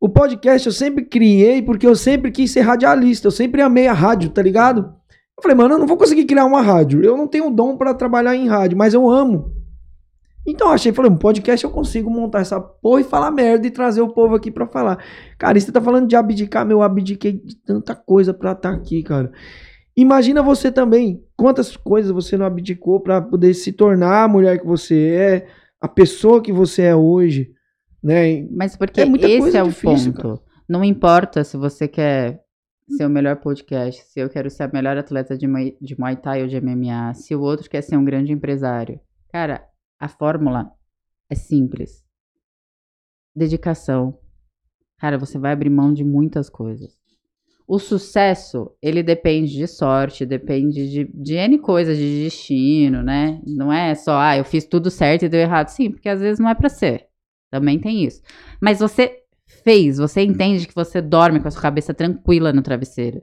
O 0.00 0.08
podcast 0.08 0.66
eu 0.66 0.72
sempre 0.72 1.04
criei 1.04 1.60
porque 1.60 1.86
eu 1.86 1.96
sempre 1.96 2.30
quis 2.30 2.50
ser 2.50 2.60
radialista, 2.60 3.26
eu 3.26 3.32
sempre 3.32 3.60
amei 3.60 3.88
a 3.88 3.92
rádio, 3.92 4.30
tá 4.30 4.40
ligado? 4.40 4.94
Eu 5.36 5.42
falei, 5.42 5.56
mano, 5.56 5.74
eu 5.74 5.78
não 5.78 5.86
vou 5.86 5.96
conseguir 5.96 6.24
criar 6.24 6.44
uma 6.44 6.62
rádio, 6.62 7.02
eu 7.02 7.16
não 7.16 7.26
tenho 7.26 7.50
dom 7.50 7.76
pra 7.76 7.94
trabalhar 7.94 8.34
em 8.34 8.48
rádio, 8.48 8.78
mas 8.78 8.94
eu 8.94 9.08
amo. 9.10 9.52
Então 10.46 10.68
eu 10.68 10.72
achei, 10.72 10.92
falei, 10.92 11.10
um 11.10 11.16
podcast 11.16 11.62
eu 11.62 11.70
consigo 11.70 12.08
montar 12.08 12.40
essa 12.40 12.58
porra 12.58 13.00
e 13.02 13.04
falar 13.04 13.30
merda 13.30 13.66
e 13.66 13.70
trazer 13.70 14.00
o 14.00 14.08
povo 14.08 14.34
aqui 14.34 14.50
pra 14.50 14.66
falar. 14.66 14.98
Cara, 15.36 15.58
e 15.58 15.60
você 15.60 15.70
tá 15.70 15.80
falando 15.80 16.08
de 16.08 16.16
abdicar, 16.16 16.64
meu, 16.64 16.78
eu 16.78 16.82
abdiquei 16.82 17.32
de 17.32 17.56
tanta 17.56 17.94
coisa 17.94 18.32
pra 18.32 18.52
estar 18.52 18.70
aqui, 18.72 19.02
cara. 19.02 19.30
Imagina 20.00 20.44
você 20.44 20.70
também, 20.70 21.24
quantas 21.36 21.76
coisas 21.76 22.12
você 22.12 22.36
não 22.36 22.46
abdicou 22.46 23.00
pra 23.00 23.20
poder 23.20 23.52
se 23.52 23.72
tornar 23.72 24.22
a 24.22 24.28
mulher 24.28 24.60
que 24.60 24.64
você 24.64 24.94
é, 25.08 25.48
a 25.80 25.88
pessoa 25.88 26.40
que 26.40 26.52
você 26.52 26.82
é 26.82 26.94
hoje, 26.94 27.52
né? 28.00 28.46
Mas 28.48 28.76
porque 28.76 29.00
É 29.00 29.04
esse 29.04 29.56
é 29.56 29.62
o 29.64 29.66
difícil, 29.66 30.12
ponto. 30.12 30.40
Não 30.68 30.84
importa 30.84 31.42
se 31.42 31.56
você 31.56 31.88
quer 31.88 32.44
ser 32.96 33.06
o 33.06 33.10
melhor 33.10 33.40
podcast, 33.40 34.04
se 34.04 34.20
eu 34.20 34.30
quero 34.30 34.48
ser 34.48 34.62
a 34.62 34.70
melhor 34.72 34.96
atleta 34.96 35.36
de 35.36 35.48
Muay, 35.48 35.76
de 35.80 35.98
Muay 35.98 36.14
Thai 36.14 36.42
ou 36.42 36.46
de 36.46 36.60
MMA, 36.60 37.12
se 37.14 37.34
o 37.34 37.40
outro 37.40 37.68
quer 37.68 37.82
ser 37.82 37.96
um 37.96 38.04
grande 38.04 38.30
empresário. 38.32 39.00
Cara, 39.32 39.68
a 39.98 40.06
fórmula 40.06 40.70
é 41.28 41.34
simples. 41.34 42.04
Dedicação. 43.34 44.16
Cara, 44.96 45.18
você 45.18 45.40
vai 45.40 45.50
abrir 45.50 45.70
mão 45.70 45.92
de 45.92 46.04
muitas 46.04 46.48
coisas. 46.48 46.97
O 47.68 47.78
sucesso, 47.78 48.70
ele 48.80 49.02
depende 49.02 49.52
de 49.52 49.66
sorte, 49.66 50.24
depende 50.24 50.88
de, 50.88 51.04
de 51.04 51.34
N 51.34 51.58
coisas, 51.58 51.98
de 51.98 52.24
destino, 52.24 53.02
né? 53.02 53.42
Não 53.46 53.70
é 53.70 53.94
só, 53.94 54.18
ah, 54.18 54.38
eu 54.38 54.44
fiz 54.44 54.64
tudo 54.64 54.90
certo 54.90 55.26
e 55.26 55.28
deu 55.28 55.40
errado. 55.40 55.68
Sim, 55.68 55.90
porque 55.90 56.08
às 56.08 56.18
vezes 56.18 56.38
não 56.40 56.48
é 56.48 56.54
pra 56.54 56.70
ser. 56.70 57.06
Também 57.50 57.78
tem 57.78 58.04
isso. 58.04 58.22
Mas 58.58 58.78
você 58.78 59.18
fez, 59.62 59.98
você 59.98 60.22
entende 60.22 60.66
que 60.66 60.74
você 60.74 61.02
dorme 61.02 61.40
com 61.40 61.48
a 61.48 61.50
sua 61.50 61.60
cabeça 61.60 61.92
tranquila 61.92 62.54
no 62.54 62.62
travesseiro. 62.62 63.20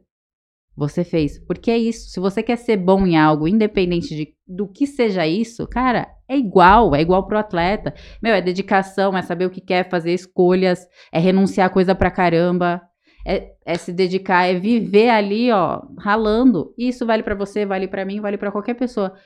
Você 0.77 1.03
fez. 1.03 1.39
Porque 1.39 1.71
é 1.71 1.77
isso. 1.79 2.11
Se 2.11 2.19
você 2.19 2.43
quer 2.43 2.57
ser 2.57 2.77
bom 2.77 3.03
em 3.07 3.17
algo, 3.17 3.47
independente 3.47 4.15
de, 4.15 4.35
do 4.45 4.67
que 4.67 4.85
seja 4.85 5.25
isso, 5.25 5.67
cara, 5.67 6.07
é 6.27 6.37
igual. 6.37 6.93
É 6.93 7.01
igual 7.01 7.25
pro 7.25 7.39
atleta. 7.39 7.95
Meu, 8.21 8.35
é 8.35 8.41
dedicação, 8.41 9.17
é 9.17 9.23
saber 9.23 9.45
o 9.45 9.49
que 9.49 9.61
quer, 9.61 9.89
fazer 9.89 10.13
escolhas, 10.13 10.85
é 11.11 11.17
renunciar 11.17 11.71
coisa 11.71 11.95
pra 11.95 12.11
caramba. 12.11 12.79
É, 13.25 13.55
é 13.65 13.75
se 13.75 13.91
dedicar, 13.91 14.45
é 14.45 14.59
viver 14.59 15.09
ali, 15.09 15.51
ó, 15.51 15.81
ralando. 15.97 16.73
Isso 16.77 17.05
vale 17.05 17.23
pra 17.23 17.33
você, 17.33 17.65
vale 17.65 17.87
pra 17.87 18.05
mim, 18.05 18.21
vale 18.21 18.37
pra 18.37 18.51
qualquer 18.51 18.75
pessoa. 18.75 19.17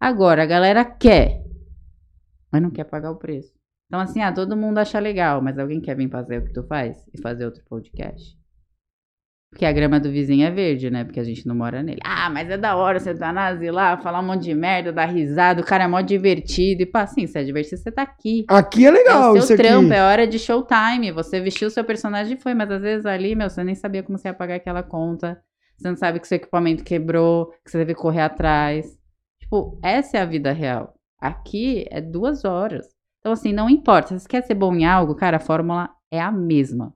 Agora, 0.00 0.42
a 0.42 0.46
galera 0.46 0.84
quer, 0.84 1.42
mas 2.50 2.60
não 2.60 2.70
quer 2.70 2.84
pagar 2.84 3.10
o 3.12 3.16
preço. 3.16 3.54
Então, 3.86 4.00
assim, 4.00 4.20
ah, 4.20 4.32
todo 4.32 4.56
mundo 4.56 4.78
acha 4.78 4.98
legal, 4.98 5.40
mas 5.40 5.58
alguém 5.58 5.80
quer 5.80 5.96
vir 5.96 6.10
fazer 6.10 6.38
o 6.38 6.44
que 6.44 6.52
tu 6.52 6.64
faz 6.64 7.08
e 7.14 7.20
fazer 7.20 7.44
outro 7.44 7.64
podcast? 7.64 8.36
Porque 9.54 9.64
a 9.64 9.70
grama 9.72 10.00
do 10.00 10.10
vizinho 10.10 10.44
é 10.44 10.50
verde, 10.50 10.90
né? 10.90 11.04
Porque 11.04 11.20
a 11.20 11.22
gente 11.22 11.46
não 11.46 11.54
mora 11.54 11.80
nele. 11.80 12.00
Ah, 12.04 12.28
mas 12.28 12.50
é 12.50 12.58
da 12.58 12.74
hora 12.74 12.98
você 12.98 13.14
tá 13.14 13.32
na 13.32 13.50
lá, 13.70 13.96
falar 13.96 14.18
um 14.18 14.26
monte 14.26 14.42
de 14.42 14.52
merda, 14.52 14.92
dar 14.92 15.04
risada, 15.04 15.60
o 15.62 15.64
cara 15.64 15.84
é 15.84 15.86
mó 15.86 16.00
divertido. 16.00 16.82
E 16.82 16.86
pá, 16.86 17.02
assim, 17.02 17.24
se 17.28 17.38
é 17.38 17.44
divertido, 17.44 17.80
você 17.80 17.92
tá 17.92 18.02
aqui. 18.02 18.44
Aqui 18.48 18.84
é 18.84 18.90
legal, 18.90 19.36
É 19.36 19.38
o 19.38 19.42
seu 19.42 19.54
aqui. 19.54 19.62
trampo, 19.62 19.92
é 19.92 20.02
hora 20.02 20.26
de 20.26 20.40
showtime. 20.40 21.12
Você 21.12 21.40
vestiu 21.40 21.68
o 21.68 21.70
seu 21.70 21.84
personagem 21.84 22.36
e 22.36 22.36
foi, 22.36 22.52
mas 22.52 22.68
às 22.68 22.82
vezes 22.82 23.06
ali, 23.06 23.36
meu, 23.36 23.48
você 23.48 23.62
nem 23.62 23.76
sabia 23.76 24.02
como 24.02 24.18
você 24.18 24.26
ia 24.26 24.34
pagar 24.34 24.56
aquela 24.56 24.82
conta. 24.82 25.40
Você 25.78 25.88
não 25.88 25.96
sabe 25.96 26.18
que 26.18 26.26
seu 26.26 26.34
equipamento 26.34 26.82
quebrou, 26.82 27.52
que 27.64 27.70
você 27.70 27.78
teve 27.78 27.94
que 27.94 28.00
correr 28.00 28.22
atrás. 28.22 28.98
Tipo, 29.40 29.78
essa 29.84 30.18
é 30.18 30.20
a 30.20 30.26
vida 30.26 30.50
real. 30.50 30.94
Aqui 31.20 31.86
é 31.92 32.00
duas 32.00 32.44
horas. 32.44 32.88
Então, 33.20 33.30
assim, 33.30 33.52
não 33.52 33.70
importa. 33.70 34.08
Se 34.08 34.18
você 34.24 34.28
quer 34.28 34.42
ser 34.42 34.54
bom 34.54 34.74
em 34.74 34.84
algo, 34.84 35.14
cara, 35.14 35.36
a 35.36 35.40
fórmula 35.40 35.90
é 36.10 36.20
a 36.20 36.32
mesma. 36.32 36.92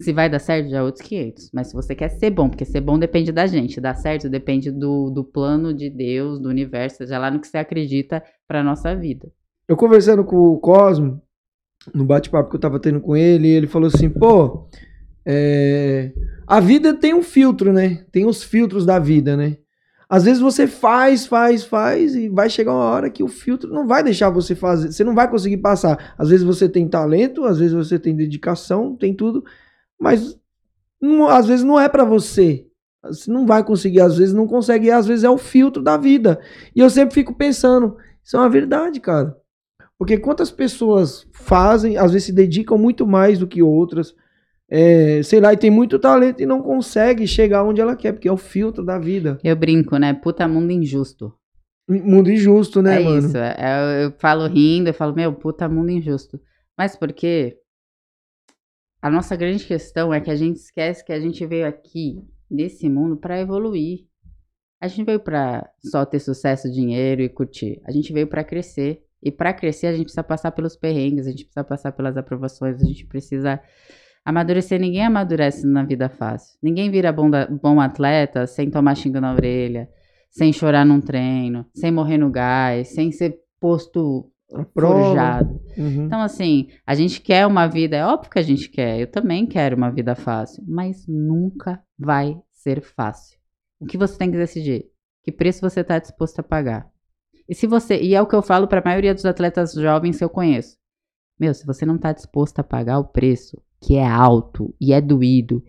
Se 0.00 0.12
vai 0.12 0.30
dar 0.30 0.38
certo, 0.38 0.70
já 0.70 0.78
é 0.78 0.82
outros 0.82 1.04
500. 1.06 1.50
Mas 1.52 1.68
se 1.68 1.74
você 1.74 1.94
quer 1.94 2.08
ser 2.08 2.30
bom, 2.30 2.48
porque 2.48 2.64
ser 2.64 2.80
bom 2.80 2.98
depende 2.98 3.32
da 3.32 3.46
gente. 3.46 3.80
Dar 3.80 3.94
certo 3.94 4.28
depende 4.28 4.70
do, 4.70 5.10
do 5.10 5.24
plano 5.24 5.74
de 5.74 5.90
Deus, 5.90 6.38
do 6.38 6.48
universo, 6.48 6.98
seja 6.98 7.18
lá 7.18 7.30
no 7.30 7.40
que 7.40 7.48
você 7.48 7.58
acredita 7.58 8.22
pra 8.46 8.62
nossa 8.62 8.94
vida. 8.94 9.28
Eu 9.68 9.76
conversando 9.76 10.24
com 10.24 10.36
o 10.36 10.58
Cosmo, 10.58 11.20
no 11.92 12.04
bate-papo 12.04 12.48
que 12.50 12.56
eu 12.56 12.60
tava 12.60 12.78
tendo 12.78 13.00
com 13.00 13.16
ele, 13.16 13.48
ele 13.48 13.66
falou 13.66 13.88
assim, 13.88 14.08
pô, 14.08 14.68
é, 15.26 16.12
a 16.46 16.60
vida 16.60 16.94
tem 16.94 17.12
um 17.12 17.22
filtro, 17.22 17.72
né? 17.72 18.04
Tem 18.10 18.24
os 18.24 18.42
filtros 18.42 18.86
da 18.86 18.98
vida, 18.98 19.36
né? 19.36 19.58
Às 20.08 20.24
vezes 20.24 20.40
você 20.40 20.66
faz, 20.66 21.26
faz, 21.26 21.64
faz 21.64 22.14
e 22.14 22.30
vai 22.30 22.48
chegar 22.48 22.72
uma 22.72 22.84
hora 22.84 23.10
que 23.10 23.22
o 23.22 23.28
filtro 23.28 23.70
não 23.70 23.86
vai 23.86 24.02
deixar 24.02 24.30
você 24.30 24.54
fazer, 24.54 24.90
você 24.90 25.04
não 25.04 25.14
vai 25.14 25.30
conseguir 25.30 25.58
passar. 25.58 26.14
Às 26.16 26.30
vezes 26.30 26.46
você 26.46 26.66
tem 26.66 26.88
talento, 26.88 27.44
às 27.44 27.58
vezes 27.58 27.74
você 27.74 27.98
tem 27.98 28.16
dedicação, 28.16 28.96
tem 28.96 29.12
tudo, 29.12 29.44
mas 30.00 30.38
não- 31.00 31.28
às 31.28 31.46
vezes 31.46 31.64
não 31.64 31.78
é 31.78 31.88
pra 31.88 32.04
você. 32.04 32.66
Você 33.04 33.30
não 33.30 33.46
vai 33.46 33.62
conseguir, 33.64 34.00
às 34.00 34.18
vezes 34.18 34.34
não 34.34 34.46
consegue, 34.46 34.88
e 34.88 34.90
às 34.90 35.06
vezes 35.06 35.24
é 35.24 35.30
o 35.30 35.38
filtro 35.38 35.82
da 35.82 35.96
vida. 35.96 36.40
E 36.74 36.80
eu 36.80 36.90
sempre 36.90 37.14
fico 37.14 37.34
pensando, 37.34 37.96
isso 38.22 38.36
é 38.36 38.40
uma 38.40 38.50
verdade, 38.50 39.00
cara. 39.00 39.36
Porque 39.98 40.18
quantas 40.18 40.50
pessoas 40.50 41.26
fazem, 41.32 41.96
às 41.96 42.12
vezes 42.12 42.26
se 42.26 42.32
dedicam 42.32 42.76
muito 42.78 43.06
mais 43.06 43.38
do 43.38 43.46
que 43.46 43.62
outras, 43.62 44.14
é, 44.70 45.22
sei 45.22 45.40
lá, 45.40 45.52
e 45.52 45.56
tem 45.56 45.70
muito 45.70 45.98
talento 45.98 46.42
e 46.42 46.46
não 46.46 46.60
consegue 46.60 47.26
chegar 47.26 47.64
onde 47.64 47.80
ela 47.80 47.96
quer, 47.96 48.12
porque 48.12 48.28
é 48.28 48.32
o 48.32 48.36
filtro 48.36 48.84
da 48.84 48.98
vida. 48.98 49.38
Eu 49.42 49.56
brinco, 49.56 49.96
né? 49.96 50.12
Puta 50.12 50.46
mundo 50.46 50.70
injusto. 50.72 51.32
Mundo 51.88 52.30
injusto, 52.30 52.82
né, 52.82 53.00
é 53.00 53.04
mano? 53.04 53.26
isso. 53.28 53.36
é- 53.38 53.56
é- 53.58 54.04
eu 54.04 54.12
falo 54.18 54.46
rindo, 54.46 54.90
eu 54.90 54.94
falo, 54.94 55.14
meu, 55.14 55.32
puta 55.32 55.68
mundo 55.68 55.90
injusto. 55.90 56.38
Mas 56.76 56.94
porque 56.94 57.56
a 59.00 59.10
nossa 59.10 59.36
grande 59.36 59.64
questão 59.64 60.12
é 60.12 60.20
que 60.20 60.30
a 60.30 60.36
gente 60.36 60.56
esquece 60.56 61.04
que 61.04 61.12
a 61.12 61.20
gente 61.20 61.44
veio 61.46 61.66
aqui 61.66 62.22
nesse 62.50 62.88
mundo 62.88 63.16
pra 63.16 63.38
evoluir. 63.40 64.06
A 64.80 64.86
gente 64.88 65.04
veio 65.04 65.20
pra 65.20 65.68
só 65.80 66.04
ter 66.04 66.20
sucesso, 66.20 66.70
dinheiro 66.70 67.22
e 67.22 67.28
curtir. 67.28 67.80
A 67.84 67.90
gente 67.92 68.12
veio 68.12 68.26
pra 68.26 68.44
crescer. 68.44 69.02
E 69.22 69.32
pra 69.32 69.52
crescer 69.52 69.88
a 69.88 69.92
gente 69.92 70.04
precisa 70.04 70.22
passar 70.22 70.52
pelos 70.52 70.76
perrengues, 70.76 71.26
a 71.26 71.30
gente 71.30 71.44
precisa 71.44 71.64
passar 71.64 71.90
pelas 71.90 72.16
aprovações, 72.16 72.80
a 72.80 72.84
gente 72.84 73.04
precisa 73.04 73.60
amadurecer. 74.24 74.80
Ninguém 74.80 75.04
amadurece 75.04 75.66
na 75.66 75.82
vida 75.84 76.08
fácil. 76.08 76.56
Ninguém 76.62 76.88
vira 76.90 77.10
bom, 77.12 77.28
da- 77.28 77.46
bom 77.48 77.80
atleta 77.80 78.46
sem 78.46 78.70
tomar 78.70 78.94
xingo 78.94 79.20
na 79.20 79.32
orelha, 79.34 79.88
sem 80.30 80.52
chorar 80.52 80.84
num 80.86 81.00
treino, 81.00 81.66
sem 81.74 81.90
morrer 81.90 82.18
no 82.18 82.30
gás, 82.30 82.88
sem 82.94 83.10
ser 83.10 83.40
posto. 83.60 84.30
Forjado. 84.72 85.60
Uhum. 85.76 86.06
Então, 86.06 86.20
assim, 86.20 86.68
a 86.86 86.94
gente 86.94 87.20
quer 87.20 87.46
uma 87.46 87.66
vida, 87.66 87.96
é 87.96 88.04
óbvio 88.04 88.30
que 88.30 88.38
a 88.38 88.42
gente 88.42 88.68
quer, 88.68 88.98
eu 88.98 89.06
também 89.06 89.46
quero 89.46 89.76
uma 89.76 89.90
vida 89.90 90.14
fácil, 90.14 90.64
mas 90.66 91.06
nunca 91.06 91.82
vai 91.98 92.40
ser 92.50 92.80
fácil. 92.80 93.38
O 93.80 93.86
que 93.86 93.98
você 93.98 94.16
tem 94.18 94.30
que 94.30 94.36
decidir? 94.36 94.86
Que 95.22 95.30
preço 95.30 95.60
você 95.60 95.80
está 95.80 95.98
disposto 95.98 96.40
a 96.40 96.42
pagar? 96.42 96.90
E 97.48 97.54
se 97.54 97.66
você, 97.66 98.00
e 98.00 98.14
é 98.14 98.20
o 98.20 98.26
que 98.26 98.34
eu 98.34 98.42
falo 98.42 98.66
para 98.66 98.80
a 98.80 98.84
maioria 98.84 99.14
dos 99.14 99.24
atletas 99.24 99.72
jovens 99.72 100.18
que 100.18 100.24
eu 100.24 100.30
conheço. 100.30 100.76
Meu, 101.38 101.54
se 101.54 101.64
você 101.64 101.86
não 101.86 101.96
está 101.96 102.12
disposto 102.12 102.58
a 102.58 102.64
pagar 102.64 102.98
o 102.98 103.08
preço, 103.08 103.62
que 103.80 103.96
é 103.96 104.06
alto 104.06 104.74
e 104.80 104.92
é 104.92 105.00
doído, 105.00 105.62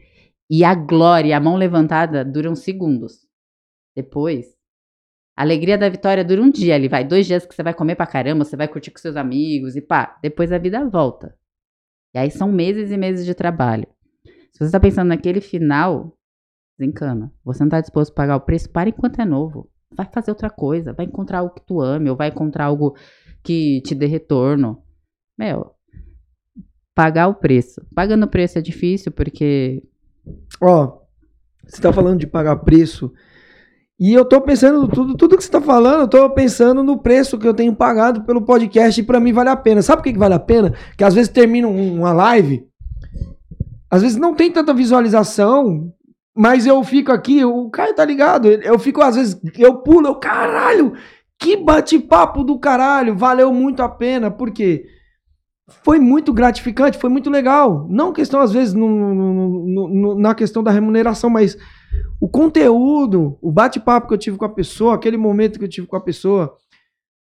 e 0.50 0.64
a 0.64 0.74
glória, 0.74 1.38
a 1.38 1.40
mão 1.40 1.56
levantada 1.56 2.26
duram 2.26 2.56
segundos. 2.56 3.28
Depois, 3.96 4.58
a 5.40 5.44
alegria 5.44 5.78
da 5.78 5.88
vitória 5.88 6.22
dura 6.22 6.42
um 6.42 6.52
dia 6.52 6.76
ali, 6.76 6.90
vai. 6.90 7.06
Dois 7.06 7.26
dias 7.26 7.46
que 7.46 7.56
você 7.56 7.64
vai 7.64 7.74
comer 7.74 7.96
pra 7.96 8.06
caramba, 8.06 8.44
você 8.44 8.58
vai 8.58 8.68
curtir 8.68 8.92
com 8.92 9.00
seus 9.00 9.16
amigos 9.16 9.74
e 9.78 9.80
pá. 9.80 10.20
Depois 10.22 10.52
a 10.52 10.58
vida 10.58 10.84
volta. 10.90 11.34
E 12.14 12.20
aí 12.20 12.30
são 12.30 12.52
meses 12.52 12.92
e 12.92 12.98
meses 12.98 13.26
de 13.26 13.34
trabalho. 13.34 13.88
Se 14.52 14.60
você 14.60 14.70
tá 14.70 14.82
pensando 14.82 15.08
naquele 15.08 15.40
final, 15.40 16.14
desencana. 16.78 17.32
Você 17.46 17.64
não 17.64 17.70
tá 17.70 17.80
disposto 17.80 18.12
a 18.12 18.16
pagar 18.16 18.36
o 18.36 18.42
preço, 18.42 18.70
para 18.70 18.90
enquanto 18.90 19.22
é 19.22 19.24
novo. 19.24 19.72
Vai 19.96 20.06
fazer 20.14 20.30
outra 20.30 20.50
coisa. 20.50 20.92
Vai 20.92 21.06
encontrar 21.06 21.40
algo 21.40 21.54
que 21.54 21.66
tu 21.66 21.80
ame, 21.80 22.10
ou 22.10 22.18
vai 22.18 22.28
encontrar 22.28 22.66
algo 22.66 22.98
que 23.42 23.82
te 23.84 23.96
dê 23.96 24.08
retorno. 24.08 24.84
Meu, 25.38 25.72
pagar 26.94 27.30
o 27.30 27.36
preço. 27.36 27.82
Pagando 27.96 28.26
o 28.26 28.30
preço 28.30 28.60
é 28.60 28.62
difícil 28.62 29.10
porque 29.10 29.88
Ó, 30.62 31.00
você 31.66 31.82
tá 31.82 31.94
falando 31.94 32.20
de 32.20 32.28
pagar 32.28 32.58
preço. 32.58 33.14
E 34.00 34.14
eu 34.14 34.24
tô 34.24 34.40
pensando, 34.40 34.88
tudo, 34.88 35.16
tudo 35.18 35.36
que 35.38 35.44
você 35.44 35.52
tá 35.52 35.60
falando, 35.60 36.02
eu 36.02 36.08
tô 36.08 36.30
pensando 36.30 36.82
no 36.84 36.98
preço 36.98 37.38
que 37.38 37.48
eu 37.48 37.54
tenho 37.54 37.76
pagado 37.76 38.24
pelo 38.24 38.42
podcast 38.42 39.00
e 39.00 39.04
pra 39.04 39.20
mim 39.20 39.34
vale 39.34 39.50
a 39.50 39.58
pena. 39.58 39.82
Sabe 39.82 39.98
por 40.02 40.04
que, 40.06 40.14
que 40.14 40.20
vale 40.20 40.34
a 40.36 40.40
pena? 40.40 40.74
Que 40.98 41.04
às 41.04 41.14
vezes 41.14 41.30
termina 41.30 41.68
um- 41.68 42.00
uma 42.00 42.14
live, 42.14 42.66
às 43.92 44.02
vezes 44.02 44.18
não 44.18 44.34
tem 44.34 44.50
tanta 44.52 44.74
visualização, 44.74 45.92
mas 46.34 46.66
eu 46.66 46.82
fico 46.84 47.12
aqui, 47.12 47.44
o 47.44 47.70
Caio 47.70 47.94
tá 47.94 48.06
ligado? 48.06 48.48
Eu 48.48 48.80
fico, 48.80 49.02
às 49.02 49.16
vezes, 49.18 49.38
eu 49.58 49.76
pulo, 49.80 50.08
eu, 50.08 50.16
caralho, 50.16 50.94
que 51.38 51.58
bate-papo 51.58 52.44
do 52.44 52.58
caralho, 52.58 53.18
valeu 53.18 53.52
muito 53.52 53.82
a 53.82 53.90
pena, 53.90 54.32
por 54.32 54.52
quê? 54.52 54.86
Foi 55.84 56.00
muito 56.00 56.34
gratificante, 56.34 56.98
foi 56.98 57.10
muito 57.10 57.30
legal. 57.30 57.88
Não 57.90 58.12
questão, 58.14 58.40
às 58.42 58.52
vezes, 58.52 58.74
no- 58.74 58.90
no- 59.14 59.88
no- 59.88 60.20
na 60.20 60.34
questão 60.36 60.64
da 60.64 60.72
remuneração, 60.72 61.30
mas 61.30 61.58
o 62.20 62.28
conteúdo, 62.28 63.38
o 63.42 63.52
bate-papo 63.52 64.08
que 64.08 64.14
eu 64.14 64.18
tive 64.18 64.38
com 64.38 64.46
a 64.46 64.50
pessoa, 64.50 64.96
aquele 64.96 65.18
momento 65.18 65.58
que 65.60 65.66
eu 65.66 65.70
tive 65.70 65.88
com 65.88 65.96
a 65.96 66.02
pessoa. 66.02 66.54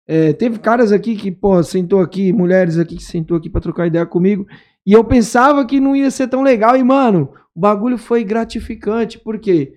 É, 0.08 0.32
teve 0.34 0.60
caras 0.60 0.92
aqui 0.92 1.16
que, 1.16 1.32
pô, 1.32 1.62
sentou 1.62 2.00
aqui, 2.00 2.32
mulheres 2.32 2.78
aqui 2.78 2.96
que 2.96 3.04
sentou 3.04 3.36
aqui 3.36 3.50
pra 3.50 3.60
trocar 3.60 3.88
ideia 3.88 4.06
comigo, 4.06 4.48
e 4.86 4.94
eu 4.94 5.04
pensava 5.04 5.66
que 5.66 5.80
não 5.82 5.96
ia 5.96 6.10
ser 6.10 6.28
tão 6.30 6.42
legal, 6.42 6.78
e, 6.78 6.84
mano, 6.84 7.30
o 7.54 7.60
bagulho 7.60 7.98
foi 7.98 8.24
gratificante, 8.24 9.20
porque 9.20 9.74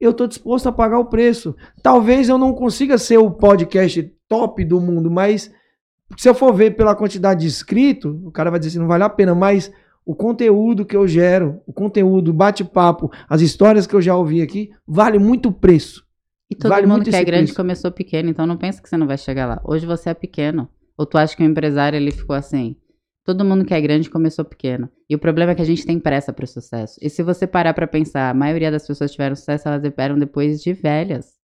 eu 0.00 0.12
tô 0.12 0.26
disposto 0.26 0.68
a 0.68 0.72
pagar 0.72 0.98
o 0.98 1.04
preço. 1.04 1.54
Talvez 1.82 2.28
eu 2.28 2.38
não 2.38 2.52
consiga 2.52 2.98
ser 2.98 3.18
o 3.18 3.30
podcast 3.30 4.12
top 4.28 4.64
do 4.64 4.80
mundo, 4.80 5.10
mas 5.10 5.52
se 6.16 6.28
eu 6.28 6.34
for 6.34 6.52
ver 6.52 6.76
pela 6.76 6.94
quantidade 6.94 7.40
de 7.40 7.46
inscritos, 7.46 8.16
o 8.24 8.30
cara 8.30 8.50
vai 8.50 8.58
dizer 8.58 8.70
assim, 8.70 8.78
não 8.78 8.86
vale 8.86 9.04
a 9.04 9.08
pena, 9.08 9.34
mas 9.34 9.72
o 10.04 10.14
conteúdo 10.14 10.86
que 10.86 10.96
eu 10.96 11.06
gero, 11.06 11.60
o 11.66 11.72
conteúdo, 11.72 12.30
o 12.30 12.34
bate-papo, 12.34 13.10
as 13.28 13.42
histórias 13.42 13.86
que 13.86 13.94
eu 13.94 14.00
já 14.00 14.16
ouvi 14.16 14.40
aqui, 14.40 14.70
vale 14.86 15.18
muito 15.18 15.50
o 15.50 15.52
preço. 15.52 16.06
E 16.50 16.54
todo 16.54 16.70
Vale 16.70 16.86
mundo 16.86 17.04
que 17.04 17.14
é 17.14 17.22
grande 17.22 17.48
preço. 17.48 17.56
começou 17.56 17.92
pequeno, 17.92 18.30
então 18.30 18.46
não 18.46 18.56
pensa 18.56 18.80
que 18.80 18.88
você 18.88 18.96
não 18.96 19.06
vai 19.06 19.18
chegar 19.18 19.44
lá. 19.46 19.60
Hoje 19.62 19.84
você 19.84 20.08
é 20.08 20.14
pequeno. 20.14 20.66
Ou 20.96 21.04
tu 21.04 21.18
acha 21.18 21.36
que 21.36 21.42
o 21.42 21.46
empresário 21.46 21.96
ele 21.96 22.10
ficou 22.10 22.34
assim? 22.34 22.74
Todo 23.22 23.44
mundo 23.44 23.66
que 23.66 23.74
é 23.74 23.80
grande 23.80 24.08
começou 24.08 24.46
pequeno. 24.46 24.88
E 25.10 25.14
o 25.14 25.18
problema 25.18 25.52
é 25.52 25.54
que 25.54 25.60
a 25.60 25.64
gente 25.66 25.84
tem 25.84 26.00
pressa 26.00 26.32
pro 26.32 26.46
sucesso. 26.46 26.98
E 27.02 27.10
se 27.10 27.22
você 27.22 27.46
parar 27.46 27.74
pra 27.74 27.86
pensar, 27.86 28.30
a 28.30 28.34
maioria 28.34 28.70
das 28.70 28.86
pessoas 28.86 29.12
tiveram 29.12 29.36
sucesso, 29.36 29.68
elas 29.68 29.82
tiveram 29.82 30.18
depois 30.18 30.62
de 30.62 30.72
velhas. 30.72 31.37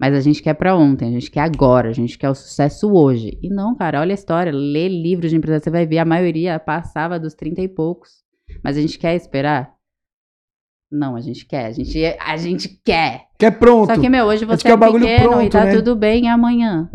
Mas 0.00 0.14
a 0.14 0.20
gente 0.20 0.40
quer 0.40 0.54
pra 0.54 0.76
ontem, 0.76 1.08
a 1.08 1.10
gente 1.10 1.30
quer 1.30 1.40
agora, 1.40 1.88
a 1.88 1.92
gente 1.92 2.16
quer 2.16 2.30
o 2.30 2.34
sucesso 2.34 2.92
hoje. 2.92 3.36
E 3.42 3.48
não, 3.48 3.74
cara, 3.74 4.00
olha 4.00 4.12
a 4.12 4.14
história, 4.14 4.52
lê 4.52 4.88
livros 4.88 5.30
de 5.30 5.36
empresa, 5.36 5.58
você 5.58 5.70
vai 5.70 5.86
ver, 5.86 5.98
a 5.98 6.04
maioria 6.04 6.58
passava 6.60 7.18
dos 7.18 7.34
30 7.34 7.62
e 7.62 7.68
poucos. 7.68 8.22
Mas 8.62 8.76
a 8.76 8.80
gente 8.80 8.98
quer 8.98 9.16
esperar? 9.16 9.74
Não, 10.90 11.16
a 11.16 11.20
gente 11.20 11.44
quer, 11.44 11.66
a 11.66 11.72
gente, 11.72 12.00
a 12.20 12.36
gente 12.36 12.68
quer. 12.84 13.26
Quer 13.38 13.58
pronto. 13.58 13.92
Só 13.92 14.00
que, 14.00 14.08
meu, 14.08 14.26
hoje 14.26 14.44
você 14.44 14.68
é 14.68 14.76
pequeno 14.76 15.04
e 15.04 15.18
pronto, 15.18 15.50
tá 15.50 15.64
né? 15.64 15.74
tudo 15.74 15.96
bem 15.96 16.24
e 16.24 16.28
amanhã. 16.28 16.88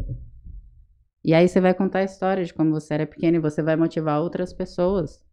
E 1.24 1.34
aí 1.34 1.48
você 1.48 1.62
vai 1.62 1.74
contar 1.74 2.00
a 2.00 2.04
história 2.04 2.44
de 2.44 2.54
como 2.54 2.72
você 2.72 2.94
era 2.94 3.06
pequeno 3.06 3.38
e 3.38 3.40
você 3.40 3.62
vai 3.62 3.76
motivar 3.76 4.22
outras 4.22 4.52
pessoas. 4.52 5.24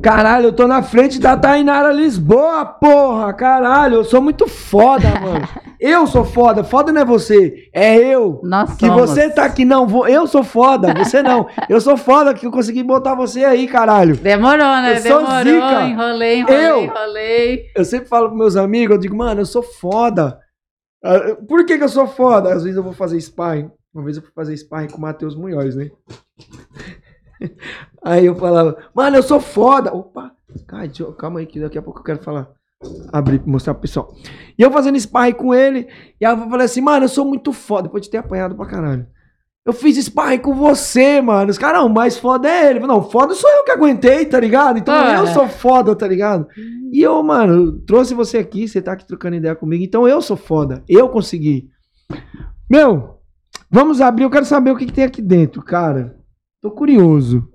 Caralho, 0.00 0.46
eu 0.46 0.52
tô 0.52 0.66
na 0.68 0.80
frente 0.80 1.18
da 1.18 1.36
Tainara 1.36 1.92
Lisboa, 1.92 2.64
porra! 2.64 3.32
Caralho, 3.32 3.96
eu 3.96 4.04
sou 4.04 4.22
muito 4.22 4.46
foda, 4.46 5.08
mano. 5.20 5.46
Eu 5.80 6.06
sou 6.06 6.24
foda, 6.24 6.62
foda 6.64 6.92
não 6.92 7.02
é 7.02 7.04
você, 7.04 7.68
é 7.72 7.96
eu. 7.96 8.40
Nós 8.44 8.74
Que 8.76 8.86
somos. 8.86 9.10
você 9.10 9.28
tá 9.28 9.44
aqui, 9.44 9.64
não, 9.64 9.86
vou, 9.86 10.06
eu 10.08 10.26
sou 10.26 10.42
foda, 10.44 10.94
você 10.94 11.20
não. 11.22 11.48
Eu 11.68 11.80
sou 11.80 11.96
foda 11.96 12.32
que 12.32 12.46
eu 12.46 12.50
consegui 12.50 12.82
botar 12.82 13.14
você 13.14 13.44
aí, 13.44 13.66
caralho. 13.66 14.16
Demorou, 14.16 14.58
né? 14.58 14.96
Eu 14.98 15.02
sou 15.02 15.18
Demorou, 15.18 15.42
zica. 15.44 15.82
enrolei, 15.82 16.38
enrolei, 16.38 16.68
Eu? 16.68 16.82
enrolei. 16.84 17.62
Eu 17.76 17.84
sempre 17.84 18.08
falo 18.08 18.26
pros 18.28 18.38
meus 18.38 18.56
amigos, 18.56 18.94
eu 18.96 19.00
digo, 19.00 19.16
mano, 19.16 19.40
eu 19.40 19.46
sou 19.46 19.62
foda. 19.62 20.38
Ah, 21.04 21.36
Por 21.48 21.64
que, 21.66 21.76
que 21.76 21.84
eu 21.84 21.88
sou 21.88 22.06
foda? 22.06 22.52
Às 22.52 22.62
vezes 22.62 22.76
eu 22.76 22.82
vou 22.84 22.92
fazer 22.92 23.20
sparring. 23.20 23.70
Uma 23.94 24.04
vez 24.04 24.16
eu 24.16 24.22
fui 24.22 24.32
fazer 24.34 24.56
sparring 24.56 24.88
com 24.88 24.98
o 24.98 25.00
Matheus 25.00 25.34
Munhoz, 25.36 25.74
né? 25.76 25.90
Aí 28.02 28.26
eu 28.26 28.34
falava, 28.36 28.76
mano, 28.94 29.16
eu 29.16 29.22
sou 29.22 29.40
foda. 29.40 29.92
Opa, 29.92 30.32
cara, 30.66 30.90
eu- 30.98 31.12
calma 31.12 31.40
aí 31.40 31.46
que 31.46 31.60
daqui 31.60 31.76
a 31.78 31.82
pouco 31.82 32.00
eu 32.00 32.04
quero 32.04 32.22
falar. 32.22 32.48
Abrir, 33.12 33.42
mostrar 33.44 33.74
pro 33.74 33.82
pessoal. 33.82 34.14
E 34.56 34.62
eu 34.62 34.70
fazendo 34.70 34.98
sparring 35.00 35.32
com 35.32 35.52
ele, 35.54 35.88
e 36.20 36.24
aí 36.24 36.32
eu 36.32 36.48
falei 36.48 36.64
assim, 36.66 36.80
mano, 36.80 37.04
eu 37.04 37.08
sou 37.08 37.24
muito 37.24 37.52
foda, 37.52 37.84
depois 37.84 38.04
de 38.04 38.10
ter 38.10 38.18
apanhado 38.18 38.54
pra 38.54 38.66
caralho. 38.66 39.06
Eu 39.66 39.72
fiz 39.72 39.96
sparring 39.98 40.38
com 40.38 40.54
você, 40.54 41.20
mano. 41.20 41.50
Os 41.50 41.58
caras, 41.58 41.80
não, 41.82 41.88
mais 41.90 42.16
foda 42.16 42.48
é 42.48 42.70
ele. 42.70 42.80
Não, 42.80 43.02
foda 43.10 43.34
sou 43.34 43.50
eu 43.50 43.64
que 43.64 43.70
aguentei, 43.72 44.24
tá 44.24 44.40
ligado? 44.40 44.78
Então 44.78 44.94
Ah, 44.94 45.16
eu 45.18 45.24
é. 45.24 45.34
sou 45.34 45.46
foda, 45.48 45.94
tá 45.94 46.06
ligado? 46.08 46.46
E 46.90 47.02
eu, 47.02 47.22
mano, 47.22 47.72
trouxe 47.80 48.14
você 48.14 48.38
aqui, 48.38 48.66
você 48.66 48.80
tá 48.80 48.92
aqui 48.92 49.06
trocando 49.06 49.36
ideia 49.36 49.54
comigo, 49.54 49.84
então 49.84 50.08
eu 50.08 50.22
sou 50.22 50.36
foda. 50.38 50.82
Eu 50.88 51.08
consegui. 51.10 51.68
Meu, 52.70 53.18
vamos 53.70 54.00
abrir, 54.00 54.22
eu 54.24 54.30
quero 54.30 54.44
saber 54.46 54.70
o 54.70 54.76
que, 54.76 54.86
que 54.86 54.92
tem 54.92 55.04
aqui 55.04 55.20
dentro, 55.20 55.62
cara. 55.62 56.16
Tô 56.60 56.70
curioso. 56.70 57.48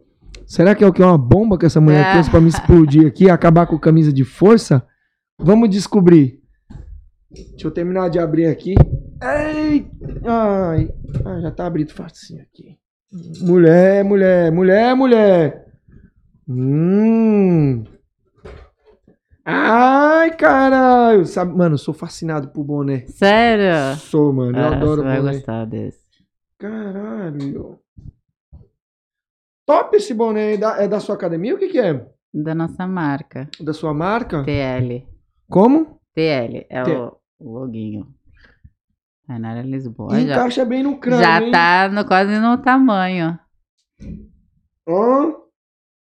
Será 0.46 0.76
que 0.76 0.84
é 0.84 0.88
o 0.88 0.94
que? 0.94 1.02
Uma 1.02 1.18
bomba 1.18 1.58
que 1.58 1.66
essa 1.66 1.82
mulher 1.82 2.06
Ah. 2.06 2.12
trouxe 2.14 2.30
pra 2.30 2.42
me 2.42 2.48
explodir 2.50 3.08
aqui, 3.08 3.30
acabar 3.30 3.66
com 3.66 3.78
camisa 3.80 4.12
de 4.14 4.24
força? 4.24 4.86
Vamos 5.40 5.70
descobrir. 5.70 6.40
Deixa 7.32 7.68
eu 7.68 7.72
terminar 7.72 8.10
de 8.10 8.20
abrir 8.20 8.46
aqui. 8.46 8.76
Ei! 9.22 9.90
Ai! 10.26 10.90
Ah, 11.26 11.40
já 11.42 11.52
tá 11.52 11.66
abrindo 11.66 11.92
facinho 11.92 12.42
aqui. 12.44 12.78
Mulher, 13.42 14.04
mulher, 14.04 14.52
mulher, 14.52 14.96
mulher. 14.96 15.66
Hum. 16.48 17.84
Ai, 19.46 20.36
caralho. 20.36 21.26
Sabe, 21.26 21.56
mano, 21.56 21.74
eu 21.76 21.78
sou 21.80 21.94
fascinado 21.94 22.50
por 22.50 22.64
boné. 22.64 23.06
Sério? 23.08 23.98
Sou, 23.98 24.32
mano. 24.34 24.58
Eu 24.58 24.64
Ah, 24.64 24.76
adoro 24.76 25.02
você 25.02 25.08
vai 25.08 25.18
boné. 25.18 25.34
gostar 25.34 25.66
desse. 25.66 26.00
Caralho. 26.60 27.80
Top 29.66 29.96
esse 29.96 30.14
boné. 30.14 30.54
É 30.54 30.58
da, 30.58 30.84
é 30.84 30.88
da 30.88 31.00
sua 31.00 31.16
academia? 31.16 31.56
O 31.56 31.58
que 31.58 31.70
que 31.70 31.80
é? 31.80 32.06
Da 32.34 32.54
nossa 32.56 32.86
marca. 32.88 33.50
Da 33.62 33.74
sua 33.74 33.94
marca? 33.94 34.44
TL. 34.44 35.08
Como? 35.50 36.00
TL. 36.16 36.66
É 36.70 36.84
T- 36.84 36.92
o, 36.92 37.18
o 37.40 37.54
loguinho. 37.60 38.08
Tainara 39.28 39.62
Lisboa. 39.62 40.20
Já, 40.20 40.22
Encaixa 40.22 40.66
bem 40.66 40.84
no 40.84 40.98
crânio, 41.00 41.24
já 41.24 41.42
hein? 41.42 41.52
tá 41.52 41.90
no, 41.90 42.06
quase 42.06 42.38
no 42.40 42.58
tamanho. 42.58 43.40
Hã? 44.88 45.34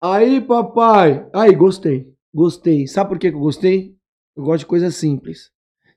Aí, 0.02 0.40
papai. 0.40 1.26
Aí, 1.34 1.54
gostei. 1.54 2.12
Gostei. 2.34 2.86
Sabe 2.86 3.08
por 3.10 3.18
que 3.18 3.30
que 3.30 3.36
eu 3.36 3.40
gostei? 3.40 3.96
Eu 4.36 4.44
gosto 4.44 4.60
de 4.60 4.66
coisa 4.66 4.90
simples. 4.90 5.50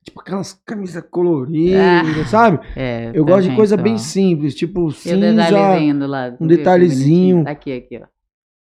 Tipo 0.10 0.22
aquelas 0.22 0.53
camisas 0.65 1.03
coloridas, 1.10 2.27
sabe? 2.30 2.60
É, 2.76 3.11
Eu 3.14 3.23
gosto 3.23 3.49
de 3.49 3.56
coisa 3.56 3.77
bem 3.77 3.98
simples, 3.98 4.56
tipo 4.56 4.81
o 4.86 4.91
cinza. 4.91 5.18
detalhezinho 5.18 5.99
do 5.99 6.07
lado. 6.07 6.38
um 6.41 6.48
detalhezinho. 6.48 7.44
Tá 7.44 7.52
aqui, 7.52 7.72
aqui, 7.73 7.98
ó. 8.02 8.07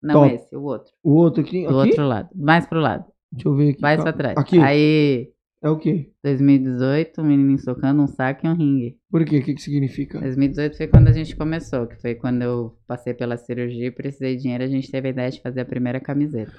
Não 0.02 0.14
Top. 0.22 0.34
esse, 0.34 0.54
o 0.56 0.62
outro. 0.62 0.92
O 1.02 1.12
outro 1.14 1.42
aqui, 1.42 1.62
Do 1.66 1.80
aqui? 1.80 1.88
outro 1.90 2.06
lado. 2.06 2.28
Mais 2.34 2.66
pro 2.66 2.80
lado. 2.80 3.04
Deixa 3.32 3.48
eu 3.48 3.54
ver 3.56 3.70
aqui. 3.70 3.80
Mais 3.82 4.02
pra 4.02 4.12
trás. 4.12 4.36
Aqui. 4.36 4.58
Aí, 4.60 5.28
É 5.62 5.68
o 5.70 5.76
quê? 5.78 6.10
2018, 6.22 7.20
um 7.20 7.24
menininho 7.24 7.58
socando 7.58 8.02
um 8.02 8.06
saco 8.06 8.46
e 8.46 8.48
um 8.50 8.54
ringue. 8.54 8.96
Por 9.10 9.24
quê? 9.24 9.38
O 9.38 9.42
que 9.42 9.54
que 9.54 9.62
significa? 9.62 10.20
2018 10.20 10.76
foi 10.76 10.86
quando 10.86 11.08
a 11.08 11.12
gente 11.12 11.34
começou, 11.34 11.86
que 11.86 11.96
foi 12.00 12.14
quando 12.14 12.42
eu 12.42 12.76
passei 12.86 13.14
pela 13.14 13.36
cirurgia 13.36 13.86
e 13.86 13.90
precisei 13.90 14.36
de 14.36 14.42
dinheiro, 14.42 14.62
a 14.64 14.68
gente 14.68 14.90
teve 14.90 15.08
a 15.08 15.10
ideia 15.10 15.30
de 15.30 15.40
fazer 15.40 15.60
a 15.62 15.64
primeira 15.64 15.98
camiseta. 15.98 16.52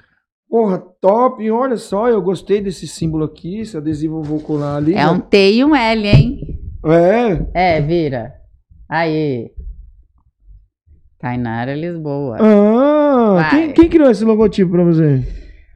Porra, 0.48 0.78
top. 1.00 1.50
Olha 1.50 1.76
só, 1.76 2.08
eu 2.08 2.22
gostei 2.22 2.60
desse 2.60 2.86
símbolo 2.88 3.24
aqui, 3.24 3.60
esse 3.60 3.76
adesivo 3.76 4.18
eu 4.18 4.22
vou 4.22 4.40
colar 4.40 4.76
ali. 4.76 4.94
É 4.94 5.06
um 5.06 5.20
T 5.20 5.52
e 5.52 5.64
um 5.64 5.76
L, 5.76 6.06
hein? 6.08 6.40
É. 7.54 7.76
É, 7.76 7.80
vira. 7.80 8.32
Aí. 8.88 9.50
Tainara 11.18 11.74
Lisboa. 11.74 12.38
Ah, 12.40 13.48
quem, 13.50 13.72
quem 13.72 13.88
criou 13.88 14.10
esse 14.10 14.24
logotipo 14.24 14.70
pra 14.70 14.84
você? 14.84 15.22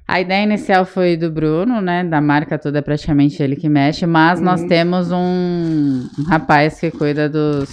A 0.06 0.20
ideia 0.20 0.44
inicial 0.44 0.84
foi 0.84 1.16
do 1.16 1.30
Bruno, 1.30 1.80
né? 1.80 2.04
Da 2.04 2.20
marca 2.20 2.58
toda 2.58 2.78
é 2.78 2.82
praticamente 2.82 3.42
ele 3.42 3.56
que 3.56 3.68
mexe, 3.68 4.06
mas 4.06 4.40
nós 4.40 4.60
Uhum. 4.62 4.68
temos 4.68 5.10
um, 5.10 6.06
um 6.18 6.22
rapaz 6.28 6.78
que 6.80 6.90
cuida 6.90 7.28
dos. 7.28 7.68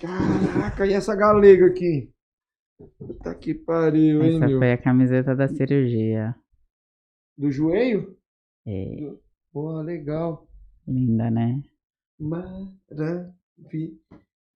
Caraca, 0.00 0.86
e 0.86 0.92
essa 0.94 1.14
galega 1.14 1.66
aqui? 1.66 2.08
Puta 2.98 3.34
que 3.34 3.54
pariu, 3.54 4.22
hein, 4.22 4.36
Essa 4.36 4.46
meu? 4.46 4.58
foi 4.58 4.72
a 4.72 4.78
camiseta 4.78 5.34
da 5.34 5.48
cirurgia. 5.48 6.34
Do 7.36 7.50
joelho? 7.50 8.16
É, 8.66 9.12
Porra, 9.52 9.82
legal. 9.82 10.46
linda, 10.86 11.30
né? 11.30 11.60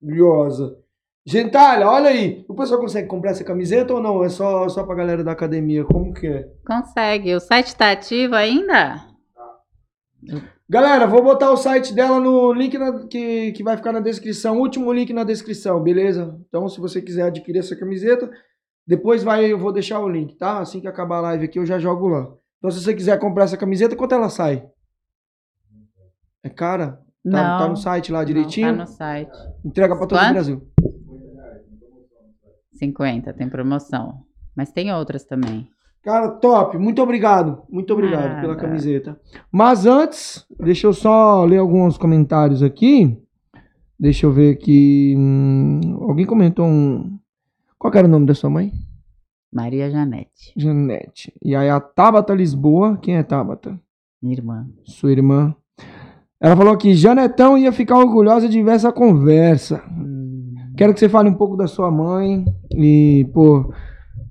Maravilhosa. 0.01 0.79
Gentalha, 1.25 1.87
olha 1.89 2.09
aí. 2.09 2.43
O 2.49 2.53
pessoal 2.55 2.79
consegue 2.79 3.07
comprar 3.07 3.31
essa 3.31 3.43
camiseta 3.45 3.93
ou 3.93 4.01
não? 4.01 4.23
É 4.23 4.29
só, 4.29 4.67
só 4.67 4.85
pra 4.85 4.95
galera 4.95 5.23
da 5.23 5.31
academia? 5.31 5.83
Como 5.85 6.13
que 6.13 6.27
é? 6.27 6.43
Consegue. 6.65 7.33
O 7.33 7.39
site 7.39 7.75
tá 7.75 7.91
ativo 7.91 8.35
ainda? 8.35 9.07
Galera, 10.73 11.05
vou 11.05 11.21
botar 11.23 11.51
o 11.51 11.55
site 11.55 11.93
dela 11.93 12.19
no 12.19 12.51
link 12.51 12.75
na- 12.79 13.05
que, 13.07 13.51
que 13.51 13.63
vai 13.63 13.77
ficar 13.77 13.91
na 13.91 13.99
descrição. 13.99 14.57
Último 14.59 14.91
link 14.91 15.13
na 15.13 15.23
descrição, 15.23 15.79
beleza? 15.79 16.35
Então, 16.47 16.67
se 16.67 16.79
você 16.81 16.99
quiser 16.99 17.21
adquirir 17.27 17.59
essa 17.59 17.75
camiseta, 17.75 18.27
depois 18.87 19.23
vai, 19.23 19.45
eu 19.45 19.59
vou 19.59 19.71
deixar 19.71 19.99
o 19.99 20.09
link, 20.09 20.35
tá? 20.35 20.57
Assim 20.57 20.81
que 20.81 20.87
acabar 20.87 21.17
a 21.17 21.21
live 21.21 21.45
aqui, 21.45 21.59
eu 21.59 21.65
já 21.65 21.77
jogo 21.77 22.07
lá. 22.07 22.27
Então, 22.57 22.71
se 22.71 22.81
você 22.83 22.91
quiser 22.91 23.19
comprar 23.19 23.43
essa 23.43 23.55
camiseta, 23.55 23.95
quanto 23.95 24.15
ela 24.15 24.29
sai? 24.29 24.67
É 26.43 26.49
cara? 26.49 26.93
Tá, 26.93 26.99
Não. 27.23 27.59
tá 27.59 27.67
no 27.67 27.77
site 27.77 28.11
lá 28.11 28.23
direitinho? 28.23 28.69
Não, 28.71 28.77
tá 28.77 28.81
no 28.81 28.87
site. 28.97 29.37
Entrega 29.63 29.95
pra 29.95 30.07
todo 30.07 30.17
o 30.17 30.33
Brasil. 30.33 30.67
50, 32.73 33.31
tem 33.33 33.47
promoção. 33.47 34.23
Mas 34.55 34.71
tem 34.71 34.91
outras 34.91 35.23
também. 35.23 35.69
Cara, 36.03 36.29
top. 36.29 36.77
Muito 36.77 37.01
obrigado. 37.01 37.61
Muito 37.69 37.93
obrigado 37.93 38.27
Nada. 38.27 38.41
pela 38.41 38.55
camiseta. 38.55 39.17
Mas 39.51 39.85
antes, 39.85 40.45
deixa 40.59 40.85
eu 40.87 40.93
só 40.93 41.45
ler 41.45 41.57
alguns 41.59 41.97
comentários 41.97 42.61
aqui. 42.61 43.17
Deixa 43.99 44.25
eu 44.25 44.31
ver 44.31 44.53
aqui. 44.53 45.15
hum, 45.17 45.79
alguém 46.01 46.25
comentou 46.25 46.65
um. 46.65 47.17
Qual 47.79 47.93
era 47.95 48.05
o 48.07 48.09
nome 48.09 48.25
da 48.25 48.33
sua 48.33 48.49
mãe? 48.49 48.71
Maria 49.51 49.89
Janete, 49.89 50.51
Janete. 50.57 51.31
E 51.43 51.55
aí 51.55 51.69
a 51.69 51.79
Tabata 51.79 52.33
Lisboa. 52.33 52.97
Quem 52.97 53.15
é 53.17 53.23
Tabata? 53.23 53.79
minha 54.21 54.35
irmã. 54.35 54.67
Sua 54.85 55.11
irmã. 55.11 55.55
Ela 56.39 56.55
falou 56.57 56.75
que 56.77 56.93
Janetão 56.93 57.57
ia 57.57 57.71
ficar 57.71 57.97
orgulhosa 57.97 58.49
de 58.49 58.61
ver 58.61 58.71
essa 58.71 58.91
conversa. 58.91 59.81
Hum, 59.89 60.53
Quero 60.75 60.93
que 60.93 60.99
você 60.99 61.07
fale 61.07 61.29
um 61.29 61.33
pouco 61.35 61.55
da 61.55 61.67
sua 61.67 61.91
mãe. 61.91 62.43
E, 62.75 63.29
pô, 63.33 63.71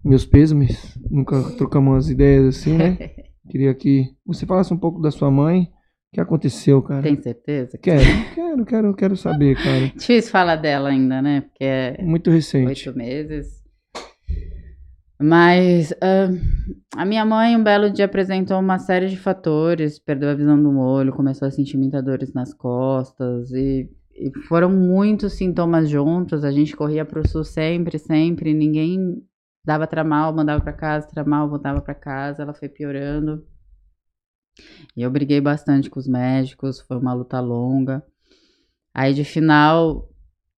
meus 0.04 0.24
pêsames. 0.24 0.98
Nunca 1.10 1.40
trocamos 1.56 1.92
umas 1.92 2.10
ideias 2.10 2.56
assim, 2.56 2.76
né? 2.76 2.96
Queria 3.48 3.74
que 3.74 4.06
você 4.24 4.46
falasse 4.46 4.72
um 4.72 4.78
pouco 4.78 5.00
da 5.00 5.10
sua 5.10 5.30
mãe. 5.30 5.62
O 5.62 6.14
que 6.14 6.20
aconteceu, 6.20 6.82
cara? 6.82 7.02
Tem 7.02 7.20
certeza? 7.20 7.78
Quero, 7.78 8.04
quero, 8.34 8.64
quero, 8.64 8.94
quero 8.94 9.16
saber, 9.16 9.56
cara. 9.56 9.88
Difícil 9.96 10.30
falar 10.30 10.56
dela 10.56 10.90
ainda, 10.90 11.22
né? 11.22 11.42
Porque 11.42 11.64
é 11.64 12.02
Muito 12.02 12.30
recente. 12.30 12.88
oito 12.88 12.98
meses. 12.98 13.62
Mas 15.20 15.92
ah, 16.02 16.28
a 16.96 17.04
minha 17.06 17.24
mãe, 17.24 17.56
um 17.56 17.62
belo 17.62 17.90
dia, 17.90 18.04
apresentou 18.04 18.58
uma 18.58 18.78
série 18.78 19.08
de 19.08 19.16
fatores. 19.16 19.98
Perdeu 19.98 20.28
a 20.28 20.34
visão 20.34 20.60
do 20.62 20.78
olho, 20.78 21.12
começou 21.12 21.48
a 21.48 21.50
sentir 21.50 21.78
muita 21.78 22.02
dores 22.02 22.32
nas 22.34 22.52
costas. 22.52 23.50
E 23.52 23.88
e 24.14 24.30
foram 24.46 24.70
muitos 24.70 25.34
sintomas 25.34 25.88
juntos. 25.88 26.44
A 26.44 26.50
gente 26.50 26.76
corria 26.76 27.04
pro 27.04 27.26
sul 27.26 27.44
sempre, 27.44 27.98
sempre. 27.98 28.54
Ninguém 28.54 29.22
dava 29.64 29.86
tramal, 29.86 30.32
mandava 30.34 30.62
pra 30.62 30.72
casa, 30.72 31.08
tramal, 31.08 31.48
voltava 31.48 31.80
pra 31.80 31.94
casa. 31.94 32.42
Ela 32.42 32.54
foi 32.54 32.68
piorando. 32.68 33.46
E 34.96 35.02
eu 35.02 35.10
briguei 35.10 35.40
bastante 35.40 35.88
com 35.88 35.98
os 35.98 36.06
médicos, 36.06 36.80
foi 36.80 36.98
uma 36.98 37.14
luta 37.14 37.40
longa. 37.40 38.04
Aí 38.94 39.14
de 39.14 39.24
final, 39.24 40.08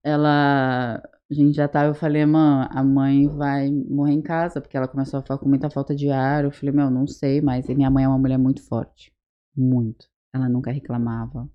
ela. 0.02 1.02
A 1.30 1.34
gente 1.34 1.56
já 1.56 1.66
tava, 1.66 1.88
eu 1.88 1.94
falei, 1.94 2.26
mãe, 2.26 2.68
a 2.70 2.84
mãe 2.84 3.28
vai 3.28 3.70
morrer 3.70 4.12
em 4.12 4.22
casa, 4.22 4.60
porque 4.60 4.76
ela 4.76 4.86
começou 4.86 5.18
a 5.18 5.22
ficar 5.22 5.38
com 5.38 5.48
muita 5.48 5.70
falta 5.70 5.94
de 5.94 6.10
ar. 6.10 6.44
Eu 6.44 6.52
falei, 6.52 6.74
meu, 6.74 6.90
não 6.90 7.06
sei, 7.06 7.40
mas 7.40 7.66
minha 7.68 7.90
mãe 7.90 8.04
é 8.04 8.08
uma 8.08 8.18
mulher 8.18 8.38
muito 8.38 8.62
forte. 8.62 9.12
Muito. 9.56 10.06
Ela 10.34 10.48
nunca 10.48 10.70
reclamava. 10.70 11.48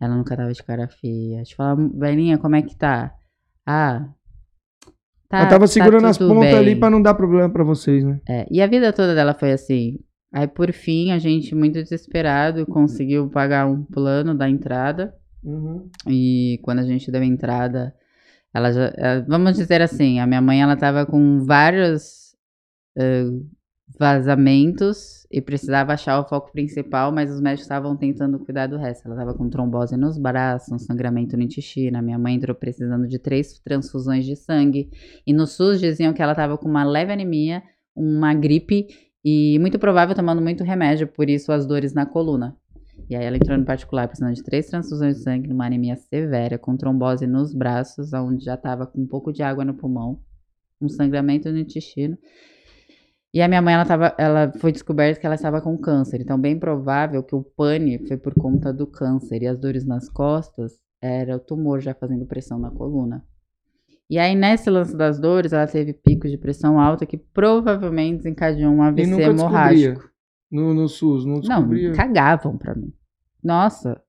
Ela 0.00 0.16
nunca 0.16 0.36
tava 0.36 0.52
de 0.52 0.62
cara 0.62 0.88
feia. 0.88 1.42
Tipo, 1.44 1.62
ela, 1.62 1.76
velhinha, 1.76 2.38
como 2.38 2.56
é 2.56 2.62
que 2.62 2.76
tá? 2.76 3.16
Ah. 3.66 4.12
Tá, 5.28 5.38
Ela 5.38 5.48
tava 5.48 5.66
segurando 5.66 6.02
tá 6.02 6.10
as 6.10 6.18
pontas 6.18 6.54
ali 6.54 6.70
bem. 6.70 6.78
pra 6.80 6.90
não 6.90 7.02
dar 7.02 7.14
problema 7.14 7.50
pra 7.50 7.64
vocês, 7.64 8.04
né? 8.04 8.20
É, 8.28 8.46
e 8.50 8.62
a 8.62 8.66
vida 8.66 8.92
toda 8.92 9.14
dela 9.14 9.34
foi 9.34 9.52
assim. 9.52 9.98
Aí, 10.32 10.46
por 10.46 10.72
fim, 10.72 11.12
a 11.12 11.18
gente, 11.18 11.54
muito 11.54 11.82
desesperado, 11.82 12.66
conseguiu 12.66 13.28
pagar 13.28 13.66
um 13.66 13.82
plano 13.82 14.34
da 14.34 14.48
entrada. 14.48 15.14
Uhum. 15.42 15.88
E 16.08 16.58
quando 16.62 16.80
a 16.80 16.84
gente 16.84 17.10
deu 17.10 17.22
a 17.22 17.24
entrada, 17.24 17.94
ela 18.52 18.72
já. 18.72 18.92
eh, 18.96 19.24
Vamos 19.26 19.56
dizer 19.56 19.80
assim, 19.82 20.18
a 20.20 20.26
minha 20.26 20.40
mãe 20.40 20.60
ela 20.60 20.76
tava 20.76 21.06
com 21.06 21.44
vários 21.44 22.34
eh, 22.98 23.24
vazamentos 23.98 25.26
e 25.30 25.40
precisava 25.40 25.94
achar 25.94 26.20
o 26.20 26.24
foco 26.24 26.52
principal, 26.52 27.10
mas 27.10 27.30
os 27.30 27.40
médicos 27.40 27.64
estavam 27.64 27.96
tentando 27.96 28.38
cuidar 28.38 28.66
do 28.66 28.76
resto. 28.76 29.06
Ela 29.06 29.16
tava 29.16 29.34
com 29.34 29.48
trombose 29.48 29.96
nos 29.96 30.18
braços, 30.18 30.72
um 30.72 30.78
sangramento 30.78 31.36
no 31.36 31.42
intestino. 31.42 31.98
A 31.98 32.02
minha 32.02 32.18
mãe 32.18 32.34
entrou 32.34 32.54
precisando 32.54 33.08
de 33.08 33.18
três 33.18 33.58
transfusões 33.60 34.24
de 34.24 34.36
sangue. 34.36 34.90
E 35.26 35.32
no 35.32 35.46
SUS 35.46 35.80
diziam 35.80 36.12
que 36.12 36.22
ela 36.22 36.34
tava 36.34 36.58
com 36.58 36.68
uma 36.68 36.84
leve 36.84 37.12
anemia, 37.12 37.62
uma 37.94 38.34
gripe 38.34 38.86
e 39.24 39.58
muito 39.58 39.78
provável 39.78 40.14
tomando 40.14 40.40
muito 40.40 40.62
remédio, 40.62 41.08
por 41.08 41.28
isso 41.28 41.50
as 41.50 41.66
dores 41.66 41.92
na 41.92 42.06
coluna. 42.06 42.56
E 43.08 43.16
aí 43.16 43.24
ela 43.24 43.36
entrou 43.36 43.58
no 43.58 43.64
particular 43.64 44.06
precisando 44.06 44.34
de 44.34 44.42
três 44.42 44.66
transfusões 44.66 45.16
de 45.16 45.22
sangue, 45.22 45.48
numa 45.48 45.66
anemia 45.66 45.96
severa, 45.96 46.58
com 46.58 46.76
trombose 46.76 47.26
nos 47.26 47.54
braços, 47.54 48.12
onde 48.12 48.44
já 48.44 48.54
estava 48.54 48.86
com 48.86 49.00
um 49.00 49.06
pouco 49.06 49.32
de 49.32 49.42
água 49.42 49.64
no 49.64 49.74
pulmão, 49.74 50.20
um 50.80 50.88
sangramento 50.88 51.50
no 51.50 51.58
intestino. 51.58 52.16
E 53.36 53.42
a 53.42 53.48
minha 53.48 53.60
mãe, 53.60 53.74
ela, 53.74 53.84
tava, 53.84 54.14
ela 54.16 54.50
foi 54.56 54.72
descoberta 54.72 55.20
que 55.20 55.26
ela 55.26 55.34
estava 55.34 55.60
com 55.60 55.76
câncer. 55.76 56.22
Então, 56.22 56.40
bem 56.40 56.58
provável 56.58 57.22
que 57.22 57.34
o 57.34 57.42
pane 57.42 57.98
foi 58.08 58.16
por 58.16 58.32
conta 58.32 58.72
do 58.72 58.86
câncer. 58.86 59.42
E 59.42 59.46
as 59.46 59.58
dores 59.58 59.84
nas 59.84 60.08
costas 60.08 60.80
era 61.02 61.36
o 61.36 61.38
tumor 61.38 61.82
já 61.82 61.92
fazendo 61.92 62.24
pressão 62.24 62.58
na 62.58 62.70
coluna. 62.70 63.22
E 64.08 64.18
aí, 64.18 64.34
nesse 64.34 64.70
lance 64.70 64.96
das 64.96 65.20
dores, 65.20 65.52
ela 65.52 65.66
teve 65.66 65.92
picos 65.92 66.30
de 66.30 66.38
pressão 66.38 66.80
alta 66.80 67.04
que 67.04 67.18
provavelmente 67.18 68.16
desencadeou 68.22 68.72
um 68.72 68.82
E 68.82 68.88
AVC 68.88 69.06
nunca 69.10 69.24
hemorrágico. 69.24 70.10
No, 70.50 70.72
no 70.72 70.88
SUS, 70.88 71.26
não 71.26 71.34
Não, 71.34 71.40
descobria. 71.40 71.92
cagavam 71.92 72.56
pra 72.56 72.74
mim. 72.74 72.90
Nossa, 73.44 74.00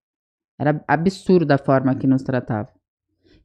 era 0.57 0.81
absurdo 0.87 1.51
a 1.51 1.57
forma 1.57 1.93
que 1.95 2.07
nos 2.07 2.23
tratavam. 2.23 2.71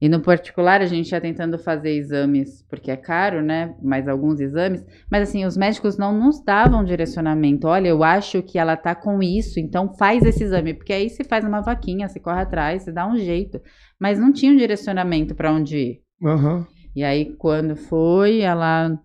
E 0.02 0.08
no 0.08 0.20
particular, 0.20 0.80
a 0.82 0.86
gente 0.86 1.12
ia 1.12 1.20
tentando 1.20 1.56
fazer 1.56 1.90
exames, 1.92 2.62
porque 2.68 2.90
é 2.90 2.96
caro, 2.96 3.40
né? 3.40 3.76
Mais 3.80 4.08
alguns 4.08 4.40
exames. 4.40 4.84
Mas 5.08 5.28
assim, 5.28 5.44
os 5.44 5.56
médicos 5.56 5.96
não 5.96 6.12
nos 6.18 6.42
davam 6.44 6.82
direcionamento. 6.84 7.68
Olha, 7.68 7.86
eu 7.86 8.02
acho 8.02 8.42
que 8.42 8.58
ela 8.58 8.76
tá 8.76 8.96
com 8.96 9.22
isso, 9.22 9.60
então 9.60 9.94
faz 9.94 10.24
esse 10.24 10.42
exame. 10.42 10.74
Porque 10.74 10.92
aí 10.92 11.08
você 11.08 11.22
faz 11.22 11.44
uma 11.44 11.60
vaquinha, 11.60 12.08
você 12.08 12.18
corre 12.18 12.40
atrás, 12.40 12.82
você 12.82 12.90
dá 12.90 13.06
um 13.06 13.16
jeito. 13.16 13.60
Mas 13.96 14.18
não 14.18 14.32
tinha 14.32 14.52
um 14.52 14.56
direcionamento 14.56 15.36
pra 15.36 15.52
onde 15.52 15.76
ir. 15.78 16.02
Aham. 16.24 16.66
E 16.96 17.04
aí, 17.04 17.36
quando 17.36 17.76
foi, 17.76 18.40
ela. 18.40 18.98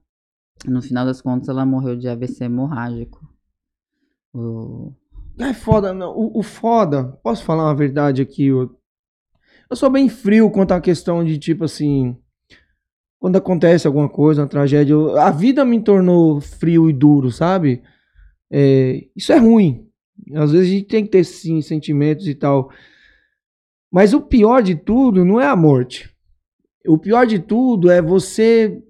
No 0.66 0.82
final 0.82 1.06
das 1.06 1.22
contas, 1.22 1.48
ela 1.48 1.64
morreu 1.64 1.96
de 1.96 2.08
AVC 2.10 2.46
hemorrágico. 2.46 3.20
O- 4.34 4.94
É 5.40 5.54
foda, 5.54 5.94
não. 5.94 6.12
O, 6.18 6.40
o 6.40 6.44
foda, 6.44 7.18
posso 7.24 7.44
falar 7.44 7.66
uma 7.66 7.76
verdade 7.76 8.22
aqui? 8.22 8.48
Eu, 8.48 8.76
eu 9.70 9.76
sou 9.76 9.90
bem 9.90 10.08
frio 10.10 10.50
quanto 10.50 10.72
à 10.74 10.82
questão 10.82 11.24
de, 11.24 11.38
tipo 11.38 11.64
assim, 11.66 12.16
quando 13.20 13.36
acontece 13.36 13.88
alguma 13.88 14.08
coisa, 14.08 14.42
uma 14.42 14.48
tragédia, 14.48 14.94
eu- 14.94 15.18
a 15.20 15.32
vida 15.32 15.66
me 15.66 15.82
tornou 15.82 16.40
frio 16.40 16.90
e 16.90 16.94
duro, 16.94 17.32
sabe? 17.32 17.82
É, 18.52 19.06
isso 19.16 19.34
é 19.34 19.38
ruim. 19.38 19.88
Às 20.34 20.52
vezes 20.52 20.68
a 20.68 20.72
gente 20.72 20.86
tem 20.88 21.04
que 21.04 21.12
ter, 21.12 21.24
sim, 21.24 21.62
sentimentos 21.62 22.28
e 22.28 22.36
tal. 22.36 22.70
Mas 23.92 24.14
o 24.14 24.22
pior 24.22 24.62
de 24.62 24.76
tudo 24.76 25.24
não 25.26 25.40
é 25.40 25.48
a 25.48 25.56
morte. 25.56 26.10
O 26.88 26.98
pior 26.98 27.26
de 27.26 27.40
tudo 27.40 27.90
é 27.90 28.02
você 28.02 28.82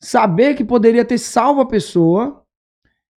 saber 0.00 0.54
que 0.54 0.64
poderia 0.64 1.04
ter 1.04 1.18
salvo 1.18 1.60
a 1.60 1.66
pessoa 1.66 2.42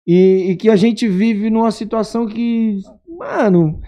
e, 0.07 0.51
e 0.51 0.57
que 0.57 0.69
a 0.71 0.77
gente 0.77 1.07
vive 1.09 1.51
numa 1.51 1.71
situação 1.71 2.27
que, 2.27 2.79
mano, 3.07 3.81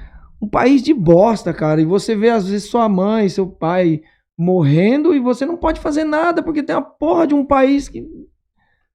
um 0.43 0.49
país 0.49 0.83
de 0.83 0.93
bosta, 0.93 1.53
cara. 1.55 1.81
E 1.81 1.85
você 1.85 2.17
vê, 2.17 2.29
às 2.31 2.49
vezes, 2.49 2.69
sua 2.69 2.89
mãe, 2.89 3.29
seu 3.29 3.47
pai 3.47 4.03
morrendo 4.37 5.15
e 5.15 5.21
você 5.21 5.47
não 5.47 5.57
pode 5.57 5.79
fazer 5.81 6.03
nada 6.05 6.43
porque 6.43 6.63
tem 6.63 6.75
a 6.75 6.81
porra 6.83 7.27
de 7.29 7.35
um 7.35 7.45
país 7.45 7.89
que. 7.89 8.05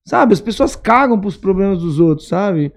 Sabe? 0.05 0.33
As 0.33 0.41
pessoas 0.41 0.75
cagam 0.75 1.19
pros 1.19 1.37
problemas 1.37 1.79
dos 1.79 1.99
outros, 1.99 2.27
sabe? 2.27 2.73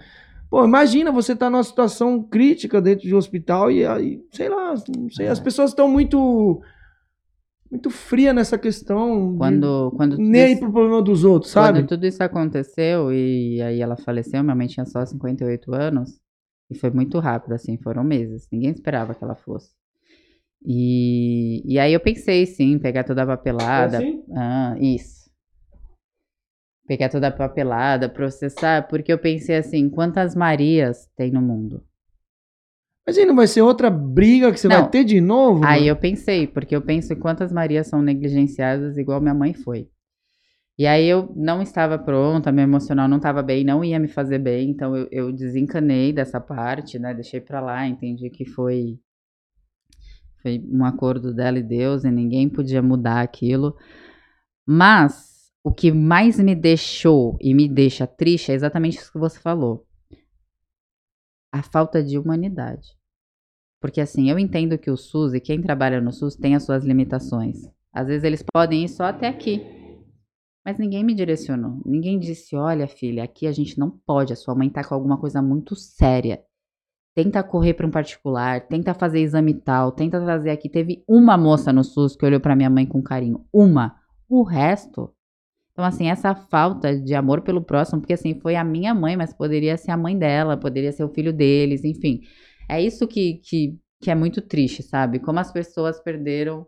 Pô, 0.50 0.64
imagina 0.64 1.12
você 1.12 1.34
tá 1.36 1.48
numa 1.48 1.62
situação 1.62 2.22
crítica 2.22 2.80
dentro 2.80 3.06
de 3.06 3.14
um 3.14 3.18
hospital 3.18 3.70
e 3.70 3.86
aí, 3.86 4.20
sei 4.32 4.48
lá, 4.48 4.74
não 4.96 5.08
sei, 5.10 5.28
as 5.28 5.38
pessoas 5.40 5.70
estão 5.70 5.88
muito. 5.88 6.60
Muito 7.70 7.88
fria 7.88 8.32
nessa 8.32 8.58
questão. 8.58 9.30
de 9.32 9.38
Quando, 9.38 9.92
quando 9.96 10.16
tudo 10.16 10.24
nem 10.28 10.52
isso- 10.52 10.60
pro 10.60 10.72
problema 10.72 11.00
dos 11.00 11.22
outros, 11.22 11.52
sabe? 11.52 11.78
Quando 11.78 11.88
tudo 11.88 12.04
isso 12.04 12.20
aconteceu 12.20 13.12
e 13.12 13.62
aí 13.62 13.80
ela 13.80 13.96
faleceu, 13.96 14.42
minha 14.42 14.56
mãe 14.56 14.66
tinha 14.66 14.84
só 14.84 15.04
58 15.06 15.72
anos. 15.72 16.18
E 16.70 16.74
foi 16.78 16.90
muito 16.90 17.18
rápido, 17.18 17.52
assim, 17.52 17.76
foram 17.76 18.04
meses. 18.04 18.46
Ninguém 18.50 18.70
esperava 18.70 19.14
que 19.14 19.24
ela 19.24 19.34
fosse. 19.34 19.74
E, 20.64 21.62
e 21.64 21.78
aí 21.78 21.92
eu 21.92 22.00
pensei, 22.00 22.46
sim, 22.46 22.78
pegar 22.78 23.04
toda 23.04 23.22
a 23.22 23.26
papelada. 23.26 23.98
assim? 23.98 24.22
Ah, 24.32 24.76
isso. 24.78 25.30
Pegar 26.86 27.08
toda 27.08 27.28
a 27.28 27.32
papelada, 27.32 28.08
processar, 28.08 28.86
porque 28.88 29.12
eu 29.12 29.18
pensei 29.18 29.56
assim, 29.56 29.88
quantas 29.88 30.34
Marias 30.34 31.08
tem 31.16 31.30
no 31.30 31.40
mundo? 31.40 31.82
Mas 33.06 33.16
aí 33.16 33.24
não 33.24 33.34
vai 33.34 33.46
ser 33.46 33.62
outra 33.62 33.90
briga 33.90 34.52
que 34.52 34.60
você 34.60 34.68
Não. 34.68 34.82
vai 34.82 34.90
ter 34.90 35.04
de 35.04 35.20
novo? 35.20 35.64
Aí 35.64 35.80
mano? 35.80 35.90
eu 35.90 35.96
pensei, 35.96 36.46
porque 36.46 36.76
eu 36.76 36.82
penso 36.82 37.12
em 37.12 37.18
quantas 37.18 37.50
Marias 37.50 37.86
são 37.86 38.02
negligenciadas 38.02 38.96
igual 38.96 39.20
minha 39.20 39.34
mãe 39.34 39.54
foi. 39.54 39.88
E 40.80 40.86
aí 40.86 41.06
eu 41.06 41.30
não 41.36 41.60
estava 41.60 41.98
pronta, 41.98 42.50
meu 42.50 42.64
emocional 42.64 43.06
não 43.06 43.18
estava 43.18 43.42
bem, 43.42 43.62
não 43.62 43.84
ia 43.84 43.98
me 43.98 44.08
fazer 44.08 44.38
bem, 44.38 44.70
então 44.70 44.96
eu, 44.96 45.06
eu 45.12 45.30
desencanei 45.30 46.10
dessa 46.10 46.40
parte, 46.40 46.98
né? 46.98 47.12
Deixei 47.12 47.38
pra 47.38 47.60
lá, 47.60 47.86
entendi 47.86 48.30
que 48.30 48.46
foi 48.46 48.98
foi 50.40 50.58
um 50.72 50.82
acordo 50.86 51.34
dela 51.34 51.58
e 51.58 51.62
Deus 51.62 52.02
e 52.04 52.10
ninguém 52.10 52.48
podia 52.48 52.80
mudar 52.80 53.20
aquilo. 53.20 53.76
Mas 54.66 55.52
o 55.62 55.70
que 55.70 55.92
mais 55.92 56.40
me 56.40 56.54
deixou 56.54 57.36
e 57.42 57.52
me 57.52 57.68
deixa 57.68 58.06
triste 58.06 58.50
é 58.50 58.54
exatamente 58.54 58.96
isso 58.96 59.12
que 59.12 59.18
você 59.18 59.38
falou. 59.38 59.86
A 61.52 61.62
falta 61.62 62.02
de 62.02 62.16
humanidade. 62.16 62.88
Porque 63.82 64.00
assim, 64.00 64.30
eu 64.30 64.38
entendo 64.38 64.78
que 64.78 64.90
o 64.90 64.96
SUS 64.96 65.34
e 65.34 65.40
quem 65.40 65.60
trabalha 65.60 66.00
no 66.00 66.10
SUS 66.10 66.36
tem 66.36 66.54
as 66.54 66.62
suas 66.62 66.86
limitações. 66.86 67.58
Às 67.92 68.06
vezes 68.06 68.24
eles 68.24 68.42
podem 68.50 68.84
ir 68.84 68.88
só 68.88 69.04
até 69.04 69.28
aqui. 69.28 69.79
Mas 70.64 70.78
ninguém 70.78 71.02
me 71.02 71.14
direcionou. 71.14 71.80
Ninguém 71.84 72.18
disse: 72.18 72.54
olha, 72.54 72.86
filha, 72.86 73.24
aqui 73.24 73.46
a 73.46 73.52
gente 73.52 73.78
não 73.78 73.90
pode. 73.90 74.32
A 74.32 74.36
sua 74.36 74.54
mãe 74.54 74.68
tá 74.68 74.84
com 74.84 74.94
alguma 74.94 75.18
coisa 75.18 75.40
muito 75.40 75.74
séria. 75.74 76.42
Tenta 77.14 77.42
correr 77.42 77.74
para 77.74 77.86
um 77.86 77.90
particular, 77.90 78.68
tenta 78.68 78.94
fazer 78.94 79.20
exame 79.20 79.54
tal, 79.54 79.92
tenta 79.92 80.20
trazer 80.20 80.50
aqui. 80.50 80.68
Teve 80.68 81.02
uma 81.08 81.36
moça 81.36 81.72
no 81.72 81.82
SUS 81.82 82.14
que 82.14 82.24
olhou 82.24 82.40
para 82.40 82.54
minha 82.54 82.70
mãe 82.70 82.86
com 82.86 83.02
carinho. 83.02 83.44
Uma. 83.52 83.96
O 84.28 84.42
resto. 84.42 85.12
Então, 85.72 85.84
assim, 85.84 86.08
essa 86.08 86.34
falta 86.34 86.98
de 86.98 87.14
amor 87.14 87.40
pelo 87.40 87.62
próximo, 87.62 88.00
porque 88.00 88.12
assim, 88.12 88.38
foi 88.38 88.54
a 88.54 88.62
minha 88.62 88.94
mãe, 88.94 89.16
mas 89.16 89.32
poderia 89.32 89.76
ser 89.76 89.90
a 89.92 89.96
mãe 89.96 90.16
dela, 90.16 90.56
poderia 90.56 90.92
ser 90.92 91.04
o 91.04 91.08
filho 91.08 91.32
deles, 91.32 91.84
enfim. 91.84 92.20
É 92.68 92.80
isso 92.80 93.08
que, 93.08 93.40
que, 93.42 93.78
que 94.00 94.10
é 94.10 94.14
muito 94.14 94.42
triste, 94.42 94.82
sabe? 94.82 95.18
Como 95.18 95.40
as 95.40 95.50
pessoas 95.50 95.98
perderam 95.98 96.66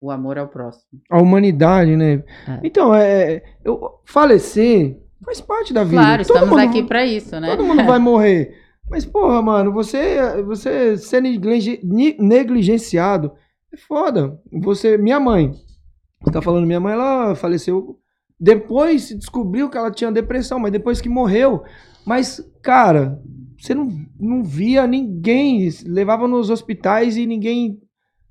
o 0.00 0.10
amor 0.10 0.38
ao 0.38 0.48
próximo. 0.48 0.86
A 1.10 1.20
humanidade, 1.20 1.96
né? 1.96 2.22
É. 2.48 2.60
Então, 2.64 2.94
é. 2.94 3.42
Eu, 3.64 4.00
falecer 4.04 4.98
faz 5.24 5.40
parte 5.40 5.72
da 5.74 5.84
vida. 5.84 6.00
Claro, 6.02 6.22
Todo 6.24 6.36
estamos 6.36 6.50
mundo- 6.58 6.68
aqui 6.68 6.82
pra 6.82 7.04
isso, 7.04 7.38
né? 7.38 7.50
Todo 7.50 7.64
mundo 7.64 7.84
vai 7.84 7.98
morrer. 8.00 8.54
Mas, 8.88 9.04
porra, 9.04 9.40
mano, 9.42 9.72
você, 9.72 10.42
você 10.42 10.96
ser 10.96 11.20
negligenciado 12.18 13.32
é 13.72 13.76
foda. 13.76 14.38
Você, 14.62 14.96
minha 14.98 15.20
mãe, 15.20 15.52
você 16.22 16.32
tá 16.32 16.42
falando 16.42 16.66
minha 16.66 16.80
mãe, 16.80 16.94
ela 16.94 17.34
faleceu. 17.34 17.96
Depois 18.38 19.10
descobriu 19.10 19.68
que 19.68 19.76
ela 19.76 19.90
tinha 19.90 20.10
depressão, 20.10 20.58
mas 20.58 20.72
depois 20.72 21.00
que 21.00 21.08
morreu. 21.08 21.62
Mas, 22.06 22.40
cara, 22.62 23.20
você 23.58 23.74
não, 23.74 23.88
não 24.18 24.42
via 24.42 24.86
ninguém, 24.86 25.68
levava 25.84 26.26
nos 26.26 26.48
hospitais 26.50 27.16
e 27.16 27.26
ninguém 27.26 27.78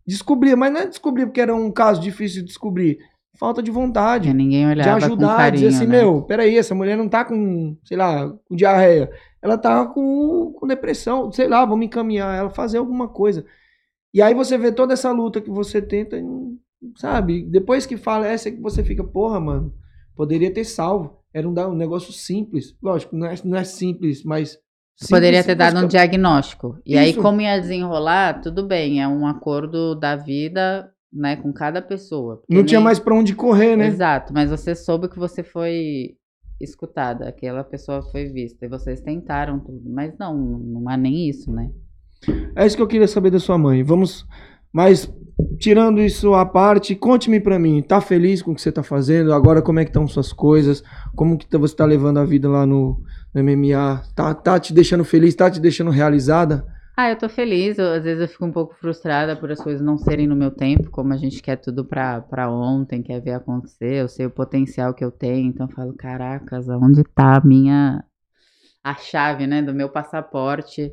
Descobria, 0.09 0.55
mas 0.55 0.73
não 0.73 0.81
é 0.81 0.87
descobrir 0.87 1.27
porque 1.27 1.39
era 1.39 1.55
um 1.55 1.71
caso 1.71 2.01
difícil 2.01 2.41
de 2.41 2.47
descobrir. 2.47 2.97
Falta 3.37 3.61
de 3.61 3.69
vontade. 3.69 4.27
Que 4.27 4.33
ninguém 4.33 4.65
de 4.65 4.71
olhava 4.71 4.99
com 5.01 5.05
ajudar, 5.05 5.37
carinho, 5.37 5.63
dizer 5.63 5.77
assim, 5.77 5.85
né? 5.85 5.99
meu, 5.99 6.23
peraí, 6.23 6.57
essa 6.57 6.73
mulher 6.73 6.97
não 6.97 7.07
tá 7.07 7.23
com, 7.23 7.77
sei 7.85 7.95
lá, 7.95 8.27
com 8.27 8.55
diarreia. 8.55 9.11
Ela 9.39 9.55
tá 9.55 9.85
com, 9.85 10.51
com 10.53 10.65
depressão, 10.65 11.31
sei 11.31 11.47
lá, 11.47 11.63
vamos 11.63 11.85
encaminhar 11.85 12.35
ela, 12.35 12.49
fazer 12.49 12.79
alguma 12.79 13.07
coisa. 13.07 13.45
E 14.11 14.19
aí 14.19 14.33
você 14.33 14.57
vê 14.57 14.71
toda 14.71 14.93
essa 14.93 15.11
luta 15.11 15.39
que 15.39 15.51
você 15.51 15.79
tenta, 15.79 16.17
sabe? 16.97 17.43
Depois 17.43 17.85
que 17.85 17.95
falece, 17.95 18.49
é 18.49 18.51
que 18.51 18.59
você 18.59 18.83
fica, 18.83 19.03
porra, 19.03 19.39
mano, 19.39 19.71
poderia 20.15 20.51
ter 20.51 20.63
salvo. 20.63 21.19
Era 21.31 21.47
um, 21.47 21.53
um 21.53 21.75
negócio 21.75 22.11
simples. 22.11 22.75
Lógico, 22.81 23.15
não 23.15 23.27
é, 23.27 23.35
não 23.45 23.57
é 23.59 23.63
simples, 23.63 24.23
mas. 24.23 24.57
Simples, 24.99 25.09
Poderia 25.09 25.43
ter 25.43 25.55
dado 25.55 25.79
um 25.79 25.87
diagnóstico. 25.87 26.77
E 26.85 26.97
aí, 26.97 27.11
Isso. 27.11 27.21
como 27.21 27.41
ia 27.41 27.59
desenrolar, 27.59 28.41
tudo 28.41 28.67
bem, 28.67 29.01
é 29.01 29.07
um 29.07 29.25
acordo 29.25 29.95
da 29.95 30.15
vida, 30.15 30.89
né, 31.11 31.35
com 31.37 31.51
cada 31.53 31.81
pessoa. 31.81 32.41
Não 32.49 32.63
tinha 32.63 32.79
nem- 32.79 32.85
mais 32.85 32.99
pra 32.99 33.15
onde 33.15 33.33
correr, 33.33 33.75
né? 33.75 33.87
Exato, 33.87 34.33
mas 34.33 34.49
você 34.49 34.75
soube 34.75 35.07
que 35.09 35.17
você 35.17 35.43
foi 35.43 36.15
escutada, 36.61 37.27
aquela 37.27 37.63
pessoa 37.63 38.01
foi 38.11 38.25
vista, 38.25 38.65
e 38.65 38.69
vocês 38.69 38.99
tentaram 39.01 39.59
tudo. 39.59 39.81
Mas 39.89 40.13
não, 40.19 40.35
não 40.37 40.89
há 40.89 40.97
nem 40.97 41.29
isso, 41.29 41.51
né? 41.51 41.69
É 42.55 42.65
isso 42.65 42.75
que 42.75 42.81
eu 42.81 42.87
queria 42.87 43.07
saber 43.07 43.31
da 43.31 43.39
sua 43.39 43.57
mãe. 43.57 43.81
Vamos. 43.81 44.25
Mas, 44.71 45.11
tirando 45.57 46.01
isso 46.01 46.33
à 46.33 46.45
parte, 46.45 46.93
conte-me 46.95 47.39
pra 47.39 47.57
mim. 47.57 47.81
Tá 47.81 48.01
feliz 48.01 48.41
com 48.41 48.51
o 48.51 48.55
que 48.55 48.61
você 48.61 48.71
tá 48.73 48.83
fazendo? 48.83 49.33
Agora, 49.33 49.61
como 49.61 49.79
é 49.79 49.85
que 49.85 49.89
estão 49.89 50.05
suas 50.05 50.33
coisas? 50.33 50.83
Como 51.15 51.37
que 51.37 51.47
tá- 51.47 51.57
você 51.57 51.75
tá 51.75 51.85
levando 51.85 52.17
a 52.19 52.25
vida 52.25 52.49
lá 52.49 52.65
no 52.65 53.01
MMA? 53.33 54.03
Tá, 54.15 54.33
tá 54.33 54.59
te 54.59 54.73
deixando 54.73 55.03
feliz? 55.05 55.35
Tá 55.35 55.49
te 55.49 55.59
deixando 55.59 55.91
realizada? 55.91 56.65
Ah, 56.97 57.09
eu 57.09 57.17
tô 57.17 57.29
feliz. 57.29 57.77
eu- 57.77 57.93
às 57.93 58.03
vezes 58.03 58.21
eu 58.21 58.27
fico 58.27 58.45
um 58.45 58.51
pouco 58.51 58.75
frustrada 58.75 59.35
por 59.35 59.51
as 59.51 59.61
coisas 59.61 59.81
não 59.81 59.97
serem 59.97 60.27
no 60.27 60.35
meu 60.35 60.51
tempo, 60.51 60.89
como 60.91 61.13
a 61.13 61.17
gente 61.17 61.41
quer 61.41 61.55
tudo 61.55 61.85
pra, 61.85 62.21
pra 62.21 62.51
ontem, 62.51 63.01
quer 63.01 63.21
ver 63.21 63.31
acontecer. 63.33 63.93
Eu 64.01 64.09
sei 64.09 64.25
o 64.25 64.31
potencial 64.31 64.93
que 64.93 65.03
eu 65.03 65.11
tenho, 65.11 65.47
então 65.49 65.67
eu 65.67 65.73
falo, 65.75 65.93
caracas, 65.95 66.67
onde 66.69 67.03
tá 67.03 67.37
a 67.37 67.41
minha. 67.45 68.03
a 68.83 68.95
chave, 68.95 69.47
né, 69.47 69.61
do 69.61 69.73
meu 69.73 69.89
passaporte? 69.89 70.91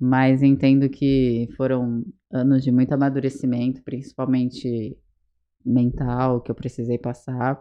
Mas 0.00 0.42
entendo 0.42 0.88
que 0.88 1.48
foram 1.56 2.04
anos 2.32 2.62
de 2.64 2.72
muito 2.72 2.92
amadurecimento, 2.94 3.82
principalmente 3.84 4.96
mental, 5.64 6.40
que 6.42 6.50
eu 6.50 6.54
precisei 6.54 6.98
passar. 6.98 7.60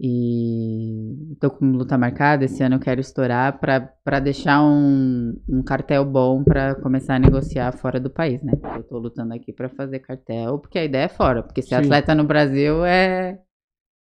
E 0.00 1.36
tô 1.40 1.50
com 1.50 1.72
luta 1.72 1.98
marcada. 1.98 2.44
Esse 2.44 2.62
ano 2.62 2.76
eu 2.76 2.80
quero 2.80 3.00
estourar 3.00 3.58
pra 3.58 3.80
pra 3.80 4.20
deixar 4.20 4.62
um, 4.62 5.34
um 5.48 5.62
cartel 5.62 6.04
bom 6.04 6.44
pra 6.44 6.76
começar 6.76 7.16
a 7.16 7.18
negociar 7.18 7.72
fora 7.72 7.98
do 7.98 8.08
país, 8.08 8.40
né? 8.42 8.52
Eu 8.76 8.84
tô 8.84 8.96
lutando 8.98 9.34
aqui 9.34 9.52
pra 9.52 9.68
fazer 9.68 9.98
cartel, 9.98 10.58
porque 10.60 10.78
a 10.78 10.84
ideia 10.84 11.04
é 11.04 11.08
fora. 11.08 11.42
Porque 11.42 11.62
ser 11.62 11.76
Sim. 11.76 11.82
atleta 11.82 12.14
no 12.14 12.22
Brasil 12.22 12.84
é. 12.84 13.40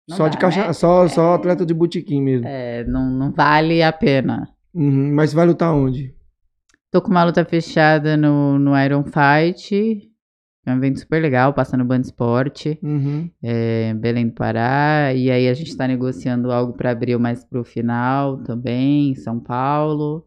não 0.08 0.16
só 0.16 0.24
dá, 0.24 0.28
de 0.28 0.38
caixa, 0.38 0.66
né? 0.68 0.72
só, 0.72 1.08
só 1.08 1.34
atleta 1.34 1.66
de 1.66 1.74
botequim 1.74 2.22
mesmo. 2.22 2.46
É, 2.46 2.84
não, 2.84 3.10
não 3.10 3.32
vale 3.32 3.82
a 3.82 3.92
pena. 3.92 4.48
Uhum, 4.72 5.12
Mas 5.12 5.32
vai 5.32 5.44
lutar 5.44 5.74
onde? 5.74 6.14
Tô 6.92 7.02
com 7.02 7.10
uma 7.10 7.24
luta 7.24 7.44
fechada 7.44 8.16
no, 8.16 8.58
no 8.58 8.78
Iron 8.78 9.04
Fight. 9.04 10.09
É 10.70 10.74
um 10.74 10.78
evento 10.78 11.00
super 11.00 11.20
legal, 11.20 11.52
passa 11.52 11.76
no 11.76 11.84
Band 11.84 12.00
Esporte. 12.00 12.78
Uhum. 12.82 13.30
é, 13.42 13.92
Belém 13.94 14.28
do 14.28 14.34
Pará. 14.34 15.12
E 15.14 15.30
aí 15.30 15.48
a 15.48 15.54
gente 15.54 15.76
tá 15.76 15.86
negociando 15.86 16.50
algo 16.52 16.72
pra 16.72 16.90
abril 16.90 17.18
mais 17.18 17.44
pro 17.44 17.64
final 17.64 18.38
também, 18.42 19.10
em 19.10 19.14
São 19.14 19.40
Paulo. 19.40 20.26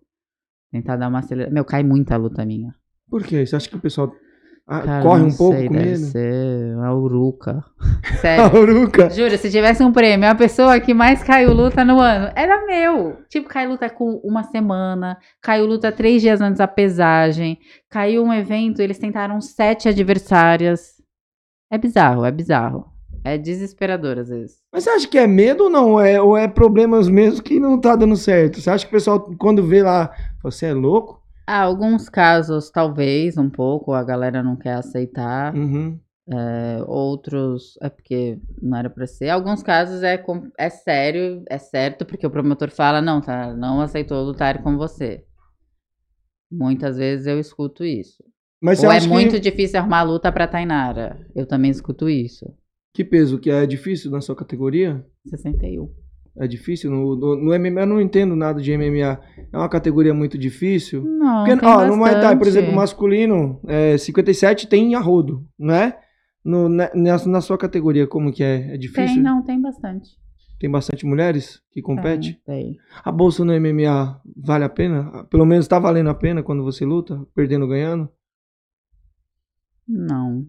Tentar 0.72 0.98
dar 0.98 1.08
uma 1.08 1.20
acelerada. 1.20 1.54
Meu, 1.54 1.64
cai 1.64 1.84
muita 1.84 2.18
luta 2.18 2.46
minha. 2.46 2.74
Por 3.10 3.24
quê? 3.24 3.46
Você 3.46 3.56
acha 3.56 3.70
que 3.70 3.76
o 3.76 3.80
pessoal 3.80 4.12
ah, 4.66 4.82
Cara, 4.82 5.04
corre 5.04 5.24
um 5.24 5.36
pouco 5.36 5.58
sei, 5.58 5.68
com 5.68 5.74
deve 5.74 5.98
ser 5.98 6.76
uma 6.78 6.94
uruca. 6.96 7.66
A 8.04 8.16
Sério. 8.16 8.62
uruca. 8.62 9.10
Juro, 9.10 9.38
se 9.38 9.52
tivesse 9.52 9.84
um 9.84 9.92
prêmio, 9.92 10.30
a 10.30 10.36
pessoa 10.36 10.80
que 10.80 10.94
mais 10.94 11.22
caiu 11.22 11.54
luta 11.54 11.84
no 11.84 12.00
ano 12.00 12.32
era 12.34 12.66
meu. 12.66 13.18
Tipo, 13.28 13.50
caiu 13.50 13.72
luta 13.72 13.90
com 13.90 14.22
uma 14.24 14.44
semana, 14.44 15.18
caiu 15.42 15.66
luta 15.66 15.92
três 15.92 16.22
dias 16.22 16.40
antes 16.40 16.60
da 16.60 16.68
pesagem, 16.68 17.60
caiu 17.90 18.24
um 18.24 18.34
evento, 18.34 18.82
eles 18.82 18.98
tentaram 18.98 19.42
sete 19.42 19.90
adversárias. 19.90 20.94
É 21.70 21.78
bizarro, 21.78 22.24
é 22.24 22.32
bizarro. 22.32 22.86
É 23.26 23.38
desesperador 23.38 24.18
às 24.18 24.30
vezes. 24.30 24.58
Mas 24.72 24.84
você 24.84 24.90
acha 24.92 25.08
que 25.08 25.18
é 25.18 25.26
medo 25.26 25.66
ou 25.66 25.70
não? 25.70 25.92
Ou 25.92 26.02
é, 26.02 26.22
ou 26.22 26.38
é 26.38 26.48
problemas 26.48 27.08
mesmo 27.10 27.42
que 27.42 27.60
não 27.60 27.80
tá 27.80 27.96
dando 27.96 28.16
certo? 28.18 28.62
Você 28.62 28.70
acha 28.70 28.86
que 28.86 28.92
o 28.92 28.96
pessoal, 28.96 29.20
quando 29.38 29.66
vê 29.66 29.82
lá, 29.82 30.14
você 30.42 30.68
é 30.68 30.74
louco? 30.74 31.23
Ah, 31.46 31.62
alguns 31.62 32.10
casos, 32.10 32.70
talvez, 32.70 33.38
um 33.38 33.50
pouco, 33.50 33.94
a 33.94 34.04
galera 34.04 34.42
não 34.42 34.56
quer 34.56 34.76
aceitar. 34.76 35.54
Uhum. 35.56 36.00
É, 36.26 36.82
outros 36.88 37.78
é 37.82 37.90
porque 37.90 38.40
não 38.62 38.78
era 38.78 38.90
pra 38.90 39.06
ser. 39.06 39.30
Alguns 39.30 39.62
casos 39.62 40.04
é, 40.04 40.24
é 40.58 40.70
sério, 40.70 41.44
é 41.50 41.58
certo, 41.58 42.06
porque 42.06 42.26
o 42.26 42.32
promotor 42.32 42.72
fala, 42.72 43.02
não, 43.02 43.20
tá, 43.20 43.54
não 43.54 43.82
aceitou 43.82 44.24
lutar 44.24 44.64
com 44.64 44.78
você. 44.78 45.26
Muitas 46.50 46.98
vezes 46.98 47.28
eu 47.28 47.40
escuto 47.40 47.84
isso. 47.84 48.24
Mas 48.62 48.82
Ou 48.82 48.92
é 48.92 49.02
muito 49.02 49.34
que, 49.34 49.40
difícil 49.42 49.80
arrumar 49.80 50.04
luta 50.04 50.32
pra 50.32 50.48
Tainara. 50.48 51.28
Eu 51.36 51.46
também 51.46 51.70
escuto 51.72 52.08
isso. 52.08 52.46
que 52.94 53.04
peso? 53.04 53.40
Que 53.40 53.50
é 53.50 53.66
difícil 53.66 54.10
na 54.12 54.22
sua 54.22 54.36
categoria? 54.36 55.06
61. 55.26 55.94
É 56.36 56.48
difícil? 56.48 56.90
No, 56.90 57.16
no, 57.16 57.36
no 57.36 57.60
MMA 57.60 57.82
eu 57.82 57.86
não 57.88 58.02
entendo 58.02 58.36
nada 58.36 58.60
de 58.62 58.76
MMA. 58.76 59.20
É 59.52 59.58
uma 59.58 59.70
categoria 59.70 60.14
muito 60.14 60.38
difícil. 60.38 61.04
Não, 61.04 61.44
Porque, 61.46 61.60
tem 61.60 61.70
ó, 61.70 61.86
no 61.86 61.96
Muay 61.98 62.20
Thai, 62.20 62.38
por 62.38 62.48
exemplo, 62.48 62.74
masculino, 62.74 63.60
é, 63.68 63.98
57 63.98 64.68
tem 64.68 64.96
arrodo, 64.96 65.46
não 65.60 65.76
é? 65.76 66.00
No, 66.44 66.68
na, 66.68 66.90
na- 66.96 67.26
na 67.26 67.42
sua 67.42 67.58
categoria, 67.58 68.08
como 68.08 68.34
que 68.34 68.44
é? 68.44 68.74
É 68.74 68.78
difícil? 68.78 69.06
Tem, 69.16 69.22
não, 69.22 69.44
tem 69.44 69.62
bastante. 69.62 70.10
Tem 70.60 70.70
bastante 70.72 71.06
mulheres 71.06 71.62
que 71.72 71.82
competem? 71.82 72.40
Tem, 72.46 72.64
tem. 72.74 72.78
A 73.04 73.12
bolsa 73.12 73.46
no 73.46 73.54
MMA 73.54 74.20
vale 74.36 74.64
a 74.64 74.70
pena? 74.70 75.26
Pelo 75.26 75.46
menos 75.46 75.68
tá 75.68 75.78
valendo 75.78 76.10
a 76.10 76.16
pena 76.16 76.42
quando 76.42 76.64
você 76.64 76.84
luta? 76.86 77.22
Perdendo 77.36 77.68
ganhando? 77.68 78.10
Não. 79.88 80.46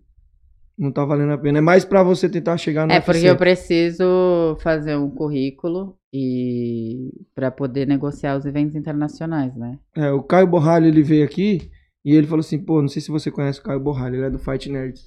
Não 0.76 0.90
tá 0.90 1.04
valendo 1.04 1.32
a 1.32 1.38
pena. 1.38 1.58
É 1.58 1.60
mais 1.60 1.84
pra 1.84 2.02
você 2.02 2.28
tentar 2.28 2.56
chegar 2.56 2.86
no 2.86 2.92
É 2.92 2.96
UFC. 2.96 3.12
porque 3.12 3.26
eu 3.26 3.36
preciso 3.36 4.56
fazer 4.60 4.96
um 4.96 5.08
currículo 5.08 5.96
e 6.12 7.12
para 7.34 7.50
poder 7.50 7.86
negociar 7.86 8.36
os 8.36 8.44
eventos 8.44 8.74
internacionais, 8.74 9.54
né? 9.56 9.78
É, 9.96 10.10
o 10.10 10.22
Caio 10.22 10.46
Borralho, 10.48 10.86
ele 10.86 11.02
veio 11.02 11.24
aqui 11.24 11.70
e 12.04 12.14
ele 12.14 12.26
falou 12.26 12.40
assim, 12.40 12.58
pô, 12.58 12.80
não 12.82 12.88
sei 12.88 13.00
se 13.00 13.10
você 13.10 13.30
conhece 13.30 13.60
o 13.60 13.62
Caio 13.62 13.78
Borralho, 13.80 14.16
ele 14.16 14.26
é 14.26 14.30
do 14.30 14.38
Fight 14.38 14.68
Nerds. 14.68 15.06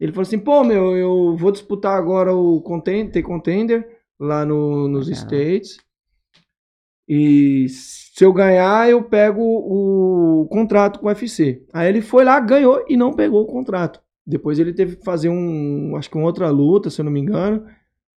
Ele 0.00 0.12
falou 0.12 0.22
assim, 0.22 0.38
pô, 0.38 0.64
meu, 0.64 0.96
eu 0.96 1.36
vou 1.36 1.52
disputar 1.52 1.96
agora 1.96 2.34
o 2.34 2.60
contender, 2.62 3.22
contender 3.22 3.86
lá 4.18 4.44
no, 4.44 4.88
nos 4.88 5.06
Legal. 5.06 5.22
States. 5.22 5.76
E 7.08 7.66
se 7.68 8.24
eu 8.24 8.32
ganhar, 8.32 8.88
eu 8.88 9.02
pego 9.04 9.42
o 9.42 10.46
contrato 10.48 10.98
com 10.98 11.06
o 11.06 11.08
UFC. 11.08 11.62
Aí 11.72 11.88
ele 11.88 12.00
foi 12.00 12.24
lá, 12.24 12.40
ganhou 12.40 12.84
e 12.88 12.96
não 12.96 13.12
pegou 13.12 13.42
o 13.42 13.46
contrato. 13.46 14.00
Depois 14.26 14.58
ele 14.58 14.72
teve 14.72 14.96
que 14.96 15.04
fazer 15.04 15.28
um, 15.28 15.96
acho 15.96 16.10
que 16.10 16.16
uma 16.16 16.26
outra 16.26 16.48
luta, 16.50 16.88
se 16.88 17.00
eu 17.00 17.04
não 17.04 17.12
me 17.12 17.20
engano, 17.20 17.66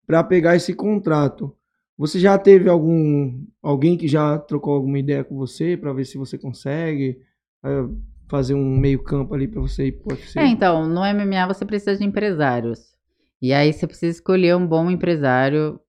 pra 0.05 0.23
pegar 0.23 0.55
esse 0.55 0.73
contrato. 0.73 1.53
Você 1.97 2.19
já 2.19 2.38
teve 2.38 2.69
algum 2.69 3.43
alguém 3.61 3.97
que 3.97 4.07
já 4.07 4.38
trocou 4.38 4.73
alguma 4.73 4.99
ideia 4.99 5.23
com 5.23 5.35
você 5.35 5.75
pra 5.75 5.91
ver 5.91 6.05
se 6.05 6.17
você 6.17 6.38
consegue 6.38 7.19
eh, 7.65 7.88
fazer 8.29 8.53
um 8.53 8.77
meio 8.77 9.03
campo 9.03 9.34
ali 9.34 9.47
pra 9.47 9.59
você 9.59 9.88
ir 9.88 9.93
pro 9.93 10.13
UFC? 10.13 10.39
É, 10.39 10.45
então, 10.45 10.88
no 10.88 11.01
MMA 11.01 11.47
você 11.47 11.65
precisa 11.65 11.97
de 11.97 12.05
empresários. 12.05 12.95
E 13.41 13.51
aí 13.51 13.73
você 13.73 13.88
precisa 13.88 14.11
escolher 14.11 14.55
um 14.55 14.65
bom 14.65 14.89
empresário. 14.89 15.79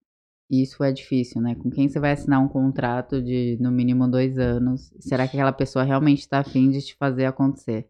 E 0.51 0.63
isso 0.63 0.83
é 0.83 0.91
difícil, 0.91 1.43
né? 1.43 1.55
Com 1.55 1.71
quem 1.71 1.89
você 1.89 2.01
vai 2.01 2.13
assinar 2.13 2.43
um 2.43 2.49
contrato 2.49 3.23
de 3.23 3.59
no 3.61 3.71
mínimo 3.71 4.09
dois 4.09 4.39
anos? 4.39 4.91
Será 4.99 5.29
que 5.29 5.37
aquela 5.37 5.53
pessoa 5.53 5.85
realmente 5.85 6.21
está 6.21 6.39
afim 6.39 6.71
de 6.71 6.81
te 6.81 6.97
fazer 6.97 7.27
acontecer? 7.27 7.87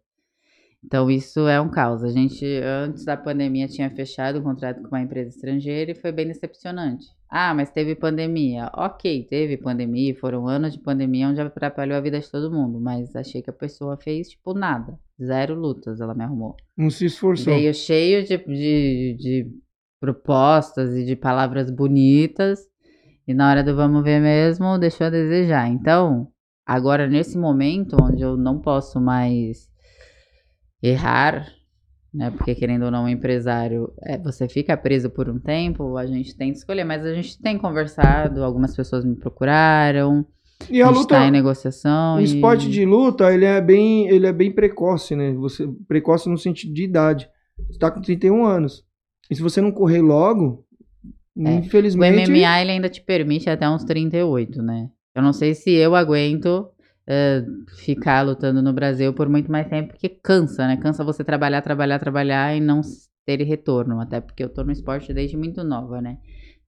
Então, 0.85 1.11
isso 1.11 1.47
é 1.49 1.61
um 1.61 1.69
caos. 1.69 2.05
A 2.05 2.09
gente, 2.09 2.47
antes 2.63 3.05
da 3.05 3.17
pandemia, 3.17 3.67
tinha 3.67 3.91
fechado 3.91 4.39
um 4.39 4.43
contrato 4.43 4.81
com 4.83 4.89
uma 4.89 5.03
empresa 5.03 5.31
estrangeira 5.31 5.91
e 5.91 5.95
foi 5.95 6.13
bem 6.13 6.27
decepcionante. 6.29 7.07
Ah, 7.29 7.53
mas 7.53 7.71
teve 7.71 7.95
pandemia. 7.95 8.71
Ok, 8.75 9.27
teve 9.29 9.57
pandemia, 9.57 10.15
foram 10.15 10.47
anos 10.49 10.73
de 10.73 10.79
pandemia 10.79 11.29
onde 11.29 11.41
atrapalhou 11.41 11.97
a 11.97 12.01
vida 12.01 12.19
de 12.19 12.31
todo 12.31 12.51
mundo, 12.51 12.81
mas 12.81 13.15
achei 13.15 13.43
que 13.43 13.51
a 13.51 13.53
pessoa 13.53 13.99
fez, 13.99 14.31
tipo, 14.31 14.55
nada. 14.55 14.99
Zero 15.23 15.55
lutas 15.55 16.01
ela 16.01 16.15
me 16.15 16.25
arrumou. 16.25 16.57
Não 16.77 16.89
se 16.89 17.07
esforçou. 17.07 17.53
Veio 17.53 17.75
cheio 17.75 18.25
de, 18.25 18.39
de, 18.39 19.17
de 19.19 19.53
propostas 20.01 20.97
e 20.97 21.05
de 21.05 21.17
palavras 21.17 21.71
bonitas. 21.71 22.61
E 23.27 23.35
na 23.35 23.51
hora 23.51 23.63
do 23.63 23.77
vamos 23.77 24.03
ver 24.03 24.21
mesmo, 24.21 24.79
deixou 24.79 25.09
a 25.09 25.11
desejar. 25.11 25.69
Então, 25.69 26.29
agora 26.65 27.07
nesse 27.07 27.37
momento 27.37 27.97
onde 28.01 28.23
eu 28.23 28.39
não 28.39 28.59
posso 28.59 28.99
mais 28.99 29.69
errar, 30.83 31.47
né? 32.13 32.31
Porque 32.31 32.55
querendo 32.55 32.85
ou 32.85 32.91
não, 32.91 33.05
um 33.05 33.09
empresário, 33.09 33.93
é, 34.03 34.17
você 34.19 34.49
fica 34.49 34.77
preso 34.77 35.11
por 35.11 35.29
um 35.29 35.39
tempo, 35.39 35.97
a 35.97 36.07
gente 36.07 36.37
tem 36.37 36.51
que 36.53 36.59
escolher, 36.59 36.85
mas 36.85 37.05
a 37.05 37.15
gente 37.15 37.39
tem 37.41 37.59
conversado, 37.59 38.43
algumas 38.43 38.75
pessoas 38.75 39.05
me 39.05 39.17
procuraram, 39.17 40.27
E 40.71 40.81
a, 40.83 40.87
a 40.87 40.91
luta, 40.91 41.17
tá 41.17 41.27
em 41.27 41.31
negociação. 41.31 42.17
o 42.17 42.21
e... 42.21 42.25
esporte 42.25 42.69
de 42.69 42.85
luta, 42.85 43.33
ele 43.33 43.45
é 43.45 43.61
bem, 43.61 44.09
ele 44.09 44.27
é 44.27 44.33
bem 44.33 44.51
precoce, 44.53 45.15
né? 45.15 45.33
Você 45.35 45.69
precoce 45.87 46.29
no 46.29 46.39
sentido 46.39 46.73
de 46.73 46.85
idade. 46.85 47.29
Você 47.69 47.79
tá 47.79 47.91
com 47.91 48.01
31 48.01 48.45
anos. 48.45 48.85
E 49.31 49.35
se 49.35 49.43
você 49.43 49.61
não 49.61 49.71
correr 49.73 50.01
logo, 50.01 50.65
É. 51.37 51.51
O 51.51 51.59
infelizmente. 51.59 52.31
MMA 52.31 52.61
ele 52.63 52.71
ainda 52.73 52.89
te 52.89 53.01
permite 53.01 53.49
até 53.49 53.69
uns 53.69 53.85
38, 53.85 54.61
né? 54.63 54.89
Eu 55.15 55.23
não 55.23 55.33
sei 55.33 55.55
se 55.55 55.71
eu 55.71 55.95
aguento 55.95 56.69
eh, 57.09 57.43
ficar 57.85 58.23
lutando 58.23 58.61
no 58.63 58.73
Brasil 58.73 59.13
por 59.15 59.29
muito 59.29 59.51
mais 59.51 59.67
tempo, 59.69 59.89
porque 59.93 60.09
cansa, 60.09 60.67
né? 60.67 60.77
Cansa 60.77 61.03
você 61.03 61.25
trabalhar, 61.25 61.63
trabalhar, 61.63 61.99
trabalhar 61.99 62.55
e 62.55 62.61
não 62.61 62.83
ter 63.27 63.43
retorno. 63.43 64.01
Até 64.01 64.21
porque 64.21 64.45
eu 64.45 64.49
tô 64.49 64.63
no 64.63 64.73
esporte 64.73 65.13
desde 65.15 65.37
muito 65.37 65.65
nova, 65.65 66.01
né? 66.03 66.19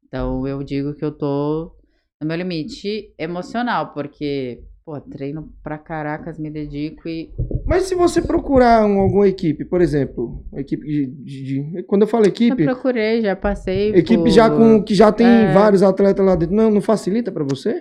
Então 0.06 0.46
eu 0.46 0.62
digo 0.62 0.94
que 0.94 1.04
eu 1.04 1.12
tô 1.12 1.72
no 2.20 2.26
meu 2.26 2.36
limite 2.36 3.14
emocional, 3.18 3.92
porque, 3.94 4.62
pô, 4.84 5.00
treino 5.00 5.52
pra 5.62 5.78
caracas, 5.78 6.38
me 6.38 6.50
dedico 6.50 7.08
e. 7.08 7.30
Mas 7.66 7.84
se 7.84 7.94
você 7.94 8.20
procurar 8.20 8.84
um- 8.84 8.98
alguma 9.00 9.28
equipe, 9.28 9.64
por 9.64 9.80
exemplo, 9.80 10.44
equipe 10.54 10.84
de, 10.86 11.06
de- 11.06 11.44
de- 11.72 11.82
Quando 11.84 12.02
eu 12.02 12.08
falo 12.08 12.26
equipe, 12.26 12.62
Eu 12.62 12.66
procurei, 12.74 13.20
já 13.22 13.36
passei. 13.36 13.90
equipe 13.94 14.22
por- 14.24 14.28
já 14.30 14.50
com 14.50 14.82
que 14.82 14.94
já 14.94 15.12
tem 15.12 15.26
É. 15.26 15.52
vários 15.52 15.82
atletas 15.82 16.24
lá 16.26 16.34
dentro, 16.34 16.54
não, 16.56 16.70
não 16.70 16.80
facilita 16.80 17.30
pra 17.30 17.44
você? 17.44 17.80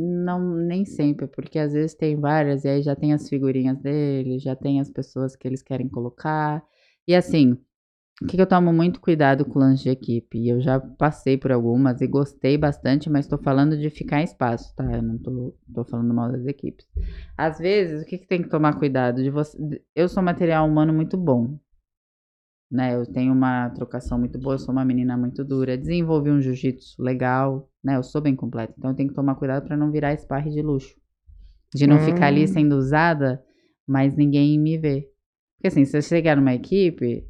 Não, 0.00 0.54
nem 0.56 0.84
sempre, 0.84 1.26
porque 1.26 1.58
às 1.58 1.72
vezes 1.72 1.94
tem 1.94 2.16
várias, 2.18 2.64
e 2.64 2.68
aí 2.68 2.82
já 2.82 2.96
tem 2.96 3.12
as 3.12 3.28
figurinhas 3.28 3.78
deles, 3.78 4.42
já 4.42 4.56
tem 4.56 4.80
as 4.80 4.90
pessoas 4.90 5.36
que 5.36 5.46
eles 5.46 5.62
querem 5.62 5.88
colocar. 5.88 6.62
E 7.06 7.14
assim, 7.14 7.58
o 8.22 8.26
que, 8.26 8.36
que 8.36 8.42
eu 8.42 8.46
tomo 8.46 8.72
muito 8.72 9.00
cuidado 9.00 9.44
com 9.44 9.58
o 9.58 9.62
lance 9.62 9.82
de 9.82 9.90
equipe? 9.90 10.38
E 10.38 10.48
eu 10.48 10.60
já 10.60 10.78
passei 10.78 11.38
por 11.38 11.52
algumas 11.52 12.00
e 12.00 12.06
gostei 12.06 12.58
bastante, 12.58 13.10
mas 13.10 13.26
tô 13.26 13.38
falando 13.38 13.78
de 13.78 13.90
ficar 13.90 14.20
em 14.20 14.24
espaço, 14.24 14.74
tá? 14.76 14.84
Eu 14.92 15.02
não 15.02 15.18
tô, 15.18 15.54
tô 15.74 15.84
falando 15.84 16.14
mal 16.14 16.30
das 16.30 16.46
equipes. 16.46 16.86
Às 17.36 17.58
vezes, 17.58 18.02
o 18.02 18.06
que, 18.06 18.18
que 18.18 18.26
tem 18.26 18.42
que 18.42 18.48
tomar 18.48 18.78
cuidado? 18.78 19.22
De 19.22 19.30
você, 19.30 19.58
eu 19.94 20.08
sou 20.08 20.22
material 20.22 20.66
humano 20.68 20.92
muito 20.92 21.16
bom. 21.16 21.58
Né, 22.70 22.94
eu 22.94 23.04
tenho 23.04 23.32
uma 23.32 23.68
trocação 23.70 24.16
muito 24.16 24.38
boa, 24.38 24.54
eu 24.54 24.58
sou 24.60 24.70
uma 24.72 24.84
menina 24.84 25.16
muito 25.16 25.44
dura, 25.44 25.76
desenvolvi 25.76 26.30
um 26.30 26.40
jiu-jitsu 26.40 27.02
legal, 27.02 27.68
né? 27.82 27.96
Eu 27.96 28.02
sou 28.04 28.20
bem 28.20 28.36
completa, 28.36 28.72
então 28.78 28.90
eu 28.92 28.96
tenho 28.96 29.08
que 29.08 29.14
tomar 29.14 29.34
cuidado 29.34 29.66
para 29.66 29.76
não 29.76 29.90
virar 29.90 30.16
sparring 30.16 30.52
de 30.52 30.62
luxo. 30.62 30.94
De 31.74 31.86
não 31.86 31.98
ficar 31.98 32.28
ali 32.28 32.44
Hum. 32.44 32.46
sendo 32.46 32.76
usada, 32.76 33.44
mas 33.86 34.14
ninguém 34.16 34.56
me 34.56 34.78
vê. 34.78 35.10
Porque 35.56 35.66
assim, 35.66 35.84
se 35.84 35.90
você 35.90 36.02
chegar 36.02 36.36
numa 36.36 36.54
equipe, 36.54 37.26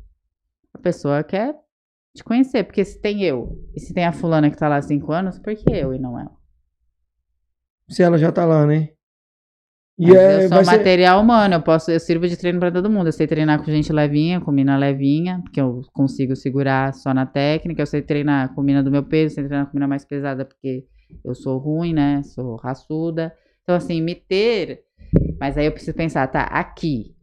a 0.75 0.79
pessoa 0.79 1.25
quer 1.25 1.55
te 2.15 2.23
conhecer, 2.23 2.65
porque 2.65 2.85
se 2.85 3.01
tem 3.01 3.23
eu 3.25 3.67
e 3.75 3.81
se 3.81 3.95
tem 3.95 4.05
a 4.05 4.13
fulana 4.13 4.51
que 4.51 4.59
tá 4.59 4.69
lá 4.69 4.77
há 4.77 4.83
cinco 4.83 5.11
anos, 5.11 5.39
por 5.39 5.55
que 5.55 5.71
eu 5.71 5.95
e 5.95 5.99
não 5.99 6.19
ela? 6.19 6.37
Se 7.89 8.03
ela 8.03 8.19
já 8.19 8.31
tá 8.31 8.45
lá, 8.45 8.67
né? 8.67 8.91
E 10.01 10.17
é, 10.17 10.37
eu 10.37 10.41
sou 10.43 10.51
vai 10.51 10.65
ser- 10.65 10.71
material 10.79 11.23
humano, 11.23 11.55
eu 11.57 11.63
posso, 11.63 11.91
eu 11.91 12.01
sirvo 12.01 12.27
de 12.27 12.37
treino 12.37 12.59
pra 12.59 12.71
todo 12.71 12.89
mundo. 12.89 13.09
Eu 13.09 13.13
sei 13.13 13.27
treinar 13.27 13.59
com 13.63 13.71
gente 13.71 13.93
levinha, 13.93 14.41
com 14.41 14.51
mina 14.51 14.77
levinha, 14.79 15.41
porque 15.43 15.61
eu 15.61 15.83
consigo 15.93 16.35
segurar 16.35 16.95
só 16.95 17.13
na 17.13 17.27
técnica. 17.27 17.83
Eu 17.83 17.87
sei 17.87 18.01
treinar 18.03 18.55
com 18.55 18.63
mina 18.63 18.83
do 18.83 18.91
meu 18.91 19.03
peso, 19.03 19.35
sei 19.35 19.45
treinar 19.45 19.67
com 19.67 19.75
mina 19.77 19.87
mais 19.87 20.05
pesada, 20.05 20.45
porque 20.45 20.85
eu 21.25 21.35
sou 21.35 21.59
ruim, 21.59 21.93
né? 21.93 22.23
Sou 22.23 22.57
raçuda. 22.57 23.33
Então, 23.63 23.77
assim, 23.77 24.01
me 24.01 24.15
ter. 24.15 24.81
Mas 25.39 25.59
aí 25.59 25.67
eu 25.67 25.73
preciso 25.73 25.97
pensar, 25.97 26.27
tá, 26.29 26.43
aqui, 26.45 27.15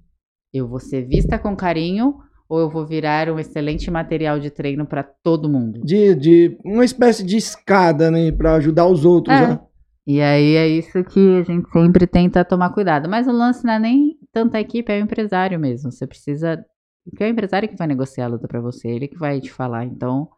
eu 0.53 0.67
vou 0.67 0.79
ser 0.79 1.01
vista 1.07 1.37
com 1.39 1.55
carinho 1.55 2.15
ou 2.49 2.59
eu 2.59 2.69
vou 2.69 2.85
virar 2.85 3.29
um 3.29 3.39
excelente 3.39 3.89
material 3.91 4.39
de 4.39 4.49
treino 4.49 4.85
pra 4.85 5.03
todo 5.03 5.49
mundo? 5.49 5.81
de, 5.83 6.15
de 6.15 6.57
uma 6.63 6.85
espécie 6.85 7.23
de 7.23 7.35
escada, 7.37 8.09
né, 8.09 8.31
Pra 8.31 8.55
ajudar 8.55 8.87
os 8.87 9.03
outros, 9.03 9.35
É. 9.35 9.47
né? 9.47 9.59
E 10.07 10.21
aí 10.21 10.55
é 10.55 10.65
isso 10.69 11.03
que 11.03 11.19
a 11.37 11.43
gente 11.43 11.69
sempre 11.69 12.07
tenta 12.07 12.45
tomar 12.45 12.69
cuidado. 12.69 13.09
Mas 13.09 13.27
o 13.27 13.31
lance 13.31 13.65
não 13.65 13.73
é 13.73 13.79
nem 13.79 14.17
tanto 14.31 14.55
a 14.55 14.61
equipe, 14.61 14.89
é 14.89 14.97
o 14.97 15.03
empresário 15.03 15.59
mesmo. 15.59 15.91
Você 15.91 16.07
precisa. 16.07 16.65
Porque 17.03 17.25
é 17.25 17.27
o 17.27 17.29
empresário 17.29 17.67
que 17.67 17.75
vai 17.75 17.87
negociar 17.87 18.25
a 18.25 18.29
luta 18.29 18.47
pra 18.47 18.61
você, 18.61 18.87
ele 18.87 19.09
que 19.09 19.17
vai 19.17 19.41
te 19.41 19.51
falar. 19.51 19.83
Então, 19.83 20.29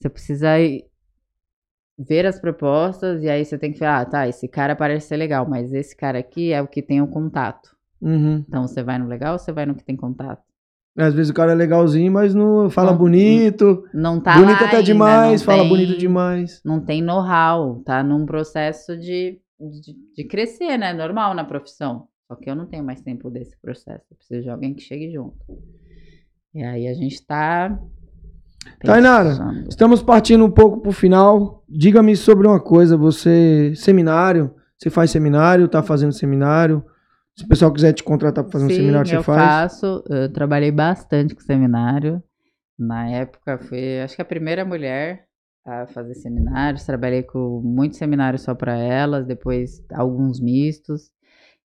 você 0.00 0.08
precisa 0.08 0.56
ver 1.96 2.26
as 2.26 2.40
propostas 2.40 3.22
e 3.22 3.28
aí 3.28 3.44
você 3.44 3.56
tem 3.56 3.72
que 3.72 3.78
falar, 3.78 4.00
ah, 4.00 4.06
tá, 4.06 4.28
esse 4.28 4.48
cara 4.48 4.74
parece 4.74 5.08
ser 5.08 5.16
legal, 5.16 5.48
mas 5.48 5.72
esse 5.72 5.96
cara 5.96 6.18
aqui 6.18 6.52
é 6.52 6.60
o 6.60 6.66
que 6.66 6.82
tem 6.82 7.00
o 7.00 7.06
contato. 7.06 7.76
Uhum. 8.00 8.44
Então, 8.48 8.66
você 8.66 8.82
vai 8.82 8.98
no 8.98 9.06
legal 9.06 9.34
ou 9.34 9.38
você 9.38 9.52
vai 9.52 9.64
no 9.64 9.76
que 9.76 9.84
tem 9.84 9.96
contato? 9.96 10.42
Às 10.96 11.14
vezes 11.14 11.30
o 11.30 11.34
cara 11.34 11.52
é 11.52 11.54
legalzinho, 11.54 12.12
mas 12.12 12.34
não 12.34 12.68
fala 12.68 12.90
Não- 12.92 12.98
bonito. 12.98 13.82
Não 13.94 14.20
tá 14.20 14.34
bonito 14.34 14.56
até 14.64 14.76
ainda, 14.76 14.82
demais, 14.82 15.40
não 15.40 15.46
fala 15.46 15.60
tem- 15.60 15.68
bonito 15.68 15.96
demais. 15.98 16.60
não 16.64 16.80
tem 16.80 17.00
know-how, 17.02 17.76
tá 17.84 18.02
num 18.02 18.26
processo 18.26 18.94
de, 18.96 19.40
de, 19.58 19.96
de 20.14 20.24
crescer, 20.24 20.76
né? 20.76 20.92
Normal 20.92 21.34
na 21.34 21.44
profissão. 21.44 22.08
Só 22.28 22.36
que 22.36 22.48
eu 22.50 22.54
não 22.54 22.66
tenho 22.66 22.84
mais 22.84 23.00
tempo 23.00 23.30
desse 23.30 23.56
processo. 23.60 24.04
Eu 24.10 24.16
preciso 24.16 24.42
de 24.42 24.50
alguém 24.50 24.74
que 24.74 24.82
chegue 24.82 25.10
junto. 25.12 25.36
E 26.54 26.62
aí 26.62 26.86
a 26.86 26.94
gente 26.94 27.24
tá. 27.26 27.78
Tainara, 28.84 29.36
estamos 29.68 30.02
partindo 30.02 30.44
um 30.44 30.50
pouco 30.50 30.80
pro 30.80 30.92
final. 30.92 31.64
Diga-me 31.68 32.14
sobre 32.16 32.46
uma 32.46 32.60
coisa, 32.60 32.96
você 32.96 33.72
seminário, 33.74 34.54
você 34.78 34.88
faz 34.90 35.10
seminário, 35.10 35.68
tá 35.68 35.82
fazendo 35.82 36.12
seminário? 36.12 36.84
Se 37.36 37.44
o 37.44 37.48
pessoal 37.48 37.72
quiser 37.72 37.92
te 37.94 38.02
contratar 38.02 38.44
para 38.44 38.52
fazer 38.52 38.64
um 38.66 38.68
Sim, 38.68 38.76
seminário, 38.76 39.08
você 39.08 39.16
eu 39.16 39.22
faz? 39.22 39.40
faço. 39.80 40.04
Eu 40.08 40.32
trabalhei 40.32 40.70
bastante 40.70 41.34
com 41.34 41.40
seminário. 41.40 42.22
Na 42.78 43.08
época, 43.08 43.58
fui, 43.58 44.00
acho 44.00 44.16
que 44.16 44.22
a 44.22 44.24
primeira 44.24 44.64
mulher 44.64 45.26
a 45.64 45.86
fazer 45.86 46.14
seminários. 46.14 46.84
Trabalhei 46.84 47.22
com 47.22 47.60
muitos 47.64 47.98
seminários 47.98 48.42
só 48.42 48.54
para 48.54 48.76
elas, 48.76 49.26
depois 49.26 49.82
alguns 49.92 50.40
mistos. 50.40 51.10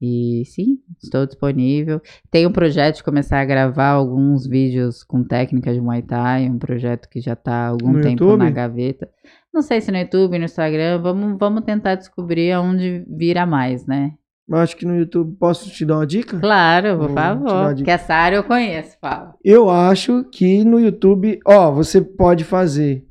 E 0.00 0.44
sim, 0.46 0.78
estou 1.02 1.26
disponível. 1.26 2.00
Tenho 2.30 2.50
um 2.50 2.52
projeto 2.52 2.96
de 2.98 3.02
começar 3.02 3.40
a 3.40 3.44
gravar 3.44 3.88
alguns 3.88 4.46
vídeos 4.46 5.02
com 5.02 5.24
técnicas 5.24 5.74
de 5.74 5.80
Muay 5.80 6.02
Thai, 6.02 6.48
um 6.48 6.58
projeto 6.58 7.08
que 7.08 7.20
já 7.20 7.32
está 7.32 7.52
há 7.52 7.68
algum 7.68 7.94
No 7.94 8.00
tempo 8.00 8.22
YouTube? 8.24 8.38
na 8.38 8.50
gaveta. 8.50 9.10
Não 9.52 9.60
sei 9.60 9.80
se 9.80 9.90
no 9.90 9.98
YouTube, 9.98 10.38
no 10.38 10.44
Instagram, 10.44 11.02
vamos, 11.02 11.36
vamos 11.36 11.64
tentar 11.64 11.96
descobrir 11.96 12.52
aonde 12.52 13.04
vira 13.08 13.44
mais, 13.44 13.86
né? 13.86 14.12
Eu 14.48 14.56
acho 14.56 14.76
que 14.76 14.86
no 14.86 14.96
YouTube 14.96 15.36
posso 15.36 15.70
te 15.70 15.84
dar 15.84 15.96
uma 15.96 16.06
dica? 16.06 16.40
Claro, 16.40 16.98
por 16.98 17.12
favor. 17.12 17.74
Que 17.74 17.90
essa 17.90 18.14
área 18.14 18.36
eu 18.36 18.44
conheço, 18.44 18.96
fala. 18.98 19.34
Eu 19.44 19.68
acho 19.68 20.24
que 20.24 20.64
no 20.64 20.80
YouTube, 20.80 21.38
ó, 21.46 21.70
você 21.70 22.00
pode 22.00 22.44
fazer 22.44 23.06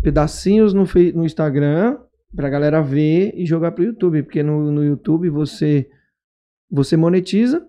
pedacinhos 0.00 0.72
no, 0.72 0.84
no 1.14 1.24
Instagram 1.24 1.98
pra 2.34 2.48
galera 2.48 2.80
ver 2.80 3.32
e 3.34 3.44
jogar 3.44 3.72
pro 3.72 3.82
YouTube, 3.82 4.22
porque 4.22 4.42
no, 4.42 4.70
no 4.70 4.84
YouTube 4.84 5.28
você 5.30 5.90
você 6.70 6.96
monetiza, 6.96 7.66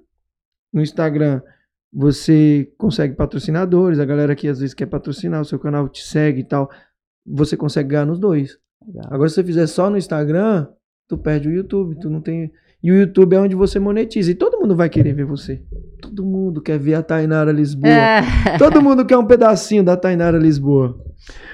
no 0.72 0.82
Instagram 0.82 1.42
você 1.92 2.72
consegue 2.78 3.16
patrocinadores, 3.16 3.98
a 3.98 4.06
galera 4.06 4.36
que 4.36 4.48
às 4.48 4.60
vezes 4.60 4.76
quer 4.76 4.86
patrocinar, 4.86 5.42
o 5.42 5.46
seu 5.46 5.58
canal 5.58 5.90
te 5.90 6.04
segue 6.04 6.42
e 6.42 6.44
tal, 6.44 6.70
você 7.26 7.58
consegue 7.58 7.90
ganhar 7.90 8.06
nos 8.06 8.20
dois. 8.20 8.60
Agora 9.06 9.28
se 9.28 9.36
você 9.36 9.44
fizer 9.44 9.66
só 9.66 9.90
no 9.90 9.98
Instagram, 9.98 10.68
tu 11.08 11.18
perde 11.18 11.50
o 11.50 11.52
YouTube, 11.52 12.00
tu 12.00 12.10
não 12.10 12.22
tem 12.22 12.52
e 12.82 12.92
o 12.92 12.96
YouTube 12.96 13.36
é 13.36 13.40
onde 13.40 13.56
você 13.56 13.78
monetiza. 13.80 14.32
E 14.32 14.36
todo 14.36 14.60
mundo 14.60 14.76
vai 14.76 14.90
querer 14.90 15.14
ver 15.14 15.26
você. 15.26 15.62
Todo 16.02 16.24
mundo 16.24 16.62
quer 16.62 16.80
ver 16.80 16.96
a 16.96 17.04
Tainara 17.04 17.52
Lisboa. 17.52 17.92
É. 17.92 18.58
Todo 18.58 18.82
mundo 18.82 19.06
quer 19.06 19.18
um 19.18 19.26
pedacinho 19.26 19.84
da 19.84 19.98
Tainara 19.98 20.38
Lisboa. 20.38 20.98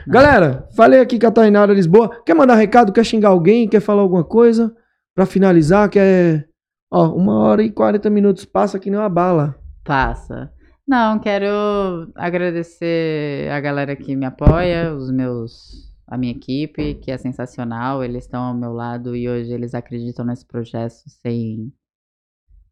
Galera, 0.07 0.67
falei 0.75 0.99
aqui 0.99 1.19
com 1.19 1.27
a 1.27 1.31
Tainara 1.31 1.73
Lisboa. 1.73 2.21
Quer 2.23 2.35
mandar 2.35 2.55
recado? 2.55 2.93
Quer 2.93 3.03
xingar 3.03 3.29
alguém? 3.29 3.67
Quer 3.67 3.79
falar 3.79 4.01
alguma 4.01 4.23
coisa? 4.23 4.71
Pra 5.15 5.25
finalizar, 5.25 5.89
quer. 5.89 6.47
Ó, 6.91 7.09
uma 7.15 7.39
hora 7.39 7.63
e 7.63 7.71
40 7.71 8.09
minutos 8.09 8.45
passa 8.45 8.77
que 8.77 8.91
nem 8.91 8.99
uma 8.99 9.09
bala. 9.09 9.55
Passa. 9.83 10.51
Não, 10.87 11.17
quero 11.17 12.11
agradecer 12.13 13.49
a 13.49 13.59
galera 13.59 13.95
que 13.95 14.15
me 14.15 14.25
apoia, 14.25 14.93
os 14.93 15.09
meus, 15.11 15.91
a 16.07 16.17
minha 16.17 16.31
equipe, 16.33 16.95
que 16.95 17.11
é 17.11 17.17
sensacional. 17.17 18.03
Eles 18.03 18.25
estão 18.25 18.41
ao 18.43 18.53
meu 18.53 18.71
lado 18.73 19.15
e 19.15 19.27
hoje 19.29 19.51
eles 19.51 19.73
acreditam 19.73 20.25
nesse 20.25 20.45
projeto 20.45 20.93
sem, 21.07 21.71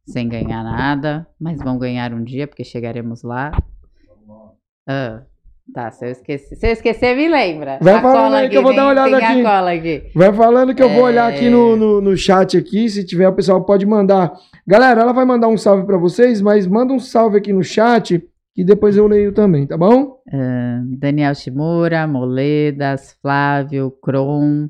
sem 0.08 0.28
ganhar 0.30 0.64
nada, 0.64 1.28
mas 1.40 1.62
vão 1.62 1.78
ganhar 1.78 2.14
um 2.14 2.24
dia 2.24 2.48
porque 2.48 2.64
chegaremos 2.64 3.24
lá. 3.24 3.52
Ah, 4.88 5.24
tá, 5.74 5.90
se 5.92 6.06
eu 6.06 6.12
esquecer, 6.12 6.56
se 6.58 6.68
eu 6.68 6.72
esquecer, 6.72 7.16
me 7.16 7.28
lembra. 7.30 7.80
Vai 7.82 7.94
A 7.96 8.02
falando 8.02 8.34
aí 8.36 8.50
que 8.50 8.58
eu 8.58 8.62
vou 8.64 8.76
dar 8.76 8.84
uma 8.84 8.92
olhada 8.92 9.18
aqui. 9.18 9.46
aqui. 10.02 10.12
Vai 10.14 10.34
falando 10.34 10.76
que 10.76 10.84
eu 10.84 10.90
vou 10.90 11.04
olhar 11.04 11.32
É. 11.32 11.36
aqui 11.36 11.50
no, 11.50 11.76
no, 11.78 12.02
no 12.02 12.18
chat 12.18 12.58
aqui. 12.58 12.90
Se 12.90 13.06
tiver, 13.06 13.28
o 13.30 13.34
pessoal 13.34 13.64
pode 13.64 13.86
mandar. 13.86 14.34
Galera, 14.68 15.02
ela 15.02 15.14
vai 15.14 15.26
mandar 15.26 15.48
um 15.48 15.58
salve 15.58 15.86
pra 15.86 15.98
vocês, 15.98 16.42
mas 16.42 16.68
manda 16.68 16.94
um 16.94 17.00
salve 17.00 17.38
aqui 17.38 17.54
no 17.54 17.64
chat 17.64 18.22
que 18.54 18.64
depois 18.64 18.96
eu 18.96 19.08
leio 19.08 19.34
também, 19.34 19.66
tá 19.66 19.78
bom? 19.78 20.22
Daniel 21.00 21.34
Shimura, 21.34 22.08
Moledas, 22.08 23.18
Flávio, 23.22 23.92
Kron, 24.02 24.70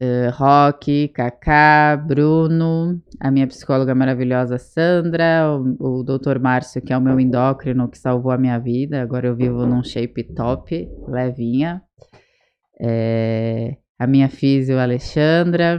eh, 0.00 0.30
Roque, 0.30 1.08
Kaká, 1.08 1.94
Bruno, 1.94 3.02
a 3.20 3.30
minha 3.30 3.46
psicóloga 3.46 3.94
maravilhosa 3.94 4.56
Sandra, 4.58 5.46
o, 5.78 6.00
o 6.00 6.02
Dr. 6.02 6.38
Márcio, 6.40 6.80
que 6.80 6.92
é 6.92 6.96
o 6.96 7.00
meu 7.02 7.20
endócrino 7.20 7.86
que 7.86 7.98
salvou 7.98 8.32
a 8.32 8.38
minha 8.38 8.58
vida. 8.58 9.02
Agora 9.02 9.26
eu 9.28 9.36
vivo 9.36 9.66
num 9.66 9.84
shape 9.84 10.24
top, 10.34 10.88
levinha. 11.06 11.82
Eh, 12.80 13.76
a 13.98 14.06
minha 14.06 14.30
físio 14.30 14.78
Alexandra. 14.78 15.78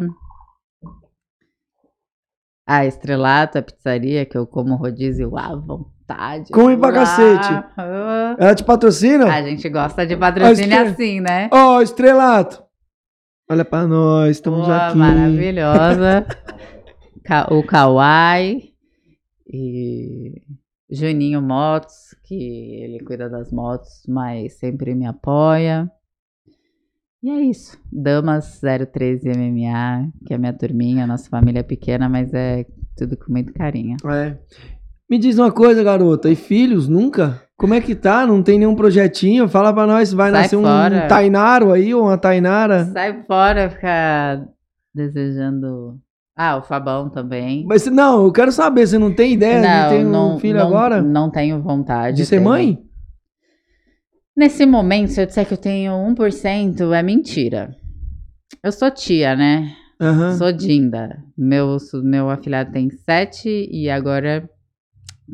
A 2.68 2.86
Estrelato, 2.86 3.57
a 3.57 3.61
pizzaria 3.64 4.23
que 4.26 4.38
eu 4.38 4.45
como 4.45 4.76
rodízio 4.76 5.36
à 5.36 5.56
vontade. 6.11 6.51
Come 6.51 6.77
pra 6.77 6.91
cacete. 6.91 7.47
ah, 7.77 8.35
Ela 8.39 8.55
te 8.55 8.63
patrocina? 8.63 9.25
A 9.33 9.41
gente 9.41 9.67
gosta 9.69 10.05
de 10.05 10.15
patrocínio 10.17 10.81
assim, 10.81 11.19
né? 11.19 11.49
Ó, 11.51 11.81
Estrelato. 11.81 12.63
Olha 13.49 13.65
pra 13.65 13.85
nós, 13.85 14.31
estamos 14.38 14.65
Boa, 14.65 14.88
aqui. 14.88 14.97
maravilhosa. 14.97 16.25
O 17.51 17.63
Kawai 17.63 18.61
e 19.47 20.41
Juninho 20.89 21.41
Motos, 21.41 22.13
que 22.23 22.81
ele 22.83 22.99
cuida 23.05 23.29
das 23.29 23.51
motos, 23.53 24.03
mas 24.07 24.53
sempre 24.57 24.93
me 24.95 25.05
apoia. 25.05 25.89
E 27.23 27.29
é 27.29 27.41
isso. 27.41 27.79
Damas 27.91 28.59
013 28.59 29.29
MMA, 29.29 30.09
que 30.25 30.33
é 30.33 30.38
minha 30.38 30.51
turminha, 30.51 31.05
nossa 31.07 31.29
família 31.29 31.59
é 31.59 31.63
pequena, 31.63 32.09
mas 32.09 32.33
é 32.33 32.65
tudo 32.97 33.15
com 33.15 33.31
muito 33.31 33.53
carinho. 33.53 33.95
É. 34.11 34.38
Me 35.11 35.17
diz 35.19 35.38
uma 35.38 35.51
coisa, 35.51 35.83
garota. 35.83 36.29
E 36.29 36.38
filhos, 36.38 36.88
nunca? 36.88 37.41
Como 37.57 37.73
é 37.73 37.81
que 37.81 37.93
tá? 37.93 38.25
Não 38.25 38.41
tem 38.41 38.57
nenhum 38.57 38.73
projetinho? 38.73 39.49
Fala 39.49 39.73
pra 39.73 39.85
nós, 39.85 40.13
vai 40.13 40.31
Sai 40.31 40.41
nascer 40.41 40.55
um 40.55 40.61
fora. 40.63 41.05
Tainaro 41.09 41.73
aí 41.73 41.93
ou 41.93 42.03
uma 42.03 42.17
Tainara? 42.17 42.85
Sai 42.85 43.21
fora 43.27 43.69
ficar 43.69 44.47
desejando. 44.95 45.99
Ah, 46.33 46.55
o 46.55 46.61
Fabão 46.61 47.09
também. 47.09 47.65
Mas 47.67 47.85
não, 47.88 48.23
eu 48.23 48.31
quero 48.31 48.53
saber, 48.53 48.88
você 48.88 48.97
não 48.97 49.13
tem 49.13 49.33
ideia 49.33 49.59
de 49.59 49.97
ter 49.97 50.05
um 50.07 50.39
filho 50.39 50.59
não- 50.59 50.67
agora? 50.67 51.01
Não 51.01 51.29
tenho 51.29 51.61
vontade. 51.61 52.15
De 52.15 52.25
ser 52.25 52.38
tenho- 52.38 52.49
mãe? 52.49 52.79
Nesse 54.35 54.65
momento, 54.65 55.09
se 55.09 55.21
eu 55.21 55.25
disser 55.25 55.45
que 55.45 55.53
eu 55.53 55.57
tenho 55.57 55.91
1%, 55.93 56.93
é 56.93 57.03
mentira. 57.03 57.75
Eu 58.63 58.71
sou 58.71 58.89
tia, 58.89 59.35
né? 59.35 59.73
Aham. 59.99 60.38
Sou 60.38 60.53
Dinda. 60.53 61.21
Meu, 61.38 61.75
meu 62.01 62.29
afilhado 62.29 62.71
tem 62.71 62.89
7 62.89 63.67
e 63.69 63.89
agora 63.89 64.49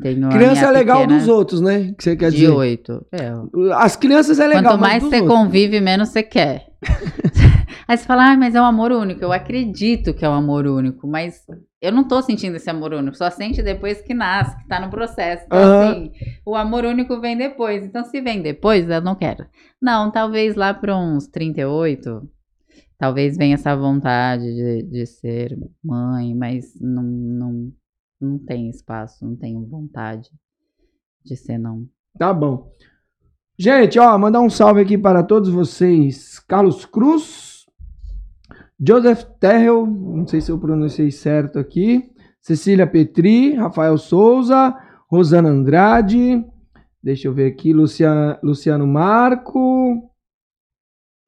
tenho 0.01 0.29
Criança 0.29 0.65
é 0.65 0.71
legal 0.71 1.01
pequena 1.01 1.19
dos 1.19 1.27
outros, 1.27 1.61
né? 1.61 1.93
Que 1.97 2.03
você 2.03 2.15
quer 2.15 2.31
de 2.31 2.37
dizer. 2.37 2.49
8. 2.51 3.05
É, 3.11 3.31
As 3.75 3.95
crianças 3.95 4.39
é 4.39 4.47
legal, 4.47 4.63
Quanto 4.63 4.79
mais 4.81 5.03
você 5.03 5.21
outros. 5.21 5.33
convive, 5.37 5.79
menos 5.81 6.09
você 6.09 6.23
quer. 6.23 6.67
Aí 7.87 7.95
você 7.97 8.05
fala, 8.05 8.31
ah, 8.33 8.37
mas 8.37 8.53
é 8.53 8.61
um 8.61 8.65
amor 8.65 8.91
único. 8.91 9.23
Eu 9.23 9.31
acredito 9.31 10.13
que 10.13 10.25
é 10.25 10.29
um 10.29 10.33
amor 10.33 10.67
único, 10.67 11.07
mas 11.07 11.45
eu 11.81 11.91
não 11.91 12.03
tô 12.05 12.21
sentindo 12.21 12.57
esse 12.57 12.69
amor 12.69 12.93
único. 12.93 13.15
Só 13.15 13.29
sente 13.29 13.63
depois 13.63 14.01
que 14.01 14.13
nasce, 14.13 14.57
que 14.57 14.67
tá 14.67 14.79
no 14.79 14.89
processo. 14.89 15.45
Então, 15.45 15.57
Aham. 15.57 15.91
assim, 15.91 16.11
o 16.45 16.55
amor 16.55 16.83
único 16.83 17.19
vem 17.21 17.37
depois. 17.37 17.85
Então, 17.85 18.03
se 18.03 18.19
vem 18.19 18.41
depois, 18.41 18.89
eu 18.89 19.01
não 19.01 19.15
quero. 19.15 19.45
Não, 19.81 20.11
talvez 20.11 20.55
lá 20.55 20.73
para 20.73 20.97
uns 20.97 21.27
38, 21.27 22.27
talvez 22.99 23.37
venha 23.37 23.53
essa 23.53 23.73
vontade 23.75 24.43
de, 24.43 24.83
de 24.83 25.05
ser 25.05 25.57
mãe, 25.81 26.35
mas 26.35 26.65
não, 26.81 27.03
não, 27.03 27.71
não 28.19 28.37
tem 28.37 28.69
espaço, 28.69 29.25
não 29.25 29.35
tenho 29.35 29.65
vontade 29.65 30.29
de 31.23 31.35
ser, 31.35 31.57
não. 31.57 31.87
Tá 32.17 32.33
bom. 32.33 32.71
Gente, 33.57 33.99
ó, 33.99 34.17
mandar 34.17 34.39
um 34.39 34.49
salve 34.49 34.81
aqui 34.81 34.97
para 34.97 35.23
todos 35.23 35.49
vocês. 35.49 36.39
Carlos 36.39 36.85
Cruz, 36.85 37.65
Joseph 38.79 39.23
Terrell, 39.39 39.85
não 39.85 40.27
sei 40.27 40.41
se 40.41 40.51
eu 40.51 40.59
pronunciei 40.59 41.11
certo 41.11 41.57
aqui. 41.57 42.11
Cecília 42.39 42.87
Petri, 42.87 43.55
Rafael 43.55 43.97
Souza, 43.97 44.75
Rosana 45.09 45.49
Andrade, 45.49 46.45
deixa 47.03 47.27
eu 47.27 47.33
ver 47.33 47.51
aqui, 47.51 47.73
Lucia, 47.73 48.39
Luciano 48.41 48.87
Marco, 48.87 50.09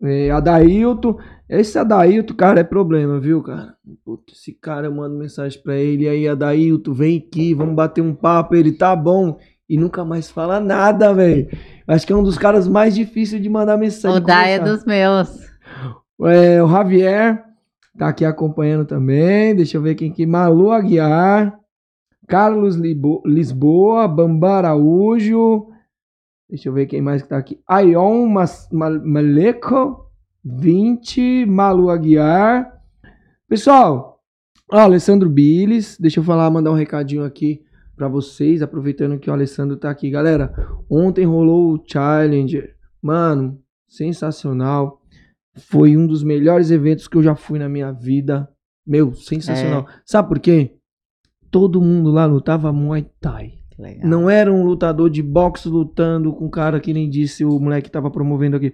é, 0.01 0.31
Adailton. 0.31 1.17
Esse 1.49 1.77
Adailton, 1.79 2.33
cara, 2.35 2.59
é 2.59 2.63
problema, 2.63 3.19
viu, 3.19 3.41
cara? 3.41 3.73
Puta, 4.05 4.33
esse 4.33 4.53
cara, 4.53 4.87
eu 4.87 4.93
mando 4.93 5.17
mensagem 5.17 5.61
pra 5.61 5.75
ele, 5.75 6.03
e 6.03 6.09
aí, 6.09 6.27
Adailton, 6.27 6.93
vem 6.93 7.17
aqui, 7.17 7.53
vamos 7.53 7.75
bater 7.75 8.01
um 8.01 8.13
papo, 8.13 8.55
ele 8.55 8.71
tá 8.71 8.95
bom. 8.95 9.37
E 9.67 9.77
nunca 9.77 10.03
mais 10.03 10.31
fala 10.31 10.59
nada, 10.59 11.13
velho. 11.13 11.47
Acho 11.87 12.05
que 12.07 12.11
é 12.11 12.15
um 12.15 12.23
dos 12.23 12.37
caras 12.39 12.67
mais 12.67 12.95
difíceis 12.95 13.41
de 13.41 13.47
mandar 13.49 13.77
mensagem. 13.77 14.17
O 14.17 14.19
Dai 14.19 14.53
é 14.53 14.59
dos 14.59 14.83
meus. 14.83 15.29
É, 16.23 16.61
o 16.63 16.67
Javier 16.67 17.43
tá 17.97 18.07
aqui 18.09 18.25
acompanhando 18.25 18.83
também. 18.85 19.55
Deixa 19.55 19.77
eu 19.77 19.81
ver 19.81 19.93
quem 19.93 20.09
aqui. 20.09 20.25
Malu 20.25 20.71
Aguiar, 20.71 21.55
Carlos 22.27 22.75
Libo- 22.75 23.21
Lisboa, 23.25 24.07
Bamba 24.07 24.57
Araújo. 24.57 25.67
Deixa 26.49 26.67
eu 26.69 26.73
ver 26.73 26.87
quem 26.87 27.01
mais 27.01 27.21
que 27.21 27.29
tá 27.29 27.37
aqui. 27.37 27.59
Aion 27.67 28.25
Mas- 28.25 28.67
Mal- 28.71 29.05
Maleco, 29.05 30.05
20, 30.43 31.45
Malu 31.45 31.89
Aguiar. 31.89 32.71
Pessoal, 33.47 34.19
ó, 34.71 34.77
Alessandro 34.77 35.29
Biles, 35.29 35.97
deixa 35.99 36.19
eu 36.19 36.23
falar, 36.23 36.49
mandar 36.49 36.71
um 36.71 36.75
recadinho 36.75 37.23
aqui 37.23 37.61
pra 37.95 38.07
vocês, 38.07 38.61
aproveitando 38.61 39.19
que 39.19 39.29
o 39.29 39.33
Alessandro 39.33 39.77
tá 39.77 39.89
aqui. 39.89 40.09
Galera, 40.09 40.53
ontem 40.89 41.25
rolou 41.25 41.73
o 41.75 41.83
Challenger. 41.85 42.75
Mano, 43.01 43.59
sensacional. 43.87 45.01
Foi 45.57 45.97
um 45.97 46.07
dos 46.07 46.23
melhores 46.23 46.71
eventos 46.71 47.07
que 47.07 47.17
eu 47.17 47.23
já 47.23 47.35
fui 47.35 47.59
na 47.59 47.67
minha 47.67 47.91
vida. 47.91 48.49
Meu, 48.87 49.13
sensacional. 49.13 49.85
Sabe 50.05 50.27
por 50.29 50.39
quê? 50.39 50.75
Todo 51.51 51.81
mundo 51.81 52.11
lá 52.11 52.25
lutava 52.25 52.71
Muay 52.71 53.07
Thai. 53.19 53.58
Legal. 53.79 54.05
Não 54.05 54.29
era 54.29 54.51
um 54.51 54.65
lutador 54.65 55.09
de 55.09 55.23
boxe 55.23 55.69
lutando 55.69 56.33
com 56.33 56.45
um 56.45 56.49
cara 56.49 56.81
que 56.81 56.93
nem 56.93 57.09
disse 57.09 57.45
o 57.45 57.57
moleque 57.57 57.83
que 57.83 57.91
tava 57.91 58.11
promovendo 58.11 58.57
aqui. 58.57 58.73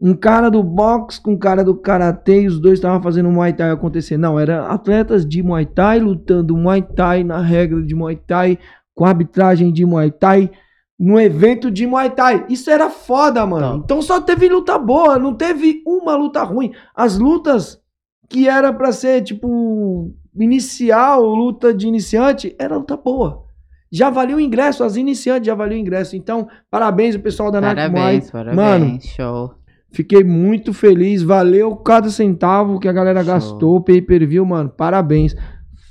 Um 0.00 0.14
cara 0.14 0.50
do 0.50 0.62
boxe 0.62 1.20
com 1.20 1.32
um 1.32 1.38
cara 1.38 1.62
do 1.62 1.76
karatê 1.76 2.42
e 2.42 2.46
os 2.48 2.58
dois 2.58 2.74
estavam 2.74 3.00
fazendo 3.00 3.30
Muay 3.30 3.52
Thai 3.52 3.70
acontecer. 3.70 4.16
Não, 4.16 4.38
era 4.38 4.66
atletas 4.66 5.24
de 5.24 5.40
Muay 5.40 5.66
Thai 5.66 6.00
lutando 6.00 6.56
Muay 6.56 6.82
Thai 6.82 7.22
na 7.22 7.40
regra 7.40 7.80
de 7.80 7.94
Muay 7.94 8.16
Thai, 8.16 8.58
com 8.92 9.04
arbitragem 9.04 9.72
de 9.72 9.86
Muay 9.86 10.10
Thai, 10.10 10.50
no 10.98 11.18
evento 11.20 11.70
de 11.70 11.86
Muay 11.86 12.10
Thai. 12.10 12.44
Isso 12.48 12.70
era 12.70 12.90
foda, 12.90 13.46
mano. 13.46 13.82
Então 13.84 14.02
só 14.02 14.20
teve 14.20 14.48
luta 14.48 14.76
boa, 14.78 15.16
não 15.16 15.32
teve 15.32 15.80
uma 15.86 16.16
luta 16.16 16.42
ruim. 16.42 16.72
As 16.94 17.18
lutas 17.18 17.80
que 18.28 18.48
era 18.48 18.72
pra 18.72 18.90
ser 18.90 19.22
tipo 19.22 20.12
inicial, 20.36 21.24
luta 21.24 21.72
de 21.72 21.86
iniciante, 21.86 22.54
era 22.58 22.76
luta 22.76 22.96
boa. 22.96 23.47
Já 23.90 24.10
valia 24.10 24.36
o 24.36 24.40
ingresso, 24.40 24.84
as 24.84 24.96
iniciantes 24.96 25.46
já 25.46 25.54
valiam 25.54 25.78
o 25.78 25.80
ingresso. 25.80 26.16
Então, 26.16 26.48
parabéns 26.70 27.14
ao 27.14 27.22
pessoal 27.22 27.50
da 27.50 27.60
Muay. 27.60 27.74
Parabéns, 27.74 28.30
parabéns. 28.30 28.56
Mano, 28.56 29.00
Show. 29.00 29.54
Fiquei 29.90 30.22
muito 30.22 30.74
feliz, 30.74 31.22
valeu 31.22 31.74
cada 31.76 32.10
centavo 32.10 32.78
que 32.78 32.88
a 32.88 32.92
galera 32.92 33.24
Show. 33.24 33.32
gastou, 33.32 33.80
pay 33.82 34.02
per 34.02 34.26
view, 34.26 34.44
mano, 34.44 34.68
parabéns. 34.68 35.34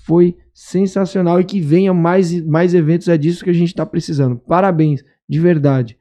Foi 0.05 0.37
sensacional 0.53 1.39
e 1.41 1.43
que 1.43 1.59
venha 1.59 1.93
mais, 1.93 2.39
mais 2.45 2.73
eventos, 2.73 3.07
é 3.07 3.17
disso 3.17 3.43
que 3.43 3.49
a 3.49 3.53
gente 3.53 3.73
tá 3.73 3.85
precisando. 3.85 4.37
Parabéns, 4.37 5.03
de 5.27 5.39
verdade. 5.39 5.97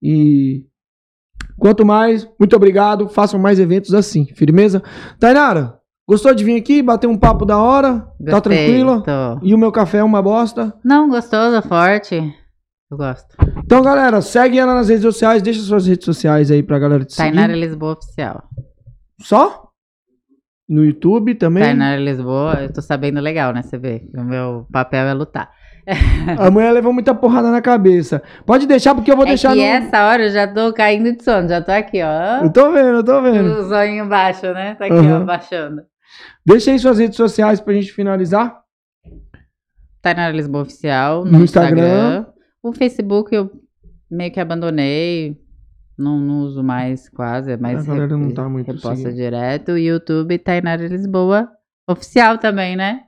E 0.00 0.64
quanto 1.58 1.84
mais, 1.84 2.28
muito 2.38 2.54
obrigado, 2.54 3.08
façam 3.08 3.38
mais 3.38 3.58
eventos 3.58 3.92
assim, 3.92 4.26
firmeza? 4.26 4.82
Tainara, 5.18 5.79
gostou 6.10 6.34
de 6.34 6.42
vir 6.42 6.56
aqui, 6.56 6.82
bater 6.82 7.06
um 7.06 7.16
papo 7.16 7.44
da 7.46 7.56
hora? 7.56 8.00
tá 8.00 8.32
Gostei, 8.32 8.40
tranquila? 8.40 9.00
tô. 9.02 9.46
E 9.46 9.54
o 9.54 9.58
meu 9.58 9.70
café 9.70 9.98
é 9.98 10.04
uma 10.04 10.20
bosta? 10.20 10.74
Não, 10.84 11.08
gostoso, 11.08 11.62
forte. 11.62 12.16
Eu 12.90 12.96
gosto. 12.96 13.28
Então, 13.64 13.80
galera, 13.80 14.20
segue 14.20 14.58
ela 14.58 14.74
nas 14.74 14.88
redes 14.88 15.04
sociais, 15.04 15.40
deixa 15.40 15.60
suas 15.60 15.86
redes 15.86 16.04
sociais 16.04 16.50
aí 16.50 16.64
pra 16.64 16.80
galera 16.80 17.04
te 17.04 17.14
seguir. 17.14 17.28
Tainara 17.28 17.54
Lisboa 17.54 17.92
Oficial. 17.92 18.42
Só? 19.20 19.68
No 20.68 20.84
YouTube 20.84 21.36
também? 21.36 21.62
Tainara 21.62 22.00
Lisboa, 22.00 22.62
eu 22.62 22.72
tô 22.72 22.82
sabendo 22.82 23.20
legal, 23.20 23.52
né? 23.52 23.62
Você 23.62 23.78
vê. 23.78 24.02
O 24.12 24.24
meu 24.24 24.66
papel 24.72 25.06
é 25.06 25.14
lutar. 25.14 25.48
A 26.38 26.50
mulher 26.50 26.72
levou 26.72 26.92
muita 26.92 27.14
porrada 27.14 27.50
na 27.50 27.62
cabeça. 27.62 28.20
Pode 28.44 28.66
deixar, 28.66 28.94
porque 28.94 29.10
eu 29.10 29.16
vou 29.16 29.24
é 29.24 29.28
deixar 29.28 29.52
que 29.52 29.58
no. 29.58 29.62
essa 29.62 30.04
hora 30.06 30.24
eu 30.24 30.30
já 30.30 30.46
tô 30.46 30.72
caindo 30.72 31.16
de 31.16 31.22
sono, 31.22 31.48
já 31.48 31.60
tô 31.60 31.70
aqui, 31.72 32.00
ó. 32.02 32.44
Eu 32.44 32.52
tô 32.52 32.70
vendo, 32.72 32.96
eu 32.98 33.04
tô 33.04 33.22
vendo. 33.22 33.50
O 33.58 33.62
zoinho 33.62 34.06
baixo, 34.08 34.52
né? 34.52 34.74
Tá 34.74 34.86
aqui, 34.86 34.94
Aham. 34.94 35.22
ó, 35.22 35.24
baixando. 35.24 35.82
Deixa 36.44 36.70
aí 36.70 36.78
suas 36.78 36.98
redes 36.98 37.16
sociais 37.16 37.60
pra 37.60 37.74
gente 37.74 37.92
finalizar. 37.92 38.60
Tainara 40.02 40.34
Lisboa 40.34 40.62
Oficial 40.62 41.24
no, 41.24 41.32
No 41.38 41.44
Instagram. 41.44 41.82
Instagram. 41.84 42.26
O 42.62 42.72
Facebook 42.72 43.34
eu 43.34 43.50
meio 44.10 44.32
que 44.32 44.40
abandonei. 44.40 45.36
Não, 45.98 46.18
não 46.18 46.40
uso 46.40 46.62
mais 46.62 47.08
quase, 47.10 47.52
é 47.52 47.56
mais 47.58 47.86
A 47.86 47.92
galera 47.92 48.16
não 48.16 48.32
tá 48.32 48.48
muito 48.48 48.72
reposta 48.72 49.12
direto. 49.12 49.76
YouTube 49.76 50.38
Tainara 50.38 50.86
Lisboa 50.86 51.50
Oficial 51.88 52.38
também, 52.38 52.74
né? 52.76 53.02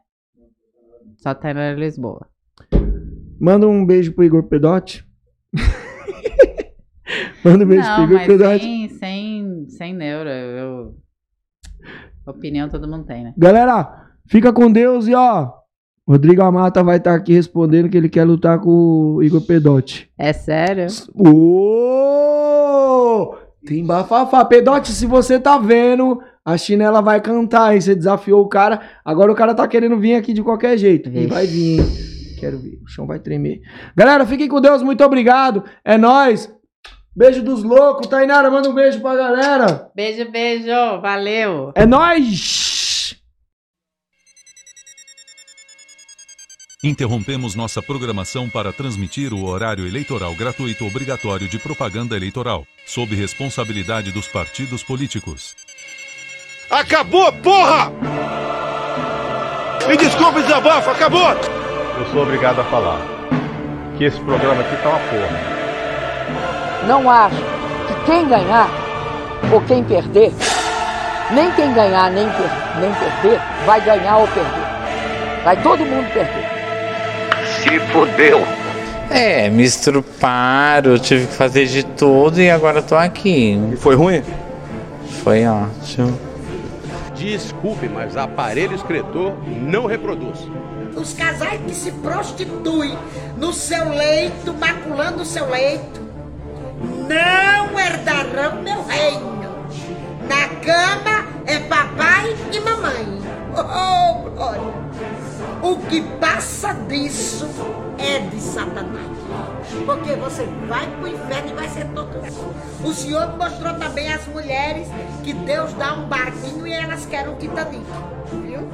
Só 1.17 1.33
Tainara 1.35 1.79
Lisboa. 1.79 2.29
Manda 3.41 3.67
um 3.67 3.85
beijo 3.87 4.13
pro 4.13 4.25
Igor 4.25 4.43
Pedotti. 4.45 5.05
Manda 7.45 7.65
um 7.65 7.69
beijo 7.69 7.83
pro 7.83 7.97
Não, 7.97 8.05
Igor 8.05 8.19
mas 8.19 8.27
Pedotti. 8.27 8.61
sem, 8.65 8.89
sem, 8.91 9.69
sem 9.69 9.95
neuro. 9.95 10.29
Eu... 10.29 11.02
Opinião 12.27 12.69
todo 12.69 12.89
mundo 12.89 13.05
tem, 13.05 13.24
né? 13.24 13.35
Galera, 13.36 14.07
fica 14.27 14.53
com 14.53 14.70
Deus 14.70 15.07
e 15.09 15.15
ó. 15.15 15.51
Rodrigo 16.09 16.43
Amata 16.43 16.82
vai 16.82 16.97
estar 16.97 17.15
aqui 17.15 17.32
respondendo 17.32 17.89
que 17.89 17.97
ele 17.97 18.09
quer 18.09 18.24
lutar 18.24 18.59
com 18.61 19.15
o 19.16 19.23
Igor 19.23 19.40
Pedotti. 19.40 20.11
É 20.19 20.32
sério? 20.32 20.86
Ô! 22.03 23.35
Tem 23.65 23.85
bafafá. 23.85 24.44
Pedote, 24.44 24.90
se 24.93 25.07
você 25.07 25.39
tá 25.39 25.57
vendo, 25.59 26.20
A 26.44 26.57
chinela 26.59 27.01
vai 27.01 27.20
cantar, 27.20 27.73
hein? 27.73 27.81
Você 27.81 27.94
desafiou 27.94 28.43
o 28.43 28.49
cara. 28.49 28.81
Agora 29.05 29.31
o 29.31 29.35
cara 29.35 29.55
tá 29.55 29.66
querendo 29.69 29.97
vir 29.99 30.16
aqui 30.16 30.32
de 30.32 30.43
qualquer 30.43 30.77
jeito. 30.77 31.09
E 31.09 31.12
Vixe. 31.12 31.27
vai 31.28 31.47
vir, 31.47 31.78
hein? 31.78 31.86
Quero 32.40 32.59
ver. 32.59 32.81
O 32.82 32.89
chão 32.89 33.07
vai 33.07 33.20
tremer. 33.20 33.61
Galera, 33.97 34.27
fiquem 34.27 34.49
com 34.49 34.61
Deus. 34.61 34.82
Muito 34.82 35.05
obrigado. 35.05 35.62
É 35.85 35.97
nóis. 35.97 36.53
Beijo 37.15 37.43
dos 37.43 37.63
loucos. 37.63 38.07
Tainara, 38.07 38.51
manda 38.51 38.69
um 38.69 38.75
beijo 38.75 39.01
pra 39.01 39.15
galera. 39.15 39.91
Beijo, 39.95 40.31
beijo. 40.31 41.01
Valeu. 41.01 41.73
É 41.75 41.87
nóis. 41.87 43.17
Interrompemos 46.85 47.55
nossa 47.55 47.81
programação 47.81 48.49
para 48.49 48.73
transmitir 48.73 49.33
o 49.33 49.45
horário 49.45 49.87
eleitoral 49.87 50.35
gratuito 50.35 50.85
obrigatório 50.85 51.49
de 51.49 51.57
propaganda 51.57 52.17
eleitoral, 52.17 52.67
sob 52.85 53.15
responsabilidade 53.15 54.11
dos 54.11 54.27
partidos 54.27 54.83
políticos. 54.83 55.55
Acabou, 56.69 57.33
porra! 57.35 57.93
Me 59.87 59.97
desculpe, 59.97 60.43
desabafo, 60.43 60.91
acabou! 60.91 61.31
Eu 61.99 62.07
sou 62.11 62.23
obrigado 62.23 62.61
a 62.61 62.65
falar 62.65 63.01
que 63.97 64.03
esse 64.03 64.19
programa 64.19 64.63
aqui 64.63 64.83
tá 64.83 64.89
uma 64.89 64.99
porra. 64.99 65.52
Não 66.87 67.09
acho 67.11 67.37
que 67.37 68.05
quem 68.07 68.29
ganhar 68.29 68.69
ou 69.53 69.61
quem 69.63 69.83
perder, 69.85 70.33
nem 71.31 71.51
quem 71.53 71.73
ganhar 71.73 72.11
nem, 72.11 72.29
per- 72.29 72.81
nem 72.81 72.93
perder, 72.95 73.41
vai 73.65 73.81
ganhar 73.81 74.17
ou 74.19 74.27
perder. 74.29 75.43
Vai 75.45 75.63
todo 75.63 75.85
mundo 75.85 76.13
perder. 76.13 76.45
Se 77.47 77.79
fudeu. 77.93 78.41
É, 79.11 79.51
me 79.51 79.63
estruparam, 79.63 80.99
tive 80.99 81.27
que 81.27 81.35
fazer 81.35 81.67
de 81.67 81.83
tudo 81.85 82.41
e 82.41 82.51
agora 82.51 82.81
tô 82.83 82.95
aqui. 82.97 83.59
E 83.73 83.77
foi 83.77 83.95
ruim? 83.95 84.23
Foi 85.23 85.47
ótimo. 85.47 86.19
Desculpe, 87.15 87.89
mas 87.89 88.17
aparelho 88.17 88.75
escritor 88.75 89.35
não 89.47 89.87
reproduz. 89.87 90.49
Os 90.97 91.13
casais 91.13 91.61
que 91.67 91.75
se 91.75 91.91
prostituem 91.93 92.97
no 93.37 93.53
seu 93.53 93.91
leito, 93.91 94.53
maculando 94.55 95.23
o 95.23 95.25
seu 95.27 95.49
leito, 95.49 96.01
não 97.09 97.79
herdarão 97.79 98.63
meu 98.63 98.83
reino. 98.85 99.33
Na 100.29 100.49
cama 100.61 101.27
é 101.47 101.59
papai 101.61 102.37
e 102.53 102.61
mamãe. 102.61 103.23
Oh, 103.55 104.31
glória. 104.31 104.83
O 105.63 105.77
que 105.89 106.01
passa 106.19 106.73
disso 106.89 107.49
é 107.99 108.19
de 108.21 108.41
Satanás. 108.41 109.13
Porque 109.87 110.15
você 110.17 110.45
vai 110.69 110.87
pro 110.87 111.09
inferno 111.09 111.51
e 111.51 111.55
vai 111.55 111.69
ser 111.69 111.87
torturado. 111.89 112.55
O 112.85 112.93
Senhor 112.93 113.37
mostrou 113.37 113.75
também 113.75 114.13
às 114.13 114.27
mulheres 114.27 114.89
que 115.23 115.33
Deus 115.33 115.73
dá 115.75 115.95
um 115.95 116.07
barquinho 116.07 116.67
e 116.67 116.73
elas 116.73 117.07
querem 117.07 117.33
um. 117.33 117.37
Viu? 118.43 118.69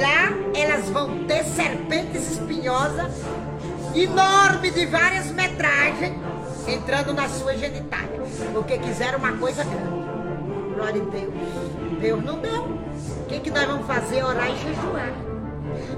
Lá 0.00 0.32
elas 0.54 0.88
vão 0.88 1.24
ter 1.26 1.44
serpentes 1.44 2.32
espinhosas, 2.32 3.12
enorme 3.94 4.70
de 4.70 4.86
várias 4.86 5.26
metragens, 5.30 6.14
entrando 6.72 7.12
na 7.12 7.28
sua 7.28 7.56
genitália. 7.56 8.20
Porque 8.52 8.78
quiseram 8.78 9.18
uma 9.18 9.32
coisa 9.32 9.64
grande. 9.64 10.06
Glória 10.74 11.02
a 11.02 11.04
Deus. 11.04 11.34
Deus 12.00 12.24
não 12.24 12.38
deu. 12.38 12.62
O 12.62 13.24
que, 13.28 13.40
que 13.40 13.50
nós 13.50 13.64
vamos 13.66 13.86
fazer? 13.86 14.22
Orar 14.22 14.50
e 14.50 14.56
jejuar. 14.56 15.12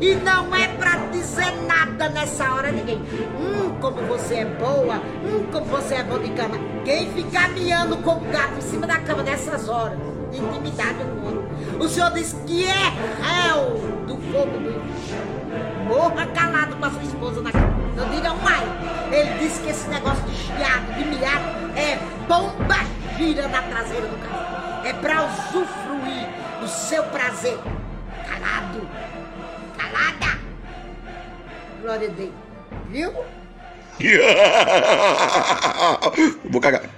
E 0.00 0.14
não 0.14 0.54
é 0.54 0.68
pra 0.68 0.96
dizer 1.12 1.52
nada 1.66 2.08
nessa 2.08 2.52
hora 2.52 2.70
ninguém. 2.70 2.98
Hum, 2.98 3.76
como 3.80 4.00
você 4.06 4.36
é 4.36 4.44
boa. 4.44 4.96
Hum, 4.96 5.46
como 5.52 5.66
você 5.66 5.96
é 5.96 6.02
bom 6.02 6.18
de 6.18 6.30
cama. 6.30 6.56
Quem 6.84 7.10
ficar 7.12 7.50
miando 7.50 7.96
como 7.98 8.20
gato 8.30 8.58
em 8.58 8.62
cima 8.62 8.86
da 8.86 8.98
cama 8.98 9.22
nessas 9.22 9.68
horas, 9.68 9.98
de 10.30 10.38
intimidade 10.38 10.98
com 10.98 11.28
o. 11.28 11.84
O 11.84 11.88
Senhor 11.88 12.10
diz 12.12 12.34
que 12.46 12.64
é 12.64 12.70
réu 12.70 13.78
do 14.06 14.16
fogo 14.32 14.58
do 14.58 14.70
inferno. 14.70 15.84
Morra 15.86 16.26
calado 16.26 16.76
com 16.76 16.84
a 16.84 16.90
sua 16.90 17.02
esposa 17.02 17.40
na 17.40 17.52
cama. 17.52 17.77
Não 17.98 18.08
diga 18.10 18.32
um 18.32 18.46
ai. 18.46 18.64
Ele 19.10 19.38
disse 19.40 19.60
que 19.60 19.70
esse 19.70 19.88
negócio 19.88 20.22
de 20.22 20.36
chiado, 20.36 20.94
de 20.94 21.04
miado, 21.04 21.48
é 21.76 21.96
bomba 22.28 22.76
gira 23.16 23.48
na 23.48 23.60
traseira 23.62 24.06
do 24.06 24.16
carro. 24.18 24.86
É 24.86 24.92
pra 24.92 25.24
usufruir 25.24 26.28
do 26.60 26.68
seu 26.68 27.02
prazer. 27.04 27.58
Calado. 28.28 28.88
Calada. 29.76 30.38
Glória 31.82 32.08
a 32.08 32.12
Deus. 32.12 32.30
Viu? 32.88 33.12
Vou 36.48 36.60
cagar. 36.60 36.97